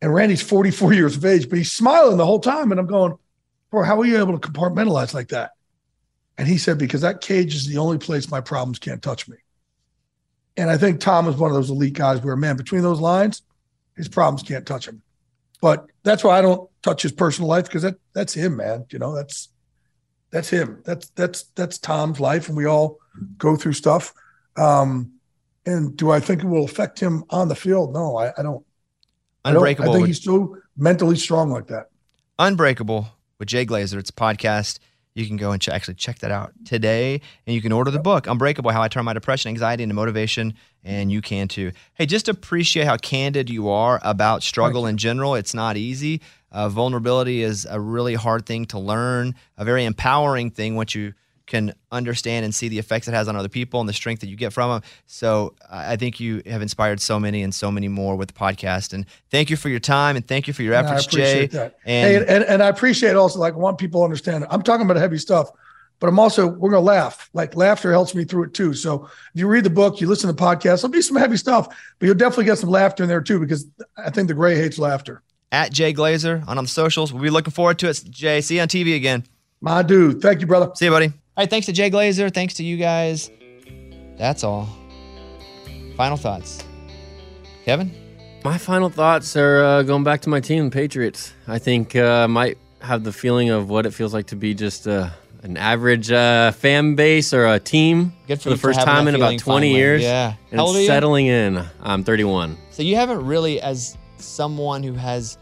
And 0.00 0.12
Randy's 0.12 0.42
44 0.42 0.92
years 0.92 1.16
of 1.16 1.24
age, 1.24 1.48
but 1.48 1.58
he's 1.58 1.72
smiling 1.72 2.16
the 2.16 2.26
whole 2.26 2.40
time. 2.40 2.70
And 2.70 2.80
I'm 2.80 2.86
going, 2.86 3.16
bro, 3.70 3.84
how 3.84 4.00
are 4.00 4.04
you 4.04 4.18
able 4.18 4.38
to 4.38 4.48
compartmentalize 4.48 5.14
like 5.14 5.28
that? 5.28 5.52
And 6.36 6.48
he 6.48 6.58
said, 6.58 6.78
because 6.78 7.02
that 7.02 7.20
cage 7.20 7.54
is 7.54 7.66
the 7.66 7.78
only 7.78 7.98
place 7.98 8.30
my 8.30 8.40
problems 8.40 8.78
can't 8.78 9.02
touch 9.02 9.28
me. 9.28 9.36
And 10.56 10.70
I 10.70 10.76
think 10.76 11.00
Tom 11.00 11.28
is 11.28 11.36
one 11.36 11.50
of 11.50 11.56
those 11.56 11.70
elite 11.70 11.94
guys 11.94 12.20
where, 12.20 12.36
man, 12.36 12.56
between 12.56 12.82
those 12.82 13.00
lines, 13.00 13.42
his 13.96 14.08
problems 14.08 14.42
can't 14.42 14.66
touch 14.66 14.86
him. 14.86 15.02
But 15.64 15.86
that's 16.02 16.22
why 16.22 16.38
I 16.38 16.42
don't 16.42 16.68
touch 16.82 17.00
his 17.00 17.12
personal 17.12 17.48
life 17.48 17.64
because 17.64 17.80
that 17.80 17.94
that's 18.12 18.34
him, 18.34 18.58
man. 18.58 18.84
You 18.90 18.98
know, 18.98 19.14
that's 19.14 19.48
that's 20.30 20.50
him. 20.50 20.82
That's 20.84 21.08
that's 21.16 21.44
that's 21.54 21.78
Tom's 21.78 22.20
life, 22.20 22.48
and 22.48 22.56
we 22.56 22.66
all 22.66 22.98
go 23.38 23.56
through 23.56 23.72
stuff. 23.72 24.12
Um, 24.58 25.12
and 25.64 25.96
do 25.96 26.10
I 26.10 26.20
think 26.20 26.42
it 26.42 26.48
will 26.48 26.66
affect 26.66 27.00
him 27.00 27.24
on 27.30 27.48
the 27.48 27.54
field? 27.54 27.94
No, 27.94 28.18
I, 28.18 28.28
I 28.36 28.42
don't. 28.42 28.62
I 29.46 29.52
don't- 29.52 29.56
Unbreakable 29.62 29.88
I 29.88 29.92
think 29.94 30.00
would- 30.02 30.08
he's 30.08 30.22
so 30.22 30.58
mentally 30.76 31.16
strong 31.16 31.48
like 31.48 31.68
that. 31.68 31.86
Unbreakable 32.38 33.06
with 33.38 33.48
Jay 33.48 33.64
Glazer. 33.64 33.96
It's 33.96 34.10
a 34.10 34.12
podcast. 34.12 34.80
You 35.14 35.26
can 35.26 35.36
go 35.36 35.52
and 35.52 35.62
ch- 35.62 35.68
actually 35.68 35.94
check 35.94 36.18
that 36.20 36.32
out 36.32 36.52
today, 36.64 37.20
and 37.46 37.54
you 37.54 37.62
can 37.62 37.70
order 37.70 37.90
the 37.90 38.00
book, 38.00 38.26
Unbreakable: 38.26 38.72
How 38.72 38.82
I 38.82 38.88
Turn 38.88 39.04
My 39.04 39.12
Depression, 39.12 39.48
Anxiety 39.48 39.84
into 39.84 39.94
Motivation, 39.94 40.54
and 40.82 41.12
you 41.12 41.22
can 41.22 41.46
too. 41.46 41.70
Hey, 41.94 42.06
just 42.06 42.28
appreciate 42.28 42.86
how 42.86 42.96
candid 42.96 43.48
you 43.48 43.68
are 43.68 44.00
about 44.02 44.42
struggle 44.42 44.86
in 44.86 44.96
general. 44.96 45.36
It's 45.36 45.54
not 45.54 45.76
easy. 45.76 46.20
Uh, 46.50 46.68
vulnerability 46.68 47.42
is 47.42 47.66
a 47.68 47.80
really 47.80 48.14
hard 48.14 48.44
thing 48.46 48.64
to 48.66 48.78
learn, 48.78 49.34
a 49.56 49.64
very 49.64 49.84
empowering 49.84 50.50
thing 50.50 50.74
once 50.74 50.94
you 50.94 51.14
can 51.46 51.74
understand 51.92 52.44
and 52.44 52.54
see 52.54 52.68
the 52.68 52.78
effects 52.78 53.06
it 53.06 53.12
has 53.12 53.28
on 53.28 53.36
other 53.36 53.48
people 53.48 53.80
and 53.80 53.88
the 53.88 53.92
strength 53.92 54.20
that 54.20 54.28
you 54.28 54.36
get 54.36 54.52
from 54.52 54.70
them. 54.70 54.82
So 55.06 55.54
I 55.70 55.96
think 55.96 56.18
you 56.18 56.42
have 56.46 56.62
inspired 56.62 57.00
so 57.00 57.20
many 57.20 57.42
and 57.42 57.54
so 57.54 57.70
many 57.70 57.88
more 57.88 58.16
with 58.16 58.28
the 58.28 58.34
podcast. 58.34 58.92
And 58.92 59.04
thank 59.30 59.50
you 59.50 59.56
for 59.56 59.68
your 59.68 59.80
time 59.80 60.16
and 60.16 60.26
thank 60.26 60.48
you 60.48 60.54
for 60.54 60.62
your 60.62 60.74
efforts, 60.74 61.06
appreciate 61.06 61.50
Jay. 61.50 61.58
that. 61.58 61.78
And 61.84 62.24
hey, 62.24 62.34
and, 62.34 62.44
and 62.44 62.62
I 62.62 62.68
appreciate 62.68 63.14
also 63.14 63.38
like 63.38 63.54
I 63.54 63.58
want 63.58 63.78
people 63.78 64.00
to 64.00 64.04
understand. 64.04 64.46
I'm 64.50 64.62
talking 64.62 64.86
about 64.86 64.96
heavy 64.96 65.18
stuff, 65.18 65.50
but 66.00 66.08
I'm 66.08 66.18
also 66.18 66.46
we're 66.46 66.70
gonna 66.70 66.80
laugh. 66.80 67.28
Like 67.34 67.54
laughter 67.56 67.92
helps 67.92 68.14
me 68.14 68.24
through 68.24 68.44
it 68.44 68.54
too. 68.54 68.72
So 68.72 69.04
if 69.04 69.40
you 69.40 69.46
read 69.46 69.64
the 69.64 69.70
book, 69.70 70.00
you 70.00 70.06
listen 70.06 70.28
to 70.28 70.32
the 70.34 70.42
podcast, 70.42 70.80
there'll 70.80 70.88
be 70.88 71.02
some 71.02 71.16
heavy 71.16 71.36
stuff, 71.36 71.68
but 71.98 72.06
you'll 72.06 72.14
definitely 72.14 72.46
get 72.46 72.58
some 72.58 72.70
laughter 72.70 73.02
in 73.02 73.08
there 73.08 73.20
too 73.20 73.38
because 73.38 73.66
I 73.96 74.10
think 74.10 74.28
the 74.28 74.34
gray 74.34 74.56
hates 74.56 74.78
laughter. 74.78 75.22
at 75.52 75.72
Jay 75.72 75.92
Glazer 75.92 76.46
on, 76.48 76.58
on 76.58 76.64
the 76.64 76.68
socials. 76.68 77.12
We'll 77.12 77.22
be 77.22 77.30
looking 77.30 77.52
forward 77.52 77.78
to 77.80 77.88
it. 77.90 78.02
Jay, 78.10 78.40
see 78.40 78.56
you 78.56 78.62
on 78.62 78.68
TV 78.68 78.96
again. 78.96 79.24
My 79.60 79.82
dude. 79.82 80.20
Thank 80.20 80.40
you, 80.40 80.46
brother. 80.46 80.70
See 80.74 80.86
you, 80.86 80.90
buddy. 80.90 81.12
All 81.36 81.42
right, 81.42 81.50
thanks 81.50 81.66
to 81.66 81.72
Jay 81.72 81.90
Glazer. 81.90 82.32
Thanks 82.32 82.54
to 82.54 82.64
you 82.64 82.76
guys. 82.76 83.30
That's 84.16 84.44
all. 84.44 84.68
Final 85.96 86.16
thoughts. 86.16 86.62
Kevin? 87.64 87.92
My 88.44 88.58
final 88.58 88.88
thoughts 88.90 89.36
are 89.36 89.64
uh, 89.64 89.82
going 89.82 90.04
back 90.04 90.20
to 90.22 90.28
my 90.28 90.38
team, 90.40 90.66
the 90.66 90.70
Patriots. 90.70 91.32
I 91.48 91.58
think 91.58 91.96
uh, 91.96 92.28
might 92.28 92.58
have 92.80 93.02
the 93.02 93.12
feeling 93.12 93.50
of 93.50 93.68
what 93.70 93.86
it 93.86 93.92
feels 93.94 94.12
like 94.14 94.26
to 94.26 94.36
be 94.36 94.54
just 94.54 94.86
uh, 94.86 95.10
an 95.42 95.56
average 95.56 96.12
uh, 96.12 96.52
fan 96.52 96.94
base 96.94 97.32
or 97.34 97.46
a 97.46 97.58
team 97.58 98.12
Good 98.28 98.36
for 98.36 98.42
for 98.44 98.50
the 98.50 98.56
first 98.58 98.78
having 98.78 98.94
time 98.94 99.08
in 99.08 99.14
about 99.16 99.30
20 99.30 99.40
finally. 99.40 99.74
years. 99.74 100.02
Yeah. 100.02 100.34
And 100.52 100.60
How 100.60 100.66
old 100.66 100.76
are 100.76 100.80
you? 100.80 100.86
settling 100.86 101.26
in. 101.26 101.64
I'm 101.80 102.04
31. 102.04 102.56
So 102.70 102.82
you 102.82 102.94
haven't 102.96 103.24
really, 103.26 103.60
as 103.60 103.96
someone 104.18 104.82
who 104.82 104.92
has 104.92 105.36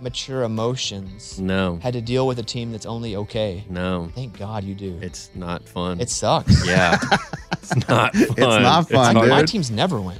mature 0.00 0.42
emotions, 0.44 1.38
No. 1.40 1.78
had 1.82 1.94
to 1.94 2.00
deal 2.00 2.26
with 2.26 2.38
a 2.38 2.42
team 2.42 2.72
that's 2.72 2.86
only 2.86 3.16
okay. 3.16 3.64
No. 3.68 4.10
Thank 4.14 4.38
God 4.38 4.64
you 4.64 4.74
do. 4.74 4.98
It's 5.02 5.30
not 5.34 5.68
fun. 5.68 6.00
It 6.00 6.10
sucks. 6.10 6.66
Yeah. 6.66 6.98
it's 7.52 7.74
not 7.88 8.14
fun. 8.14 8.22
It's 8.30 8.38
not 8.38 8.88
fun, 8.88 9.14
my, 9.14 9.26
my 9.26 9.40
dude. 9.40 9.48
teams 9.48 9.70
never 9.70 10.00
win, 10.00 10.18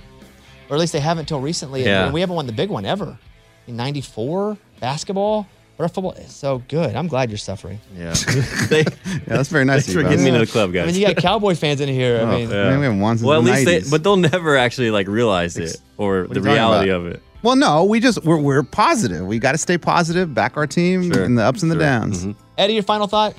or 0.69 0.77
at 0.77 0.81
least 0.81 0.93
they 0.93 1.01
haven't 1.01 1.23
until 1.23 1.41
recently. 1.41 1.85
Yeah. 1.85 2.05
And 2.05 2.15
we 2.15 2.21
haven't 2.21 2.37
won 2.37 2.47
the 2.47 2.53
big 2.53 2.71
one 2.71 2.85
ever. 2.85 3.19
In 3.67 3.77
'94, 3.77 4.57
basketball, 4.81 5.47
but 5.77 5.85
our 5.85 5.89
football 5.89 6.13
is 6.13 6.35
so 6.35 6.63
good. 6.69 6.97
I'm 6.97 7.07
glad 7.07 7.31
you're 7.31 7.37
suffering. 7.39 7.79
Yeah. 7.97 8.15
They- 8.69 8.79
Yeah, 8.85 9.19
that's 9.27 9.49
very 9.51 9.65
nice. 9.65 9.85
Thanks 9.85 9.89
of 9.89 9.95
for 9.95 10.09
getting 10.09 10.25
me 10.25 10.31
Buzz. 10.31 10.41
to 10.41 10.47
the 10.47 10.53
club, 10.53 10.73
guys. 10.73 10.85
I 10.85 10.87
mean, 10.93 11.01
you 11.01 11.07
got 11.07 11.17
Cowboy 11.17 11.55
fans 11.55 11.81
in 11.83 11.89
here. 11.89 12.17
I 12.19 12.21
Oh, 12.21 12.27
mean, 12.39 12.49
man, 12.49 12.79
we 12.79 12.85
haven't 12.85 13.01
won 13.01 13.19
since 13.19 13.27
well, 13.27 13.41
at 13.41 13.45
the 13.45 13.51
least 13.53 13.65
they, 13.67 13.81
90s. 13.81 13.91
but 13.91 14.03
they'll 14.03 14.17
never 14.17 14.57
actually 14.57 14.91
like 14.91 15.07
realize 15.07 15.57
it 15.59 15.77
or 15.99 16.23
What 16.23 16.31
the 16.31 16.41
are 16.41 16.43
you 16.43 16.45
talking 16.45 16.53
reality 16.55 16.91
of 16.91 17.07
it. 17.07 17.23
Well, 17.43 17.57
no, 17.57 17.85
we 17.85 18.01
just 18.01 18.25
we're, 18.25 18.39
we're 18.39 18.63
positive. 18.63 19.27
We 19.27 19.39
got 19.39 19.53
to 19.53 19.59
stay 19.59 19.79
positive, 19.79 20.35
back 20.35 20.57
our 20.57 20.67
team 20.67 21.13
Sure. 21.13 21.23
in 21.25 21.35
the 21.37 21.43
ups 21.45 21.63
and 21.63 21.71
the 21.71 21.77
Sure. 21.77 21.81
downs. 21.83 22.25
Mhm. 22.27 22.35
Eddie, 22.57 22.75
your 22.75 22.83
final 22.83 23.07
thought? 23.07 23.35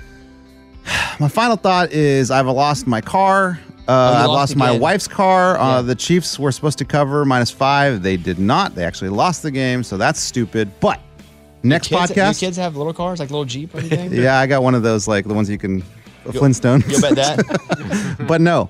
My 1.20 1.28
final 1.28 1.58
thought 1.58 1.92
is 1.92 2.32
I've 2.32 2.48
lost 2.48 2.88
my 2.88 3.02
car. 3.02 3.60
Uh, 3.88 3.92
Oh, 3.92 3.94
I've 4.20 4.28
lost 4.28 4.56
lost 4.56 4.56
my 4.56 4.72
wife's 4.78 5.08
car. 5.08 5.56
Yeah. 5.56 5.62
Uh, 5.64 5.82
the 5.82 5.96
Chiefs 5.96 6.38
were 6.38 6.52
supposed 6.52 6.78
to 6.78 6.86
cover 6.86 7.26
minus 7.26 7.50
five. 7.50 8.04
They 8.04 8.18
did 8.18 8.38
not. 8.40 8.76
They 8.76 8.84
actually 8.84 9.10
lost 9.10 9.42
the 9.42 9.50
game, 9.52 9.82
so 9.84 9.98
that's 9.98 10.20
stupid. 10.20 10.72
But 10.80 11.00
next 11.64 11.88
kids, 11.88 12.12
podcast, 12.12 12.40
Your 12.42 12.50
kids 12.50 12.58
have 12.58 12.78
little 12.78 12.94
cars, 12.94 13.20
like 13.20 13.32
little 13.32 13.46
Jeep 13.46 13.74
or 13.74 13.80
anything? 13.80 14.14
yeah, 14.22 14.38
I 14.40 14.46
got 14.46 14.62
one 14.62 14.76
of 14.76 14.84
those 14.84 15.08
like 15.08 15.26
the 15.28 15.34
ones 15.34 15.50
you 15.50 15.58
can 15.58 15.84
Flintstone. 16.32 16.84
You'll 16.88 17.02
bet 17.02 17.16
that. 17.16 18.16
but 18.28 18.42
no. 18.42 18.70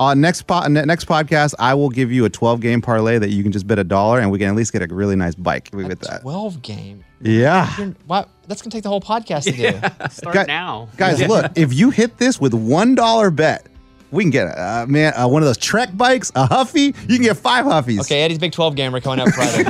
On 0.00 0.20
next 0.20 0.42
po- 0.42 0.66
next 0.66 1.06
podcast, 1.06 1.54
I 1.58 1.74
will 1.74 1.88
give 1.88 2.10
you 2.10 2.24
a 2.24 2.30
12 2.30 2.60
game 2.60 2.82
parlay 2.82 3.18
that 3.18 3.30
you 3.30 3.44
can 3.44 3.52
just 3.52 3.66
bet 3.66 3.78
a 3.78 3.84
dollar, 3.84 4.18
and 4.18 4.30
we 4.30 4.38
can 4.40 4.48
at 4.48 4.56
least 4.56 4.72
get 4.72 4.82
a 4.82 4.92
really 4.92 5.14
nice 5.14 5.36
bike 5.36 5.70
with 5.72 6.00
that. 6.00 6.22
12 6.22 6.62
game. 6.62 7.04
Yeah. 7.20 7.72
You're, 7.78 7.94
wow, 8.08 8.26
that's 8.48 8.60
going 8.60 8.70
to 8.70 8.76
take 8.76 8.82
the 8.82 8.88
whole 8.88 9.00
podcast 9.00 9.44
to 9.44 9.52
do. 9.52 10.08
Start 10.10 10.34
Guy- 10.34 10.44
now. 10.46 10.88
Guys, 10.96 11.20
look, 11.26 11.52
if 11.56 11.72
you 11.72 11.90
hit 11.90 12.18
this 12.18 12.40
with 12.40 12.54
one 12.54 12.96
dollar 12.96 13.30
bet, 13.30 13.66
we 14.10 14.24
can 14.24 14.30
get 14.30 14.46
uh, 14.46 14.84
man 14.88 15.12
uh, 15.14 15.28
one 15.28 15.42
of 15.42 15.46
those 15.46 15.58
Trek 15.58 15.96
bikes, 15.96 16.32
a 16.34 16.46
Huffy. 16.46 16.86
You 17.08 17.16
can 17.16 17.22
get 17.22 17.36
five 17.36 17.64
Huffies. 17.64 18.00
Okay, 18.00 18.22
Eddie's 18.22 18.38
Big 18.38 18.52
12 18.52 18.74
gamer 18.74 19.00
coming 19.00 19.20
up 19.20 19.32
Friday. 19.32 19.64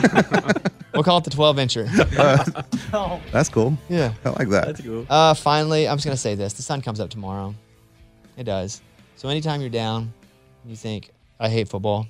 we'll 0.94 1.02
call 1.02 1.18
it 1.18 1.24
the 1.24 1.30
12 1.30 1.56
incher. 1.56 3.22
that's 3.32 3.48
cool. 3.50 3.76
Yeah. 3.88 4.14
I 4.24 4.30
like 4.30 4.48
that. 4.48 4.66
That's 4.66 4.80
cool. 4.80 5.06
Uh, 5.10 5.34
finally, 5.34 5.86
I'm 5.86 5.96
just 5.96 6.06
going 6.06 6.16
to 6.16 6.20
say 6.20 6.34
this. 6.34 6.54
The 6.54 6.62
sun 6.62 6.80
comes 6.80 7.00
up 7.00 7.10
tomorrow. 7.10 7.54
It 8.36 8.44
does. 8.44 8.80
So 9.24 9.30
anytime 9.30 9.62
you're 9.62 9.70
down, 9.70 10.12
you 10.66 10.76
think, 10.76 11.10
I 11.40 11.48
hate 11.48 11.66
football. 11.66 12.06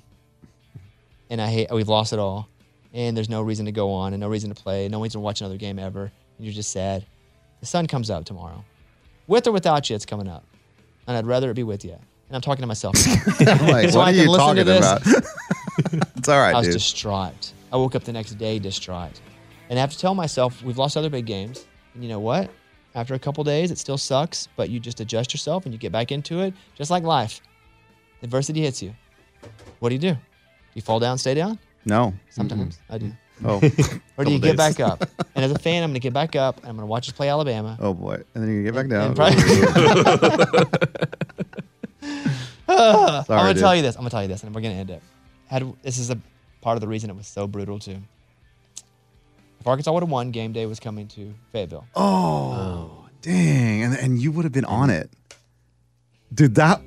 And 1.29 1.41
I 1.41 1.47
hate, 1.47 1.71
we've 1.71 1.87
lost 1.87 2.11
it 2.11 2.19
all. 2.19 2.49
And 2.93 3.15
there's 3.15 3.29
no 3.29 3.41
reason 3.41 3.67
to 3.67 3.71
go 3.71 3.93
on 3.93 4.11
and 4.11 4.19
no 4.19 4.27
reason 4.27 4.53
to 4.53 4.61
play. 4.61 4.89
No 4.89 5.01
reason 5.01 5.21
to 5.21 5.23
watch 5.23 5.39
another 5.39 5.55
game 5.55 5.79
ever. 5.79 6.01
And 6.01 6.45
you're 6.45 6.53
just 6.53 6.71
sad. 6.71 7.05
The 7.61 7.67
sun 7.67 7.87
comes 7.87 8.09
up 8.09 8.25
tomorrow. 8.25 8.65
With 9.27 9.47
or 9.47 9.53
without 9.53 9.89
you, 9.89 9.95
it's 9.95 10.05
coming 10.05 10.27
up. 10.27 10.43
And 11.07 11.15
I'd 11.15 11.25
rather 11.25 11.49
it 11.51 11.53
be 11.53 11.63
with 11.63 11.85
you. 11.85 11.93
And 11.93 12.35
I'm 12.35 12.41
talking 12.41 12.63
to 12.63 12.67
myself. 12.67 12.95
I'm 13.39 13.67
like, 13.69 13.89
So 13.91 13.99
what 13.99 14.09
I 14.09 14.11
are 14.11 14.13
you 14.13 14.25
talking 14.35 14.65
this. 14.65 14.79
about? 14.79 15.01
it's 16.17 16.27
all 16.27 16.37
right, 16.37 16.53
I 16.53 16.57
was 16.57 16.67
dude. 16.67 16.73
distraught. 16.73 17.53
I 17.71 17.77
woke 17.77 17.95
up 17.95 18.03
the 18.03 18.11
next 18.11 18.31
day 18.31 18.59
distraught. 18.59 19.21
And 19.69 19.79
I 19.79 19.81
have 19.81 19.91
to 19.91 19.97
tell 19.97 20.15
myself, 20.15 20.61
we've 20.63 20.77
lost 20.77 20.97
other 20.97 21.09
big 21.09 21.25
games. 21.25 21.65
And 21.93 22.03
you 22.03 22.09
know 22.09 22.19
what? 22.19 22.51
After 22.95 23.13
a 23.13 23.19
couple 23.19 23.43
days, 23.43 23.71
it 23.71 23.77
still 23.77 23.97
sucks, 23.97 24.47
but 24.55 24.69
you 24.69 24.79
just 24.79 25.01
adjust 25.01 25.33
yourself 25.33 25.65
and 25.65 25.73
you 25.73 25.77
get 25.77 25.91
back 25.91 26.11
into 26.13 26.39
it, 26.41 26.53
just 26.75 26.89
like 26.89 27.03
life. 27.03 27.41
Adversity 28.23 28.61
hits 28.61 28.81
you. 28.81 28.95
What 29.79 29.89
do 29.89 29.95
you 29.95 29.99
do? 29.99 30.13
Do 30.13 30.19
you 30.75 30.81
fall 30.81 30.99
down, 30.99 31.17
stay 31.17 31.33
down? 31.33 31.59
no. 31.85 32.13
Sometimes 32.29 32.79
I 32.89 32.97
do. 32.97 33.11
Oh. 33.43 33.61
Or 34.17 34.23
do 34.23 34.31
you 34.31 34.39
get 34.39 34.55
days. 34.55 34.77
back 34.77 34.79
up? 34.79 35.03
And 35.35 35.43
as 35.43 35.51
a 35.51 35.59
fan, 35.59 35.83
I'm 35.83 35.89
going 35.89 35.95
to 35.95 35.99
get 35.99 36.13
back 36.13 36.37
up 36.37 36.59
and 36.59 36.67
I'm 36.67 36.77
going 36.77 36.83
to 36.83 36.89
watch 36.89 37.09
us 37.09 37.13
play 37.13 37.27
Alabama. 37.27 37.77
Oh 37.81 37.93
boy. 37.93 38.23
And 38.33 38.41
then 38.41 38.49
you 38.49 38.63
get 38.63 38.73
back 38.73 38.87
down. 38.87 39.13
Probably- 39.13 39.35
I'm 42.67 43.25
going 43.25 43.55
to 43.55 43.59
tell 43.59 43.75
you 43.75 43.81
this. 43.81 43.95
I'm 43.95 44.01
going 44.01 44.09
to 44.09 44.13
tell 44.13 44.21
you 44.21 44.27
this, 44.29 44.43
and 44.43 44.55
we're 44.55 44.61
going 44.61 44.73
to 44.73 44.79
end 44.79 44.89
it. 44.89 45.01
Had, 45.47 45.71
this 45.83 45.97
is 45.97 46.09
a 46.09 46.17
part 46.61 46.75
of 46.77 46.81
the 46.81 46.87
reason 46.87 47.09
it 47.09 47.15
was 47.15 47.27
so 47.27 47.45
brutal, 47.45 47.77
too. 47.77 47.97
If 49.65 49.69
Arkansas 49.69 49.91
would 49.91 50.03
have 50.03 50.11
won, 50.11 50.29
game 50.29 50.53
day 50.53 50.67
was 50.67 50.79
coming 50.79 51.07
to 51.07 51.33
Fayetteville. 51.51 51.87
Oh, 51.95 52.03
oh. 53.01 53.09
dang. 53.23 53.81
And, 53.81 53.97
and 53.97 54.21
you 54.21 54.31
would 54.31 54.43
have 54.45 54.51
been 54.51 54.63
on 54.65 54.91
it. 54.91 55.09
Dude, 56.31 56.53
that. 56.53 56.83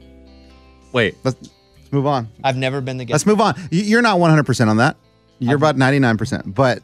Wait. 0.92 1.16
Let's, 1.24 1.36
let's 1.76 1.90
move 1.92 2.06
on. 2.06 2.28
I've 2.44 2.56
never 2.56 2.80
been 2.80 2.96
the 2.96 3.04
guest. 3.04 3.14
Let's 3.14 3.26
move 3.26 3.40
on. 3.40 3.56
You- 3.72 3.82
You're 3.82 4.00
not 4.00 4.18
100% 4.20 4.68
on 4.68 4.76
that. 4.76 4.96
You're 5.40 5.56
about 5.56 5.74
99%, 5.74 6.54
but 6.54 6.80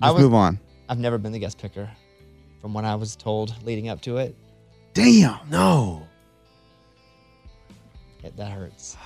I 0.00 0.06
let's 0.06 0.14
was- 0.14 0.22
move 0.22 0.32
on. 0.34 0.58
I've 0.88 0.98
never 0.98 1.18
been 1.18 1.32
the 1.32 1.38
guest 1.38 1.58
picker 1.58 1.90
from 2.62 2.72
what 2.72 2.86
I 2.86 2.94
was 2.94 3.14
told 3.14 3.54
leading 3.66 3.90
up 3.90 4.00
to 4.02 4.16
it. 4.16 4.34
Damn. 4.94 5.40
No. 5.50 6.08
It, 8.24 8.34
that 8.38 8.50
hurts. 8.50 8.96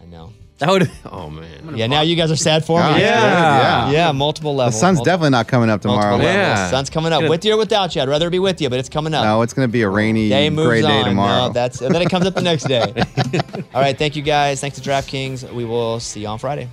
I 0.00 0.06
know. 0.06 0.32
That 0.62 0.70
would. 0.70 0.90
Oh 1.10 1.28
man. 1.28 1.76
Yeah, 1.76 1.88
now 1.88 2.02
you 2.02 2.14
guys 2.14 2.30
are 2.30 2.36
sad 2.36 2.64
for 2.64 2.78
me. 2.80 3.00
Yeah. 3.00 3.00
yeah. 3.00 3.90
Yeah, 3.90 4.12
multiple 4.12 4.54
levels. 4.54 4.74
The 4.74 4.80
sun's 4.80 4.96
Multiple- 4.98 5.04
definitely 5.12 5.30
not 5.30 5.48
coming 5.48 5.70
up 5.70 5.80
tomorrow. 5.80 6.10
multiple 6.18 6.32
Yeah. 6.32 6.50
levels. 6.54 6.70
Sun's 6.70 6.90
coming 6.90 7.12
up 7.12 7.20
Gonna- 7.20 7.30
with 7.30 7.44
you 7.44 7.54
or 7.54 7.56
without 7.58 7.94
you. 7.96 8.02
I'd 8.02 8.08
rather 8.08 8.30
be 8.30 8.38
with 8.38 8.60
you, 8.60 8.70
but 8.70 8.78
it's 8.78 8.88
coming 8.88 9.12
up. 9.12 9.24
No, 9.24 9.42
it's 9.42 9.52
going 9.54 9.66
to 9.66 9.72
be 9.72 9.82
a 9.82 9.88
rainy, 9.88 10.28
Day 10.28 10.50
moves 10.50 10.68
gray 10.68 10.82
day 10.82 11.02
tomorrow. 11.02 11.48
No, 11.48 11.52
that's 11.52 11.80
and 11.82 11.92
then 11.94 12.00
it 12.02 12.10
comes 12.10 12.26
up 12.26 12.34
the 12.34 12.42
next 12.42 12.64
day. 12.68 12.92
All 13.74 13.80
right, 13.82 13.98
thank 13.98 14.14
you 14.16 14.22
guys. 14.22 14.60
Thanks 14.60 14.78
to 14.78 14.88
DraftKings. 14.88 15.52
We 15.52 15.64
will 15.64 15.98
see 15.98 16.20
you 16.20 16.28
on 16.28 16.38
Friday. 16.38 16.68